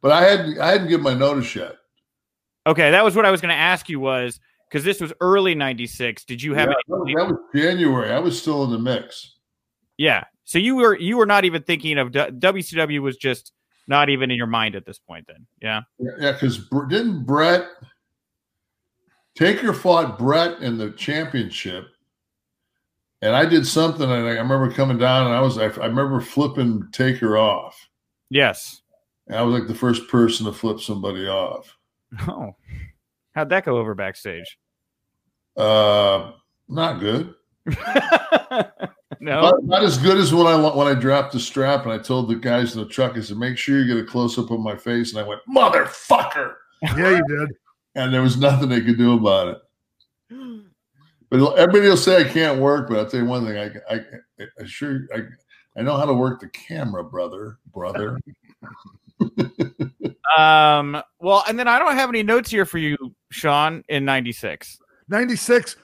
But 0.00 0.12
I 0.12 0.22
hadn't 0.22 0.58
I 0.60 0.68
hadn't 0.72 0.88
given 0.88 1.02
my 1.04 1.14
notice 1.14 1.54
yet. 1.56 1.76
okay, 2.66 2.90
that 2.90 3.04
was 3.04 3.16
what 3.16 3.26
I 3.26 3.30
was 3.30 3.40
going 3.40 3.50
to 3.54 3.60
ask 3.60 3.88
you 3.88 3.98
was 3.98 4.38
because 4.68 4.84
this 4.84 5.00
was 5.00 5.12
early 5.20 5.54
96. 5.54 6.24
Did 6.24 6.42
you 6.42 6.54
have 6.54 6.68
Yeah, 6.68 6.96
any? 7.04 7.14
that 7.14 7.26
was 7.26 7.38
January. 7.54 8.12
I 8.12 8.18
was 8.18 8.40
still 8.40 8.64
in 8.64 8.70
the 8.70 8.78
mix. 8.78 9.36
Yeah. 9.98 10.24
So 10.44 10.58
you 10.58 10.76
were 10.76 10.96
you 10.98 11.16
were 11.16 11.26
not 11.26 11.44
even 11.44 11.62
thinking 11.62 11.98
of 11.98 12.10
WCW 12.10 13.00
was 13.00 13.16
just 13.16 13.52
not 13.88 14.08
even 14.10 14.30
in 14.30 14.36
your 14.36 14.46
mind 14.46 14.74
at 14.76 14.84
this 14.86 14.98
point 14.98 15.26
then. 15.26 15.46
Yeah. 15.60 15.80
Yeah, 15.98 16.32
because 16.32 16.68
didn't 16.88 17.24
Bret 17.24 17.66
Taker 19.34 19.72
fought 19.72 20.18
Bret 20.18 20.60
in 20.60 20.76
the 20.76 20.90
championship, 20.90 21.86
and 23.22 23.34
I 23.34 23.46
did 23.46 23.66
something, 23.66 24.02
and 24.10 24.26
I 24.26 24.32
remember 24.32 24.70
coming 24.70 24.98
down, 24.98 25.26
and 25.26 25.34
I 25.34 25.40
was 25.40 25.56
I, 25.58 25.64
I 25.64 25.86
remember 25.86 26.20
flipping 26.20 26.86
Taker 26.92 27.38
off, 27.38 27.88
Yes. 28.32 28.80
and 29.26 29.36
I 29.36 29.42
was 29.42 29.58
like 29.58 29.68
the 29.68 29.74
first 29.74 30.08
person 30.08 30.46
to 30.46 30.52
flip 30.52 30.80
somebody 30.80 31.28
off. 31.28 31.76
Oh. 32.28 32.54
How'd 33.34 33.48
that 33.50 33.64
go 33.64 33.78
over 33.78 33.94
backstage? 33.94 34.58
Uh, 35.56 36.32
not 36.68 37.00
good. 37.00 37.34
no. 37.66 39.40
Not, 39.42 39.64
not 39.64 39.82
as 39.82 39.98
good 39.98 40.18
as 40.18 40.32
when 40.34 40.46
I 40.46 40.56
when 40.74 40.86
I 40.86 40.98
dropped 40.98 41.32
the 41.32 41.40
strap 41.40 41.84
and 41.84 41.92
I 41.92 41.98
told 41.98 42.28
the 42.28 42.34
guys 42.34 42.74
in 42.74 42.82
the 42.82 42.88
truck, 42.88 43.16
I 43.16 43.20
said, 43.20 43.36
"Make 43.36 43.56
sure 43.56 43.78
you 43.78 43.86
get 43.86 44.02
a 44.02 44.06
close 44.06 44.38
up 44.38 44.50
of 44.50 44.60
my 44.60 44.76
face." 44.76 45.12
And 45.12 45.20
I 45.20 45.28
went, 45.28 45.40
"Motherfucker!" 45.48 46.54
Yeah, 46.82 47.10
you 47.16 47.24
did. 47.28 47.56
And 47.94 48.12
there 48.12 48.22
was 48.22 48.36
nothing 48.36 48.68
they 48.68 48.80
could 48.80 48.98
do 48.98 49.14
about 49.14 49.48
it. 49.48 49.58
But 51.30 51.54
everybody 51.56 51.88
will 51.88 51.96
say 51.96 52.20
I 52.20 52.28
can't 52.28 52.60
work, 52.60 52.88
but 52.88 52.98
I'll 52.98 53.08
tell 53.08 53.20
you 53.20 53.26
one 53.26 53.46
thing: 53.46 53.56
I, 53.56 53.94
I, 53.94 54.04
I 54.60 54.64
sure 54.64 55.06
I, 55.14 55.20
I 55.76 55.82
know 55.82 55.96
how 55.96 56.04
to 56.04 56.14
work 56.14 56.40
the 56.40 56.48
camera, 56.48 57.04
brother, 57.04 57.58
brother. 57.72 58.18
Um. 60.38 61.02
Well, 61.20 61.44
and 61.46 61.58
then 61.58 61.68
I 61.68 61.78
don't 61.78 61.94
have 61.94 62.08
any 62.08 62.22
notes 62.22 62.50
here 62.50 62.64
for 62.64 62.78
you, 62.78 62.96
Sean, 63.30 63.84
in 63.88 64.06
'96. 64.06 64.78
96 65.08 65.76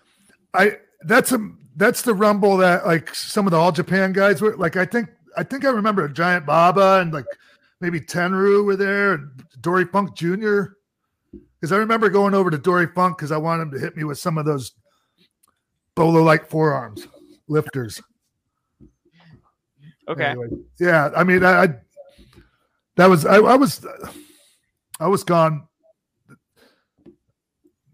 i 0.55 0.73
that's 1.03 1.33
a 1.33 1.51
that's 1.77 2.03
the 2.03 2.15
rumble 2.15 2.57
that 2.57 2.87
like 2.87 3.15
some 3.15 3.47
of 3.47 3.51
the 3.51 3.57
all 3.57 3.71
japan 3.71 4.13
guys 4.13 4.41
were 4.41 4.57
like 4.57 4.77
i 4.77 4.85
think 4.85 5.09
i 5.37 5.43
think 5.43 5.65
i 5.65 5.69
remember 5.69 6.05
a 6.05 6.13
giant 6.13 6.47
baba 6.47 7.01
and 7.01 7.13
like 7.13 7.27
maybe 7.81 8.01
tenryu 8.01 8.65
were 8.65 8.77
there 8.77 9.15
and 9.15 9.45
dory 9.61 9.85
funk 9.85 10.17
jr 10.17 10.63
because 11.61 11.73
i 11.73 11.77
remember 11.77 12.09
going 12.09 12.35
over 12.35 12.51
to 12.51 12.59
dory 12.59 12.87
funk 12.95 13.17
because 13.17 13.31
i 13.31 13.37
wanted 13.37 13.63
him 13.65 13.71
to 13.73 13.79
hit 13.79 13.97
me 13.97 14.05
with 14.05 14.19
some 14.19 14.39
of 14.39 14.45
those 14.47 14.73
bolo 15.95 16.23
like 16.23 16.49
forearms 16.49 17.07
lifters 17.49 18.01
Okay. 20.09 20.25
Anyway, 20.25 20.49
yeah 20.81 21.11
i 21.15 21.23
mean 21.23 21.45
I, 21.45 21.65
I 21.65 21.69
that 22.97 23.07
was 23.09 23.27
I, 23.27 23.37
I 23.37 23.57
was 23.57 23.85
i 25.01 25.07
was 25.07 25.23
gone 25.23 25.69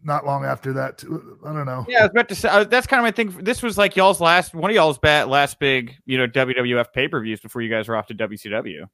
not 0.03 0.27
long 0.27 0.45
after 0.45 0.73
that 0.75 0.99
too. 0.99 1.39
i 1.47 1.53
don't 1.53 1.65
know 1.67 1.85
Yeah, 1.89 2.01
I 2.01 2.03
was 2.03 2.11
about 2.11 2.29
to 2.29 2.35
say 2.35 2.49
uh, 2.49 2.65
that's 2.65 2.87
kind 2.87 3.01
of 3.01 3.05
my 3.05 3.11
thing. 3.11 3.43
This 3.43 3.63
was 3.63 3.79
like 3.79 3.97
y'all's 3.97 4.21
last 4.21 4.55
one 4.55 4.71
of 4.71 4.75
y'all's 4.75 4.99
bat 4.99 5.29
last 5.29 5.59
big, 5.59 5.95
you 6.07 6.19
know, 6.19 6.27
WWF 6.27 6.93
pay 6.93 7.09
per 7.09 7.21
views 7.23 7.41
before 7.41 7.63
you 7.63 7.71
guys 7.71 7.89
were 7.89 7.97
off 7.97 8.07
to 8.09 8.15
WCW. 8.15 8.87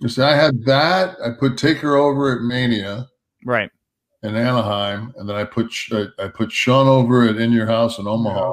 You 0.00 0.08
see, 0.08 0.22
I 0.22 0.36
had 0.36 0.62
that. 0.66 1.16
I 1.24 1.30
put 1.38 1.56
Taker 1.56 1.96
over 1.96 2.36
at 2.36 2.42
Mania 2.42 3.08
Right. 3.46 3.70
in 4.22 4.36
Anaheim, 4.36 5.12
and 5.16 5.26
then 5.28 5.36
I 5.36 5.44
put 5.44 5.72
I, 5.90 6.04
I 6.18 6.28
put 6.28 6.52
Sean 6.52 6.86
over 6.86 7.24
at 7.26 7.36
In 7.36 7.50
Your 7.50 7.66
House 7.66 7.98
in 7.98 8.06
Omaha. 8.06 8.52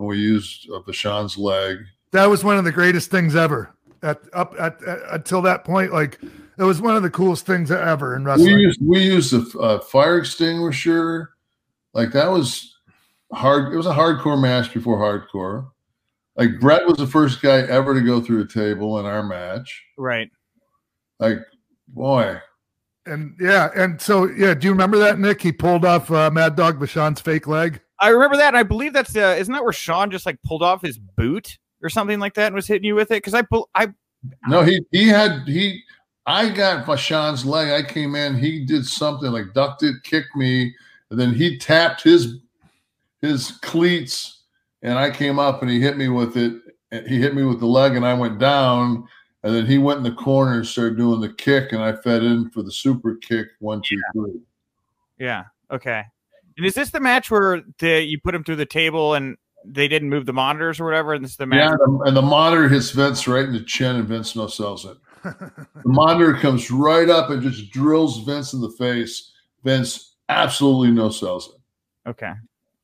And 0.00 0.08
we 0.08 0.18
used 0.18 0.68
uh, 0.70 0.80
Vachon's 0.80 1.38
leg. 1.38 1.78
That 2.12 2.26
was 2.26 2.44
one 2.44 2.56
of 2.56 2.64
the 2.64 2.72
greatest 2.72 3.10
things 3.10 3.36
ever 3.36 3.74
at 4.02 4.20
up 4.32 4.54
at, 4.58 4.82
at 4.84 4.98
until 5.10 5.42
that 5.42 5.64
point 5.64 5.92
like 5.92 6.20
it 6.58 6.62
was 6.62 6.80
one 6.80 6.96
of 6.96 7.02
the 7.02 7.10
coolest 7.10 7.46
things 7.46 7.70
ever 7.70 8.16
in 8.16 8.24
wrestling. 8.24 8.56
We 8.56 8.66
wrestling 8.66 8.66
used 8.66 9.32
we 9.32 9.38
used 9.38 9.54
a 9.54 9.58
uh, 9.58 9.80
fire 9.80 10.18
extinguisher, 10.18 11.30
like 11.94 12.12
that 12.12 12.30
was 12.30 12.76
hard. 13.32 13.72
It 13.72 13.76
was 13.76 13.86
a 13.86 13.94
hardcore 13.94 14.40
match 14.40 14.72
before 14.72 14.98
hardcore. 14.98 15.70
Like 16.36 16.60
Bret 16.60 16.86
was 16.86 16.98
the 16.98 17.06
first 17.06 17.42
guy 17.42 17.62
ever 17.62 17.94
to 17.94 18.00
go 18.00 18.20
through 18.20 18.42
a 18.42 18.46
table 18.46 18.98
in 19.00 19.06
our 19.06 19.22
match. 19.22 19.84
Right. 19.96 20.30
Like, 21.18 21.38
boy, 21.88 22.40
and 23.06 23.34
yeah 23.40 23.70
and 23.74 24.00
so 24.00 24.28
yeah 24.28 24.54
do 24.54 24.66
you 24.66 24.72
remember 24.72 24.98
that 24.98 25.18
nick 25.18 25.40
he 25.40 25.50
pulled 25.50 25.84
off 25.84 26.10
uh, 26.10 26.30
mad 26.30 26.54
dog 26.54 26.78
Vachon's 26.78 27.20
fake 27.20 27.48
leg 27.48 27.80
I 28.00 28.08
remember 28.10 28.36
that, 28.36 28.48
and 28.48 28.56
I 28.56 28.62
believe 28.62 28.92
that's 28.92 29.16
uh, 29.16 29.36
isn't 29.38 29.52
that 29.52 29.64
where 29.64 29.72
Sean 29.72 30.10
just 30.10 30.24
like 30.24 30.40
pulled 30.42 30.62
off 30.62 30.82
his 30.82 30.98
boot 30.98 31.58
or 31.82 31.88
something 31.88 32.20
like 32.20 32.34
that 32.34 32.46
and 32.46 32.54
was 32.54 32.66
hitting 32.66 32.84
you 32.84 32.94
with 32.94 33.10
it? 33.10 33.16
Because 33.16 33.34
I, 33.34 33.42
bel- 33.42 33.68
I 33.74 33.88
no, 34.48 34.62
he 34.62 34.84
he 34.90 35.08
had 35.08 35.42
he. 35.46 35.82
I 36.26 36.50
got 36.50 36.84
Vachon's 36.84 37.46
leg. 37.46 37.70
I 37.70 37.88
came 37.88 38.14
in, 38.14 38.36
he 38.36 38.64
did 38.64 38.84
something 38.84 39.30
like 39.30 39.54
ducked 39.54 39.82
it, 39.82 40.02
kicked 40.02 40.36
me, 40.36 40.74
and 41.10 41.18
then 41.18 41.32
he 41.32 41.58
tapped 41.58 42.02
his 42.02 42.36
his 43.22 43.52
cleats, 43.62 44.40
and 44.82 44.98
I 44.98 45.10
came 45.10 45.38
up 45.38 45.62
and 45.62 45.70
he 45.70 45.80
hit 45.80 45.96
me 45.96 46.08
with 46.08 46.36
it. 46.36 46.60
And 46.90 47.06
he 47.06 47.20
hit 47.20 47.34
me 47.34 47.42
with 47.44 47.60
the 47.60 47.66
leg, 47.66 47.96
and 47.96 48.06
I 48.06 48.14
went 48.14 48.38
down. 48.38 49.06
And 49.42 49.54
then 49.54 49.66
he 49.66 49.78
went 49.78 49.98
in 49.98 50.04
the 50.04 50.12
corner 50.12 50.56
and 50.56 50.66
started 50.66 50.96
doing 50.96 51.20
the 51.20 51.32
kick, 51.32 51.72
and 51.72 51.82
I 51.82 51.92
fed 51.92 52.24
in 52.24 52.50
for 52.50 52.62
the 52.62 52.72
super 52.72 53.14
kick. 53.16 53.48
One, 53.60 53.82
two, 53.82 54.00
three. 54.12 54.40
Yeah. 55.18 55.44
Okay. 55.70 56.02
And 56.56 56.66
is 56.66 56.74
this 56.74 56.90
the 56.90 57.00
match 57.00 57.30
where 57.30 57.62
the, 57.78 58.02
you 58.02 58.18
put 58.20 58.34
him 58.34 58.42
through 58.42 58.56
the 58.56 58.66
table 58.66 59.14
and 59.14 59.36
they 59.64 59.88
didn't 59.88 60.08
move 60.10 60.26
the 60.26 60.32
monitors 60.32 60.80
or 60.80 60.84
whatever? 60.84 61.14
And 61.14 61.24
this 61.24 61.32
is 61.32 61.36
the 61.36 61.46
match. 61.46 61.70
Yeah, 61.78 61.96
and 62.06 62.16
the 62.16 62.22
monitor 62.22 62.68
hits 62.68 62.90
Vince 62.90 63.26
right 63.28 63.44
in 63.44 63.52
the 63.52 63.62
chin, 63.62 63.96
and 63.96 64.06
Vince 64.08 64.34
no 64.36 64.46
sells 64.46 64.84
it. 64.84 64.96
The 65.24 65.68
monitor 65.84 66.34
comes 66.34 66.70
right 66.70 67.08
up 67.10 67.30
and 67.30 67.42
just 67.42 67.70
drills 67.70 68.24
Vince 68.24 68.52
in 68.52 68.60
the 68.60 68.70
face. 68.70 69.32
Vince 69.64 70.14
absolutely 70.28 70.90
no 70.92 71.08
sells 71.10 71.48
it. 71.54 72.08
Okay. 72.10 72.32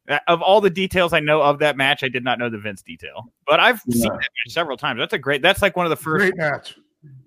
Uh, 0.09 0.18
Of 0.29 0.43
all 0.43 0.61
the 0.61 0.68
details 0.68 1.12
I 1.12 1.20
know 1.20 1.41
of 1.43 1.59
that 1.61 1.77
match, 1.77 2.03
I 2.03 2.09
did 2.09 2.25
not 2.25 2.39
know 2.39 2.51
the 2.51 2.59
Vince 2.59 2.83
detail, 2.83 3.33
but 3.47 3.61
I've 3.61 3.81
seen 3.81 4.03
Yeah. 4.03 4.09
that 4.11 4.18
match 4.18 4.53
several 4.53 4.77
times. 4.77 4.99
That's 4.99 5.12
a 5.14 5.18
great. 5.18 5.41
That's 5.43 5.62
like 5.62 5.77
one 5.77 5.87
of 5.87 5.91
the 5.91 5.97
first. 5.97 6.20
Great 6.22 6.37
match. 6.37 6.77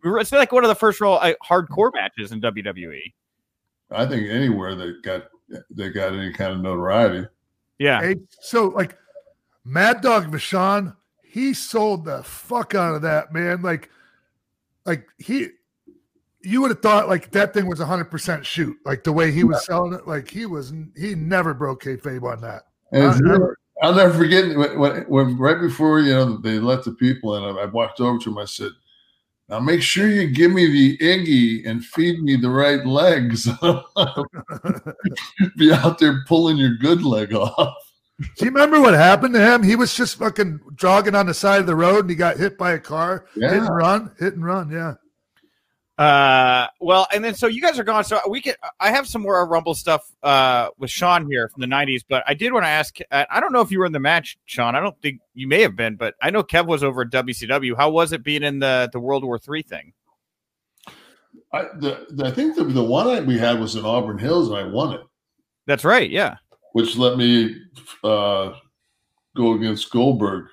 It's 0.04 0.32
like 0.32 0.52
one 0.52 0.64
of 0.64 0.68
the 0.70 0.76
first 0.76 1.00
real 1.02 1.14
uh, 1.22 1.34
hardcore 1.44 1.92
matches 1.94 2.32
in. 2.32 2.42
WWE. 2.42 3.14
I 3.92 4.06
think 4.06 4.30
anywhere 4.30 4.76
that 4.76 5.02
got 5.04 5.24
they 5.72 5.90
got 5.90 6.14
any 6.14 6.34
kind 6.34 6.52
of 6.52 6.60
notoriety. 6.60 7.26
Yeah. 7.80 8.02
Hey, 8.02 8.16
so 8.42 8.68
like 8.70 8.98
Mad 9.68 10.02
Dog 10.02 10.32
Vachon, 10.32 10.96
he 11.22 11.54
sold 11.54 12.06
the 12.06 12.24
fuck 12.24 12.74
out 12.74 12.96
of 12.96 13.02
that, 13.02 13.34
man. 13.34 13.62
Like, 13.62 13.90
like 14.86 15.08
he 15.18 15.48
you 16.42 16.62
would 16.62 16.72
have 16.72 16.82
thought 16.82 17.10
like 17.10 17.32
that 17.32 17.54
thing 17.54 17.68
was 17.68 17.80
hundred 17.80 18.10
percent 18.10 18.46
shoot, 18.46 18.78
like 18.86 19.04
the 19.04 19.12
way 19.12 19.32
he 19.32 19.44
was 19.44 19.66
selling 19.66 19.94
it. 19.94 20.08
Like 20.08 20.30
he 20.30 20.46
was 20.46 20.74
he 20.96 21.16
never 21.16 21.54
broke 21.54 21.84
kayfabe 21.84 22.24
on 22.24 22.42
that. 22.42 22.64
Never- 23.20 23.58
I'll 23.84 23.94
never 23.94 24.14
forget 24.14 24.58
when, 24.58 24.80
when, 24.80 25.02
when 25.04 25.38
right 25.38 25.60
before 25.60 26.00
you 26.00 26.14
know 26.14 26.38
they 26.38 26.58
let 26.58 26.84
the 26.84 26.94
people 26.94 27.36
in, 27.36 27.44
I, 27.44 27.62
I 27.62 27.66
walked 27.66 28.00
over 28.00 28.18
to 28.18 28.30
him. 28.30 28.38
I 28.38 28.46
said, 28.46 28.72
"Now 29.50 29.60
make 29.60 29.82
sure 29.82 30.08
you 30.08 30.30
give 30.30 30.52
me 30.52 30.66
the 30.66 30.98
Iggy 30.98 31.70
and 31.70 31.86
feed 31.86 32.24
me 32.24 32.38
the 32.38 32.50
right 32.50 32.84
legs. 32.86 33.46
Be 35.58 35.74
out 35.74 36.00
there 36.00 36.24
pulling 36.26 36.58
your 36.58 36.76
good 36.76 37.04
leg 37.04 37.34
off." 37.36 37.87
Do 38.20 38.46
you 38.46 38.52
remember 38.52 38.82
what 38.82 38.96
happened 38.96 39.36
to 39.36 39.40
him? 39.42 39.62
He 39.62 39.76
was 39.76 39.94
just 39.94 40.18
fucking 40.18 40.60
jogging 40.76 41.14
on 41.14 41.28
the 41.28 41.34
side 41.34 41.60
of 41.60 41.68
the 41.68 41.76
road 41.76 42.02
and 42.02 42.10
he 42.10 42.16
got 42.16 42.38
hit 42.38 42.58
by 42.58 42.74
a 42.74 42.80
car. 42.80 43.26
Hit 43.36 43.52
and 43.52 43.70
run, 43.70 44.12
hit 44.18 44.34
and 44.34 44.44
run. 44.44 44.72
Yeah. 44.72 44.96
Uh, 45.98 46.68
well, 46.80 47.08
and 47.12 47.24
then 47.24 47.34
so 47.34 47.48
you 47.48 47.60
guys 47.60 47.80
are 47.80 47.84
gone. 47.84 48.04
So 48.04 48.20
we 48.30 48.40
can. 48.40 48.54
I 48.80 48.92
have 48.92 49.08
some 49.08 49.24
more 49.24 49.48
Rumble 49.48 49.74
stuff 49.74 50.12
uh 50.22 50.70
with 50.78 50.92
Sean 50.92 51.28
here 51.30 51.50
from 51.50 51.62
the 51.62 51.68
'90s, 51.68 52.04
but 52.08 52.24
I 52.28 52.36
did 52.36 52.54
want 52.54 52.66
to 52.66 52.70
ask. 52.70 52.98
uh, 53.10 53.26
I 53.32 53.40
don't 53.40 53.52
know 53.52 53.62
if 53.62 53.72
you 53.72 53.80
were 53.80 53.86
in 53.88 53.94
the 53.94 54.00
match, 54.00 54.38
Sean. 54.46 54.76
I 54.76 54.80
don't 54.80 55.00
think 55.02 55.22
you 55.34 55.48
may 55.48 55.62
have 55.64 55.76
been, 55.76 55.96
but 55.96 56.14
I 56.22 56.30
know 56.30 56.44
Kev 56.44 56.68
was 56.68 56.84
over 56.84 57.02
at 57.02 57.10
WCW. 57.10 57.76
How 57.76 57.90
was 57.90 58.14
it 58.14 58.24
being 58.24 58.44
in 58.44 58.60
the 58.60 58.90
the 58.94 59.00
World 59.00 59.24
War 59.24 59.40
Three 59.40 59.64
thing? 59.64 59.94
I, 61.52 61.64
the, 61.80 62.06
the, 62.10 62.26
I 62.28 62.32
think 62.32 62.56
the, 62.56 62.64
the 62.66 62.84
one 62.84 63.08
I, 63.08 63.22
we 63.22 63.38
had 63.38 63.60
was 63.60 63.76
in 63.76 63.86
Auburn 63.86 64.20
Hills, 64.20 64.50
and 64.50 64.58
I 64.58 64.64
won 64.66 64.94
it, 64.94 65.02
That's 65.66 65.86
right. 65.86 66.10
Yeah, 66.10 66.36
which 66.78 66.96
let 66.96 67.18
me 67.18 67.56
uh, 68.04 68.54
go 69.36 69.54
against 69.54 69.90
Goldberg. 69.90 70.46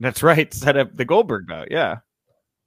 that's 0.00 0.24
right. 0.24 0.52
Set 0.52 0.76
up 0.76 0.92
the 0.92 1.04
Goldberg 1.04 1.46
bout. 1.46 1.70
Yeah. 1.70 1.98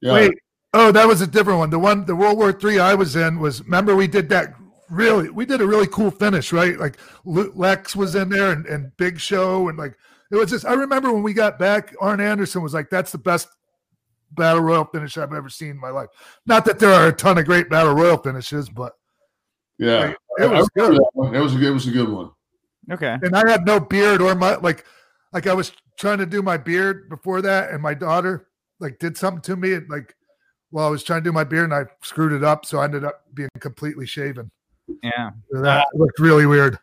Yeah, 0.00 0.14
Wait. 0.14 0.32
Oh, 0.72 0.90
that 0.92 1.06
was 1.06 1.20
a 1.20 1.26
different 1.26 1.58
one. 1.58 1.68
The 1.68 1.78
one, 1.78 2.06
the 2.06 2.16
World 2.16 2.38
War 2.38 2.54
Three 2.54 2.78
I 2.78 2.94
was 2.94 3.14
in 3.14 3.38
was. 3.38 3.62
Remember, 3.64 3.94
we 3.94 4.08
did 4.08 4.30
that. 4.30 4.54
Really, 4.88 5.28
we 5.28 5.44
did 5.44 5.60
a 5.60 5.66
really 5.66 5.86
cool 5.88 6.10
finish, 6.10 6.54
right? 6.54 6.78
Like 6.78 6.96
Lex 7.26 7.94
was 7.94 8.14
in 8.14 8.30
there 8.30 8.50
and, 8.52 8.64
and 8.64 8.96
Big 8.96 9.20
Show, 9.20 9.68
and 9.68 9.76
like 9.76 9.94
it 10.30 10.36
was 10.36 10.48
just. 10.48 10.64
I 10.64 10.72
remember 10.72 11.12
when 11.12 11.22
we 11.22 11.34
got 11.34 11.58
back, 11.58 11.94
Arn 12.00 12.18
Anderson 12.18 12.62
was 12.62 12.72
like, 12.72 12.88
"That's 12.88 13.12
the 13.12 13.18
best 13.18 13.48
battle 14.30 14.62
royal 14.62 14.86
finish 14.86 15.18
I've 15.18 15.34
ever 15.34 15.50
seen 15.50 15.72
in 15.72 15.78
my 15.78 15.90
life." 15.90 16.08
Not 16.46 16.64
that 16.64 16.78
there 16.78 16.94
are 16.94 17.08
a 17.08 17.12
ton 17.12 17.36
of 17.36 17.44
great 17.44 17.68
battle 17.68 17.92
royal 17.92 18.16
finishes, 18.16 18.70
but 18.70 18.94
yeah. 19.78 19.98
like, 19.98 20.16
it 20.38 20.50
was 20.50 20.70
good. 20.70 20.94
It 20.94 21.00
was 21.14 21.52
good- 21.52 21.62
it 21.62 21.70
was 21.74 21.86
a 21.86 21.90
good 21.90 22.08
one. 22.08 22.30
Okay. 22.90 23.16
and 23.22 23.36
I 23.36 23.48
had 23.48 23.64
no 23.64 23.78
beard 23.78 24.20
or 24.20 24.34
my 24.34 24.56
like 24.56 24.84
like 25.32 25.46
I 25.46 25.54
was 25.54 25.72
trying 25.98 26.18
to 26.18 26.26
do 26.26 26.42
my 26.42 26.56
beard 26.56 27.08
before 27.08 27.42
that, 27.42 27.70
and 27.70 27.82
my 27.82 27.94
daughter 27.94 28.48
like 28.80 28.98
did 28.98 29.16
something 29.16 29.42
to 29.42 29.56
me 29.56 29.74
and 29.74 29.88
like 29.88 30.14
while 30.70 30.86
I 30.86 30.90
was 30.90 31.04
trying 31.04 31.20
to 31.22 31.28
do 31.28 31.32
my 31.32 31.44
beard 31.44 31.64
and 31.64 31.74
I 31.74 31.84
screwed 32.02 32.32
it 32.32 32.42
up, 32.42 32.64
so 32.64 32.78
I 32.78 32.84
ended 32.84 33.04
up 33.04 33.22
being 33.34 33.50
completely 33.60 34.06
shaven. 34.06 34.50
Yeah. 35.02 35.30
So 35.52 35.60
that 35.62 35.86
looked 35.94 36.18
really 36.18 36.46
weird. 36.46 36.78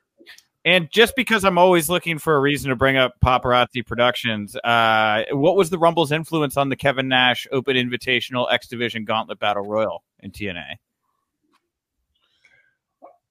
And 0.66 0.92
just 0.92 1.16
because 1.16 1.46
I'm 1.46 1.58
always 1.58 1.90
looking 1.90 2.20
for 2.20 2.36
a 2.36 2.40
reason 2.40 2.70
to 2.70 2.76
bring 2.76 2.98
up 2.98 3.14
Paparazzi 3.24 3.86
Productions, 3.86 4.56
uh, 4.58 5.24
what 5.32 5.56
was 5.56 5.70
the 5.70 5.80
Rumble's 5.80 6.12
influence 6.12 6.58
on 6.58 6.70
the 6.70 6.76
Kevin 6.76 7.08
Nash 7.08 7.48
Open 7.52 7.76
Invitational 7.76 8.52
X 8.52 8.68
Division 8.68 9.06
Gauntlet 9.06 9.40
Battle 9.40 9.64
Royal 9.64 10.04
in 10.20 10.32
TNA? 10.32 10.76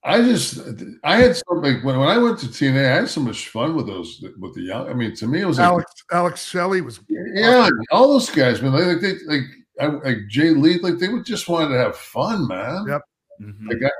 I 0.03 0.21
just, 0.21 0.59
I 1.03 1.17
had 1.17 1.35
so 1.35 1.43
like 1.55 1.83
when, 1.83 1.99
when 1.99 2.07
I 2.07 2.17
went 2.17 2.39
to 2.39 2.45
TNA, 2.47 2.89
I 2.89 2.95
had 2.95 3.09
so 3.09 3.19
much 3.19 3.49
fun 3.49 3.75
with 3.75 3.87
those 3.87 4.23
with 4.39 4.55
the 4.55 4.61
young. 4.61 4.87
I 4.87 4.93
mean, 4.93 5.13
to 5.15 5.27
me, 5.27 5.41
it 5.41 5.45
was 5.45 5.57
like, 5.57 5.67
Alex 5.67 5.93
Alex 6.11 6.45
Shelley 6.45 6.79
was 6.81 7.01
yeah, 7.09 7.57
like, 7.57 7.73
all 7.91 8.07
those 8.07 8.29
guys, 8.29 8.61
man. 8.61 8.71
Like 8.71 9.01
they, 9.01 9.15
like, 9.27 9.43
I, 9.81 9.87
like 9.87 10.27
Jay 10.29 10.51
Lee, 10.51 10.79
like 10.79 10.99
they 10.99 11.09
would 11.09 11.25
just 11.25 11.49
wanted 11.49 11.69
to 11.69 11.79
have 11.79 11.97
fun, 11.97 12.47
man. 12.47 12.85
Yep. 12.87 13.01
Mhm. 13.41 13.67
Like 13.67 13.91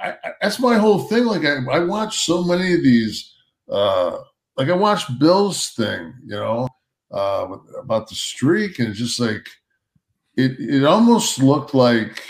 I, 0.00 0.08
I, 0.10 0.32
that's 0.42 0.58
my 0.58 0.76
whole 0.76 1.00
thing. 1.04 1.24
Like 1.24 1.44
I, 1.44 1.58
I 1.70 1.78
watch 1.78 2.24
so 2.24 2.42
many 2.42 2.74
of 2.74 2.82
these. 2.82 3.32
uh 3.70 4.18
Like 4.56 4.68
I 4.68 4.74
watched 4.74 5.18
Bill's 5.20 5.70
thing, 5.70 6.14
you 6.26 6.34
know, 6.36 6.68
uh 7.12 7.46
about 7.78 8.08
the 8.08 8.16
streak, 8.16 8.80
and 8.80 8.88
it's 8.88 8.98
just 8.98 9.20
like 9.20 9.46
it. 10.36 10.58
It 10.58 10.84
almost 10.84 11.38
looked 11.40 11.74
like 11.74 12.22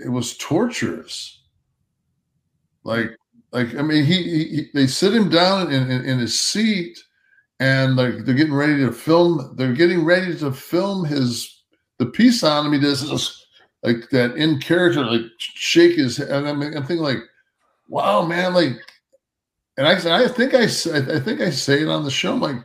it 0.00 0.08
was 0.08 0.36
torturous. 0.36 1.39
Like, 2.84 3.10
like 3.52 3.74
I 3.74 3.82
mean, 3.82 4.04
he, 4.04 4.22
he, 4.22 4.44
he 4.44 4.66
they 4.74 4.86
sit 4.86 5.14
him 5.14 5.28
down 5.28 5.72
in, 5.72 5.90
in 5.90 6.04
in 6.04 6.18
his 6.18 6.38
seat, 6.38 6.98
and 7.58 7.96
like 7.96 8.24
they're 8.24 8.34
getting 8.34 8.54
ready 8.54 8.78
to 8.78 8.92
film. 8.92 9.54
They're 9.56 9.72
getting 9.72 10.04
ready 10.04 10.36
to 10.38 10.52
film 10.52 11.04
his 11.04 11.62
the 11.98 12.06
piece 12.06 12.42
on 12.42 12.66
him. 12.66 12.72
He 12.72 12.80
does 12.80 13.04
like 13.82 14.10
that 14.10 14.36
in 14.36 14.60
character, 14.60 15.04
like 15.04 15.22
shake 15.38 15.96
his 15.96 16.16
head. 16.16 16.30
And 16.30 16.48
I'm, 16.48 16.62
I'm 16.62 16.84
thinking 16.84 16.98
like, 16.98 17.18
wow, 17.88 18.24
man, 18.24 18.54
like, 18.54 18.72
and 19.76 19.86
I, 19.86 19.92
I 20.24 20.28
think 20.28 20.54
I, 20.54 20.64
I 20.64 21.20
think 21.20 21.40
I 21.40 21.50
say 21.50 21.82
it 21.82 21.88
on 21.88 22.04
the 22.04 22.10
show. 22.10 22.32
I'm 22.32 22.40
like, 22.40 22.56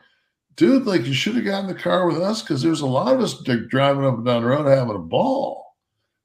dude, 0.56 0.86
like 0.86 1.06
you 1.06 1.14
should 1.14 1.36
have 1.36 1.46
gotten 1.46 1.70
in 1.70 1.76
the 1.76 1.82
car 1.82 2.08
with 2.08 2.22
us 2.22 2.42
because 2.42 2.62
there's 2.62 2.82
a 2.82 2.86
lot 2.86 3.14
of 3.14 3.22
us 3.22 3.48
like 3.48 3.68
driving 3.70 4.06
up 4.06 4.16
and 4.16 4.26
down 4.26 4.42
the 4.42 4.50
road 4.50 4.68
having 4.68 4.96
a 4.96 5.00
ball. 5.00 5.66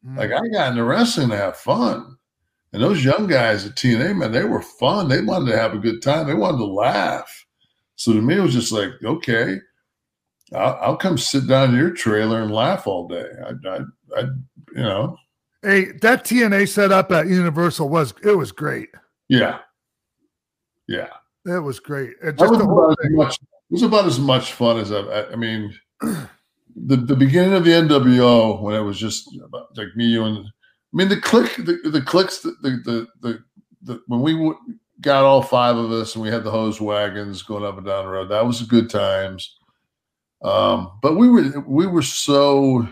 Mm. 0.04 0.16
Like 0.16 0.32
I 0.32 0.40
got 0.52 0.70
into 0.70 0.84
wrestling 0.84 1.30
to 1.30 1.36
have 1.36 1.56
fun. 1.56 2.16
And 2.72 2.82
those 2.82 3.04
young 3.04 3.26
guys 3.26 3.66
at 3.66 3.74
TNA, 3.74 4.16
man, 4.16 4.32
they 4.32 4.44
were 4.44 4.62
fun. 4.62 5.08
They 5.08 5.20
wanted 5.20 5.50
to 5.50 5.58
have 5.58 5.74
a 5.74 5.78
good 5.78 6.02
time. 6.02 6.26
They 6.26 6.34
wanted 6.34 6.58
to 6.58 6.66
laugh. 6.66 7.46
So 7.96 8.12
to 8.12 8.22
me, 8.22 8.36
it 8.36 8.40
was 8.40 8.54
just 8.54 8.72
like, 8.72 8.90
okay, 9.04 9.58
I'll, 10.54 10.78
I'll 10.80 10.96
come 10.96 11.18
sit 11.18 11.48
down 11.48 11.70
in 11.70 11.76
your 11.76 11.90
trailer 11.90 12.42
and 12.42 12.52
laugh 12.52 12.86
all 12.86 13.08
day. 13.08 13.26
I, 13.44 13.68
I, 13.68 13.78
I 14.16 14.20
you 14.74 14.82
know, 14.82 15.16
Hey, 15.62 15.92
that 16.00 16.24
TNA 16.24 16.68
setup 16.68 17.12
at 17.12 17.26
Universal 17.26 17.88
was 17.90 18.14
it 18.22 18.36
was 18.36 18.50
great. 18.50 18.88
yeah, 19.28 19.58
yeah. 20.88 21.10
It 21.44 21.58
was 21.62 21.80
great. 21.80 22.14
It 22.22 22.38
just 22.38 22.50
was 22.50 22.60
about 22.60 22.96
as 23.04 23.10
much. 23.10 23.38
It 23.42 23.72
was 23.72 23.82
about 23.82 24.06
as 24.06 24.18
much 24.18 24.52
fun 24.52 24.78
as 24.78 24.90
I. 24.90 25.00
I, 25.00 25.32
I 25.32 25.36
mean, 25.36 25.74
the 26.00 26.96
the 26.96 27.16
beginning 27.16 27.54
of 27.54 27.64
the 27.64 27.72
NWO 27.72 28.62
when 28.62 28.74
it 28.74 28.80
was 28.80 28.98
just 28.98 29.28
about, 29.44 29.76
like 29.76 29.88
me, 29.96 30.06
you, 30.06 30.24
and 30.24 30.46
I 30.92 30.96
mean 30.96 31.08
the 31.08 31.16
Kliq, 31.16 31.64
the, 31.64 31.90
the 31.90 32.02
clicks, 32.02 32.40
the 32.40 32.54
the, 32.62 33.06
the 33.20 33.44
the 33.82 34.02
when 34.06 34.20
we 34.20 34.32
w- 34.32 34.58
got 35.00 35.24
all 35.24 35.42
five 35.42 35.76
of 35.76 35.92
us 35.92 36.14
and 36.14 36.22
we 36.22 36.28
had 36.28 36.44
the 36.44 36.50
hose 36.50 36.80
wagons 36.80 37.42
going 37.42 37.64
up 37.64 37.76
and 37.78 37.86
down 37.86 38.04
the 38.04 38.10
road. 38.10 38.28
That 38.28 38.46
was 38.46 38.62
good 38.62 38.90
times. 38.90 39.56
Um, 40.42 40.92
but 41.02 41.16
we 41.16 41.28
were 41.28 41.60
we 41.66 41.86
were 41.86 42.02
so 42.02 42.86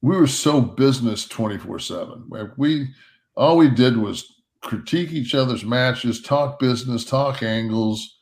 we 0.00 0.16
were 0.16 0.26
so 0.26 0.60
business 0.60 1.26
twenty 1.26 1.58
four 1.58 1.78
seven. 1.78 2.28
We 2.56 2.88
all 3.36 3.56
we 3.56 3.68
did 3.68 3.96
was 3.96 4.34
critique 4.62 5.12
each 5.12 5.34
other's 5.34 5.64
matches, 5.64 6.22
talk 6.22 6.58
business, 6.58 7.04
talk 7.04 7.42
angles. 7.42 8.16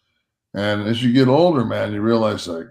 And 0.55 0.89
as 0.89 1.03
you 1.03 1.13
get 1.13 1.29
older, 1.29 1.65
man, 1.65 1.93
you 1.93 2.01
realize 2.01 2.49
like, 2.49 2.69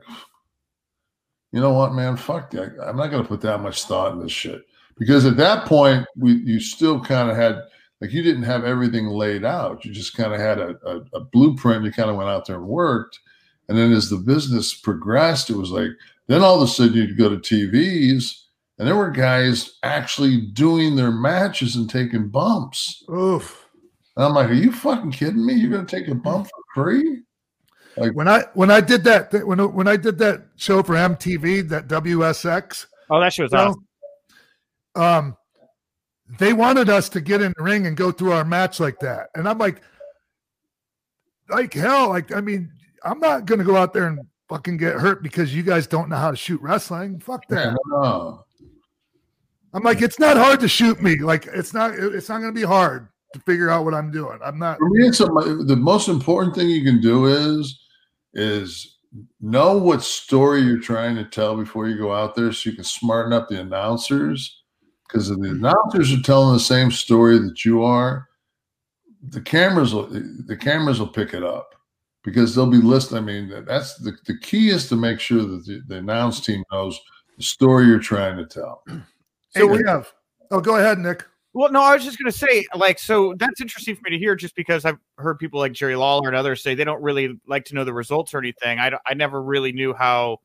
you 1.56 1.62
know 1.62 1.72
what, 1.72 1.93
man, 1.93 2.18
fuck 2.18 2.51
that. 2.51 2.76
I'm 2.86 2.97
not 2.97 3.08
gonna 3.08 3.24
put 3.24 3.39
that 3.41 3.62
much 3.62 3.86
thought 3.86 4.12
in 4.12 4.20
this 4.20 4.32
shit. 4.34 4.64
Because 4.97 5.26
at 5.26 5.38
that 5.38 5.66
point, 5.66 6.06
we 6.18 6.34
you 6.34 6.60
still 6.60 6.99
kind 6.99 7.32
of 7.32 7.38
had 7.38 7.62
like 8.01 8.12
you 8.12 8.22
didn't 8.22 8.43
have 8.43 8.66
everything 8.66 9.08
laid 9.08 9.45
out. 9.45 9.86
You 9.86 9.93
just 9.93 10.18
kind 10.18 10.34
of 10.34 10.39
had 10.41 10.60
a, 10.60 10.76
a, 10.86 10.97
a 11.14 11.20
blueprint. 11.22 11.86
You 11.86 11.93
kind 11.93 12.10
of 12.10 12.18
went 12.18 12.30
out 12.30 12.45
there 12.45 12.58
and 12.58 12.68
worked. 12.68 13.22
And 13.70 13.78
then 13.78 13.93
as 13.93 14.10
the 14.10 14.18
business 14.18 14.74
progressed, 14.74 15.49
it 15.49 15.56
was 15.56 15.72
like 15.72 15.91
then 16.28 16.41
all 16.41 16.58
of 16.58 16.62
a 16.62 16.68
sudden 16.68 16.93
you'd 16.93 17.18
go 17.18 17.30
to 17.30 17.38
TVs 17.38 18.38
and 18.78 18.86
there 18.86 18.97
were 18.97 19.10
guys 19.10 19.78
actually 19.82 20.41
doing 20.41 20.97
their 20.97 21.12
matches 21.12 21.78
and 21.78 21.89
taking 21.89 22.28
bumps. 22.28 23.01
Oof. 23.10 23.70
And 24.18 24.26
I'm 24.26 24.34
like, 24.34 24.49
are 24.49 24.53
you 24.53 24.74
fucking 24.74 25.14
kidding 25.14 25.45
me? 25.45 25.53
You're 25.53 25.72
gonna 25.72 25.86
take 25.86 26.10
a 26.10 26.16
bump 26.16 26.47
for 26.47 26.84
free? 26.84 27.22
When 27.97 28.27
I 28.27 28.43
when 28.53 28.69
I 28.71 28.81
did 28.81 29.03
that 29.05 29.31
th- 29.31 29.43
when 29.43 29.59
when 29.73 29.87
I 29.87 29.95
did 29.95 30.17
that 30.19 30.47
show 30.57 30.83
for 30.83 30.95
MTV 30.95 31.69
that 31.69 31.87
WSX, 31.87 32.87
Oh, 33.09 33.19
that 33.21 33.31
shit 33.33 33.43
was 33.43 33.51
you 33.53 33.57
know, 33.57 33.75
awesome. 34.95 35.25
um, 35.29 35.37
they 36.39 36.53
wanted 36.53 36.89
us 36.89 37.07
to 37.09 37.21
get 37.21 37.41
in 37.41 37.53
the 37.55 37.63
ring 37.63 37.85
and 37.87 37.95
go 37.95 38.11
through 38.11 38.33
our 38.33 38.43
match 38.43 38.79
like 38.79 38.99
that, 38.99 39.29
and 39.35 39.47
I'm 39.47 39.57
like, 39.59 39.81
like 41.49 41.73
hell, 41.73 42.09
like 42.09 42.33
I 42.35 42.41
mean, 42.41 42.71
I'm 43.03 43.19
not 43.19 43.45
gonna 43.45 43.63
go 43.63 43.75
out 43.77 43.93
there 43.93 44.07
and 44.07 44.19
fucking 44.49 44.77
get 44.77 44.95
hurt 44.95 45.23
because 45.23 45.55
you 45.55 45.63
guys 45.63 45.87
don't 45.87 46.09
know 46.09 46.17
how 46.17 46.31
to 46.31 46.37
shoot 46.37 46.61
wrestling. 46.61 47.19
Fuck 47.19 47.47
that. 47.49 47.77
No. 47.87 48.43
I'm 49.73 49.83
like, 49.83 50.01
it's 50.01 50.19
not 50.19 50.37
hard 50.37 50.59
to 50.61 50.67
shoot 50.67 51.01
me. 51.01 51.17
Like 51.19 51.47
it's 51.47 51.73
not 51.73 51.93
it's 51.95 52.29
not 52.29 52.39
gonna 52.39 52.51
be 52.53 52.63
hard 52.63 53.07
to 53.33 53.39
figure 53.41 53.69
out 53.69 53.85
what 53.85 53.93
I'm 53.93 54.09
doing. 54.11 54.39
I'm 54.43 54.57
not. 54.57 54.77
For 54.79 54.89
me, 54.89 55.07
it's 55.07 55.19
a, 55.19 55.25
the 55.25 55.75
most 55.79 56.07
important 56.07 56.55
thing 56.55 56.69
you 56.69 56.83
can 56.83 57.01
do 57.01 57.25
is 57.25 57.77
is 58.36 58.97
know 59.41 59.77
what 59.77 60.03
story 60.03 60.61
you're 60.61 60.79
trying 60.79 61.15
to 61.15 61.23
tell 61.23 61.55
before 61.55 61.88
you 61.88 61.97
go 61.97 62.13
out 62.13 62.36
there, 62.36 62.51
so 62.51 62.69
you 62.69 62.75
can 62.75 62.83
smarten 62.83 63.33
up 63.33 63.47
the 63.47 63.59
announcers. 63.59 64.61
Because 65.07 65.29
if 65.29 65.39
the 65.39 65.47
mm-hmm. 65.47 65.65
announcers 65.65 66.13
are 66.13 66.21
telling 66.21 66.53
the 66.53 66.59
same 66.59 66.91
story 66.91 67.38
that 67.39 67.63
you 67.63 67.83
are, 67.83 68.27
the 69.21 69.41
cameras 69.41 69.93
will 69.93 70.07
the 70.07 70.57
cameras 70.57 70.99
will 70.99 71.07
pick 71.07 71.33
it 71.33 71.43
up 71.43 71.73
because 72.23 72.53
they'll 72.53 72.65
be 72.65 72.77
listening. 72.77 73.23
I 73.23 73.25
mean, 73.25 73.65
that's 73.65 73.95
the 73.97 74.17
the 74.25 74.38
key 74.39 74.69
is 74.69 74.89
to 74.89 74.95
make 74.95 75.19
sure 75.19 75.41
that 75.41 75.65
the, 75.65 75.81
the 75.88 75.97
announce 75.97 76.41
team 76.41 76.63
knows 76.71 76.99
the 77.38 77.43
story 77.43 77.86
you're 77.86 77.99
trying 77.99 78.38
to 78.38 78.45
tell. 78.45 78.83
so 79.55 79.67
we 79.67 79.81
have. 79.88 80.11
Oh, 80.51 80.59
go 80.59 80.75
ahead, 80.75 80.99
Nick. 80.99 81.25
Well, 81.56 81.72
no, 81.72 81.82
I 81.82 81.93
was 81.93 82.03
just 82.03 82.20
going 82.20 82.30
to 82.30 82.38
say, 82.38 82.66
like, 82.76 82.99
so 82.99 83.34
that's 83.38 83.62
interesting 83.62 83.95
for 83.95 84.01
me 84.03 84.10
to 84.12 84.18
hear, 84.18 84.36
just 84.36 84.58
because 84.58 84.84
I've 84.84 84.97
heard 85.18 85.39
people 85.39 85.58
like 85.58 85.72
Jerry 85.72 85.95
Lawler 85.95 86.28
and 86.28 86.36
others 86.36 86.62
say 86.62 86.76
they 86.76 86.84
don't 86.84 87.01
really 87.01 87.39
like 87.47 87.64
to 87.66 87.76
know 87.76 87.86
the 87.86 87.93
results 87.93 88.34
or 88.34 88.39
anything. 88.39 88.78
I, 88.78 88.91
I 89.08 89.14
never 89.14 89.41
really 89.41 89.72
knew 89.72 89.93
how 89.93 90.41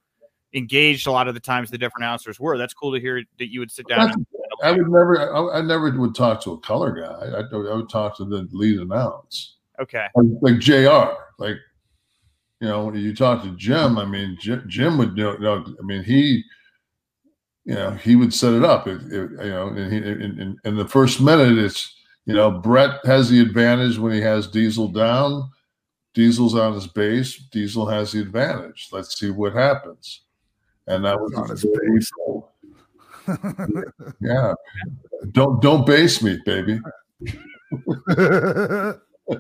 engaged 0.55 1.09
a 1.09 1.11
lot 1.11 1.27
of 1.27 1.35
the 1.35 1.41
times 1.41 1.69
the 1.69 1.79
different 1.79 2.05
announcers 2.05 2.39
were. 2.39 2.57
That's 2.57 2.75
cool 2.75 2.93
to 2.93 3.01
hear 3.01 3.25
that 3.41 3.53
you 3.53 3.59
would 3.59 3.73
sit 3.73 3.89
down. 3.89 4.13
And, 4.13 4.27
I 4.63 4.71
would 4.71 4.89
never, 4.89 5.35
I, 5.35 5.59
I 5.59 5.63
never 5.63 5.91
would 5.99 6.15
talk 6.15 6.41
to 6.43 6.53
a 6.53 6.59
color 6.59 6.93
guy. 6.93 7.41
I, 7.41 7.41
I 7.41 7.75
would 7.75 7.89
talk 7.89 8.17
to 8.19 8.25
the 8.25 8.49
lead 8.53 8.79
announce. 8.79 9.57
okay, 9.81 10.07
like, 10.15 10.27
like 10.43 10.59
Jr. 10.61 11.15
Like 11.39 11.57
you 12.61 12.69
know, 12.69 12.85
when 12.85 12.95
you 12.95 13.17
talk 13.17 13.43
to 13.43 13.51
Jim, 13.57 13.99
I 13.99 14.05
mean, 14.05 14.37
Jim, 14.39 14.63
Jim 14.69 14.99
would 14.99 15.17
know, 15.17 15.35
know. 15.39 15.65
I 15.67 15.83
mean, 15.83 16.05
he, 16.05 16.45
you 17.65 17.75
know, 17.75 17.91
he 17.93 18.17
would 18.17 18.33
set 18.35 18.55
it 18.55 18.65
up. 18.65 18.87
It, 18.87 19.01
it, 19.13 19.31
you 19.31 19.51
know, 19.51 19.69
and 19.69 19.93
he, 19.93 19.99
in, 19.99 20.41
in, 20.41 20.57
in 20.65 20.77
the 20.77 20.89
first 20.89 21.21
minute, 21.21 21.59
it's 21.59 21.95
you 22.27 22.35
know, 22.35 22.51
Bret 22.51 23.01
has 23.05 23.29
the 23.31 23.41
advantage 23.41 23.99
when 23.99 24.13
he 24.13 24.21
has 24.21 24.47
Diesel 24.47 24.89
down. 24.89 25.51
Diesel's 26.15 26.55
on 26.55 26.75
his 26.75 26.87
base. 26.87 27.37
Diesel 27.51 27.87
has 27.87 28.13
the 28.13 28.21
advantage. 28.21 28.89
Let's 28.93 29.19
see 29.19 29.31
what 29.31 29.53
happens. 29.55 30.23
And 30.87 31.05
that 31.05 31.19
was 31.21 31.33
On 31.35 31.49
his 31.49 31.63
the 31.63 31.69
way 31.69 31.91
we 31.91 32.01
sold. 32.01 32.45
yeah. 34.21 34.55
Don't 35.33 35.61
don't 35.63 35.87
base 35.87 36.23
me, 36.23 36.39
baby. 36.45 36.81
All 38.19 39.37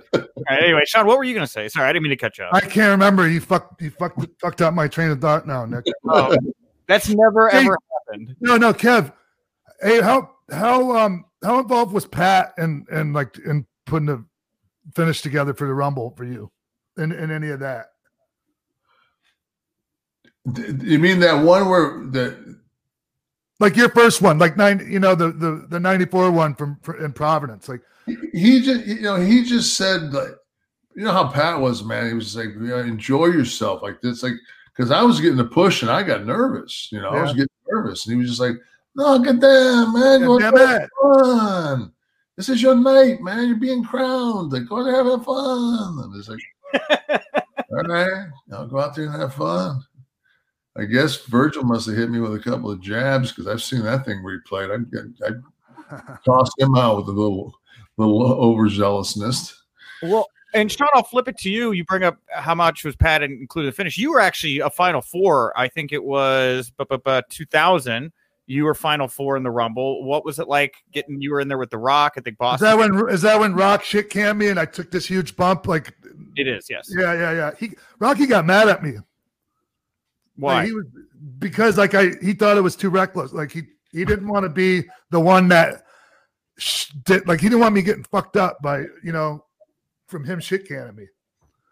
right, 0.49 0.62
anyway, 0.62 0.83
Sean, 0.87 1.07
what 1.07 1.18
were 1.18 1.25
you 1.25 1.35
going 1.35 1.47
to 1.47 1.51
say? 1.51 1.68
Sorry, 1.68 1.89
I 1.89 1.93
didn't 1.93 2.05
mean 2.05 2.11
to 2.11 2.16
cut 2.16 2.39
you 2.39 2.45
off. 2.45 2.51
I 2.55 2.61
can't 2.61 2.91
remember. 2.93 3.29
You 3.29 3.41
fucked. 3.41 3.83
You 3.83 3.91
fucked. 3.91 4.25
Fucked 4.41 4.62
up 4.62 4.73
my 4.75 4.87
train 4.87 5.11
of 5.11 5.21
thought 5.21 5.47
now, 5.49 5.64
Nick. 5.64 5.85
Oh, 6.09 6.37
that's 6.87 7.09
never 7.09 7.49
Hey. 7.51 7.59
ever 7.59 7.77
happened. 8.11 8.36
No, 8.40 8.56
no, 8.56 8.72
Kev. 8.72 9.12
Hey, 9.80 10.00
how 10.00 10.30
how 10.50 10.96
um 10.96 11.24
how 11.42 11.58
involved 11.61 11.92
was 11.92 12.06
Pat 12.06 12.52
and 12.58 12.86
and 12.90 13.12
like 13.14 13.38
in 13.38 13.66
putting 13.86 14.06
the 14.06 14.24
finish 14.94 15.22
together 15.22 15.54
for 15.54 15.66
the 15.66 15.74
Rumble 15.74 16.14
for 16.16 16.24
you, 16.24 16.50
in 16.96 17.12
in 17.12 17.30
any 17.30 17.48
of 17.48 17.61
that? 17.61 17.86
You 20.44 20.98
mean 20.98 21.20
that 21.20 21.44
one 21.44 21.68
where 21.68 22.04
that 22.12 22.56
Like 23.61 23.76
your 23.76 23.90
first 23.90 24.22
one, 24.22 24.38
like 24.38 24.56
nine, 24.56 24.86
you 24.90 24.98
know, 24.98 25.14
the 25.14 25.30
the 25.32 25.66
the 25.68 25.78
ninety 25.80 26.06
four 26.06 26.30
one 26.30 26.54
from, 26.54 26.78
from 26.82 27.04
in 27.04 27.12
Providence. 27.12 27.68
Like, 27.68 27.82
he 28.32 28.61
just 28.62 28.86
you 28.86 29.02
know 29.02 29.16
he 29.16 29.44
just 29.44 29.76
said 29.76 30.12
like 30.12 30.34
you 30.96 31.04
know 31.04 31.12
how 31.12 31.28
Pat 31.28 31.61
was 31.61 31.84
man 31.84 32.08
he 32.08 32.14
was 32.14 32.32
just 32.32 32.36
like 32.36 32.54
you 32.54 32.68
know, 32.68 32.78
enjoy 32.78 33.26
yourself 33.26 33.82
like 33.82 34.00
this 34.00 34.22
like 34.22 34.32
because 34.74 34.90
I 34.90 35.02
was 35.02 35.20
getting 35.20 35.36
the 35.36 35.44
push 35.44 35.82
and 35.82 35.90
I 35.90 36.02
got 36.02 36.24
nervous 36.26 36.88
you 36.90 37.00
know 37.00 37.11
I 37.11 37.20
was 37.20 37.30
Yeah. 37.30 37.34
getting 37.34 37.49
nervous. 37.71 38.07
And 38.07 38.14
he 38.14 38.21
was 38.21 38.29
just 38.29 38.41
like 38.41 38.57
no 38.95 39.18
get 39.18 39.41
down 39.41 39.95
man. 39.95 40.21
Go 40.23 40.39
have 40.39 40.89
fun. 41.03 41.93
This 42.37 42.49
is 42.49 42.62
your 42.62 42.75
night 42.75 43.21
man. 43.21 43.49
You're 43.49 43.57
being 43.57 43.85
crowned. 43.85 44.53
Like 44.53 44.68
go 44.68 44.83
there 44.85 45.05
have 45.05 45.25
fun. 45.25 45.99
And 46.05 46.16
it's 46.16 46.29
like 46.29 46.41
all 47.71 47.83
right 47.83 48.29
I'll 48.53 48.66
go 48.66 48.81
out 48.81 48.95
there 48.95 49.07
and 49.07 49.21
have 49.21 49.35
fun. 49.35 49.83
I 50.77 50.85
guess 50.85 51.25
Virgil 51.27 51.64
must 51.64 51.89
have 51.89 51.97
hit 51.97 52.11
me 52.11 52.21
with 52.21 52.35
a 52.35 52.39
couple 52.39 52.71
of 52.71 52.81
jabs 52.81 53.31
because 53.33 53.49
I've 53.49 53.62
seen 53.62 53.83
that 53.85 54.05
thing 54.05 54.23
replayed. 54.23 54.71
I 54.71 55.27
I 55.27 56.18
tossed 56.25 56.59
him 56.59 56.77
out 56.77 56.99
with 56.99 57.09
a 57.09 57.12
little 57.12 57.53
little 57.97 58.37
overzealousness. 58.37 59.55
Well, 60.03 60.27
and 60.55 60.70
Sean, 60.70 60.88
I'll 60.94 61.03
flip 61.03 61.28
it 61.28 61.38
to 61.38 61.51
you. 61.51 61.72
You 61.72 61.84
bring 61.84 62.03
up 62.03 62.18
how 62.28 62.55
much 62.55 62.84
was 62.84 62.96
Pat 62.96 63.22
and 63.22 63.40
included 63.40 63.68
the 63.68 63.76
finish. 63.76 63.96
You 63.96 64.12
were 64.12 64.20
actually 64.20 64.59
a 64.61 64.70
Final 64.70 65.01
Four. 65.01 65.59
I 65.59 65.68
think 65.68 65.92
it 65.92 66.03
was 66.03 66.72
but 66.76 66.88
but 66.88 67.05
but 67.05 67.28
2000. 67.30 68.12
You 68.46 68.64
were 68.64 68.74
Final 68.74 69.07
Four 69.07 69.36
in 69.36 69.44
the 69.44 69.51
Rumble. 69.51 70.03
What 70.03 70.24
was 70.24 70.40
it 70.40 70.48
like 70.48 70.74
getting? 70.90 71.20
You 71.20 71.30
were 71.30 71.40
in 71.40 71.46
there 71.46 71.59
with 71.59 71.70
The 71.70 71.78
Rock. 71.78 72.14
I 72.16 72.20
think 72.20 72.36
is 72.40 72.61
that 72.61 72.76
when 72.76 73.09
is 73.09 73.22
that 73.22 73.38
when 73.38 73.55
Rock 73.55 73.84
shit 73.84 74.11
canned 74.11 74.40
me 74.40 74.48
and 74.48 74.59
I 74.59 74.64
took 74.64 74.90
this 74.90 75.07
huge 75.07 75.36
bump? 75.36 75.68
Like, 75.68 75.94
it 76.36 76.48
is. 76.48 76.68
Yes. 76.68 76.90
yeah, 76.96 77.12
yeah, 77.12 77.32
yeah. 77.32 77.51
He 77.57 77.72
Rocky 78.01 78.26
got 78.26 78.44
mad 78.44 78.68
at 78.68 78.82
me. 78.82 78.94
Why? 80.34 80.55
Like, 80.55 80.66
he 80.66 80.72
was 80.72 80.86
because 81.38 81.78
like 81.78 81.94
I 81.94 82.11
he 82.20 82.32
thought 82.32 82.57
it 82.57 82.62
was 82.62 82.74
too 82.74 82.90
reckless. 82.90 83.32
Like 83.32 83.53
he 83.53 83.62
he 83.92 84.05
didn't 84.05 84.26
want 84.26 84.44
to 84.44 84.48
be 84.48 84.82
the 85.11 85.20
one 85.20 85.46
that 85.48 85.84
sh- 86.59 86.90
did 87.05 87.28
like 87.28 87.40
he 87.40 87.48
didn't 87.48 87.61
want 87.61 87.74
me 87.74 87.82
getting 87.82 88.05
fucked 88.05 88.36
up 88.36 88.61
by 88.62 88.80
you 89.05 89.12
know 89.12 89.44
from 90.11 90.24
him 90.24 90.40
shit 90.40 90.66
canning 90.68 90.96
me. 90.96 91.06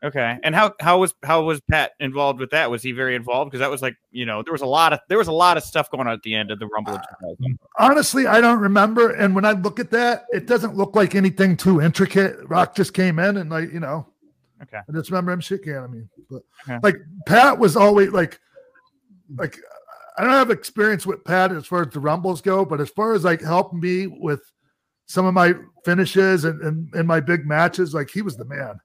okay. 0.05 0.39
And 0.45 0.55
how 0.55 0.73
how 0.81 0.99
was 1.01 1.15
how 1.25 1.43
was 1.43 1.61
Pat 1.71 1.93
involved 2.01 2.39
with 2.41 2.51
that? 2.51 2.71
Was 2.71 2.83
he 2.83 2.93
very 2.93 3.15
involved? 3.17 3.51
Because 3.51 3.61
that 3.61 3.71
was 3.71 3.83
like 3.83 3.97
you 4.13 4.25
know 4.27 4.43
there 4.43 4.53
was 4.53 4.63
a 4.63 4.67
lot 4.67 4.93
of 4.93 5.01
there 5.09 5.19
was 5.19 5.29
a 5.29 5.33
lot 5.33 5.57
of 5.57 5.63
stuff 5.65 5.91
going 5.91 6.07
on 6.07 6.13
at 6.13 6.23
the 6.23 6.35
end 6.35 6.51
of 6.51 6.59
the 6.59 6.67
Rumble 6.69 6.93
2000. 7.21 7.59
Honestly, 7.79 8.27
I 8.27 8.41
don't 8.41 8.61
remember. 8.61 9.11
And 9.11 9.35
when 9.35 9.45
I 9.45 9.53
look 9.53 9.81
at 9.81 9.91
that, 9.91 10.25
it 10.31 10.47
doesn't 10.47 10.77
look 10.77 10.95
like 10.95 11.15
anything 11.15 11.57
too 11.57 11.81
intricate. 11.81 12.37
Rock 12.49 12.75
just 12.77 12.95
came 12.95 13.19
in 13.19 13.37
and 13.39 13.51
like 13.51 13.73
you 13.73 13.81
know. 13.81 14.07
Okay. 14.63 14.79
I 14.79 14.93
just 14.93 15.11
remember 15.11 15.33
him 15.33 15.41
shit 15.41 15.65
canning 15.65 15.91
me. 15.93 16.03
But 16.31 16.43
Okay. 16.69 16.79
like 16.83 16.97
Pat 17.27 17.59
was 17.59 17.77
always 17.77 18.11
like, 18.11 18.41
like 19.37 19.57
I 20.17 20.23
don't 20.25 20.33
have 20.33 20.51
experience 20.51 21.07
with 21.07 21.25
Pat 21.25 21.53
as 21.53 21.67
far 21.67 21.83
as 21.83 21.93
the 21.93 22.01
rumbles 22.01 22.41
go, 22.41 22.65
but 22.65 22.81
as 22.81 22.91
far 22.91 23.15
as 23.15 23.23
like 23.25 23.41
helping 23.41 23.79
me 23.81 24.09
with 24.09 24.43
some 25.07 25.27
of 25.27 25.33
my 25.35 25.55
finishes 25.85 26.45
and 26.45 26.61
and, 26.63 26.93
and 26.95 27.07
my 27.09 27.21
big 27.21 27.47
matches, 27.47 27.95
like 27.95 28.11
he 28.11 28.23
was 28.23 28.37
the 28.37 28.45
man. 28.45 28.79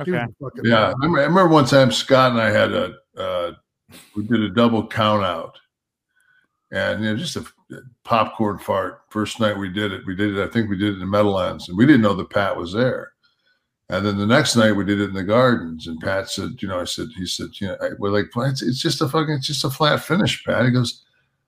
Okay. 0.00 0.10
the 0.10 0.34
fucking 0.40 0.64
Yeah, 0.64 0.86
I 0.86 0.88
man. 0.88 0.94
remember, 0.98 1.18
I 1.20 1.24
remember 1.24 1.48
one 1.48 1.64
time 1.66 1.92
Scott 1.92 2.32
and 2.32 2.40
I 2.40 2.50
had 2.50 2.72
a 2.72 2.94
uh, 3.16 3.52
we 4.16 4.24
did 4.24 4.40
a 4.42 4.50
double 4.50 4.86
count 4.86 5.24
out, 5.24 5.56
and 6.72 7.02
you 7.02 7.10
know 7.10 7.16
just 7.16 7.36
a 7.36 7.44
popcorn 8.04 8.58
fart. 8.58 9.02
First 9.10 9.40
night 9.40 9.56
we 9.56 9.68
did 9.68 9.92
it, 9.92 10.02
we 10.06 10.14
did 10.14 10.36
it. 10.36 10.42
I 10.42 10.50
think 10.50 10.68
we 10.70 10.76
did 10.78 10.96
it 10.96 11.02
in 11.02 11.10
Meadowlands, 11.10 11.68
and 11.68 11.78
we 11.78 11.86
didn't 11.86 12.02
know 12.02 12.14
that 12.14 12.30
Pat 12.30 12.56
was 12.56 12.72
there. 12.72 13.12
And 13.90 14.04
then 14.04 14.16
the 14.16 14.26
next 14.26 14.56
night 14.56 14.72
we 14.72 14.84
did 14.84 14.98
it 15.00 15.10
in 15.10 15.14
the 15.14 15.22
gardens, 15.22 15.86
and 15.86 16.00
Pat 16.00 16.30
said, 16.30 16.60
you 16.62 16.68
know, 16.68 16.80
I 16.80 16.84
said, 16.84 17.08
he 17.16 17.26
said, 17.26 17.48
you 17.60 17.66
know, 17.68 17.76
I- 17.82 17.90
we're 17.98 18.08
like, 18.10 18.26
it's, 18.34 18.62
it's 18.62 18.80
just 18.80 19.02
a 19.02 19.08
fucking, 19.08 19.34
it's 19.34 19.46
just 19.46 19.62
a 19.64 19.68
flat 19.70 20.02
finish, 20.02 20.42
Pat. 20.42 20.64
He 20.64 20.70
goes, 20.70 21.03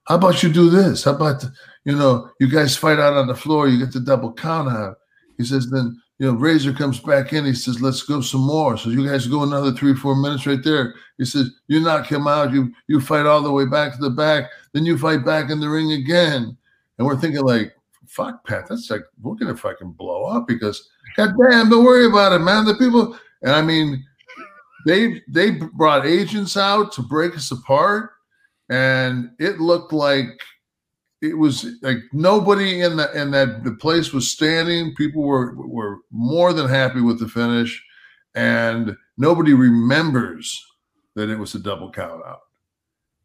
how 0.09 0.15
about 0.17 0.43
you 0.43 0.53
do 0.53 0.71
this? 0.71 1.05
How 1.05 1.15
about, 1.15 1.45
you 1.85 1.97
know, 1.97 2.31
you 2.41 2.49
guys 2.49 2.77
fight 2.77 2.99
out 2.99 3.15
on 3.15 3.27
the 3.27 3.35
floor, 3.35 3.69
you 3.69 3.79
get 3.79 3.93
the 3.93 4.01
double 4.01 4.33
count 4.33 4.69
out. 4.69 4.97
He 5.39 5.45
says, 5.45 5.69
then, 5.71 6.01
you 6.19 6.27
know, 6.27 6.39
Razor 6.39 6.73
comes 6.73 6.99
back 6.99 7.33
in. 7.33 7.45
He 7.45 7.53
says, 7.53 7.83
let's 7.83 8.03
go 8.03 8.21
some 8.21 8.47
more. 8.47 8.79
So 8.79 8.89
you 8.89 9.07
guys 9.07 9.27
go 9.27 9.43
another 9.43 9.73
three, 9.73 9.95
four 9.95 10.17
minutes 10.17 10.47
right 10.47 10.63
there. 10.63 10.95
He 11.19 11.25
says, 11.25 11.51
you 11.69 11.81
knock 11.81 12.11
him 12.11 12.27
out. 12.27 12.53
You 12.53 12.73
you 12.87 13.01
fight 13.01 13.27
all 13.27 13.43
the 13.43 13.53
way 13.53 13.67
back 13.67 13.93
to 13.93 13.99
the 13.99 14.11
back. 14.11 14.51
Then 14.73 14.87
you 14.87 14.97
fight 14.97 15.25
back 15.25 15.51
in 15.51 15.61
the 15.61 15.69
ring 15.69 15.93
again. 15.93 16.57
And 16.97 17.07
we're 17.07 17.19
thinking 17.19 17.43
like, 17.43 17.75
fuck, 18.07 18.47
Pat, 18.47 18.67
that's 18.69 18.91
like, 18.91 19.03
we're 19.21 19.37
to 19.37 19.57
fucking 19.57 19.93
blow 19.93 20.25
up 20.25 20.47
because, 20.47 20.89
God 21.17 21.33
damn, 21.39 21.69
don't 21.69 21.85
worry 21.85 22.07
about 22.07 22.33
it, 22.33 22.39
man. 22.39 22.65
The 22.65 22.75
people, 22.77 23.19
and 23.43 23.53
I 23.53 23.61
mean, 23.61 24.03
they 24.87 25.21
they 25.29 25.51
brought 25.51 26.07
agents 26.07 26.57
out 26.57 26.93
to 26.93 27.03
break 27.03 27.37
us 27.37 27.51
apart. 27.51 28.13
And 28.69 29.31
it 29.39 29.61
looked 29.61 29.93
like 29.93 30.29
it 31.23 31.37
was 31.39 31.67
like 31.83 31.99
nobody 32.13 32.83
in 32.83 32.97
the 32.97 33.11
in 33.21 33.31
that 33.33 33.65
the 33.65 33.73
place 33.75 34.13
was 34.13 34.31
standing. 34.31 34.95
People 34.97 35.23
were 35.23 35.55
were 35.57 35.99
more 36.11 36.53
than 36.53 36.69
happy 36.69 37.01
with 37.01 37.19
the 37.21 37.29
finish, 37.29 37.83
and 38.35 38.97
nobody 39.17 39.55
remembers 39.55 40.61
that 41.15 41.31
it 41.31 41.39
was 41.39 41.55
a 41.55 41.59
double 41.59 41.91
count 41.91 42.23
out. 42.27 42.41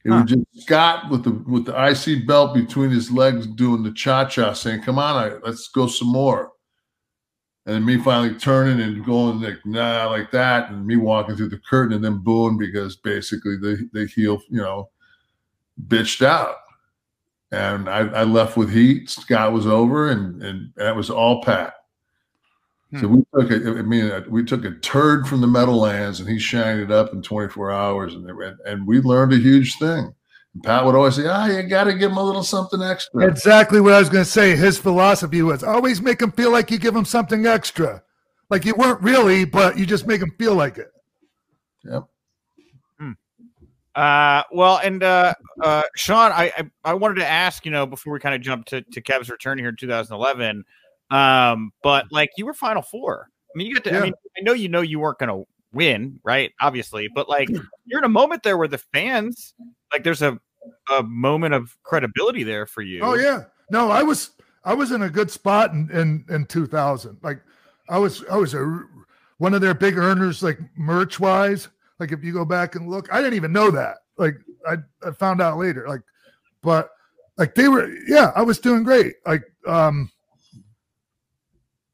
It 0.06 0.12
Huh. 0.12 0.22
was 0.22 0.32
just 0.32 0.46
Scott 0.66 1.10
with 1.12 1.24
the 1.24 1.32
with 1.52 1.66
the 1.66 1.74
IC 1.76 2.26
belt 2.28 2.54
between 2.54 2.90
his 2.92 3.12
legs 3.12 3.46
doing 3.48 3.84
the 3.84 3.92
cha 3.92 4.26
cha, 4.26 4.54
saying, 4.54 4.82
"Come 4.84 4.98
on, 5.00 5.16
I, 5.16 5.36
let's 5.46 5.68
go 5.70 5.88
some 5.88 6.08
more." 6.12 6.52
And 7.66 7.76
then 7.76 7.86
me 7.86 7.98
finally 7.98 8.34
turning 8.36 8.80
and 8.82 9.06
going 9.06 9.42
like 9.42 9.60
nah 9.66 10.08
like 10.10 10.32
that, 10.32 10.72
and 10.72 10.86
me 10.88 10.96
walking 10.96 11.36
through 11.36 11.50
the 11.50 11.60
curtain 11.70 11.94
and 11.96 12.04
then 12.04 12.24
booing 12.24 12.58
because 12.58 12.96
basically 12.98 13.58
the 13.58 13.88
the 13.94 14.06
heel 14.08 14.42
you 14.50 14.62
know 14.62 14.90
bitched 15.88 16.26
out, 16.26 16.56
and 17.52 17.90
I, 17.90 18.00
I 18.00 18.24
left 18.24 18.58
with 18.58 18.72
heat. 18.72 19.10
Scott 19.10 19.54
was 19.54 19.68
over, 19.68 20.10
and 20.10 20.42
and 20.42 20.74
that 20.76 20.96
was 20.96 21.10
all 21.10 21.44
Pat. 21.44 21.74
So 23.00 23.08
we 23.08 23.24
took 23.34 23.52
a, 23.52 23.80
I 23.80 23.82
mean, 23.84 24.12
uh, 24.12 24.24
we 24.28 24.44
took 24.44 24.66
a 24.66 24.72
turd 24.72 25.26
from 25.26 25.40
the 25.40 25.48
Meadowlands, 25.48 26.20
and 26.20 26.28
he 26.28 26.38
shined 26.38 26.82
it 26.82 26.92
up 26.92 27.14
in 27.14 27.22
24 27.22 27.72
hours, 27.72 28.14
and 28.16 28.30
and, 28.30 28.60
and 28.66 28.86
we 28.86 29.00
learned 29.00 29.32
a 29.32 29.38
huge 29.38 29.78
thing. 29.78 30.14
And 30.54 30.64
Pat 30.64 30.86
would 30.86 30.96
always 30.96 31.16
say, 31.16 31.26
"Ah, 31.26 31.46
you 31.46 31.64
got 31.64 31.86
to 31.86 31.94
give 31.94 32.12
him 32.12 32.18
a 32.18 32.24
little 32.24 32.44
something 32.44 32.82
extra." 32.82 33.26
Exactly 33.30 33.80
what 33.80 33.94
I 33.94 34.00
was 34.00 34.10
going 34.10 34.26
to 34.26 34.30
say. 34.30 34.58
His 34.58 34.78
philosophy 34.78 35.42
was 35.42 35.64
always 35.64 36.02
make 36.02 36.22
him 36.22 36.34
feel 36.34 36.52
like 36.52 36.70
you 36.70 36.78
give 36.78 36.94
him 36.94 37.06
something 37.06 37.46
extra. 37.46 38.04
Like 38.50 38.66
you 38.66 38.76
weren't 38.76 39.02
really, 39.02 39.46
but 39.46 39.78
you 39.78 39.86
just 39.86 40.06
make 40.06 40.22
him 40.22 40.32
feel 40.38 40.56
like 40.56 40.78
it. 40.78 40.92
Yep. 41.86 42.04
Uh, 43.96 44.44
well, 44.52 44.80
and 44.84 45.04
uh, 45.04 45.34
uh, 45.62 45.84
Sean, 45.96 46.32
I, 46.32 46.52
I 46.58 46.92
I 46.92 46.94
wanted 46.94 47.16
to 47.16 47.28
ask, 47.28 47.66
you 47.66 47.72
know, 47.72 47.86
before 47.86 48.14
we 48.14 48.20
kind 48.20 48.36
of 48.36 48.42
jump 48.42 48.66
to 48.68 48.82
to 48.82 49.02
Kev's 49.02 49.30
return 49.30 49.58
here 49.58 49.70
in 49.70 49.76
2011, 49.76 50.64
um, 51.10 51.72
but 51.84 52.06
like 52.12 52.30
you 52.38 52.46
were 52.46 52.54
Final 52.54 52.82
Four. 52.82 53.28
I 53.54 53.58
mean, 53.58 53.68
you 53.68 53.76
got 53.76 53.84
to. 53.86 53.98
I 53.98 54.02
mean, 54.02 54.14
I 54.38 54.42
know 54.42 54.54
you 54.54 54.70
know 54.70 54.82
you 54.82 55.00
weren't 55.00 55.20
going 55.20 55.30
to 55.30 55.46
win, 55.74 56.20
right? 56.24 56.52
Obviously, 56.62 57.10
but 57.14 57.28
like 57.28 57.50
you're 57.86 58.00
in 58.00 58.06
a 58.06 58.10
moment 58.10 58.44
there 58.44 58.58
where 58.58 58.68
the 58.68 58.78
fans, 58.78 59.54
like, 59.92 60.04
there's 60.04 60.22
a 60.22 60.40
a 60.92 61.04
moment 61.04 61.54
of 61.54 61.78
credibility 61.84 62.44
there 62.44 62.66
for 62.66 62.82
you. 62.82 63.02
Oh 63.02 63.16
yeah. 63.16 63.44
No, 63.70 63.90
I 63.90 64.04
was 64.04 64.32
I 64.64 64.74
was 64.74 64.92
in 64.92 65.02
a 65.02 65.10
good 65.10 65.32
spot 65.32 65.72
in 65.72 65.90
in, 65.92 66.26
in 66.30 66.46
2000. 66.46 67.18
Like 67.22 67.42
I 67.90 67.98
was 67.98 68.24
I 68.32 68.38
was 68.38 68.54
a 68.54 68.84
one 69.38 69.54
of 69.54 69.62
their 69.62 69.74
big 69.74 69.98
earners 69.98 70.44
like 70.44 70.60
merch 70.78 71.20
wise. 71.20 71.68
Like 72.02 72.12
if 72.12 72.24
you 72.24 72.34
go 72.34 72.46
back 72.46 72.74
and 72.74 72.90
look, 72.90 73.14
I 73.14 73.22
didn't 73.22 73.36
even 73.36 73.54
know 73.54 73.70
that. 73.70 73.98
Like 74.18 74.38
I, 74.68 74.78
I 75.08 75.12
found 75.12 75.40
out 75.40 75.60
later. 75.60 75.88
Like 75.88 76.02
but 76.64 76.90
like 77.38 77.54
they 77.54 77.68
were 77.68 77.96
yeah, 78.08 78.32
I 78.36 78.42
was 78.42 78.58
doing 78.58 78.82
great. 78.82 79.14
Like 79.24 79.44
um 79.68 80.10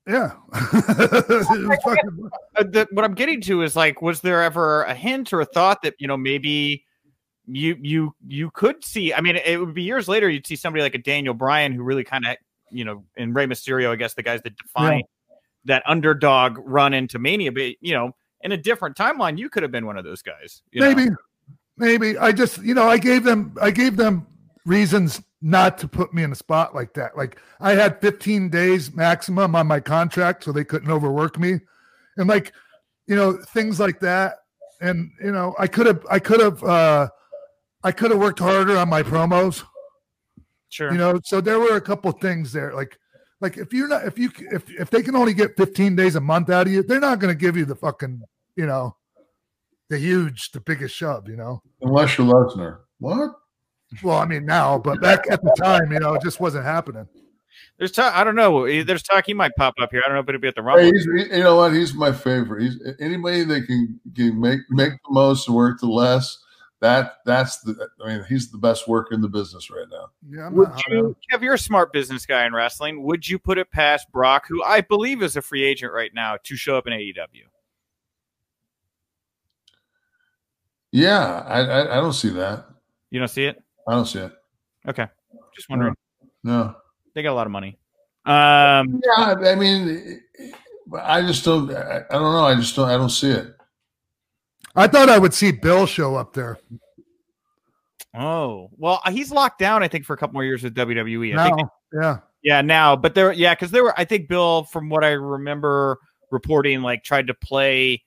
yeah. 0.07 0.31
Fucking- 0.53 2.29
uh, 2.55 2.63
the, 2.63 2.87
what 2.91 3.03
I'm 3.03 3.15
getting 3.15 3.41
to 3.41 3.63
is 3.63 3.75
like, 3.75 4.01
was 4.01 4.21
there 4.21 4.41
ever 4.41 4.83
a 4.83 4.93
hint 4.93 5.33
or 5.33 5.41
a 5.41 5.45
thought 5.45 5.81
that 5.81 5.95
you 5.99 6.07
know 6.07 6.15
maybe 6.15 6.85
you 7.45 7.75
you 7.81 8.15
you 8.25 8.49
could 8.51 8.85
see? 8.85 9.13
I 9.13 9.19
mean, 9.19 9.35
it 9.35 9.59
would 9.59 9.73
be 9.73 9.83
years 9.83 10.07
later 10.07 10.29
you'd 10.29 10.47
see 10.47 10.55
somebody 10.55 10.83
like 10.83 10.95
a 10.95 10.99
Daniel 10.99 11.33
Bryan 11.33 11.73
who 11.73 11.83
really 11.83 12.05
kind 12.05 12.25
of 12.25 12.37
you 12.71 12.85
know, 12.85 13.03
and 13.17 13.35
Rey 13.35 13.45
Mysterio, 13.45 13.91
I 13.91 13.97
guess 13.97 14.13
the 14.13 14.23
guys 14.23 14.41
that 14.43 14.55
define 14.55 15.03
that 15.65 15.83
underdog 15.85 16.57
run 16.63 16.93
into 16.93 17.19
Mania, 17.19 17.51
but 17.51 17.73
you 17.81 17.93
know, 17.93 18.15
in 18.41 18.51
a 18.51 18.57
different 18.57 18.95
timeline, 18.95 19.37
you 19.37 19.49
could 19.49 19.63
have 19.63 19.71
been 19.71 19.85
one 19.85 19.97
of 19.97 20.03
those 20.03 20.21
guys. 20.21 20.61
you 20.71 20.81
know? 20.81 20.93
maybe 20.93 21.09
maybe 21.77 22.17
i 22.17 22.31
just 22.31 22.61
you 22.63 22.73
know 22.73 22.87
i 22.87 22.97
gave 22.97 23.23
them 23.23 23.55
i 23.61 23.69
gave 23.69 23.95
them 23.97 24.25
reasons 24.65 25.21
not 25.43 25.77
to 25.77 25.87
put 25.87 26.11
me 26.13 26.23
in 26.23 26.31
a 26.31 26.35
spot 26.35 26.73
like 26.73 26.91
that 26.93 27.15
like 27.15 27.39
i 27.59 27.71
had 27.73 28.01
15 28.01 28.49
days 28.49 28.93
maximum 28.95 29.55
on 29.55 29.67
my 29.67 29.79
contract 29.79 30.43
so 30.43 30.51
they 30.51 30.63
couldn't 30.63 30.89
overwork 30.89 31.37
me 31.37 31.59
and 32.17 32.27
like 32.27 32.51
you 33.05 33.15
know 33.15 33.33
things 33.33 33.79
like 33.79 33.99
that 33.99 34.37
and 34.81 35.11
you 35.23 35.31
know 35.31 35.53
i 35.59 35.67
could 35.67 35.85
have 35.85 36.03
i 36.09 36.17
could 36.17 36.39
have 36.39 36.63
uh 36.63 37.07
i 37.83 37.91
could 37.91 38.09
have 38.09 38.19
worked 38.19 38.39
harder 38.39 38.75
on 38.77 38.89
my 38.89 39.03
promos 39.03 39.63
Sure. 40.69 40.91
you 40.91 40.97
know 40.97 41.19
so 41.23 41.39
there 41.39 41.59
were 41.59 41.75
a 41.75 41.81
couple 41.81 42.11
things 42.11 42.51
there 42.51 42.73
like 42.73 42.97
like 43.41 43.57
if 43.57 43.73
you're 43.73 43.87
not 43.87 44.05
if 44.05 44.17
you 44.17 44.29
if 44.51 44.69
if 44.79 44.89
they 44.89 45.01
can 45.03 45.15
only 45.15 45.33
get 45.33 45.55
15 45.57 45.95
days 45.95 46.15
a 46.15 46.21
month 46.21 46.49
out 46.49 46.67
of 46.67 46.73
you 46.73 46.83
they're 46.83 46.99
not 46.99 47.19
going 47.19 47.33
to 47.33 47.39
give 47.39 47.55
you 47.57 47.65
the 47.65 47.75
fucking 47.75 48.21
you 48.55 48.65
know 48.65 48.95
the 49.89 49.97
huge 49.97 50.51
the 50.51 50.59
biggest 50.61 50.95
shove 50.95 51.27
you 51.29 51.35
know 51.35 51.61
Unless 51.81 52.17
you're 52.17 52.27
Lesnar, 52.27 52.79
what? 52.99 53.31
well 54.03 54.17
i 54.17 54.25
mean 54.25 54.45
now 54.45 54.77
but 54.77 54.99
back 55.01 55.25
at 55.29 55.41
the 55.41 55.55
time 55.57 55.91
you 55.91 55.99
know 55.99 56.13
it 56.13 56.21
just 56.21 56.39
wasn't 56.39 56.65
happening 56.65 57.07
There's 57.79 57.91
talk. 57.91 58.13
I 58.15 58.23
don't 58.23 58.35
know. 58.35 58.65
eh, 58.65 58.83
There's 58.83 59.01
talk. 59.03 59.25
He 59.25 59.33
might 59.33 59.51
pop 59.57 59.73
up 59.81 59.89
here. 59.91 60.01
I 60.03 60.07
don't 60.09 60.15
know 60.15 60.21
if 60.21 60.29
it'll 60.29 60.41
be 60.41 60.47
at 60.47 60.55
the 60.55 60.61
Rumble. 60.61 60.83
Hey, 60.83 60.91
he- 60.91 61.37
you 61.37 61.43
know 61.43 61.55
what? 61.57 61.73
He's 61.73 61.93
my 61.93 62.11
favorite. 62.11 62.61
He's 62.63 62.75
anybody 62.99 63.43
that 63.45 63.65
can, 63.65 63.99
can 64.15 64.39
make 64.39 64.59
make 64.69 64.91
the 64.93 65.11
most 65.13 65.47
and 65.47 65.55
work 65.55 65.79
the 65.79 65.87
less. 65.87 66.37
That 66.79 67.17
that's 67.25 67.59
the. 67.61 67.89
I 68.03 68.07
mean, 68.07 68.25
he's 68.29 68.51
the 68.51 68.57
best 68.57 68.87
worker 68.87 69.15
in 69.15 69.21
the 69.21 69.27
business 69.27 69.71
right 69.71 69.87
now. 69.89 70.09
yeah 70.29 70.47
I'm 70.47 70.55
Would 70.55 70.69
you, 70.89 71.15
Kev, 71.31 71.41
you're 71.41 71.55
a 71.55 71.59
smart 71.59 71.91
business 71.91 72.25
guy 72.25 72.45
in 72.45 72.53
wrestling. 72.53 73.01
Would 73.03 73.27
you 73.27 73.39
put 73.39 73.57
it 73.57 73.71
past 73.71 74.11
Brock, 74.11 74.45
who 74.47 74.63
I 74.63 74.81
believe 74.81 75.23
is 75.23 75.35
a 75.35 75.41
free 75.41 75.63
agent 75.63 75.91
right 75.91 76.11
now, 76.13 76.37
to 76.43 76.55
show 76.55 76.77
up 76.77 76.85
in 76.85 76.93
AEW? 76.93 77.45
Yeah, 80.91 81.43
I, 81.47 81.61
I 81.61 81.97
I 81.97 82.01
don't 82.01 82.13
see 82.13 82.29
that. 82.29 82.65
You 83.09 83.19
don't 83.19 83.27
see 83.27 83.45
it? 83.45 83.61
I 83.87 83.93
don't 83.93 84.05
see 84.05 84.19
it. 84.19 84.31
Okay. 84.87 85.07
Just 85.55 85.69
wondering. 85.69 85.95
No. 86.43 86.75
They 87.15 87.23
got 87.23 87.31
a 87.31 87.33
lot 87.33 87.47
of 87.47 87.51
money. 87.51 87.79
Um, 88.25 89.01
Yeah, 89.03 89.35
I 89.45 89.55
mean, 89.55 90.21
I 91.01 91.21
just 91.21 91.43
don't. 91.43 91.71
I, 91.73 92.03
I 92.09 92.13
don't 92.13 92.33
know. 92.33 92.45
I 92.45 92.55
just 92.55 92.75
don't. 92.75 92.89
I 92.89 92.97
don't 92.97 93.09
see 93.09 93.31
it. 93.31 93.56
I 94.77 94.87
thought 94.87 95.09
i 95.09 95.17
would 95.17 95.33
see 95.33 95.51
bill 95.51 95.85
show 95.85 96.15
up 96.15 96.33
there 96.33 96.57
oh, 98.19 98.71
well, 98.77 98.99
he's 99.11 99.31
locked 99.31 99.59
down, 99.59 99.83
I 99.83 99.87
think, 99.87 100.03
for 100.03 100.13
a 100.13 100.17
couple 100.17 100.33
more 100.33 100.43
years 100.43 100.63
with 100.63 100.73
WWE. 100.73 101.33
I 101.33 101.35
now 101.35 101.55
think, 101.55 101.69
yeah 101.93 102.17
yeah, 102.47 102.61
now, 102.61 102.95
but 102.95 103.13
there, 103.13 103.31
yeah, 103.33 103.53
because 103.53 103.71
there 103.71 103.83
were, 103.83 103.93
I 103.99 104.05
think 104.05 104.29
Bill, 104.29 104.63
from 104.63 104.89
what 104.89 105.03
I 105.03 105.09
remember 105.09 105.99
reporting, 106.31 106.81
like 106.81 107.03
tried 107.03 107.27
to 107.27 107.33
play 107.33 108.03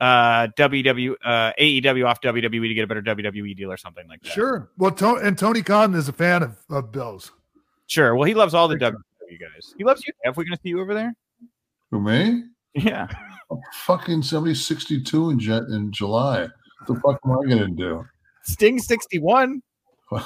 uh 0.00 0.46
WW 0.56 1.14
uh 1.24 1.52
AEW 1.58 2.06
off 2.06 2.20
WWE 2.20 2.68
to 2.68 2.74
get 2.74 2.84
a 2.84 2.86
better 2.86 3.02
WWE 3.02 3.56
deal 3.56 3.72
or 3.72 3.76
something 3.76 4.06
like 4.06 4.22
that. 4.22 4.30
sure 4.30 4.70
well 4.78 4.92
to- 4.92 5.16
and 5.16 5.36
tony 5.36 5.60
khan 5.60 5.92
is 5.96 6.08
a 6.08 6.12
fan 6.12 6.44
of, 6.44 6.56
of 6.70 6.92
bill's 6.92 7.32
Sure. 7.88 8.14
Well, 8.14 8.28
he 8.28 8.34
loves 8.34 8.54
all 8.54 8.68
the 8.68 8.76
Big. 8.76 8.92
WWE 8.92 9.40
guys. 9.40 9.74
He 9.76 9.82
loves 9.82 10.06
you. 10.06 10.12
Are 10.24 10.32
we're 10.32 10.44
going 10.44 10.54
to 10.54 10.60
see 10.62 10.68
you 10.68 10.80
over 10.80 10.94
there? 10.94 11.14
Who 11.90 12.00
me? 12.00 12.44
Yeah. 12.78 13.08
Fucking 13.86 14.22
somebody 14.22 14.54
sixty 14.54 15.02
two 15.02 15.30
in 15.30 15.38
Jet 15.38 15.64
in 15.64 15.90
July. 15.90 16.42
What 16.42 16.86
the 16.86 16.94
fuck 17.00 17.20
am 17.24 17.32
I 17.32 17.48
gonna 17.48 17.68
do? 17.68 18.04
Sting 18.44 18.78
61. 18.78 19.62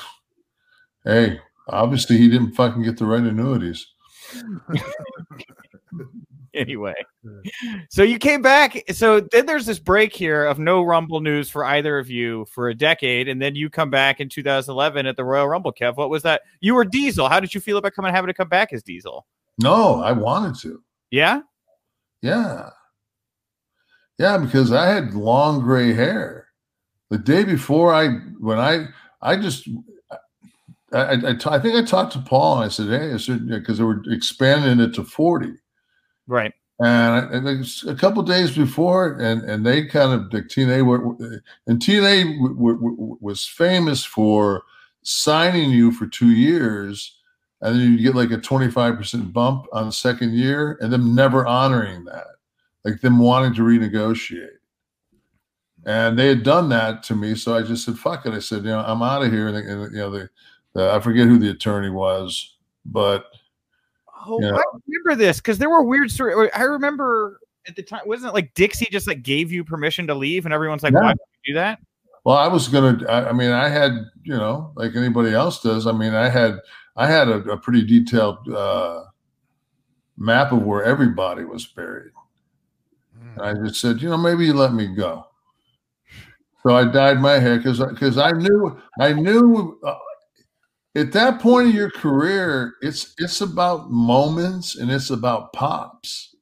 Hey, 1.04 1.40
obviously 1.68 2.16
he 2.16 2.28
didn't 2.28 2.52
fucking 2.52 2.84
get 2.84 2.96
the 2.96 3.06
right 3.06 3.24
annuities. 3.24 3.84
Anyway. 6.54 6.94
So 7.88 8.02
you 8.02 8.18
came 8.18 8.42
back. 8.42 8.82
So 8.92 9.20
then 9.20 9.46
there's 9.46 9.66
this 9.66 9.78
break 9.78 10.14
here 10.14 10.44
of 10.44 10.58
no 10.58 10.82
Rumble 10.82 11.20
news 11.20 11.48
for 11.48 11.64
either 11.64 11.98
of 11.98 12.10
you 12.10 12.44
for 12.50 12.68
a 12.68 12.74
decade. 12.74 13.28
And 13.28 13.40
then 13.40 13.54
you 13.54 13.70
come 13.70 13.90
back 13.90 14.20
in 14.20 14.28
2011 14.28 15.06
at 15.06 15.16
the 15.16 15.24
Royal 15.24 15.48
Rumble, 15.48 15.72
Kev. 15.72 15.96
What 15.96 16.10
was 16.10 16.22
that? 16.24 16.42
You 16.60 16.74
were 16.74 16.84
Diesel. 16.84 17.28
How 17.28 17.40
did 17.40 17.54
you 17.54 17.60
feel 17.60 17.78
about 17.78 17.94
coming 17.94 18.12
having 18.12 18.28
to 18.28 18.34
come 18.34 18.48
back 18.48 18.72
as 18.72 18.82
Diesel? 18.82 19.26
No, 19.58 20.02
I 20.02 20.12
wanted 20.12 20.60
to. 20.60 20.82
Yeah. 21.10 21.40
Yeah. 22.22 22.70
Yeah, 24.18 24.38
because 24.38 24.72
I 24.72 24.86
had 24.86 25.14
long 25.14 25.60
gray 25.60 25.92
hair. 25.92 26.46
The 27.10 27.18
day 27.18 27.44
before 27.44 27.92
I 27.92 28.08
when 28.38 28.58
I 28.58 28.86
I 29.20 29.36
just 29.36 29.68
I, 30.92 31.14
I, 31.14 31.36
I 31.46 31.58
think 31.58 31.74
I 31.74 31.82
talked 31.82 32.12
to 32.14 32.20
Paul 32.20 32.56
and 32.56 32.64
I 32.64 32.68
said, 32.68 32.88
hey, 32.88 33.12
I 33.12 33.16
said 33.16 33.48
because 33.48 33.78
they 33.78 33.84
were 33.84 34.02
expanding 34.08 34.80
it 34.84 34.94
to 34.94 35.04
40. 35.04 35.52
Right. 36.26 36.52
And, 36.80 37.14
I, 37.14 37.36
and 37.36 37.66
a 37.88 37.94
couple 37.94 38.22
days 38.22 38.56
before, 38.56 39.18
and 39.18 39.42
and 39.42 39.64
they 39.64 39.84
kind 39.86 40.12
of 40.12 40.30
the 40.30 40.42
TNA 40.42 40.84
were, 40.84 41.04
and 41.66 41.80
TNA 41.80 42.38
w- 42.38 42.54
w- 42.54 42.80
w- 42.80 43.18
was 43.20 43.46
famous 43.46 44.04
for 44.04 44.62
signing 45.02 45.70
you 45.70 45.92
for 45.92 46.06
two 46.06 46.30
years, 46.30 47.18
and 47.62 47.74
then 47.74 47.92
you 47.92 47.98
get 47.98 48.14
like 48.14 48.30
a 48.30 48.38
twenty 48.38 48.70
five 48.70 48.96
percent 48.96 49.32
bump 49.32 49.66
on 49.72 49.86
the 49.86 49.92
second 49.92 50.34
year, 50.34 50.76
and 50.80 50.92
them 50.92 51.14
never 51.14 51.46
honoring 51.46 52.04
that, 52.04 52.26
like 52.84 53.00
them 53.00 53.18
wanting 53.18 53.54
to 53.54 53.62
renegotiate. 53.62 54.58
And 55.84 56.18
they 56.18 56.28
had 56.28 56.42
done 56.42 56.68
that 56.68 57.02
to 57.04 57.16
me, 57.16 57.34
so 57.34 57.56
I 57.56 57.62
just 57.62 57.84
said, 57.84 57.96
"Fuck 57.98 58.26
it." 58.26 58.34
I 58.34 58.38
said, 58.40 58.64
"You 58.64 58.70
know, 58.70 58.84
I'm 58.86 59.02
out 59.02 59.22
of 59.24 59.32
here." 59.32 59.48
And, 59.48 59.56
and 59.56 59.92
you 59.92 59.98
know, 59.98 60.10
the, 60.10 60.30
the 60.74 60.92
I 60.92 61.00
forget 61.00 61.26
who 61.26 61.38
the 61.38 61.50
attorney 61.50 61.90
was, 61.90 62.56
but 62.84 63.26
Oh, 64.26 64.40
Yeah. 64.40 64.50
I 64.50 64.62
remember 64.86 65.16
this 65.16 65.38
because 65.38 65.58
there 65.58 65.70
were 65.70 65.82
weird 65.82 66.10
stories. 66.10 66.50
I 66.54 66.62
remember 66.62 67.40
at 67.66 67.76
the 67.76 67.82
time, 67.82 68.02
wasn't 68.06 68.30
it 68.30 68.34
like 68.34 68.54
Dixie 68.54 68.86
just 68.90 69.06
like 69.06 69.22
gave 69.22 69.50
you 69.50 69.64
permission 69.64 70.06
to 70.08 70.14
leave, 70.14 70.44
and 70.44 70.54
everyone's 70.54 70.82
like, 70.82 70.92
Yeah. 70.92 71.00
"Why 71.00 71.08
would 71.08 71.18
you 71.44 71.54
do 71.54 71.58
that?" 71.58 71.80
Well, 72.24 72.36
I 72.36 72.46
was 72.46 72.68
gonna. 72.68 73.04
I, 73.08 73.30
I 73.30 73.32
mean, 73.32 73.50
I 73.50 73.68
had 73.68 73.92
you 74.22 74.36
know, 74.36 74.72
like 74.76 74.94
anybody 74.94 75.32
else 75.32 75.60
does. 75.60 75.86
I 75.86 75.92
mean, 75.92 76.14
I 76.14 76.28
had 76.28 76.58
I 76.96 77.06
had 77.06 77.28
a, 77.28 77.36
a 77.50 77.56
pretty 77.56 77.84
detailed 77.84 78.48
uh, 78.48 79.04
map 80.16 80.52
of 80.52 80.62
where 80.62 80.84
everybody 80.84 81.44
was 81.44 81.66
buried, 81.66 82.12
and 83.36 83.42
I 83.42 83.54
just 83.66 83.80
said, 83.80 84.02
you 84.02 84.10
know, 84.10 84.18
maybe 84.18 84.46
you 84.46 84.54
let 84.54 84.74
me 84.74 84.88
go. 84.88 85.26
So 86.62 86.76
I 86.76 86.84
dyed 86.84 87.20
my 87.20 87.38
hair 87.38 87.56
because 87.56 87.80
because 87.80 88.18
I 88.18 88.30
knew 88.32 88.80
I 89.00 89.12
knew 89.12 89.78
uh, 89.84 89.96
at 90.94 91.12
that 91.12 91.40
point 91.40 91.68
of 91.68 91.74
your 91.74 91.90
career, 91.90 92.74
it's 92.82 93.14
it's 93.18 93.40
about 93.40 93.90
moments 93.90 94.76
and 94.76 94.90
it's 94.90 95.10
about 95.10 95.52
pops. 95.52 96.34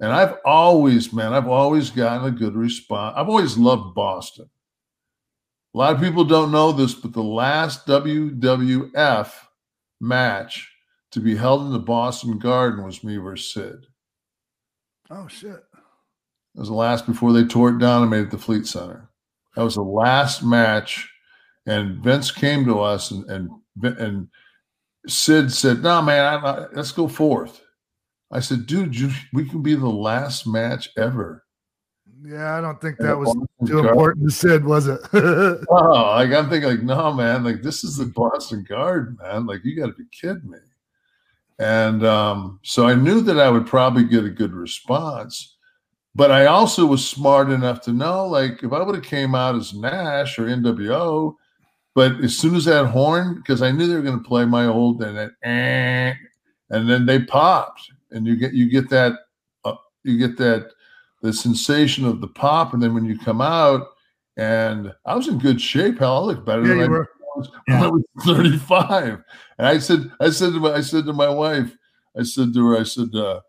And 0.00 0.12
I've 0.12 0.36
always, 0.44 1.12
man, 1.12 1.34
I've 1.34 1.48
always 1.48 1.90
gotten 1.90 2.26
a 2.26 2.30
good 2.30 2.54
response. 2.54 3.14
I've 3.16 3.28
always 3.28 3.58
loved 3.58 3.94
Boston. 3.94 4.48
A 5.74 5.78
lot 5.78 5.94
of 5.94 6.00
people 6.00 6.24
don't 6.24 6.52
know 6.52 6.70
this, 6.72 6.94
but 6.94 7.12
the 7.12 7.22
last 7.22 7.86
WWF 7.86 9.30
match 10.00 10.70
to 11.12 11.20
be 11.20 11.36
held 11.36 11.62
in 11.62 11.72
the 11.72 11.78
Boston 11.78 12.38
Garden 12.38 12.84
was 12.84 13.02
me 13.02 13.16
versus 13.16 13.52
Sid. 13.52 13.86
Oh 15.10 15.28
shit. 15.28 15.64
It 16.54 16.60
was 16.60 16.68
the 16.68 16.74
last 16.74 17.06
before 17.06 17.32
they 17.32 17.44
tore 17.44 17.70
it 17.70 17.78
down 17.78 18.02
and 18.02 18.10
made 18.10 18.24
it 18.24 18.30
the 18.30 18.38
Fleet 18.38 18.66
Center. 18.66 19.08
That 19.54 19.64
was 19.64 19.76
the 19.76 19.82
last 19.82 20.42
match, 20.42 21.10
and 21.66 22.02
Vince 22.02 22.30
came 22.30 22.64
to 22.66 22.80
us 22.80 23.10
and 23.10 23.28
and 23.30 23.50
and 23.82 24.28
Sid 25.06 25.52
said, 25.52 25.82
"No, 25.82 26.02
man, 26.02 26.24
I, 26.24 26.36
I, 26.36 26.66
let's 26.72 26.92
go 26.92 27.08
fourth." 27.08 27.62
I 28.30 28.40
said, 28.40 28.66
"Dude, 28.66 28.98
you, 28.98 29.10
we 29.32 29.48
can 29.48 29.62
be 29.62 29.74
the 29.74 29.88
last 29.88 30.46
match 30.46 30.90
ever." 30.96 31.44
Yeah, 32.24 32.56
I 32.56 32.60
don't 32.60 32.80
think 32.80 32.98
that 32.98 33.16
was 33.16 33.34
too 33.66 33.78
important 33.78 34.28
to 34.28 34.34
Sid, 34.34 34.64
was 34.64 34.88
it? 34.88 35.00
oh, 35.12 36.14
like 36.16 36.32
I'm 36.32 36.50
thinking, 36.50 36.70
like, 36.70 36.82
no, 36.82 37.12
man, 37.12 37.44
like 37.44 37.62
this 37.62 37.84
is 37.84 37.96
the 37.96 38.06
Boston 38.06 38.64
Garden, 38.68 39.16
man. 39.22 39.46
Like, 39.46 39.64
you 39.64 39.76
got 39.76 39.86
to 39.86 39.92
be 39.92 40.06
kidding 40.10 40.50
me. 40.50 40.58
And 41.58 42.04
um, 42.04 42.60
so 42.62 42.86
I 42.86 42.94
knew 42.94 43.20
that 43.22 43.38
I 43.38 43.50
would 43.50 43.66
probably 43.66 44.04
get 44.04 44.24
a 44.24 44.30
good 44.30 44.52
response, 44.52 45.56
but 46.14 46.30
I 46.30 46.46
also 46.46 46.86
was 46.86 47.08
smart 47.08 47.50
enough 47.50 47.82
to 47.82 47.92
know, 47.92 48.26
like, 48.26 48.62
if 48.62 48.72
I 48.72 48.82
would 48.82 48.94
have 48.94 49.04
came 49.04 49.34
out 49.34 49.54
as 49.54 49.74
Nash 49.74 50.38
or 50.38 50.46
NWO, 50.46 51.34
but 51.94 52.20
as 52.22 52.36
soon 52.36 52.54
as 52.54 52.64
that 52.64 52.86
horn, 52.86 53.36
because 53.36 53.62
I 53.62 53.72
knew 53.72 53.86
they 53.86 53.94
were 53.94 54.02
going 54.02 54.22
to 54.22 54.28
play 54.28 54.44
my 54.44 54.66
old 54.66 55.02
and 55.02 55.18
it, 55.18 55.32
eh, 55.42 56.14
and 56.70 56.88
then 56.88 57.06
they 57.06 57.20
popped, 57.20 57.90
and 58.10 58.26
you 58.26 58.36
get 58.36 58.52
you 58.52 58.70
get 58.70 58.88
that 58.90 59.14
uh, 59.64 59.74
you 60.04 60.18
get 60.18 60.36
that 60.38 60.70
the 61.22 61.32
sensation 61.32 62.04
of 62.06 62.20
the 62.20 62.28
pop, 62.28 62.74
and 62.74 62.82
then 62.82 62.94
when 62.94 63.04
you 63.04 63.18
come 63.18 63.40
out, 63.40 63.88
and 64.36 64.92
I 65.04 65.16
was 65.16 65.28
in 65.28 65.38
good 65.38 65.60
shape. 65.60 65.98
Hell, 65.98 66.16
I 66.16 66.20
looked 66.20 66.46
better 66.46 66.64
Yeah, 66.64 66.86
than 66.86 66.94
I 66.94 66.98
was 67.36 67.50
when 67.66 67.82
I 67.82 67.88
was 67.88 68.02
35. 68.24 69.22
And 69.58 69.66
I 69.66 69.78
said, 69.78 70.10
I 70.20 70.30
said 70.30 70.52
to 70.52 70.60
my, 70.60 70.72
I 70.74 70.80
said 70.80 71.06
to 71.06 71.12
my 71.12 71.28
wife, 71.28 71.76
I 72.18 72.22
said 72.22 72.54
to 72.54 72.66
her, 72.68 72.78
I 72.78 72.84
said, 72.84 73.14
uh, 73.14 73.40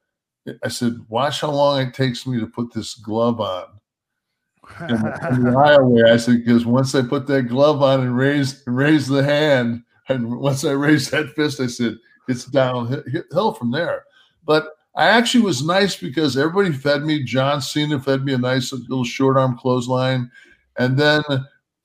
I 0.64 0.68
said, 0.68 0.98
watch 1.08 1.42
how 1.42 1.52
long 1.52 1.82
it 1.82 1.94
takes 1.94 2.26
me 2.26 2.40
to 2.40 2.48
put 2.48 2.74
this 2.74 2.96
glove 2.96 3.40
on. 3.40 3.66
in 4.82 4.88
the, 5.02 5.28
in 5.30 5.44
the 5.44 5.52
aisleway. 5.52 6.12
I 6.12 6.18
said, 6.18 6.44
because 6.44 6.66
once 6.66 6.96
I 6.96 7.02
put 7.04 7.28
that 7.28 7.44
glove 7.44 7.82
on 7.84 8.02
and 8.02 8.18
raise 8.18 8.64
raise 8.66 9.08
the 9.08 9.24
hand, 9.24 9.84
and 10.08 10.40
once 10.40 10.66
I 10.66 10.72
raised 10.72 11.12
that 11.12 11.30
fist, 11.36 11.60
I 11.60 11.68
said, 11.68 11.98
it's 12.28 12.46
downhill 12.46 13.54
from 13.54 13.72
there. 13.72 14.06
But 14.44 14.70
I 14.96 15.08
actually 15.08 15.44
was 15.44 15.64
nice 15.64 15.96
because 15.96 16.38
everybody 16.38 16.72
fed 16.72 17.04
me. 17.04 17.24
John 17.24 17.62
Cena 17.62 18.00
fed 18.00 18.26
me 18.26 18.34
a 18.34 18.38
nice 18.38 18.72
little 18.74 19.04
short 19.04 19.38
arm 19.38 19.58
clothesline. 19.58 20.32
And 20.78 20.98
then 20.98 21.24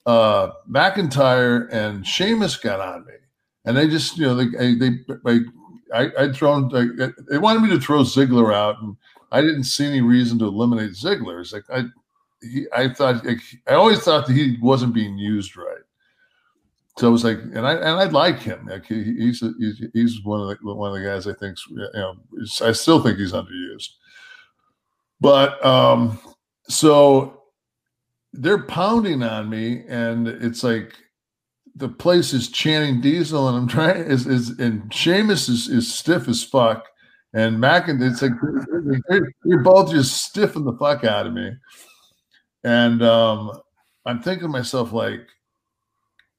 uh, 0.05 0.51
McIntyre 0.69 1.71
and 1.71 2.05
Sheamus 2.05 2.57
got 2.57 2.79
on 2.79 3.05
me. 3.05 3.13
And 3.65 3.77
they 3.77 3.87
just, 3.87 4.17
you 4.17 4.25
know, 4.25 4.35
they, 4.35 4.75
they, 4.75 4.89
they 5.23 5.39
I, 5.93 6.11
I'd 6.19 6.35
thrown, 6.35 6.69
they 7.29 7.37
wanted 7.37 7.61
me 7.61 7.69
to 7.69 7.79
throw 7.79 8.01
Ziggler 8.01 8.53
out. 8.53 8.81
And 8.81 8.95
I 9.31 9.41
didn't 9.41 9.63
see 9.63 9.85
any 9.85 10.01
reason 10.01 10.37
to 10.39 10.45
eliminate 10.45 10.91
Ziggler. 10.91 11.41
It's 11.41 11.53
like, 11.53 11.63
I, 11.71 11.83
he, 12.41 12.65
I 12.75 12.89
thought, 12.89 13.25
I 13.67 13.73
always 13.73 13.99
thought 13.99 14.27
that 14.27 14.33
he 14.33 14.57
wasn't 14.61 14.93
being 14.93 15.17
used 15.17 15.57
right. 15.57 15.74
So 16.97 17.07
I 17.07 17.11
was 17.11 17.25
like, 17.25 17.39
and 17.39 17.67
I 17.67 17.73
and 17.73 17.99
I 17.99 18.05
like 18.05 18.39
him. 18.39 18.67
Like 18.67 18.85
he, 18.85 19.03
he's, 19.03 19.41
a, 19.41 19.51
he's 19.59 19.83
he's 19.93 20.23
one 20.23 20.39
of 20.41 20.47
the 20.47 20.73
one 20.73 20.95
of 20.95 20.97
the 20.97 21.07
guys 21.07 21.27
I 21.27 21.33
think 21.33 21.57
you 21.69 21.87
know 21.93 22.15
I 22.61 22.71
still 22.71 23.01
think 23.03 23.17
he's 23.17 23.33
underused. 23.33 23.89
But 25.19 25.63
um, 25.65 26.19
so 26.69 27.41
they're 28.31 28.63
pounding 28.63 29.23
on 29.23 29.49
me, 29.49 29.83
and 29.87 30.27
it's 30.27 30.63
like 30.63 30.93
the 31.75 31.89
place 31.89 32.31
is 32.33 32.49
chanting 32.49 33.01
Diesel, 33.01 33.49
and 33.49 33.57
I'm 33.57 33.67
trying 33.67 34.03
is 34.05 34.25
is 34.25 34.57
and 34.59 34.93
Sheamus 34.93 35.49
is 35.49 35.67
is 35.67 35.93
stiff 35.93 36.29
as 36.29 36.43
fuck, 36.43 36.85
and 37.33 37.59
Mac 37.59 37.89
and 37.89 38.01
it's 38.01 38.21
like 38.21 38.31
they're 39.43 39.63
both 39.63 39.91
just 39.91 40.23
stiffing 40.23 40.63
the 40.63 40.77
fuck 40.79 41.03
out 41.03 41.27
of 41.27 41.33
me, 41.33 41.51
and 42.63 43.03
um, 43.03 43.51
I'm 44.05 44.21
thinking 44.21 44.43
to 44.43 44.47
myself 44.47 44.93
like 44.93 45.27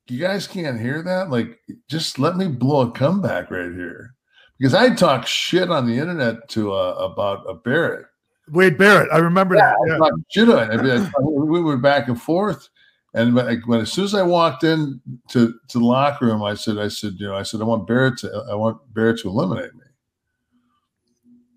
you 0.08 0.20
guys 0.20 0.46
can't 0.46 0.80
hear 0.80 1.02
that? 1.02 1.30
Like, 1.30 1.58
just 1.88 2.18
let 2.18 2.36
me 2.36 2.48
blow 2.48 2.88
a 2.88 2.90
comeback 2.92 3.50
right 3.50 3.72
here. 3.72 4.14
Because 4.58 4.74
I 4.74 4.94
talk 4.94 5.26
shit 5.26 5.70
on 5.70 5.86
the 5.86 5.98
internet 5.98 6.48
to 6.50 6.72
uh, 6.72 6.94
about 6.98 7.44
a 7.48 7.54
Barrett. 7.54 8.06
Wade 8.50 8.78
Barrett. 8.78 9.10
I 9.12 9.18
remember 9.18 9.56
that. 9.56 9.74
I 9.74 9.86
Yeah. 9.88 10.10
shit 10.30 10.48
on 10.48 10.70
it. 10.70 10.78
I 10.78 10.82
mean, 10.82 11.02
I- 11.02 11.20
we 11.20 11.60
were 11.60 11.76
back 11.76 12.08
and 12.08 12.20
forth. 12.20 12.68
And 13.14 13.34
when, 13.34 13.60
when 13.66 13.80
as 13.80 13.92
soon 13.92 14.04
as 14.04 14.14
I 14.14 14.22
walked 14.22 14.62
in 14.62 15.00
to, 15.30 15.54
to 15.68 15.78
the 15.78 15.84
locker 15.84 16.26
room, 16.26 16.42
I 16.42 16.54
said, 16.54 16.78
I 16.78 16.88
said, 16.88 17.14
you 17.16 17.26
know, 17.26 17.34
I 17.34 17.42
said, 17.42 17.60
I 17.60 17.64
want 17.64 17.86
Barrett 17.86 18.18
to, 18.18 18.44
I 18.50 18.54
want 18.54 18.78
Barrett 18.94 19.20
to 19.20 19.28
eliminate 19.28 19.74
me. 19.74 19.80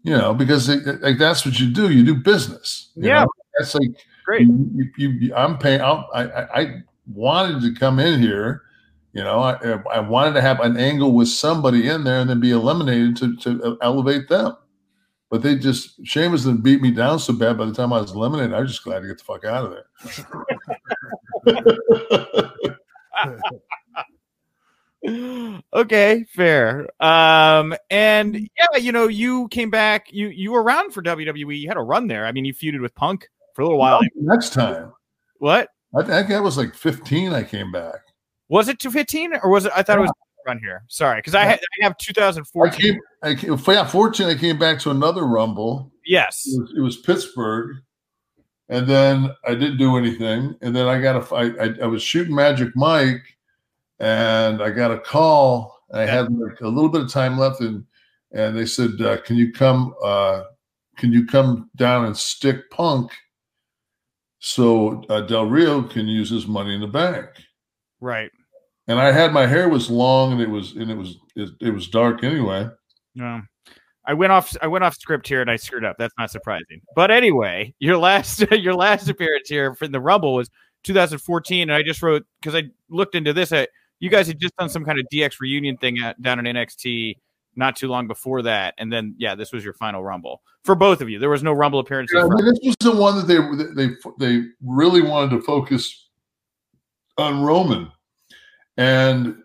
You 0.04 0.18
know, 0.18 0.34
because 0.34 0.70
it, 0.70 1.02
like 1.02 1.18
that's 1.18 1.46
what 1.46 1.60
you 1.60 1.72
do. 1.72 1.92
You 1.92 2.04
do 2.06 2.16
business. 2.16 2.92
you 2.96 3.08
Yeah. 3.10 3.24
know? 3.24 3.28
that's 3.58 3.76
like 3.76 3.90
Great. 4.26 4.42
you, 4.48 4.90
you, 4.98 5.10
you, 5.10 5.36
I'm 5.36 5.58
paying. 5.58 5.82
I, 5.82 5.92
I, 6.14 6.62
I 6.62 6.84
wanted 7.14 7.62
to 7.62 7.80
come 7.80 8.00
in 8.00 8.20
here. 8.20 8.64
You 9.14 9.24
know, 9.24 9.40
I, 9.40 9.56
I 9.92 10.00
wanted 10.00 10.34
to 10.34 10.42
have 10.42 10.60
an 10.60 10.78
angle 10.78 11.14
with 11.14 11.28
somebody 11.28 11.88
in 11.88 12.04
there 12.04 12.20
and 12.20 12.30
then 12.30 12.40
be 12.40 12.52
eliminated 12.52 13.18
to, 13.18 13.36
to 13.38 13.78
elevate 13.82 14.30
them. 14.30 14.56
But 15.30 15.42
they 15.44 15.56
just 15.56 16.06
Sheamus 16.06 16.44
didn't 16.44 16.64
beat 16.64 16.82
me 16.82 16.92
down 16.92 17.20
so 17.20 17.34
bad. 17.34 17.58
By 17.58 17.66
the 17.66 17.74
time 17.74 17.94
I 17.94 18.02
was 18.02 18.12
eliminated, 18.12 18.54
I 18.54 18.62
was 18.62 18.72
just 18.72 18.84
glad 18.84 19.02
to 19.02 19.08
get 19.08 19.18
the 19.18 19.24
fuck 19.24 19.46
out 19.46 19.66
of 19.66 19.72
there. 19.72 19.86
okay, 25.74 26.26
fair. 26.34 26.88
Um, 27.00 27.76
and 27.92 28.36
yeah, 28.36 28.78
you 28.80 28.92
know, 28.92 29.08
you 29.08 29.48
came 29.50 29.70
back. 29.70 30.08
You 30.12 30.30
you 30.30 30.52
were 30.52 30.64
around 30.64 30.94
for 30.94 31.04
WWE. 31.04 31.60
You 31.60 31.68
had 31.68 31.78
a 31.78 31.82
run 31.82 32.08
there. 32.08 32.26
I 32.26 32.32
mean, 32.32 32.46
you 32.46 32.54
feuded 32.54 32.82
with 32.82 32.96
Punk 32.96 33.28
for 33.54 33.62
a 33.62 33.66
little 33.66 33.80
while. 33.80 34.00
Next 34.16 34.54
time, 34.54 34.94
What 35.38 35.70
I 35.96 36.04
think 36.04 36.32
I 36.32 36.40
was 36.40 36.58
like 36.58 36.76
15. 36.76 37.34
I 37.34 37.44
came 37.44 37.72
back. 37.72 38.00
was 38.48 38.68
it? 38.70 38.80
Two 38.80 38.92
fifteen 38.92 39.34
or 39.42 39.50
was 39.50 39.66
it? 39.66 39.72
I 39.76 39.82
thought 39.84 39.98
it 39.98 40.02
was 40.02 40.12
run 40.46 40.60
here. 40.60 40.84
Sorry, 40.88 41.20
because 41.20 41.36
I, 41.36 41.44
had, 41.46 41.60
I 41.82 41.84
have 41.84 41.94
I 41.94 41.96
2014. 42.00 42.80
came. 42.80 43.00
I 43.24 43.36
came, 43.36 43.58
yeah, 43.68 43.86
14. 43.88 44.28
I 44.28 44.36
came 44.36 44.58
back 44.58 44.80
to 44.80 44.92
another 44.92 45.26
Rumble. 45.26 45.92
yes. 46.06 46.46
It 46.48 46.62
was, 46.62 46.74
it 46.78 46.82
was 46.82 46.98
Pittsburgh, 46.98 47.78
and 48.70 48.88
then 48.88 49.32
I 49.46 49.54
didn't 49.56 49.78
do 49.78 49.98
anything. 49.98 50.56
And 50.62 50.76
then 50.76 50.88
I 50.88 51.02
got 51.02 51.16
a 51.16 51.22
fight. 51.22 51.54
I, 51.60 51.74
I 51.84 51.88
was 51.88 52.02
shooting 52.04 52.34
Magic 52.36 52.70
Mike, 52.76 53.38
and 54.00 54.62
I 54.62 54.70
got 54.70 54.92
a 54.92 55.00
call. 55.00 55.76
I 55.92 56.06
had 56.06 56.32
like 56.32 56.62
a 56.62 56.68
little 56.68 56.90
bit 56.90 57.02
of 57.02 57.12
time 57.12 57.38
left, 57.38 57.62
and 57.62 57.84
and 58.32 58.56
they 58.56 58.66
said, 58.66 58.92
uh, 59.02 59.18
"Can 59.22 59.36
you 59.38 59.52
come? 59.52 59.94
Uh, 60.04 60.44
can 60.98 61.12
you 61.12 61.26
come 61.26 61.70
down 61.76 62.06
and 62.06 62.16
stick 62.16 62.70
Punk 62.72 63.12
so 64.40 65.04
uh, 65.10 65.22
Del 65.22 65.46
Rio 65.46 65.84
can 65.84 66.08
use 66.08 66.30
his 66.30 66.48
money 66.48 66.74
in 66.74 66.82
the 66.82 66.88
bank?" 66.88 67.28
Right. 68.02 68.32
And 68.88 69.00
I 69.00 69.12
had 69.12 69.34
my 69.34 69.46
hair 69.46 69.70
was 69.70 69.90
long, 69.90 70.34
and 70.34 70.42
it 70.42 70.50
was 70.50 70.74
and 70.74 70.90
it 70.90 70.98
was 70.98 71.18
it, 71.36 71.50
it 71.62 71.70
was 71.72 71.88
dark 71.88 72.24
anyway. 72.24 72.68
No. 73.16 73.42
I 74.06 74.14
went 74.14 74.32
off. 74.32 74.56
I 74.62 74.68
went 74.68 74.84
off 74.84 74.96
script 74.96 75.28
here, 75.28 75.42
and 75.42 75.52
I 75.52 75.56
screwed 75.56 75.86
up. 75.86 75.98
That's 76.00 76.14
not 76.18 76.32
surprising. 76.32 76.82
But 76.96 77.12
anyway, 77.12 77.76
your 77.78 77.98
last 77.98 78.40
your 78.52 78.74
last 78.74 79.08
appearance 79.08 79.48
here 79.48 79.76
for 79.76 79.88
the 79.88 80.00
Rumble 80.00 80.34
was 80.34 80.50
2014, 80.84 81.70
and 81.70 81.74
I 81.74 81.84
just 81.84 82.02
wrote 82.02 82.26
because 82.42 82.56
I 82.56 82.70
looked 82.90 83.14
into 83.14 83.34
this. 83.34 83.54
I, 83.54 83.68
you 84.00 84.10
guys 84.10 84.28
had 84.28 84.40
just 84.40 84.56
done 84.56 84.70
some 84.70 84.84
kind 84.84 84.98
of 84.98 85.06
DX 85.14 85.40
reunion 85.40 85.78
thing 85.78 86.00
at, 86.00 86.20
down 86.22 86.44
in 86.44 86.56
NXT 86.56 87.18
not 87.56 87.76
too 87.76 87.88
long 87.88 88.08
before 88.08 88.42
that, 88.44 88.74
and 88.78 88.92
then 88.92 89.16
yeah, 89.18 89.36
this 89.36 89.52
was 89.52 89.64
your 89.64 89.74
final 89.74 90.04
Rumble 90.04 90.42
for 90.64 90.76
both 90.76 91.02
of 91.02 91.10
you. 91.10 91.20
There 91.20 91.30
was 91.30 91.44
no 91.44 91.54
Rumble 91.54 91.80
appearances. 91.80 92.16
Yeah, 92.16 92.26
I 92.26 92.30
mean, 92.30 92.46
this 92.46 92.60
was 92.64 92.76
the 92.80 92.96
one 92.96 93.16
that 93.18 93.28
they 93.28 93.86
they 93.88 93.96
they 94.20 94.48
really 94.64 95.02
wanted 95.02 95.32
to 95.32 95.42
focus 95.42 96.10
on 97.18 97.44
Roman, 97.44 97.92
and 98.78 99.38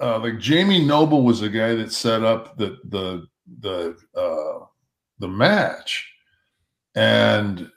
uh, 0.00 0.18
like 0.18 0.38
Jamie 0.38 0.84
Noble 0.84 1.22
was 1.22 1.40
the 1.40 1.48
guy 1.48 1.74
that 1.74 1.92
set 1.92 2.22
up 2.22 2.56
the 2.56 2.78
the 2.88 3.26
the 3.60 3.96
uh, 4.16 4.64
the 5.18 5.28
match, 5.28 6.12
and 6.94 7.70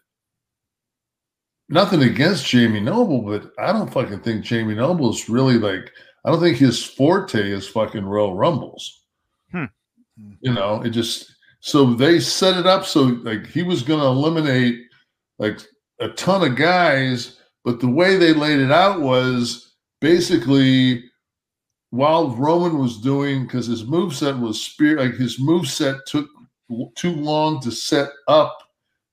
nothing 1.70 2.04
against 2.04 2.48
Jamie 2.48 2.80
Noble, 2.80 3.22
but 3.22 3.52
I 3.60 3.72
don't 3.72 3.92
fucking 3.92 4.22
think 4.22 4.44
Jamie 4.44 4.76
Noble 4.76 5.12
is 5.12 5.30
really 5.30 5.58
like 5.58 5.92
I 6.26 6.32
don't 6.32 6.40
think 6.40 6.58
his 6.58 6.84
forte 6.84 7.40
is 7.40 7.68
fucking 7.68 8.04
Royal 8.04 8.36
Rumbles. 8.36 9.05
Hmm. 9.52 9.66
You 10.42 10.54
know, 10.54 10.82
it 10.82 10.90
just 10.90 11.34
so 11.60 11.94
they 11.94 12.20
set 12.20 12.58
it 12.58 12.66
up 12.66 12.86
so 12.86 13.02
like 13.02 13.48
he 13.48 13.64
was 13.64 13.82
going 13.82 14.00
to 14.00 14.06
eliminate 14.06 14.80
like 15.40 15.60
a 16.00 16.10
ton 16.10 16.44
of 16.50 16.56
guys, 16.56 17.42
but 17.64 17.80
the 17.80 17.90
way 17.90 18.18
they 18.18 18.34
laid 18.34 18.60
it 18.60 18.72
out 18.72 19.02
was 19.02 19.76
basically 20.02 21.04
while 21.90 22.36
Roman 22.36 22.78
was 22.78 23.00
doing 23.00 23.44
because 23.44 23.68
his 23.68 23.86
move 23.86 24.16
set 24.16 24.38
was 24.38 24.62
spear 24.62 24.98
like 24.98 25.16
his 25.16 25.40
move 25.40 25.68
set 25.68 25.96
took 26.06 26.28
too 26.96 27.14
long 27.14 27.62
to 27.62 27.72
set 27.72 28.10
up 28.28 28.58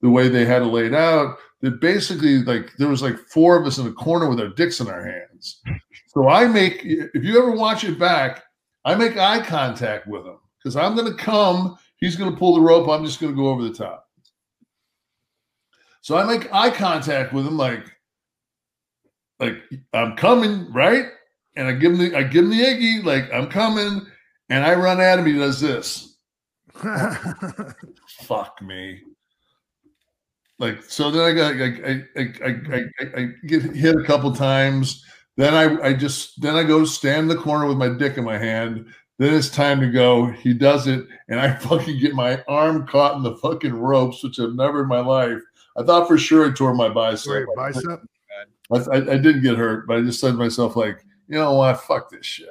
the 0.01 0.11
way 0.11 0.28
they 0.28 0.45
had 0.45 0.62
it 0.62 0.66
laid 0.66 0.95
out 0.95 1.37
that 1.61 1.80
basically 1.80 2.43
like 2.43 2.70
there 2.78 2.89
was 2.89 3.03
like 3.03 3.16
four 3.30 3.57
of 3.57 3.66
us 3.66 3.78
in 3.78 3.87
a 3.87 3.93
corner 3.93 4.28
with 4.28 4.41
our 4.41 4.49
dicks 4.49 4.80
in 4.80 4.89
our 4.89 5.05
hands 5.05 5.62
so 6.09 6.28
i 6.28 6.47
make 6.47 6.80
if 6.85 7.22
you 7.22 7.39
ever 7.39 7.53
watch 7.53 7.85
it 7.85 7.99
back 7.99 8.43
i 8.85 8.95
make 8.95 9.16
eye 9.16 9.45
contact 9.45 10.07
with 10.07 10.24
him 10.24 10.39
because 10.59 10.76
i'm 10.76 10.95
going 10.95 11.11
to 11.11 11.22
come 11.22 11.76
he's 11.97 12.16
going 12.16 12.30
to 12.30 12.39
pull 12.39 12.55
the 12.55 12.61
rope 12.61 12.89
i'm 12.89 13.05
just 13.05 13.20
going 13.20 13.33
to 13.33 13.41
go 13.41 13.49
over 13.49 13.62
the 13.62 13.74
top 13.74 14.09
so 16.01 16.16
i 16.16 16.24
make 16.24 16.53
eye 16.53 16.70
contact 16.70 17.33
with 17.33 17.47
him 17.47 17.57
like 17.57 17.87
like 19.41 19.57
i'm 19.93 20.16
coming 20.16 20.70
right 20.72 21.07
and 21.57 21.66
i 21.66 21.72
give 21.72 21.93
him 21.93 21.99
the 21.99 22.16
i 22.16 22.22
give 22.22 22.45
him 22.45 22.51
the 22.51 22.61
iggy 22.61 23.05
like 23.05 23.33
i'm 23.33 23.49
coming 23.49 24.07
and 24.49 24.64
i 24.64 24.74
run 24.74 25.01
at 25.01 25.18
him 25.18 25.26
he 25.26 25.35
does 25.35 25.61
this 25.61 26.12
fuck 28.22 28.61
me. 28.62 29.01
Like 30.59 30.83
so, 30.83 31.11
then 31.11 31.22
I 31.22 31.33
got 31.33 31.55
I 31.55 32.05
I 32.16 32.45
I, 32.45 32.76
I, 33.01 33.20
I 33.20 33.28
get 33.47 33.62
hit 33.62 33.97
a 33.97 34.05
couple 34.05 34.35
times. 34.35 35.05
Then 35.37 35.55
I 35.55 35.89
I 35.89 35.93
just 35.95 36.41
then 36.41 36.57
I 36.57 36.62
go 36.62 36.85
stand 36.85 37.22
in 37.22 37.28
the 37.28 37.43
corner 37.43 37.66
with 37.66 37.78
my 37.78 37.89
dick 37.89 38.18
in 38.18 38.24
my 38.24 38.39
hand. 38.39 38.87
Then 39.18 39.35
it's 39.35 39.51
time 39.51 39.80
to 39.80 39.91
go. 39.91 40.26
He 40.26 40.53
does 40.53 40.87
it, 40.87 41.07
and 41.28 41.41
I 41.41 41.55
fucking 41.61 42.01
get 42.01 42.14
my 42.14 42.43
arm 42.49 42.87
caught 42.87 43.16
in 43.16 43.22
the 43.22 43.37
fucking 43.37 43.74
ropes, 43.74 44.22
which 44.22 44.39
I've 44.39 44.55
never 44.55 44.83
in 44.83 44.89
my 44.89 45.01
life. 45.01 45.41
I 45.76 45.83
thought 45.83 46.07
for 46.07 46.18
sure 46.18 46.47
I 46.47 46.53
tore 46.53 46.74
my 46.74 46.89
bicep. 46.89 47.33
Wait, 47.33 47.47
bicep? 47.57 48.03
I, 48.72 48.76
I, 48.76 48.97
I 48.97 49.16
didn't 49.18 49.43
get 49.43 49.57
hurt, 49.57 49.87
but 49.87 49.99
I 49.99 50.03
just 50.03 50.20
said 50.20 50.33
to 50.33 50.37
myself, 50.37 50.76
like, 50.76 51.05
you 51.28 51.39
know 51.39 51.55
what? 51.55 51.80
Fuck 51.83 52.11
this 52.11 52.26
shit. 52.26 52.49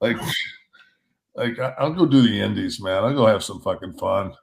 Like, 0.00 0.16
like 1.34 1.58
I'll 1.58 1.92
go 1.92 2.06
do 2.06 2.22
the 2.22 2.40
indies, 2.40 2.80
man. 2.80 3.04
I'll 3.04 3.14
go 3.14 3.26
have 3.26 3.44
some 3.44 3.60
fucking 3.60 3.94
fun. 3.94 4.34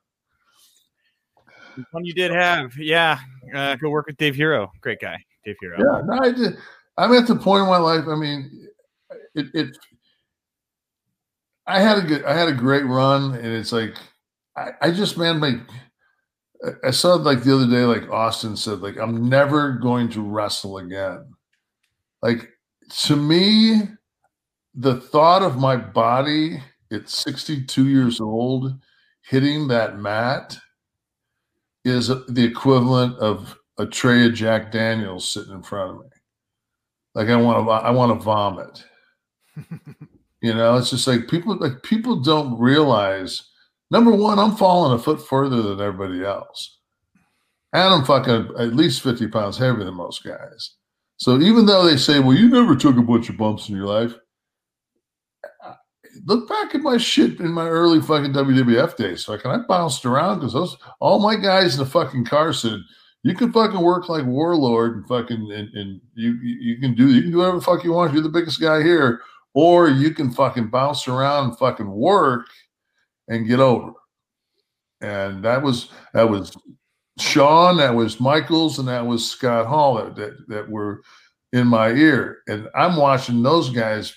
Fun 1.92 2.04
you 2.04 2.14
did 2.14 2.32
have, 2.32 2.76
yeah. 2.78 3.20
Uh, 3.54 3.76
go 3.76 3.90
work 3.90 4.08
with 4.08 4.18
Dave 4.18 4.36
Hero, 4.36 4.72
great 4.82 5.00
guy, 5.00 5.18
Dave 5.46 5.56
Hero. 5.62 5.78
Yeah, 5.78 6.02
no, 6.06 6.22
I 6.22 6.32
did. 6.32 6.58
I'm 7.00 7.14
at 7.14 7.28
the 7.28 7.36
point 7.36 7.64
in 7.64 7.70
my 7.70 7.78
life. 7.78 8.06
I 8.10 8.16
mean, 8.16 8.68
it, 9.34 9.48
it. 9.54 9.78
I 11.66 11.80
had 11.80 11.98
a 11.98 12.02
good, 12.02 12.26
I 12.26 12.34
had 12.34 12.50
a 12.50 12.54
great 12.54 12.86
run, 12.86 13.36
and 13.36 13.46
it's 13.46 13.72
like, 13.72 13.96
I, 14.58 14.72
I 14.82 14.92
just 14.92 15.18
man, 15.18 15.40
like, 15.40 15.60
I 16.84 16.92
saw 16.92 17.14
like 17.14 17.44
the 17.44 17.56
other 17.56 17.70
day, 17.70 17.86
like 17.86 18.10
Austin 18.12 18.58
said, 18.58 18.82
like 18.82 18.98
I'm 18.98 19.30
never 19.30 19.72
going 19.72 20.10
to 20.10 20.22
wrestle 20.22 20.78
again. 20.80 21.26
Like 22.22 22.50
to 23.06 23.16
me, 23.16 23.84
the 24.76 25.00
thought 25.00 25.42
of 25.42 25.58
my 25.58 25.78
body 25.78 26.62
at 26.92 27.08
62 27.08 27.88
years 27.88 28.20
old 28.20 28.74
hitting 29.22 29.70
that 29.70 30.00
mat 30.00 30.58
is 31.86 32.08
the 32.08 32.44
equivalent 32.44 33.18
of 33.20 33.58
a 33.78 33.86
tray 33.86 34.26
of 34.26 34.34
Jack 34.34 34.72
Daniels 34.72 35.32
sitting 35.32 35.54
in 35.54 35.64
front 35.64 35.92
of 35.92 35.98
me. 36.02 36.19
Like 37.16 37.30
I 37.30 37.36
want 37.36 37.66
to, 37.66 37.72
I 37.72 37.90
want 37.92 38.18
to 38.18 38.24
vomit. 38.24 38.84
you 40.42 40.54
know, 40.54 40.78
it's 40.78 40.92
just 40.92 41.08
like 41.08 41.28
people, 41.28 41.58
like 41.58 41.84
people 41.84 42.22
don't 42.22 42.60
realize. 42.60 43.44
Number 43.92 44.12
one, 44.12 44.38
I'm 44.38 44.56
falling 44.56 44.94
a 44.94 45.02
foot 45.02 45.26
further 45.26 45.62
than 45.62 45.82
everybody 45.82 46.24
else, 46.24 46.78
and 47.74 47.94
I'm 47.94 48.06
fucking 48.06 48.52
at 48.58 48.76
least 48.76 49.02
50 49.02 49.28
pounds 49.30 49.58
heavier 49.58 49.84
than 49.84 49.96
most 49.96 50.24
guys. 50.24 50.76
So 51.18 51.40
even 51.40 51.66
though 51.66 51.86
they 51.86 51.98
say, 51.98 52.20
"Well, 52.20 52.38
you 52.38 52.50
never 52.50 52.76
took 52.76 52.98
a 52.98 53.02
bunch 53.02 53.30
of 53.30 53.38
bumps 53.38 53.68
in 53.68 53.76
your 53.76 53.88
life," 53.88 54.14
look 56.26 56.48
back 56.48 56.76
at 56.76 56.82
my 56.82 56.98
shit 56.98 57.40
in 57.40 57.52
my 57.52 57.68
early 57.68 58.02
fucking 58.02 58.34
WWF 58.34 58.96
days. 58.96 59.26
Fucking, 59.26 59.50
I 59.50 59.58
bounced 59.68 60.06
around 60.06 60.40
because 60.40 60.54
those 60.54 60.78
all 61.00 61.20
my 61.20 61.36
guys 61.36 61.74
in 61.74 61.80
the 61.80 61.90
fucking 61.90 62.26
car 62.26 62.54
said, 62.54 62.80
"You 63.24 63.36
can 63.36 63.52
fucking 63.52 63.82
work 63.82 64.10
like 64.10 64.26
Warlord 64.26 64.96
and 64.96 65.08
fucking 65.08 65.52
and, 65.52 65.74
and 65.74 66.02
you 66.14 66.34
you 66.42 66.80
can 66.80 66.96
do 66.96 67.10
you 67.10 67.22
can 67.24 67.32
do 67.32 67.38
whatever 67.38 67.58
the 67.58 67.64
fuck 67.64 67.84
you 67.84 67.94
want. 67.94 68.14
You're 68.14 68.24
the 68.24 68.30
biggest 68.30 68.62
guy 68.62 68.82
here, 68.82 69.22
or 69.54 69.90
you 69.90 70.14
can 70.14 70.32
fucking 70.32 70.70
bounce 70.70 71.08
around 71.08 71.50
and 71.50 71.58
fucking 71.58 71.90
work 71.90 72.48
and 73.28 73.48
get 73.48 73.60
over." 73.60 73.94
And 75.02 75.44
that 75.44 75.62
was 75.62 75.90
that 76.14 76.30
was 76.30 76.56
Sean, 77.20 77.78
that 77.78 77.96
was 77.96 78.20
Michaels, 78.20 78.80
and 78.80 78.88
that 78.88 79.06
was 79.06 79.30
Scott 79.30 79.68
Hall 79.68 79.96
that 79.96 80.16
that, 80.16 80.48
that 80.48 80.70
were 80.70 81.02
in 81.54 81.68
my 81.68 81.90
ear. 81.90 82.40
And 82.48 82.68
I'm 82.76 82.96
watching 82.96 83.42
those 83.44 83.70
guys 83.70 84.14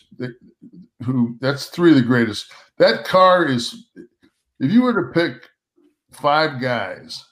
who 1.04 1.36
that's 1.40 1.66
three 1.66 1.90
of 1.90 1.96
the 1.96 2.02
greatest. 2.02 2.52
That 2.78 3.04
car 3.04 3.46
is, 3.46 3.86
if 4.60 4.70
you 4.72 4.82
were 4.82 4.94
to 4.94 5.12
pick 5.12 5.48
five 6.12 6.60
guys, 6.60 7.24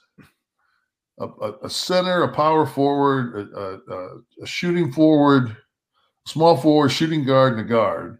a, 1.23 1.53
a, 1.63 1.69
center, 1.69 2.23
a 2.23 2.33
power 2.33 2.65
forward, 2.65 3.49
a, 3.55 3.93
a, 3.93 4.43
a 4.43 4.45
shooting 4.45 4.91
forward, 4.91 5.55
small 6.25 6.57
forward, 6.57 6.89
shooting 6.89 7.25
guard, 7.25 7.53
and 7.53 7.61
a 7.61 7.65
guard. 7.65 8.19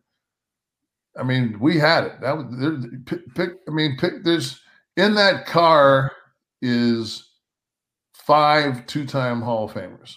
I 1.17 1.23
mean, 1.23 1.57
we 1.59 1.77
had 1.77 2.05
it. 2.05 2.21
That 2.21 2.37
was 2.37 2.45
there, 2.57 2.77
pick, 3.05 3.35
pick. 3.35 3.49
I 3.67 3.71
mean, 3.71 3.97
pick. 3.97 4.23
There's 4.23 4.61
in 4.97 5.15
that 5.15 5.45
car 5.45 6.11
is 6.61 7.29
five 8.13 8.85
two-time 8.85 9.41
Hall 9.41 9.65
of 9.65 9.73
Famers. 9.73 10.15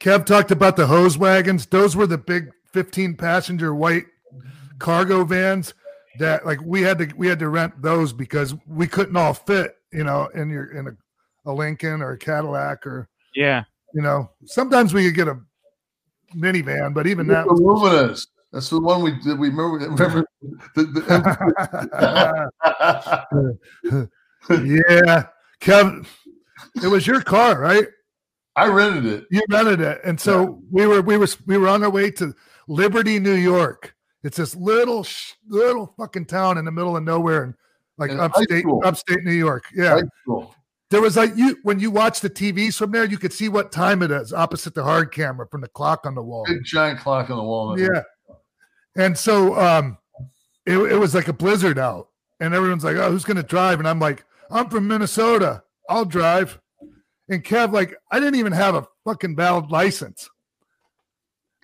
Kev 0.00 0.26
talked 0.26 0.50
about 0.50 0.76
the 0.76 0.86
hose 0.86 1.18
wagons. 1.18 1.66
Those 1.66 1.96
were 1.96 2.06
the 2.06 2.18
big 2.18 2.50
15 2.72 3.16
passenger 3.16 3.74
white 3.74 4.06
cargo 4.78 5.24
vans 5.24 5.74
that 6.18 6.44
like 6.46 6.60
we 6.62 6.82
had 6.82 6.98
to 6.98 7.08
we 7.16 7.26
had 7.26 7.38
to 7.38 7.48
rent 7.48 7.80
those 7.80 8.12
because 8.12 8.54
we 8.66 8.86
couldn't 8.86 9.16
all 9.16 9.34
fit, 9.34 9.76
you 9.92 10.04
know, 10.04 10.28
in 10.34 10.50
your 10.50 10.76
in 10.76 10.88
a, 10.88 10.90
a 11.48 11.52
Lincoln 11.52 12.02
or 12.02 12.12
a 12.12 12.18
Cadillac 12.18 12.86
or 12.86 13.08
yeah, 13.34 13.64
you 13.94 14.02
know. 14.02 14.30
Sometimes 14.44 14.94
we 14.94 15.04
could 15.04 15.16
get 15.16 15.28
a 15.28 15.38
minivan, 16.36 16.94
but 16.94 17.06
even 17.06 17.26
that 17.28 17.46
was 17.46 17.60
Lumina. 17.60 18.14
That's 18.52 18.70
the 18.70 18.80
one 18.80 19.02
we 19.02 19.12
did. 19.12 19.38
We 19.38 19.48
remember. 19.48 19.78
remember 19.88 20.24
the, 20.74 20.84
the 23.90 24.08
yeah, 25.06 25.24
Kevin. 25.60 26.06
It 26.82 26.88
was 26.88 27.06
your 27.06 27.20
car, 27.22 27.60
right? 27.60 27.86
I 28.56 28.66
rented 28.68 29.06
it. 29.06 29.26
You 29.30 29.42
rented 29.48 29.80
it, 29.80 30.00
and 30.04 30.20
so 30.20 30.42
yeah. 30.42 30.48
we 30.70 30.86
were 30.86 31.02
we 31.02 31.16
were 31.16 31.28
we 31.46 31.58
were 31.58 31.68
on 31.68 31.82
our 31.82 31.90
way 31.90 32.10
to 32.12 32.34
Liberty, 32.66 33.18
New 33.18 33.34
York. 33.34 33.94
It's 34.22 34.36
this 34.36 34.54
little 34.56 35.06
little 35.48 35.94
fucking 35.96 36.26
town 36.26 36.58
in 36.58 36.64
the 36.64 36.72
middle 36.72 36.96
of 36.96 37.04
nowhere, 37.04 37.44
and 37.44 37.54
like 37.98 38.10
in 38.10 38.20
upstate 38.20 38.64
upstate 38.84 39.24
New 39.24 39.32
York. 39.32 39.64
Yeah. 39.74 40.00
There 40.90 41.02
was 41.02 41.16
like 41.16 41.36
you 41.36 41.58
when 41.64 41.78
you 41.80 41.90
watch 41.90 42.20
the 42.20 42.30
TVs 42.30 42.76
from 42.76 42.92
there, 42.92 43.04
you 43.04 43.18
could 43.18 43.32
see 43.32 43.48
what 43.48 43.70
time 43.72 44.02
it 44.02 44.10
is 44.10 44.32
opposite 44.32 44.74
the 44.74 44.82
hard 44.82 45.12
camera 45.12 45.46
from 45.46 45.60
the 45.60 45.68
clock 45.68 46.06
on 46.06 46.14
the 46.14 46.22
wall. 46.22 46.44
Big 46.46 46.64
giant 46.64 47.00
clock 47.00 47.28
on 47.28 47.36
the 47.36 47.42
wall. 47.42 47.78
Yeah. 47.78 48.02
And 48.96 49.16
so 49.16 49.58
um 49.58 49.98
it, 50.64 50.78
it 50.78 50.96
was 50.96 51.14
like 51.14 51.28
a 51.28 51.32
blizzard 51.32 51.78
out, 51.78 52.08
and 52.40 52.54
everyone's 52.54 52.84
like, 52.84 52.96
Oh, 52.96 53.10
who's 53.10 53.24
gonna 53.24 53.42
drive? 53.42 53.80
And 53.80 53.88
I'm 53.88 53.98
like, 53.98 54.24
I'm 54.50 54.70
from 54.70 54.88
Minnesota. 54.88 55.62
I'll 55.88 56.04
drive. 56.04 56.58
And 57.28 57.44
Kev, 57.44 57.72
like, 57.72 57.94
I 58.10 58.18
didn't 58.18 58.36
even 58.36 58.52
have 58.52 58.74
a 58.74 58.86
fucking 59.04 59.36
valid 59.36 59.70
license. 59.70 60.30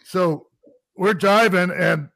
So 0.04 0.48
we're 0.96 1.14
driving 1.14 1.70
and 1.70 2.08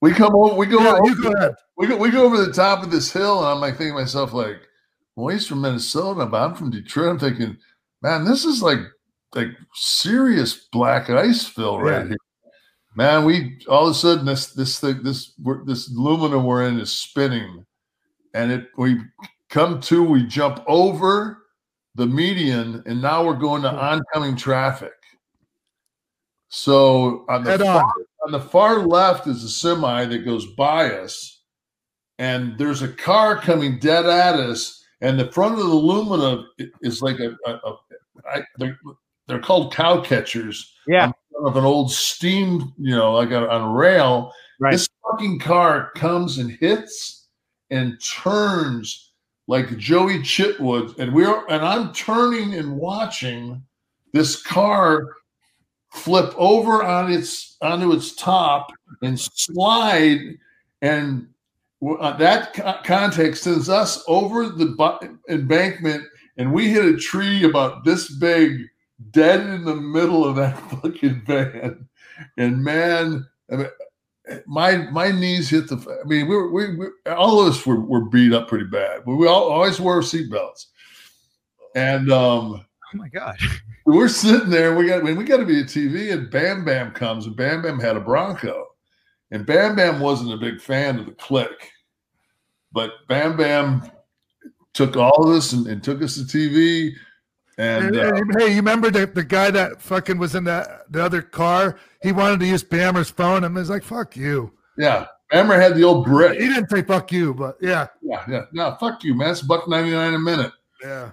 we 0.00 0.12
come 0.12 0.34
over, 0.34 0.54
we 0.54 0.66
go, 0.66 0.80
yeah, 0.80 0.94
over, 0.94 1.06
you 1.06 1.22
go 1.22 1.32
ahead. 1.32 1.54
We 1.76 1.86
go, 1.86 1.96
we 1.96 2.10
go 2.10 2.24
over 2.24 2.44
the 2.44 2.52
top 2.52 2.82
of 2.82 2.90
this 2.90 3.12
hill, 3.12 3.38
and 3.40 3.48
I'm 3.48 3.60
like 3.60 3.76
thinking 3.76 3.94
to 3.94 4.00
myself, 4.00 4.32
like, 4.32 4.60
well, 5.20 5.34
he's 5.34 5.46
from 5.46 5.60
Minnesota, 5.60 6.26
but 6.26 6.42
I'm 6.42 6.54
from 6.54 6.70
Detroit. 6.70 7.10
I'm 7.10 7.18
thinking, 7.18 7.56
man, 8.02 8.24
this 8.24 8.44
is 8.44 8.62
like 8.62 8.80
like 9.34 9.48
serious 9.74 10.66
black 10.72 11.08
ice 11.10 11.44
fill 11.44 11.78
right 11.78 12.02
yeah. 12.02 12.08
here. 12.08 12.16
Man, 12.96 13.24
we 13.24 13.58
all 13.68 13.86
of 13.86 13.92
a 13.92 13.94
sudden 13.94 14.26
this 14.26 14.52
this 14.52 14.80
thing 14.80 15.02
this 15.02 15.32
this 15.64 15.90
aluminum 15.90 16.44
we're 16.44 16.66
in 16.66 16.80
is 16.80 16.90
spinning, 16.90 17.64
and 18.34 18.50
it 18.50 18.68
we 18.76 18.98
come 19.48 19.80
to 19.82 20.02
we 20.02 20.24
jump 20.26 20.62
over 20.66 21.38
the 21.94 22.06
median, 22.06 22.82
and 22.86 23.00
now 23.00 23.24
we're 23.24 23.34
going 23.34 23.62
to 23.62 23.72
oncoming 23.72 24.36
traffic. 24.36 24.92
So 26.48 27.24
on 27.28 27.44
the 27.44 27.58
far, 27.58 27.84
on. 27.84 28.04
on 28.26 28.32
the 28.32 28.40
far 28.40 28.80
left 28.80 29.28
is 29.28 29.44
a 29.44 29.48
semi 29.48 30.04
that 30.06 30.24
goes 30.24 30.46
by 30.54 30.90
us, 30.90 31.42
and 32.18 32.58
there's 32.58 32.82
a 32.82 32.88
car 32.88 33.36
coming 33.36 33.78
dead 33.78 34.06
at 34.06 34.34
us, 34.34 34.79
and 35.00 35.18
the 35.18 35.30
front 35.32 35.54
of 35.54 35.60
the 35.60 35.74
Lumina 35.74 36.44
is 36.82 37.02
like 37.02 37.18
a, 37.20 37.36
a, 37.46 37.52
a 37.52 37.78
I, 38.32 38.42
they're, 38.58 38.78
they're 39.26 39.40
called 39.40 39.74
cow 39.74 40.00
catchers. 40.00 40.74
Yeah, 40.86 41.12
of 41.44 41.56
an 41.56 41.64
old 41.64 41.90
steam, 41.90 42.72
you 42.78 42.94
know, 42.94 43.12
like 43.12 43.30
a, 43.30 43.48
on 43.50 43.62
a 43.62 43.72
rail. 43.72 44.32
Right. 44.58 44.72
This 44.72 44.88
fucking 45.02 45.38
car 45.38 45.90
comes 45.94 46.38
and 46.38 46.50
hits 46.50 47.28
and 47.70 48.00
turns 48.02 49.12
like 49.46 49.78
Joie 49.78 50.18
Chitwood, 50.18 50.98
and 50.98 51.12
we're 51.12 51.46
and 51.48 51.64
I'm 51.64 51.92
turning 51.92 52.54
and 52.54 52.76
watching 52.76 53.62
this 54.12 54.42
car 54.42 55.08
flip 55.92 56.32
over 56.36 56.84
on 56.84 57.10
its 57.10 57.56
onto 57.60 57.92
its 57.92 58.14
top 58.14 58.70
and 59.02 59.18
slide 59.18 60.38
and 60.82 61.28
uh, 61.82 62.16
that 62.16 62.54
co- 62.54 62.78
context 62.84 63.44
sends 63.44 63.68
us 63.68 64.02
over 64.06 64.48
the 64.48 64.66
bu- 64.66 65.18
embankment 65.28 66.04
and 66.36 66.52
we 66.52 66.68
hit 66.68 66.84
a 66.84 66.96
tree 66.96 67.44
about 67.44 67.84
this 67.84 68.10
big 68.16 68.66
dead 69.10 69.40
in 69.40 69.64
the 69.64 69.74
middle 69.74 70.24
of 70.24 70.36
that 70.36 70.58
fucking 70.82 71.22
van 71.26 71.88
and 72.36 72.62
man 72.62 73.26
I 73.50 73.56
mean, 73.56 73.68
my 74.46 74.76
my 74.90 75.10
knees 75.10 75.48
hit 75.48 75.68
the 75.68 75.76
i 76.04 76.06
mean 76.06 76.28
we 76.28 76.36
were 76.36 76.50
we, 76.50 76.76
we 76.76 76.86
all 77.06 77.40
of 77.40 77.48
us 77.48 77.66
were, 77.66 77.80
were 77.80 78.04
beat 78.04 78.32
up 78.32 78.48
pretty 78.48 78.66
bad 78.66 79.02
but 79.06 79.16
we 79.16 79.26
all 79.26 79.48
always 79.50 79.80
wore 79.80 80.00
seatbelts 80.00 80.66
and 81.74 82.10
um 82.12 82.64
Oh 82.92 82.96
my 82.96 83.08
god. 83.08 83.38
we're 83.86 84.08
sitting 84.08 84.50
there. 84.50 84.74
We 84.74 84.88
got 84.88 85.00
I 85.00 85.02
mean, 85.02 85.16
we 85.16 85.24
got 85.24 85.36
to 85.36 85.44
be 85.44 85.60
a 85.60 85.64
TV, 85.64 86.12
and 86.12 86.30
Bam 86.30 86.64
Bam 86.64 86.90
comes, 86.92 87.26
and 87.26 87.36
Bam 87.36 87.62
Bam 87.62 87.78
had 87.78 87.96
a 87.96 88.00
Bronco, 88.00 88.66
and 89.30 89.46
Bam 89.46 89.76
Bam 89.76 90.00
wasn't 90.00 90.32
a 90.32 90.36
big 90.36 90.60
fan 90.60 90.98
of 90.98 91.06
the 91.06 91.12
Kliq, 91.12 91.48
but 92.72 92.90
Bam 93.08 93.36
Bam 93.36 93.90
took 94.72 94.96
all 94.96 95.28
of 95.28 95.34
us 95.36 95.52
and, 95.52 95.66
and 95.66 95.82
took 95.82 96.02
us 96.02 96.14
to 96.16 96.20
TV, 96.22 96.92
and 97.58 97.86
And- 97.86 97.96
uh, 97.96 98.14
and, 98.14 98.40
hey, 98.40 98.48
you 98.50 98.56
remember 98.56 98.90
the, 98.90 99.06
the 99.06 99.24
guy 99.24 99.50
that 99.50 99.80
fucking 99.82 100.18
was 100.18 100.34
in 100.34 100.44
that 100.44 100.90
the 100.90 101.02
other 101.04 101.22
car? 101.22 101.78
He 102.02 102.12
wanted 102.12 102.40
to 102.40 102.46
use 102.46 102.62
Bammer's 102.64 103.10
phone, 103.10 103.44
and 103.44 103.54
was 103.54 103.70
like, 103.70 103.82
"Fuck 103.82 104.16
you." 104.16 104.52
yeah, 104.78 105.06
Bammer 105.32 105.60
had 105.60 105.74
the 105.74 105.84
old 105.84 106.06
brick. 106.06 106.40
He 106.40 106.46
didn't 106.48 106.70
say 106.70 106.82
"fuck 106.82 107.12
you," 107.12 107.34
but 107.34 107.56
yeah, 107.60 107.88
Yeah, 108.02 108.24
yeah, 108.28 108.42
no, 108.52 108.76
fuck 108.80 109.04
you, 109.04 109.14
man. 109.14 109.30
It's 109.30 109.42
buck 109.42 109.68
ninety 109.68 109.90
nine 109.90 110.14
a 110.14 110.18
minute. 110.18 110.52
yeah. 110.82 111.10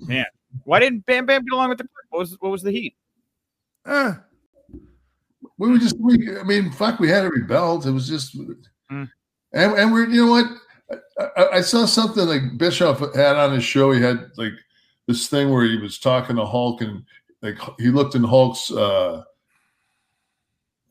Man. 0.00 0.26
Why 0.64 0.78
didn't 0.80 1.04
Bam 1.06 1.26
Bam 1.26 1.44
get 1.44 1.52
along 1.52 1.70
with 1.70 1.78
the 1.78 1.88
what 2.10 2.20
was 2.20 2.36
what 2.40 2.50
was 2.52 2.62
the 2.62 2.70
heat? 2.70 2.94
Eh, 3.86 4.12
We 5.58 5.70
were 5.70 5.78
just, 5.78 5.98
we, 5.98 6.38
I 6.38 6.44
mean, 6.44 6.70
fuck, 6.70 7.00
we 7.00 7.08
had 7.08 7.24
every 7.24 7.42
belt. 7.42 7.86
It 7.86 7.90
was 7.90 8.08
just, 8.08 8.36
Mm. 8.90 9.10
and 9.52 9.72
and 9.72 9.92
we're, 9.92 10.08
you 10.08 10.24
know 10.24 10.30
what? 10.30 10.46
I, 11.18 11.42
I, 11.42 11.56
I 11.56 11.60
saw 11.60 11.84
something 11.84 12.26
like 12.26 12.56
Bischoff 12.56 13.00
had 13.14 13.36
on 13.36 13.52
his 13.52 13.64
show. 13.64 13.90
He 13.92 14.00
had 14.00 14.30
like 14.38 14.54
this 15.06 15.26
thing 15.28 15.50
where 15.50 15.64
he 15.64 15.76
was 15.76 15.98
talking 15.98 16.36
to 16.36 16.46
Hulk, 16.46 16.80
and 16.80 17.04
like 17.42 17.58
he 17.78 17.88
looked 17.88 18.14
in 18.14 18.24
Hulk's 18.24 18.70
uh, 18.70 19.24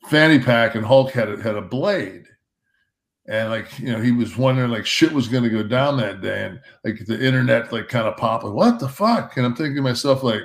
fanny 0.06 0.40
pack, 0.40 0.76
and 0.76 0.86
Hulk 0.86 1.12
had 1.12 1.30
a, 1.30 1.42
had 1.42 1.56
a 1.56 1.62
blade. 1.62 2.26
And 3.26 3.50
like 3.50 3.78
you 3.80 3.92
know, 3.92 4.00
he 4.00 4.12
was 4.12 4.38
wondering 4.38 4.70
like 4.72 4.86
shit 4.86 5.12
was 5.12 5.28
going 5.28 5.44
to 5.44 5.50
go 5.50 5.64
down 5.64 5.98
that 5.98 6.22
day, 6.22 6.46
and 6.46 6.62
like 6.86 7.06
the 7.06 7.20
internet 7.20 7.74
like 7.74 7.90
kind 7.90 8.08
of 8.08 8.16
popping. 8.18 8.54
What 8.54 8.80
the 8.80 8.88
fuck? 8.88 9.36
And 9.38 9.46
I'm 9.46 9.56
thinking 9.56 9.76
to 9.78 9.82
myself 9.82 10.24
like, 10.24 10.44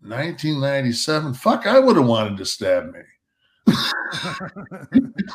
1997. 0.00 1.34
Fuck, 1.34 1.66
I 1.66 1.78
would 1.78 1.96
have 1.96 2.06
wanted 2.06 2.38
to 2.38 2.44
stab 2.44 2.92
me. 2.92 3.00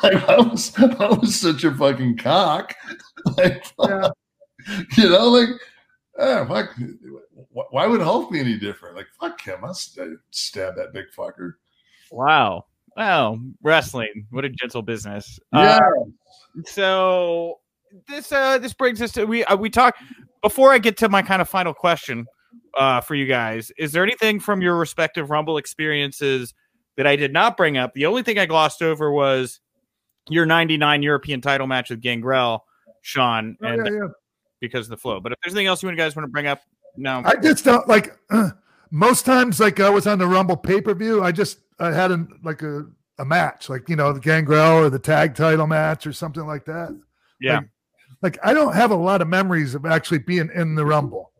like 0.02 0.28
I 0.28 0.40
was, 0.40 0.72
I 0.76 1.18
was 1.20 1.38
such 1.38 1.64
a 1.64 1.74
fucking 1.74 2.16
cock. 2.16 2.74
like, 3.38 3.64
Yeah. 3.78 4.08
you 4.96 5.10
know, 5.10 5.28
like, 5.28 5.48
ah, 6.18 6.44
fuck. 6.46 6.74
Why 7.50 7.86
would 7.86 8.00
Hulk 8.00 8.32
be 8.32 8.40
any 8.40 8.58
different? 8.58 8.96
Like, 8.96 9.06
fuck 9.20 9.40
him. 9.40 9.58
I'll 9.62 9.74
st- 9.74 10.18
stab 10.30 10.76
that 10.76 10.92
big 10.92 11.06
fucker. 11.16 11.54
Wow. 12.10 12.64
Wow. 12.96 13.38
Wrestling. 13.62 14.26
What 14.30 14.44
a 14.44 14.48
gentle 14.48 14.82
business. 14.82 15.38
Yeah. 15.52 15.78
Uh, 15.78 16.62
so 16.64 17.60
this 18.08 18.32
uh 18.32 18.58
this 18.58 18.72
brings 18.72 19.00
us 19.00 19.12
to 19.12 19.24
we 19.24 19.44
uh, 19.44 19.56
we 19.56 19.70
talk 19.70 19.94
before 20.42 20.72
I 20.72 20.78
get 20.78 20.96
to 20.98 21.08
my 21.08 21.22
kind 21.22 21.40
of 21.40 21.48
final 21.48 21.72
question 21.74 22.26
uh 22.76 23.00
for 23.00 23.14
you 23.14 23.26
guys. 23.26 23.70
Is 23.78 23.92
there 23.92 24.02
anything 24.02 24.40
from 24.40 24.62
your 24.62 24.76
respective 24.76 25.30
Rumble 25.30 25.58
experiences 25.58 26.54
that 26.96 27.06
I 27.06 27.16
did 27.16 27.32
not 27.32 27.56
bring 27.56 27.76
up? 27.76 27.92
The 27.94 28.06
only 28.06 28.22
thing 28.22 28.38
I 28.38 28.46
glossed 28.46 28.82
over 28.82 29.10
was 29.12 29.60
your 30.28 30.46
99 30.46 31.02
European 31.02 31.40
title 31.40 31.66
match 31.66 31.90
with 31.90 32.00
Gangrel, 32.00 32.64
Sean, 33.02 33.56
Oh, 33.62 33.66
and 33.66 33.86
yeah, 33.86 33.92
yeah. 33.92 34.08
because 34.60 34.86
of 34.86 34.90
the 34.90 34.96
flow. 34.96 35.20
But 35.20 35.32
if 35.32 35.38
there's 35.42 35.54
anything 35.54 35.66
else 35.66 35.82
you 35.82 35.94
guys 35.94 36.16
want 36.16 36.24
to 36.24 36.30
bring 36.30 36.46
up, 36.46 36.62
no. 36.96 37.22
I 37.24 37.36
just 37.36 37.64
don't 37.64 37.86
like. 37.88 38.16
Uh, 38.30 38.50
most 38.90 39.26
times, 39.26 39.58
like 39.60 39.80
I 39.80 39.90
was 39.90 40.06
on 40.06 40.18
the 40.18 40.26
Rumble 40.26 40.56
pay 40.56 40.80
per 40.80 40.94
view, 40.94 41.22
I 41.22 41.32
just 41.32 41.58
I 41.78 41.90
had 41.92 42.10
a 42.12 42.26
like 42.42 42.62
a 42.62 42.86
a 43.18 43.24
match, 43.24 43.68
like 43.68 43.88
you 43.88 43.96
know 43.96 44.12
the 44.12 44.20
Gangrel 44.20 44.78
or 44.78 44.90
the 44.90 44.98
tag 44.98 45.34
title 45.34 45.66
match 45.66 46.06
or 46.06 46.12
something 46.12 46.46
like 46.46 46.64
that. 46.66 46.98
yeah. 47.40 47.56
Like, 47.56 47.68
like 48.22 48.38
I 48.42 48.54
don't 48.54 48.74
have 48.74 48.90
a 48.92 48.96
lot 48.96 49.20
of 49.20 49.28
memories 49.28 49.74
of 49.74 49.84
actually 49.84 50.18
being 50.18 50.50
in 50.54 50.76
the 50.76 50.86
Rumble. 50.86 51.32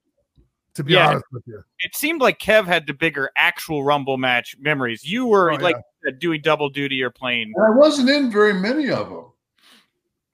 To 0.75 0.83
be 0.85 0.95
Yeah. 0.95 1.11
honest 1.11 1.25
with 1.31 1.45
you, 1.47 1.63
it 1.81 1.95
seemed 1.95 2.21
like 2.21 2.39
Kev 2.41 2.67
had 2.67 2.87
the 2.87 2.95
bigger 2.95 3.31
actual 3.37 3.85
Rumble 3.85 4.17
match 4.17 4.57
memories. 4.59 5.05
You 5.05 5.27
were 5.27 5.53
Oh, 5.53 5.57
like 5.57 5.77
you 5.77 5.83
said, 6.11 6.19
doing 6.19 6.41
double 6.43 6.69
duty 6.69 7.01
or 7.03 7.11
playing. 7.11 7.53
And 7.55 7.65
I 7.65 7.71
wasn't 7.71 8.11
in 8.11 8.31
very 8.31 8.55
many 8.55 8.91
of 8.91 9.09
them. 9.09 9.27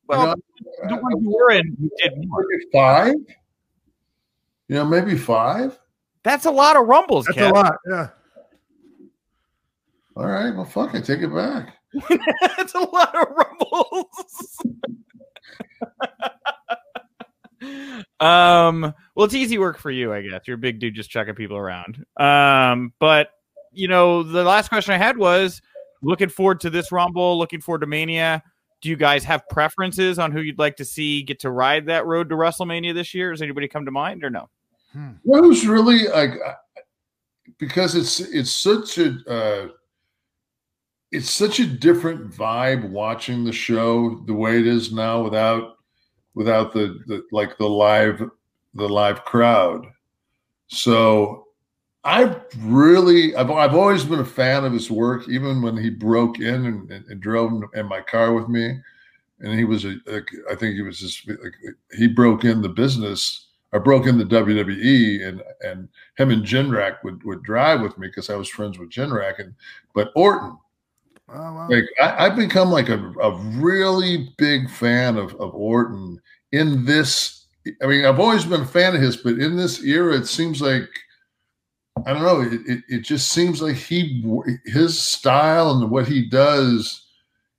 Well, 0.06 0.34
You 0.56 0.66
the 0.82 0.88
know, 0.96 0.96
one 1.02 1.22
you 1.22 1.30
were 1.30 1.50
in, 1.50 1.76
you 1.78 1.90
did 2.02 2.12
more. 2.26 2.44
five. 2.72 3.14
You 4.68 4.76
know, 4.76 4.84
maybe 4.86 5.16
five. 5.16 5.78
That's 6.22 6.46
a 6.46 6.50
lot 6.50 6.76
of 6.76 6.86
Rumbles, 6.86 7.26
that's 7.26 7.36
Kev. 7.38 7.50
a 7.50 7.54
lot. 7.54 7.76
Yeah, 7.90 8.08
All 10.16 10.26
right. 10.26 10.54
Well, 10.54 10.64
fuck 10.64 10.94
it. 10.94 11.04
Take 11.04 11.20
it 11.20 11.34
back. 11.34 11.76
That's 12.56 12.74
a 12.74 12.80
lot 12.80 13.14
of 13.14 13.26
Rumbles. 13.36 14.58
um, 18.20 18.94
well, 19.14 19.24
it's 19.24 19.34
easy 19.34 19.58
work 19.58 19.78
for 19.78 19.90
you, 19.90 20.12
I 20.12 20.22
guess. 20.22 20.42
You're 20.46 20.56
a 20.56 20.58
big 20.58 20.78
dude 20.78 20.94
just 20.94 21.10
chucking 21.10 21.34
people 21.34 21.56
around. 21.56 22.04
Um, 22.18 22.92
but 22.98 23.30
you 23.72 23.88
know, 23.88 24.22
the 24.22 24.42
last 24.44 24.68
question 24.68 24.94
I 24.94 24.98
had 24.98 25.16
was 25.16 25.60
looking 26.02 26.28
forward 26.28 26.60
to 26.60 26.70
this 26.70 26.92
Rumble, 26.92 27.38
looking 27.38 27.60
forward 27.60 27.80
to 27.80 27.86
Mania. 27.86 28.42
Do 28.80 28.88
you 28.88 28.96
guys 28.96 29.24
have 29.24 29.46
preferences 29.48 30.18
on 30.18 30.32
who 30.32 30.40
you'd 30.40 30.58
like 30.58 30.76
to 30.76 30.84
see 30.84 31.22
get 31.22 31.40
to 31.40 31.50
ride 31.50 31.86
that 31.86 32.06
road 32.06 32.30
to 32.30 32.34
WrestleMania 32.34 32.94
this 32.94 33.12
year? 33.12 33.30
Does 33.30 33.42
anybody 33.42 33.68
come 33.68 33.84
to 33.84 33.90
mind 33.90 34.24
or 34.24 34.30
no? 34.30 34.48
Well, 35.22 35.42
who's 35.42 35.66
really 35.66 36.08
like 36.08 36.30
uh, 36.44 36.54
because 37.58 37.94
it's 37.94 38.20
it's 38.20 38.50
such 38.50 38.98
a 38.98 39.16
uh, 39.28 39.68
it's 41.12 41.30
such 41.30 41.60
a 41.60 41.66
different 41.66 42.30
vibe 42.30 42.88
watching 42.90 43.44
the 43.44 43.52
show 43.52 44.22
the 44.26 44.34
way 44.34 44.58
it 44.58 44.66
is 44.66 44.92
now 44.92 45.22
without 45.22 45.76
without 46.34 46.72
the, 46.72 47.00
the 47.06 47.24
like 47.32 47.58
the 47.58 47.68
live 47.68 48.28
the 48.74 48.88
live 48.88 49.24
crowd. 49.24 49.86
So 50.68 51.46
I've 52.04 52.40
really 52.58 53.34
I've 53.36 53.50
I've 53.50 53.74
always 53.74 54.04
been 54.04 54.20
a 54.20 54.24
fan 54.24 54.64
of 54.64 54.72
his 54.72 54.90
work, 54.90 55.28
even 55.28 55.62
when 55.62 55.76
he 55.76 55.90
broke 55.90 56.38
in 56.38 56.66
and, 56.66 56.90
and, 56.90 57.04
and 57.06 57.20
drove 57.20 57.62
in, 57.74 57.86
my 57.86 58.00
car 58.00 58.32
with 58.32 58.48
me. 58.48 58.78
And 59.40 59.58
he 59.58 59.64
was 59.64 59.84
a, 59.84 59.96
a 60.06 60.20
I 60.50 60.54
think 60.54 60.74
he 60.74 60.82
was 60.82 60.98
just 61.00 61.28
like 61.28 61.54
he 61.96 62.06
broke 62.06 62.44
in 62.44 62.62
the 62.62 62.68
business 62.68 63.46
I 63.72 63.78
broke 63.78 64.06
in 64.06 64.18
the 64.18 64.24
WWE 64.24 65.26
and 65.26 65.42
and 65.62 65.88
him 66.16 66.30
and 66.30 66.44
Jindrak 66.44 67.02
would 67.04 67.22
would 67.24 67.42
drive 67.42 67.80
with 67.80 67.96
me 67.98 68.08
because 68.08 68.30
I 68.30 68.36
was 68.36 68.48
friends 68.48 68.78
with 68.78 68.90
Jindrak 68.90 69.38
and 69.38 69.54
but 69.94 70.10
Orton 70.16 70.58
Oh, 71.32 71.38
wow. 71.38 71.68
like 71.68 71.84
I, 72.00 72.26
I've 72.26 72.36
become 72.36 72.70
like 72.70 72.88
a, 72.88 72.98
a 73.20 73.36
really 73.36 74.32
big 74.36 74.68
fan 74.70 75.16
of 75.16 75.34
of 75.34 75.54
Orton 75.54 76.20
in 76.52 76.84
this. 76.84 77.46
I 77.82 77.86
mean, 77.86 78.04
I've 78.04 78.18
always 78.18 78.44
been 78.44 78.62
a 78.62 78.66
fan 78.66 78.94
of 78.94 79.02
his, 79.02 79.16
but 79.16 79.38
in 79.38 79.56
this 79.56 79.84
era, 79.84 80.16
it 80.16 80.26
seems 80.26 80.60
like 80.60 80.88
I 82.06 82.12
don't 82.12 82.22
know. 82.22 82.40
It 82.40 82.60
it, 82.66 82.84
it 82.88 83.00
just 83.00 83.30
seems 83.30 83.62
like 83.62 83.76
he 83.76 84.24
his 84.66 84.98
style 84.98 85.70
and 85.70 85.90
what 85.90 86.08
he 86.08 86.28
does. 86.28 87.06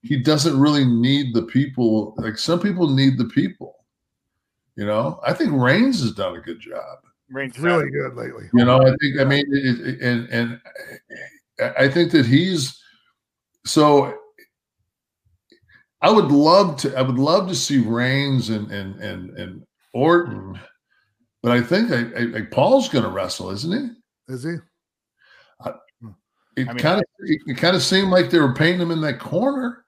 He 0.03 0.17
doesn't 0.17 0.59
really 0.59 0.85
need 0.85 1.33
the 1.33 1.43
people. 1.43 2.15
Like 2.17 2.37
some 2.37 2.59
people 2.59 2.89
need 2.89 3.17
the 3.17 3.25
people. 3.25 3.85
You 4.75 4.85
know, 4.85 5.19
I 5.25 5.33
think 5.33 5.51
Reigns 5.53 6.01
has 6.01 6.13
done 6.13 6.35
a 6.35 6.41
good 6.41 6.59
job. 6.59 6.99
Reigns 7.29 7.59
really 7.59 7.89
good 7.91 8.15
lately. 8.15 8.49
You 8.53 8.65
know, 8.65 8.79
I 8.81 8.95
think 8.99 9.19
I 9.19 9.23
mean, 9.23 9.45
it, 9.51 9.87
it, 9.87 10.01
and 10.01 10.27
and 10.29 10.61
I 11.77 11.87
think 11.87 12.11
that 12.11 12.25
he's 12.25 12.80
so. 13.65 14.17
I 16.03 16.09
would 16.09 16.31
love 16.31 16.77
to. 16.77 16.97
I 16.97 17.03
would 17.03 17.19
love 17.19 17.47
to 17.49 17.55
see 17.55 17.77
Reigns 17.77 18.49
and 18.49 18.71
and 18.71 18.99
and 18.99 19.37
and 19.37 19.63
Orton, 19.93 20.59
but 21.43 21.51
I 21.51 21.61
think 21.61 21.91
I, 21.91 21.97
I, 22.19 22.37
I 22.39 22.41
Paul's 22.49 22.89
going 22.89 23.03
to 23.03 23.11
wrestle, 23.11 23.51
isn't 23.51 23.71
he? 24.27 24.33
Is 24.33 24.41
he? 24.43 24.55
Hmm. 25.61 26.09
It 26.57 26.67
I 26.67 26.73
mean, 26.73 26.77
kind 26.79 26.99
of 26.99 27.05
it 27.19 27.55
kind 27.57 27.75
of 27.75 27.83
seemed 27.83 28.09
like 28.09 28.31
they 28.31 28.39
were 28.39 28.55
painting 28.55 28.81
him 28.81 28.89
in 28.89 29.01
that 29.01 29.19
corner. 29.19 29.85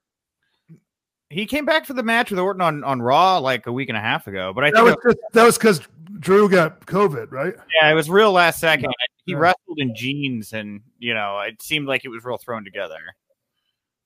He 1.32 1.48
came 1.48 1.66
back 1.66 1.88
for 1.88 1.94
the 1.94 2.04
match 2.04 2.30
with 2.30 2.40
Orton 2.40 2.62
on, 2.62 2.84
on 2.84 3.02
Raw 3.02 3.40
like 3.40 3.66
a 3.66 3.72
week 3.72 3.90
and 3.90 3.98
a 3.98 4.02
half 4.02 4.28
ago, 4.28 4.54
but 4.54 4.64
I 4.64 4.70
That 4.70 4.84
think 4.86 5.04
was 5.04 5.16
just, 5.16 5.34
that 5.34 5.44
was 5.44 5.58
because 5.58 5.82
Drew 6.20 6.48
got 6.48 6.86
COVID, 6.86 7.32
right? 7.32 7.56
yeah, 7.82 7.90
it 7.90 7.96
was 7.96 8.08
real 8.08 8.32
last 8.32 8.60
second. 8.60 8.94
He 9.26 9.32
Yeah. 9.32 9.40
wrestled 9.40 9.80
in 9.80 9.96
jeans, 9.96 10.54
and 10.54 10.82
you 11.00 11.16
know, 11.16 11.40
it 11.40 11.60
seemed 11.60 11.88
like 11.88 12.06
it 12.06 12.10
was 12.10 12.24
real 12.24 12.38
thrown 12.38 12.64
together. 12.64 13.00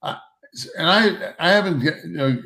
And 0.04 0.89
I 0.89 1.34
I 1.39 1.50
haven't 1.52 1.82
you 1.82 1.93
know 2.06 2.41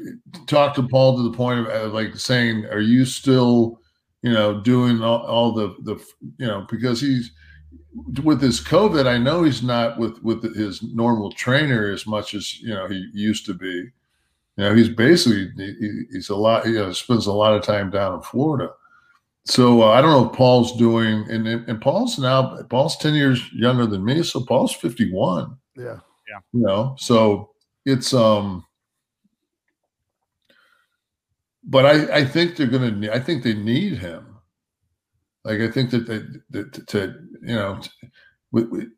talked 0.48 0.76
to 0.76 0.88
Paul 0.88 1.18
to 1.18 1.24
the 1.24 1.38
point 1.38 1.60
of 1.60 1.68
uh, 1.68 1.94
like 1.94 2.16
saying, 2.16 2.66
are 2.66 2.82
you 2.82 3.06
still 3.06 3.80
you 4.22 4.34
know 4.34 4.60
doing 4.62 5.02
all, 5.02 5.22
all 5.22 5.52
the 5.54 5.76
the 5.84 5.96
you 6.38 6.48
know 6.48 6.66
because 6.70 7.00
he's 7.00 7.32
with 8.24 8.40
this 8.40 8.62
COVID, 8.62 9.06
I 9.06 9.18
know 9.18 9.44
he's 9.44 9.64
not 9.64 9.98
with 9.98 10.22
with 10.24 10.56
his 10.56 10.82
normal 10.82 11.32
trainer 11.32 11.90
as 11.92 12.08
much 12.08 12.34
as 12.34 12.60
you 12.60 12.74
know 12.74 12.88
he 12.88 13.08
used 13.14 13.46
to 13.46 13.54
be. 13.54 13.90
You 14.58 14.66
know, 14.66 14.76
he's 14.76 14.90
basically 14.90 15.50
he, 15.58 16.04
he's 16.12 16.30
a 16.30 16.36
lot. 16.36 16.66
You 16.66 16.76
know, 16.76 16.92
spends 16.92 17.28
a 17.28 17.34
lot 17.34 17.54
of 17.54 17.64
time 17.64 17.90
down 17.90 18.16
in 18.16 18.22
Florida. 18.22 18.72
So 19.46 19.82
uh, 19.82 19.92
I 19.92 20.02
don't 20.02 20.12
know 20.12 20.30
if 20.30 20.36
Paul's 20.36 20.78
doing, 20.78 21.26
and 21.30 21.48
and 21.48 21.82
Paul's 21.82 22.20
now 22.20 22.62
Paul's 22.70 22.98
ten 22.98 23.14
years 23.14 23.42
younger 23.54 23.86
than 23.86 24.04
me, 24.04 24.24
so 24.24 24.42
Paul's 24.42 24.74
fifty 24.74 25.12
one. 25.12 25.58
Yeah, 25.76 25.98
You 26.54 26.62
know, 26.62 26.96
so 27.00 27.52
it's 27.86 28.14
um. 28.14 28.66
But 31.64 31.86
I 31.86 32.18
I 32.18 32.26
think 32.26 32.56
they're 32.56 32.68
gonna. 32.68 33.12
I 33.12 33.20
think 33.20 33.44
they 33.44 33.54
need 33.54 33.98
him. 34.00 34.36
Like 35.44 35.60
I 35.62 35.70
think 35.70 35.92
that 35.92 36.08
they 36.08 36.22
that 36.52 36.88
to 36.88 37.16
you 37.44 37.56
know, 37.56 37.80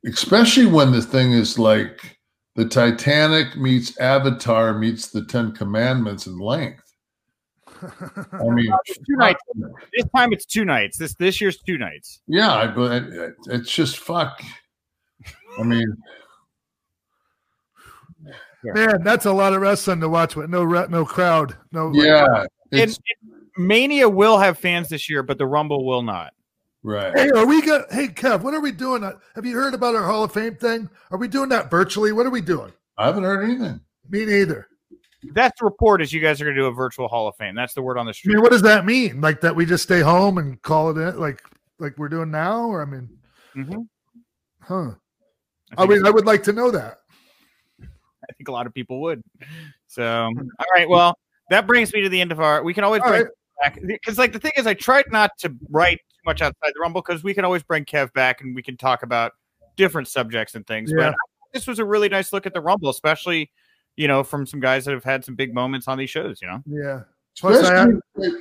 especially 0.06 0.66
when 0.66 0.92
the 0.92 1.02
thing 1.02 1.32
is 1.34 1.60
like 1.60 2.18
the 2.56 2.66
Titanic 2.66 3.58
meets 3.58 3.98
Avatar 4.00 4.74
meets 4.78 5.10
the 5.10 5.26
Ten 5.26 5.52
Commandments 5.54 6.28
in 6.28 6.38
length. 6.40 6.84
I 7.82 8.44
mean, 8.50 8.68
Two 8.88 9.16
nights. 9.18 9.42
This 9.94 10.06
time 10.16 10.32
it's 10.32 10.46
two 10.46 10.64
nights. 10.64 10.98
This 10.98 11.16
this 11.16 11.42
year's 11.42 11.58
two 11.66 11.78
nights. 11.78 12.22
yeah, 12.28 12.54
I, 12.54 12.68
but 12.68 13.04
it- 13.04 13.36
it's 13.48 13.72
just 13.74 13.98
fuck. 13.98 14.42
I 15.60 15.64
mean, 15.64 15.96
man, 18.64 19.04
that's 19.04 19.26
a 19.26 19.32
lot 19.34 19.54
of 19.54 19.62
wrestling 19.62 20.00
to 20.02 20.10
watch 20.10 20.36
with 20.36 20.50
no 20.50 20.64
re- 20.64 20.88
no 20.90 21.06
crowd, 21.06 21.56
no. 21.72 21.88
like- 21.90 22.06
yeah, 22.06 22.26
And, 22.72 22.82
it's 22.82 22.98
and 23.24 23.68
Mania 23.68 24.10
will 24.10 24.38
have 24.38 24.58
fans 24.58 24.90
this 24.90 25.10
year, 25.10 25.24
but 25.24 25.38
the 25.38 25.46
Rumble 25.46 25.86
will 25.86 26.02
not. 26.02 26.34
right. 26.84 27.18
Hey, 27.18 27.30
are 27.36 27.46
we 27.46 27.62
going 27.62 27.84
Hey, 27.92 28.08
Kev, 28.08 28.42
what 28.42 28.54
are 28.54 28.60
we 28.62 28.72
doing? 28.72 29.04
Uh, 29.04 29.14
Have 29.36 29.46
you 29.46 29.56
heard 29.56 29.74
about 29.74 29.96
our 29.96 30.04
Hall 30.06 30.24
of 30.24 30.32
Fame 30.34 30.56
thing? 30.56 30.90
Are 31.12 31.18
we 31.18 31.28
doing 31.28 31.50
that 31.50 31.70
virtually? 31.70 32.12
What 32.12 32.26
are 32.26 32.30
we 32.32 32.42
doing? 32.42 32.72
I 32.98 33.06
haven't 33.08 33.24
heard 33.24 33.44
anything. 33.44 33.80
Me 34.10 34.26
neither. 34.26 34.68
That's 35.34 35.58
the 35.60 35.66
report. 35.66 36.02
Is 36.02 36.12
you 36.12 36.20
guys 36.20 36.42
are 36.42 36.44
going 36.46 36.56
to 36.56 36.62
do 36.62 36.66
a 36.68 36.72
virtual 36.74 37.08
Hall 37.08 37.28
of 37.30 37.36
Fame? 37.38 37.56
That's 37.56 37.74
the 37.74 37.82
word 37.82 37.98
on 37.98 38.06
the 38.06 38.14
street. 38.14 38.32
I 38.32 38.34
street. 38.34 38.36
mean, 38.36 38.42
what 38.44 38.52
does 38.52 38.62
that 38.64 38.86
mean? 38.86 39.22
Like 39.22 39.40
that 39.42 39.56
we 39.56 39.66
just 39.66 39.84
stay 39.84 40.02
home 40.02 40.38
and 40.38 40.62
call 40.62 40.90
it 40.90 41.02
in, 41.02 41.18
like 41.20 41.42
like 41.80 41.98
we're 41.98 42.10
doing 42.10 42.30
now? 42.32 42.66
Or 42.66 42.82
I 42.82 42.86
mean, 42.86 43.10
Mhm. 43.56 43.88
huh? 44.62 44.92
I 45.78 45.84
I 45.84 45.86
mean, 45.88 46.06
I 46.06 46.10
would 46.10 46.26
like 46.26 46.44
to 46.44 46.54
know 46.54 46.70
that. 46.72 47.00
I 48.30 48.34
think 48.34 48.48
a 48.48 48.52
lot 48.52 48.68
of 48.68 48.74
people 48.74 49.02
would. 49.02 49.22
So, 49.88 50.06
all 50.06 50.34
hmm. 50.34 50.48
right. 50.76 50.88
Well, 50.90 51.18
that 51.50 51.68
brings 51.68 51.94
me 51.94 52.02
to 52.02 52.10
the 52.10 52.22
end 52.22 52.32
of 52.32 52.40
our. 52.40 52.64
We 52.64 52.74
can 52.74 52.84
always 52.84 53.02
All 53.02 53.10
bring 53.10 53.24
right. 53.24 53.32
back 53.62 53.80
because, 53.86 54.18
like, 54.18 54.34
the 54.34 54.40
thing 54.40 54.54
is, 54.58 54.68
I 54.68 54.74
tried 54.74 55.06
not 55.12 55.32
to 55.40 55.54
write 55.70 55.98
too 55.98 56.22
much 56.26 56.42
outside 56.42 56.72
the 56.74 56.80
Rumble 56.82 57.02
because 57.02 57.24
we 57.24 57.34
can 57.34 57.46
always 57.46 57.64
bring 57.64 57.86
Kev 57.86 58.12
back 58.14 58.42
and 58.42 58.56
we 58.56 58.64
can 58.64 58.78
talk 58.78 59.04
about 59.04 59.34
different 59.76 60.08
subjects 60.08 60.56
and 60.56 60.66
things. 60.66 60.92
Yeah. 60.92 61.12
But 61.12 61.16
this 61.54 61.68
was 61.68 61.80
a 61.80 61.86
really 61.86 62.10
nice 62.10 62.34
look 62.34 62.46
at 62.46 62.54
the 62.54 62.62
Rumble, 62.62 62.90
especially 62.90 63.52
you 63.96 64.08
know 64.08 64.24
from 64.24 64.46
some 64.46 64.60
guys 64.60 64.86
that 64.86 64.94
have 64.94 65.04
had 65.04 65.24
some 65.24 65.36
big 65.36 65.54
moments 65.54 65.88
on 65.88 65.98
these 65.98 66.10
shows. 66.10 66.42
You 66.42 66.48
know. 66.48 66.64
Yeah. 66.66 67.02
Plus, 67.40 67.66
I, 67.68 67.76
had, 67.80 67.90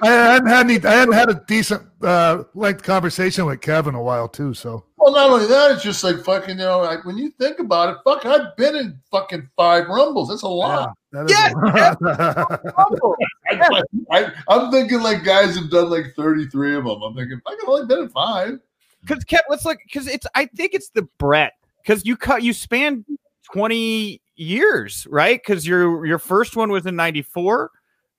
I, 0.03 0.07
hadn't 0.09 0.49
had 0.49 0.67
any, 0.71 0.85
I 0.85 0.93
hadn't 0.93 1.15
had 1.15 1.31
a 1.31 1.43
decent 1.49 1.83
uh, 2.03 2.45
length 2.55 2.83
conversation 2.83 3.47
with 3.47 3.61
Kevin 3.63 3.95
a 3.95 4.03
while 4.03 4.29
too. 4.29 4.53
So 4.55 4.85
Well, 4.99 5.13
not 5.15 5.31
only 5.31 5.47
that, 5.47 5.71
it's 5.73 5.83
just 5.83 6.05
like 6.05 6.19
fucking, 6.23 6.59
you 6.59 6.65
know, 6.65 6.81
like 6.81 7.05
when 7.07 7.17
you 7.17 7.31
think 7.41 7.59
about 7.59 7.89
it, 7.89 7.97
fuck, 8.05 8.27
I've 8.27 8.55
been 8.57 8.77
in 8.77 8.99
fucking 9.11 9.49
five 9.57 9.89
rumbles. 9.89 10.29
That's 10.29 10.43
a 10.43 10.49
lot. 10.49 10.93
that 11.13 11.25
is 11.25 11.31
Yes, 11.31 11.55
a- 11.55 13.17
I, 13.51 13.83
I, 14.11 14.33
I'm 14.49 14.71
thinking 14.71 15.01
like 15.01 15.25
guys 15.25 15.57
have 15.57 15.71
done 15.71 15.91
like 15.91 16.15
33 16.15 16.77
of 16.77 16.85
them. 16.85 17.03
I'm 17.03 17.15
thinking, 17.17 17.41
fuck, 17.45 17.55
I've 17.63 17.69
only 17.69 17.87
been 17.87 18.01
in 18.01 18.09
five. 18.11 18.59
because 19.07 19.25
Kev, 19.25 19.41
let's 19.49 19.65
look 19.65 19.79
because 19.85 20.07
it's 20.07 20.27
I 20.35 20.47
think 20.47 20.75
it's 20.75 20.91
the 20.91 21.09
breadth 21.19 21.55
because 21.83 22.05
you 22.05 22.17
cut 22.17 22.43
you 22.43 22.53
span 22.53 23.05
twenty 23.53 24.21
years 24.37 25.07
right 25.11 25.41
because 25.43 25.67
your 25.67 26.05
your 26.07 26.19
first 26.19 26.57
one 26.57 26.71
was 26.71 26.87
in 26.87 26.95
ninety 26.95 27.23
four, 27.23 27.71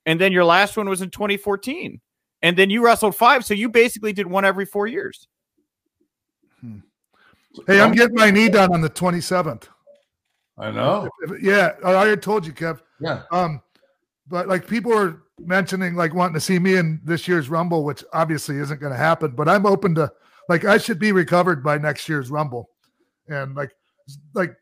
and 0.06 0.20
then 0.20 0.32
your 0.32 0.44
last 0.44 0.76
one 0.76 0.88
was 0.88 1.02
in 1.02 1.10
twenty 1.10 1.36
fourteen, 1.36 2.00
and 2.42 2.56
then 2.56 2.70
you 2.70 2.84
wrestled 2.84 3.16
five, 3.16 3.44
so 3.44 3.54
you 3.54 3.68
basically 3.68 4.12
did 4.12 4.26
one 4.26 4.44
every 4.44 4.66
four 4.66 4.86
years. 4.86 5.28
hey, 7.66 7.80
I'm 7.80 7.92
getting 7.92 8.14
my 8.16 8.30
knee 8.30 8.48
done 8.48 8.72
on 8.72 8.80
the 8.80 8.90
27th. 8.90 9.64
I 10.58 10.70
know. 10.70 11.08
Yeah, 11.40 11.72
I 11.84 11.94
already 11.94 12.20
told 12.20 12.46
you, 12.46 12.52
Kev. 12.52 12.80
Yeah. 13.00 13.22
Um, 13.30 13.60
but 14.28 14.48
like 14.48 14.66
people 14.66 14.92
are 14.96 15.22
mentioning 15.38 15.94
like 15.94 16.14
wanting 16.14 16.34
to 16.34 16.40
see 16.40 16.58
me 16.58 16.76
in 16.76 17.00
this 17.04 17.26
year's 17.26 17.48
Rumble, 17.48 17.84
which 17.84 18.04
obviously 18.12 18.58
isn't 18.58 18.80
going 18.80 18.92
to 18.92 18.98
happen. 18.98 19.32
But 19.32 19.48
I'm 19.48 19.66
open 19.66 19.94
to 19.96 20.10
like 20.48 20.64
I 20.64 20.78
should 20.78 20.98
be 20.98 21.12
recovered 21.12 21.62
by 21.64 21.78
next 21.78 22.08
year's 22.08 22.30
Rumble, 22.30 22.70
and 23.28 23.54
like 23.54 23.72
like 24.32 24.54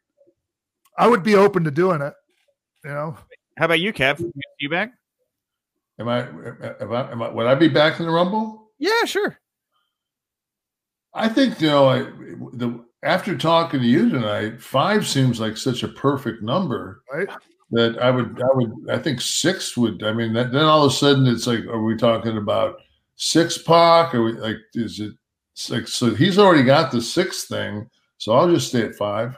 I 0.98 1.06
would 1.08 1.22
be 1.22 1.34
open 1.34 1.62
to 1.64 1.70
doing 1.70 2.00
it. 2.00 2.14
You 2.84 2.90
know, 2.90 3.16
How 3.58 3.66
about 3.66 3.80
you, 3.80 3.92
Kev? 3.92 4.18
You- 4.20 4.32
You 4.60 4.68
back? 4.70 4.92
Am 5.98 6.08
I, 6.08 6.20
am 6.20 6.92
I, 6.92 7.12
am 7.12 7.22
I, 7.22 7.28
would 7.30 7.46
I 7.46 7.54
be 7.54 7.68
back 7.68 8.00
in 8.00 8.06
the 8.06 8.12
rumble? 8.12 8.70
Yeah, 8.78 9.04
sure. 9.04 9.38
I 11.14 11.28
think, 11.28 11.60
you 11.60 11.68
know, 11.68 11.88
I, 11.88 11.98
the, 12.54 12.84
after 13.02 13.36
talking 13.36 13.80
to 13.80 13.86
you 13.86 14.08
tonight, 14.08 14.60
five 14.60 15.06
seems 15.06 15.38
like 15.38 15.56
such 15.56 15.82
a 15.82 15.88
perfect 15.88 16.42
number. 16.42 17.02
right? 17.12 17.28
that 17.72 17.98
I 18.00 18.10
would, 18.10 18.40
I 18.40 18.54
would, 18.54 18.72
I 18.90 18.98
think 18.98 19.20
six 19.20 19.76
would. 19.76 20.02
I 20.04 20.12
mean, 20.12 20.34
that, 20.34 20.52
then 20.52 20.64
all 20.64 20.84
of 20.84 20.92
a 20.92 20.94
sudden 20.94 21.26
it's 21.26 21.46
like, 21.46 21.64
are 21.64 21.82
we 21.82 21.96
talking 21.96 22.36
about 22.36 22.76
six 23.16 23.58
pack? 23.58 24.14
Are 24.14 24.22
we 24.22 24.32
like, 24.32 24.58
is 24.74 25.00
it 25.00 25.14
six? 25.54 25.94
So 25.94 26.14
he's 26.14 26.38
already 26.38 26.64
got 26.64 26.92
the 26.92 27.00
six 27.00 27.44
thing. 27.44 27.88
So 28.18 28.32
I'll 28.32 28.52
just 28.52 28.68
stay 28.68 28.82
at 28.82 28.94
five. 28.94 29.36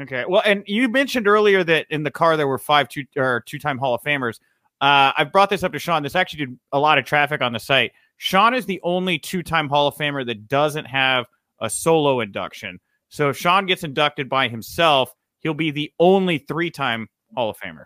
Okay. 0.00 0.24
Well, 0.26 0.42
and 0.46 0.62
you 0.66 0.88
mentioned 0.88 1.26
earlier 1.26 1.64
that 1.64 1.86
in 1.90 2.04
the 2.04 2.10
car 2.10 2.36
there 2.36 2.48
were 2.48 2.56
five 2.56 2.88
two 2.88 3.04
or 3.16 3.42
two 3.46 3.58
time 3.58 3.78
Hall 3.78 3.94
of 3.94 4.02
Famers. 4.02 4.38
Uh, 4.82 5.12
I 5.16 5.24
brought 5.24 5.48
this 5.48 5.62
up 5.62 5.72
to 5.74 5.78
Sean. 5.78 6.02
This 6.02 6.16
actually 6.16 6.46
did 6.46 6.58
a 6.72 6.78
lot 6.78 6.98
of 6.98 7.04
traffic 7.04 7.40
on 7.40 7.52
the 7.52 7.60
site. 7.60 7.92
Sean 8.16 8.52
is 8.52 8.66
the 8.66 8.80
only 8.82 9.16
two 9.16 9.44
time 9.44 9.68
Hall 9.68 9.86
of 9.86 9.94
Famer 9.94 10.26
that 10.26 10.48
doesn't 10.48 10.86
have 10.86 11.26
a 11.60 11.70
solo 11.70 12.18
induction. 12.18 12.80
So 13.08 13.28
if 13.28 13.36
Sean 13.36 13.66
gets 13.66 13.84
inducted 13.84 14.28
by 14.28 14.48
himself, 14.48 15.14
he'll 15.38 15.54
be 15.54 15.70
the 15.70 15.92
only 16.00 16.38
three 16.38 16.70
time 16.70 17.08
Hall 17.36 17.50
of 17.50 17.56
Famer. 17.58 17.84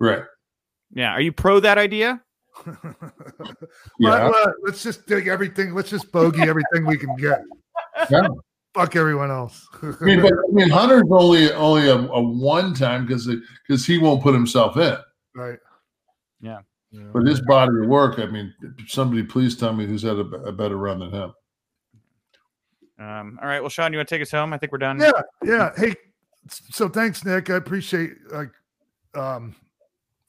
Right. 0.00 0.22
Yeah. 0.90 1.12
Are 1.12 1.20
you 1.20 1.32
pro 1.32 1.60
that 1.60 1.78
idea? 1.78 2.22
Yeah. 4.00 4.30
But, 4.30 4.48
uh, 4.48 4.52
let's 4.62 4.82
just 4.82 5.06
dig 5.06 5.28
everything. 5.28 5.74
Let's 5.74 5.90
just 5.90 6.10
bogey 6.12 6.42
everything 6.42 6.86
we 6.86 6.96
can 6.96 7.14
get. 7.16 7.42
Yeah. 8.10 8.28
Fuck 8.74 8.96
everyone 8.96 9.30
else. 9.30 9.66
I 9.82 10.04
mean, 10.04 10.22
but 10.22 10.32
I 10.32 10.52
mean, 10.52 10.70
Hunter's 10.70 11.04
only 11.10 11.52
only 11.52 11.88
a, 11.88 11.96
a 11.96 12.22
one 12.22 12.74
time 12.74 13.06
because 13.06 13.28
because 13.66 13.84
he 13.84 13.98
won't 13.98 14.22
put 14.22 14.34
himself 14.34 14.76
in. 14.76 14.96
right. 15.34 15.58
Yeah. 16.40 16.60
But 17.12 17.26
his 17.26 17.40
body 17.42 17.72
of 17.82 17.86
work, 17.86 18.18
I 18.18 18.26
mean, 18.26 18.54
somebody 18.86 19.22
please 19.22 19.56
tell 19.56 19.74
me 19.74 19.86
who's 19.86 20.02
had 20.02 20.16
a, 20.16 20.20
a 20.20 20.52
better 20.52 20.76
run 20.76 21.00
than 21.00 21.10
him. 21.10 21.32
Um, 22.98 23.38
all 23.40 23.48
right. 23.48 23.60
Well, 23.60 23.68
Sean, 23.68 23.92
you 23.92 23.98
want 23.98 24.08
to 24.08 24.14
take 24.14 24.22
us 24.22 24.30
home? 24.30 24.52
I 24.52 24.58
think 24.58 24.72
we're 24.72 24.78
done. 24.78 24.98
Yeah, 24.98 25.12
yeah. 25.44 25.70
Hey, 25.76 25.94
so 26.48 26.88
thanks, 26.88 27.24
Nick. 27.24 27.50
I 27.50 27.56
appreciate 27.56 28.12
like 28.32 28.50
um 29.14 29.54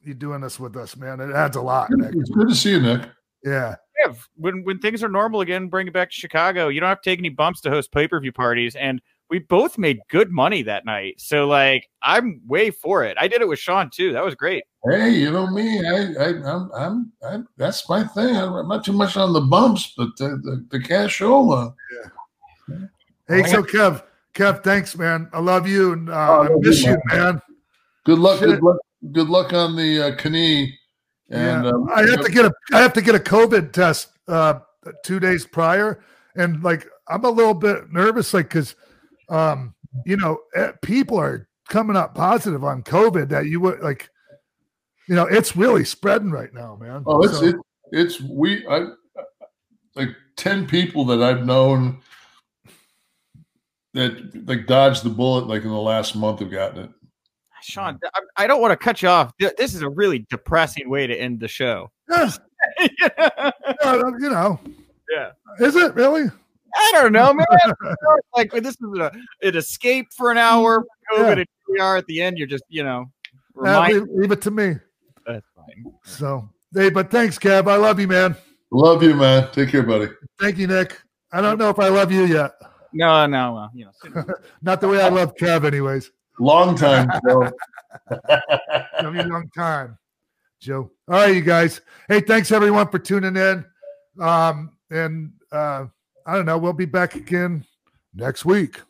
you 0.02 0.14
doing 0.14 0.42
this 0.42 0.60
with 0.60 0.76
us, 0.76 0.96
man. 0.96 1.20
It 1.20 1.32
adds 1.32 1.56
a 1.56 1.62
lot. 1.62 1.90
Nick. 1.92 2.14
It's 2.16 2.30
good 2.30 2.50
to 2.50 2.56
see 2.56 2.72
you, 2.72 2.82
Nick. 2.82 3.10
Yeah. 3.44 3.76
Yeah, 4.00 4.14
when 4.36 4.64
when 4.64 4.80
things 4.80 5.04
are 5.04 5.10
normal 5.10 5.42
again, 5.42 5.68
bring 5.68 5.88
it 5.88 5.94
back 5.94 6.10
to 6.10 6.16
Chicago. 6.16 6.70
You 6.70 6.80
don't 6.80 6.90
have 6.90 7.02
to 7.02 7.10
take 7.10 7.20
any 7.20 7.30
bumps 7.30 7.60
to 7.62 7.70
host 7.70 7.92
pay 7.92 8.08
per 8.08 8.20
view 8.20 8.32
parties, 8.32 8.76
and 8.76 9.02
we 9.30 9.40
both 9.40 9.78
made 9.78 10.00
good 10.10 10.32
money 10.32 10.62
that 10.64 10.86
night. 10.86 11.16
So 11.20 11.48
like, 11.48 11.88
I'm 12.02 12.42
way 12.48 12.72
for 12.72 13.04
it. 13.04 13.18
I 13.20 13.28
did 13.28 13.42
it 13.42 13.48
with 13.48 13.60
Sean 13.60 13.90
too. 13.90 14.14
That 14.14 14.24
was 14.24 14.36
great. 14.36 14.64
Hey, 14.88 15.10
you 15.10 15.32
know 15.32 15.48
me. 15.48 15.86
I, 15.86 16.14
I, 16.14 16.28
I'm, 16.46 16.72
I'm, 16.74 17.12
I'm 17.22 17.48
that's 17.58 17.88
my 17.90 18.04
thing. 18.04 18.36
I'm 18.36 18.68
not 18.68 18.86
too 18.86 18.94
much 18.94 19.18
on 19.18 19.34
the 19.34 19.42
bumps, 19.42 19.94
but 19.98 20.16
the, 20.18 20.30
the, 20.44 20.66
the 20.72 20.80
cashola. 20.80 21.74
Hey, 23.28 23.44
so 23.44 23.62
Kev, 23.62 24.04
Kev, 24.34 24.64
thanks, 24.64 24.98
man. 24.98 25.30
I 25.34 25.40
love 25.40 25.68
you 25.68 25.94
and 25.94 26.10
uh, 26.10 26.28
Oh, 26.30 26.44
I 26.44 26.50
miss 26.60 26.84
you, 26.84 26.92
you, 26.92 27.02
man. 27.06 27.42
Good 28.06 28.20
luck. 28.20 28.40
Shit. 28.40 28.50
Good 28.50 28.64
luck. 28.64 28.78
Good 29.12 29.30
luck 29.30 29.54
on 29.54 29.76
the 29.76 30.08
uh, 30.08 30.16
Knie. 30.16 30.72
And 31.30 31.66
yeah. 31.66 31.72
uh, 31.72 31.94
I 31.94 32.10
have 32.10 32.26
to 32.26 32.32
get 32.32 32.46
a 32.46 32.52
I 32.72 32.80
have 32.80 32.94
to 32.94 33.02
get 33.02 33.16
a 33.16 33.20
COVID 33.20 33.72
test 33.72 34.10
uh 34.28 34.60
two 35.04 35.20
days 35.20 35.46
prior, 35.46 36.02
and 36.36 36.64
like 36.64 36.88
I'm 37.08 37.24
a 37.24 37.30
little 37.30 37.54
bit 37.54 37.92
nervous, 37.92 38.34
like 38.34 38.48
because 38.48 38.76
um 39.30 39.76
you 40.06 40.18
know 40.18 40.40
eh, 40.56 40.72
people 40.82 41.20
are 41.20 41.48
coming 41.68 41.96
up 41.96 42.16
positive 42.16 42.64
on 42.64 42.82
COVID 42.82 43.30
that 43.30 43.46
you 43.46 43.60
would 43.60 43.82
like. 43.82 44.10
You 45.10 45.16
know, 45.16 45.26
it's 45.26 45.56
really 45.56 45.84
spreading 45.84 46.30
right 46.30 46.54
now, 46.54 46.78
man. 46.80 47.04
Oh, 47.08 47.24
it's 47.24 47.40
So- 47.40 47.46
it, 47.46 47.56
it's 47.92 48.22
we 48.22 48.66
I 48.68 48.86
like 49.96 50.10
ten 50.36 50.68
people 50.68 51.04
that 51.06 51.24
I've 51.24 51.46
known 51.46 52.02
that 53.96 54.48
like 54.48 54.68
dodged 54.68 55.04
the 55.04 55.10
bullet 55.10 55.48
like 55.48 55.64
in 55.64 55.70
the 55.70 55.76
last 55.76 56.16
month 56.16 56.40
have 56.42 56.52
gotten 56.52 56.84
it. 56.86 56.90
Sean, 57.64 58.00
I, 58.14 58.44
I 58.44 58.48
don't 58.48 58.62
want 58.62 58.72
to 58.72 58.78
cut 58.78 59.02
you 59.02 59.10
off. 59.10 59.34
This 59.40 59.74
is 59.74 59.82
a 59.82 59.90
really 59.90 60.28
depressing 60.30 60.90
way 60.90 61.08
to 61.08 61.16
end 61.16 61.40
the 61.40 61.48
show. 61.48 61.92
Yeah, 62.10 62.30
uh, 63.84 64.12
you 64.20 64.30
know. 64.30 64.60
Yeah. 65.10 65.32
Is 65.60 65.76
it 65.76 65.96
really? 65.96 66.26
I 66.76 66.92
don't 66.94 67.12
know, 67.14 67.34
man. 67.34 67.48
like 68.36 68.52
this 68.52 68.76
is 68.80 69.00
a, 69.00 69.12
an 69.42 69.56
escape 69.58 70.08
for 70.16 70.30
an 70.30 70.38
hour. 70.38 70.86
COVID 71.12 71.20
Yeah. 71.20 71.30
and 71.32 71.38
here 71.40 71.46
we 71.68 71.80
are 71.80 71.98
at 71.98 72.06
the 72.06 72.22
end. 72.22 72.38
You're 72.38 72.48
just, 72.48 72.64
you 72.70 72.84
know, 72.84 73.12
remind. 73.56 73.94
leave, 73.94 74.08
leave 74.12 74.32
it 74.32 74.42
to 74.44 74.52
me. 74.52 74.76
That's 75.76 76.18
fine. 76.18 76.20
So, 76.20 76.50
hey, 76.74 76.90
but 76.90 77.12
thanks, 77.12 77.38
Kev. 77.38 77.70
I 77.70 77.76
love 77.76 78.00
you, 78.00 78.08
man. 78.08 78.36
Love 78.72 79.02
you, 79.04 79.16
man. 79.16 79.50
Take 79.52 79.70
care, 79.70 79.84
buddy. 79.84 80.08
Thank 80.40 80.58
you, 80.58 80.68
Nick. 80.68 81.02
I 81.32 81.42
don't 81.42 81.58
know 81.58 81.70
if 81.70 81.80
I 81.80 81.90
love 81.90 82.12
you 82.12 82.26
yet. 82.26 82.52
No, 82.94 83.26
no, 83.26 83.54
well, 83.54 83.72
you 83.74 83.86
know. 83.86 84.24
Not 84.62 84.82
the 84.82 84.88
way 84.88 85.02
I 85.02 85.10
love 85.10 85.36
Kev, 85.36 85.66
anyways. 85.66 86.12
Long 86.40 86.76
time, 86.76 87.10
Joe. 87.28 87.50
Love 89.02 89.16
you 89.16 89.24
long 89.24 89.50
time, 89.56 89.98
Joe. 90.60 90.90
All 91.08 91.16
right, 91.16 91.36
you 91.36 91.42
guys. 91.42 91.82
Hey, 92.08 92.22
thanks 92.22 92.52
everyone 92.52 92.88
for 92.90 93.00
tuning 93.00 93.36
in. 93.36 93.66
Um, 94.20 94.72
and 94.90 95.34
uh, 95.52 95.86
I 96.26 96.36
don't 96.36 96.46
know, 96.46 96.58
we'll 96.58 96.74
be 96.74 96.86
back 96.86 97.16
again 97.16 97.66
next 98.14 98.46
week. 98.46 98.82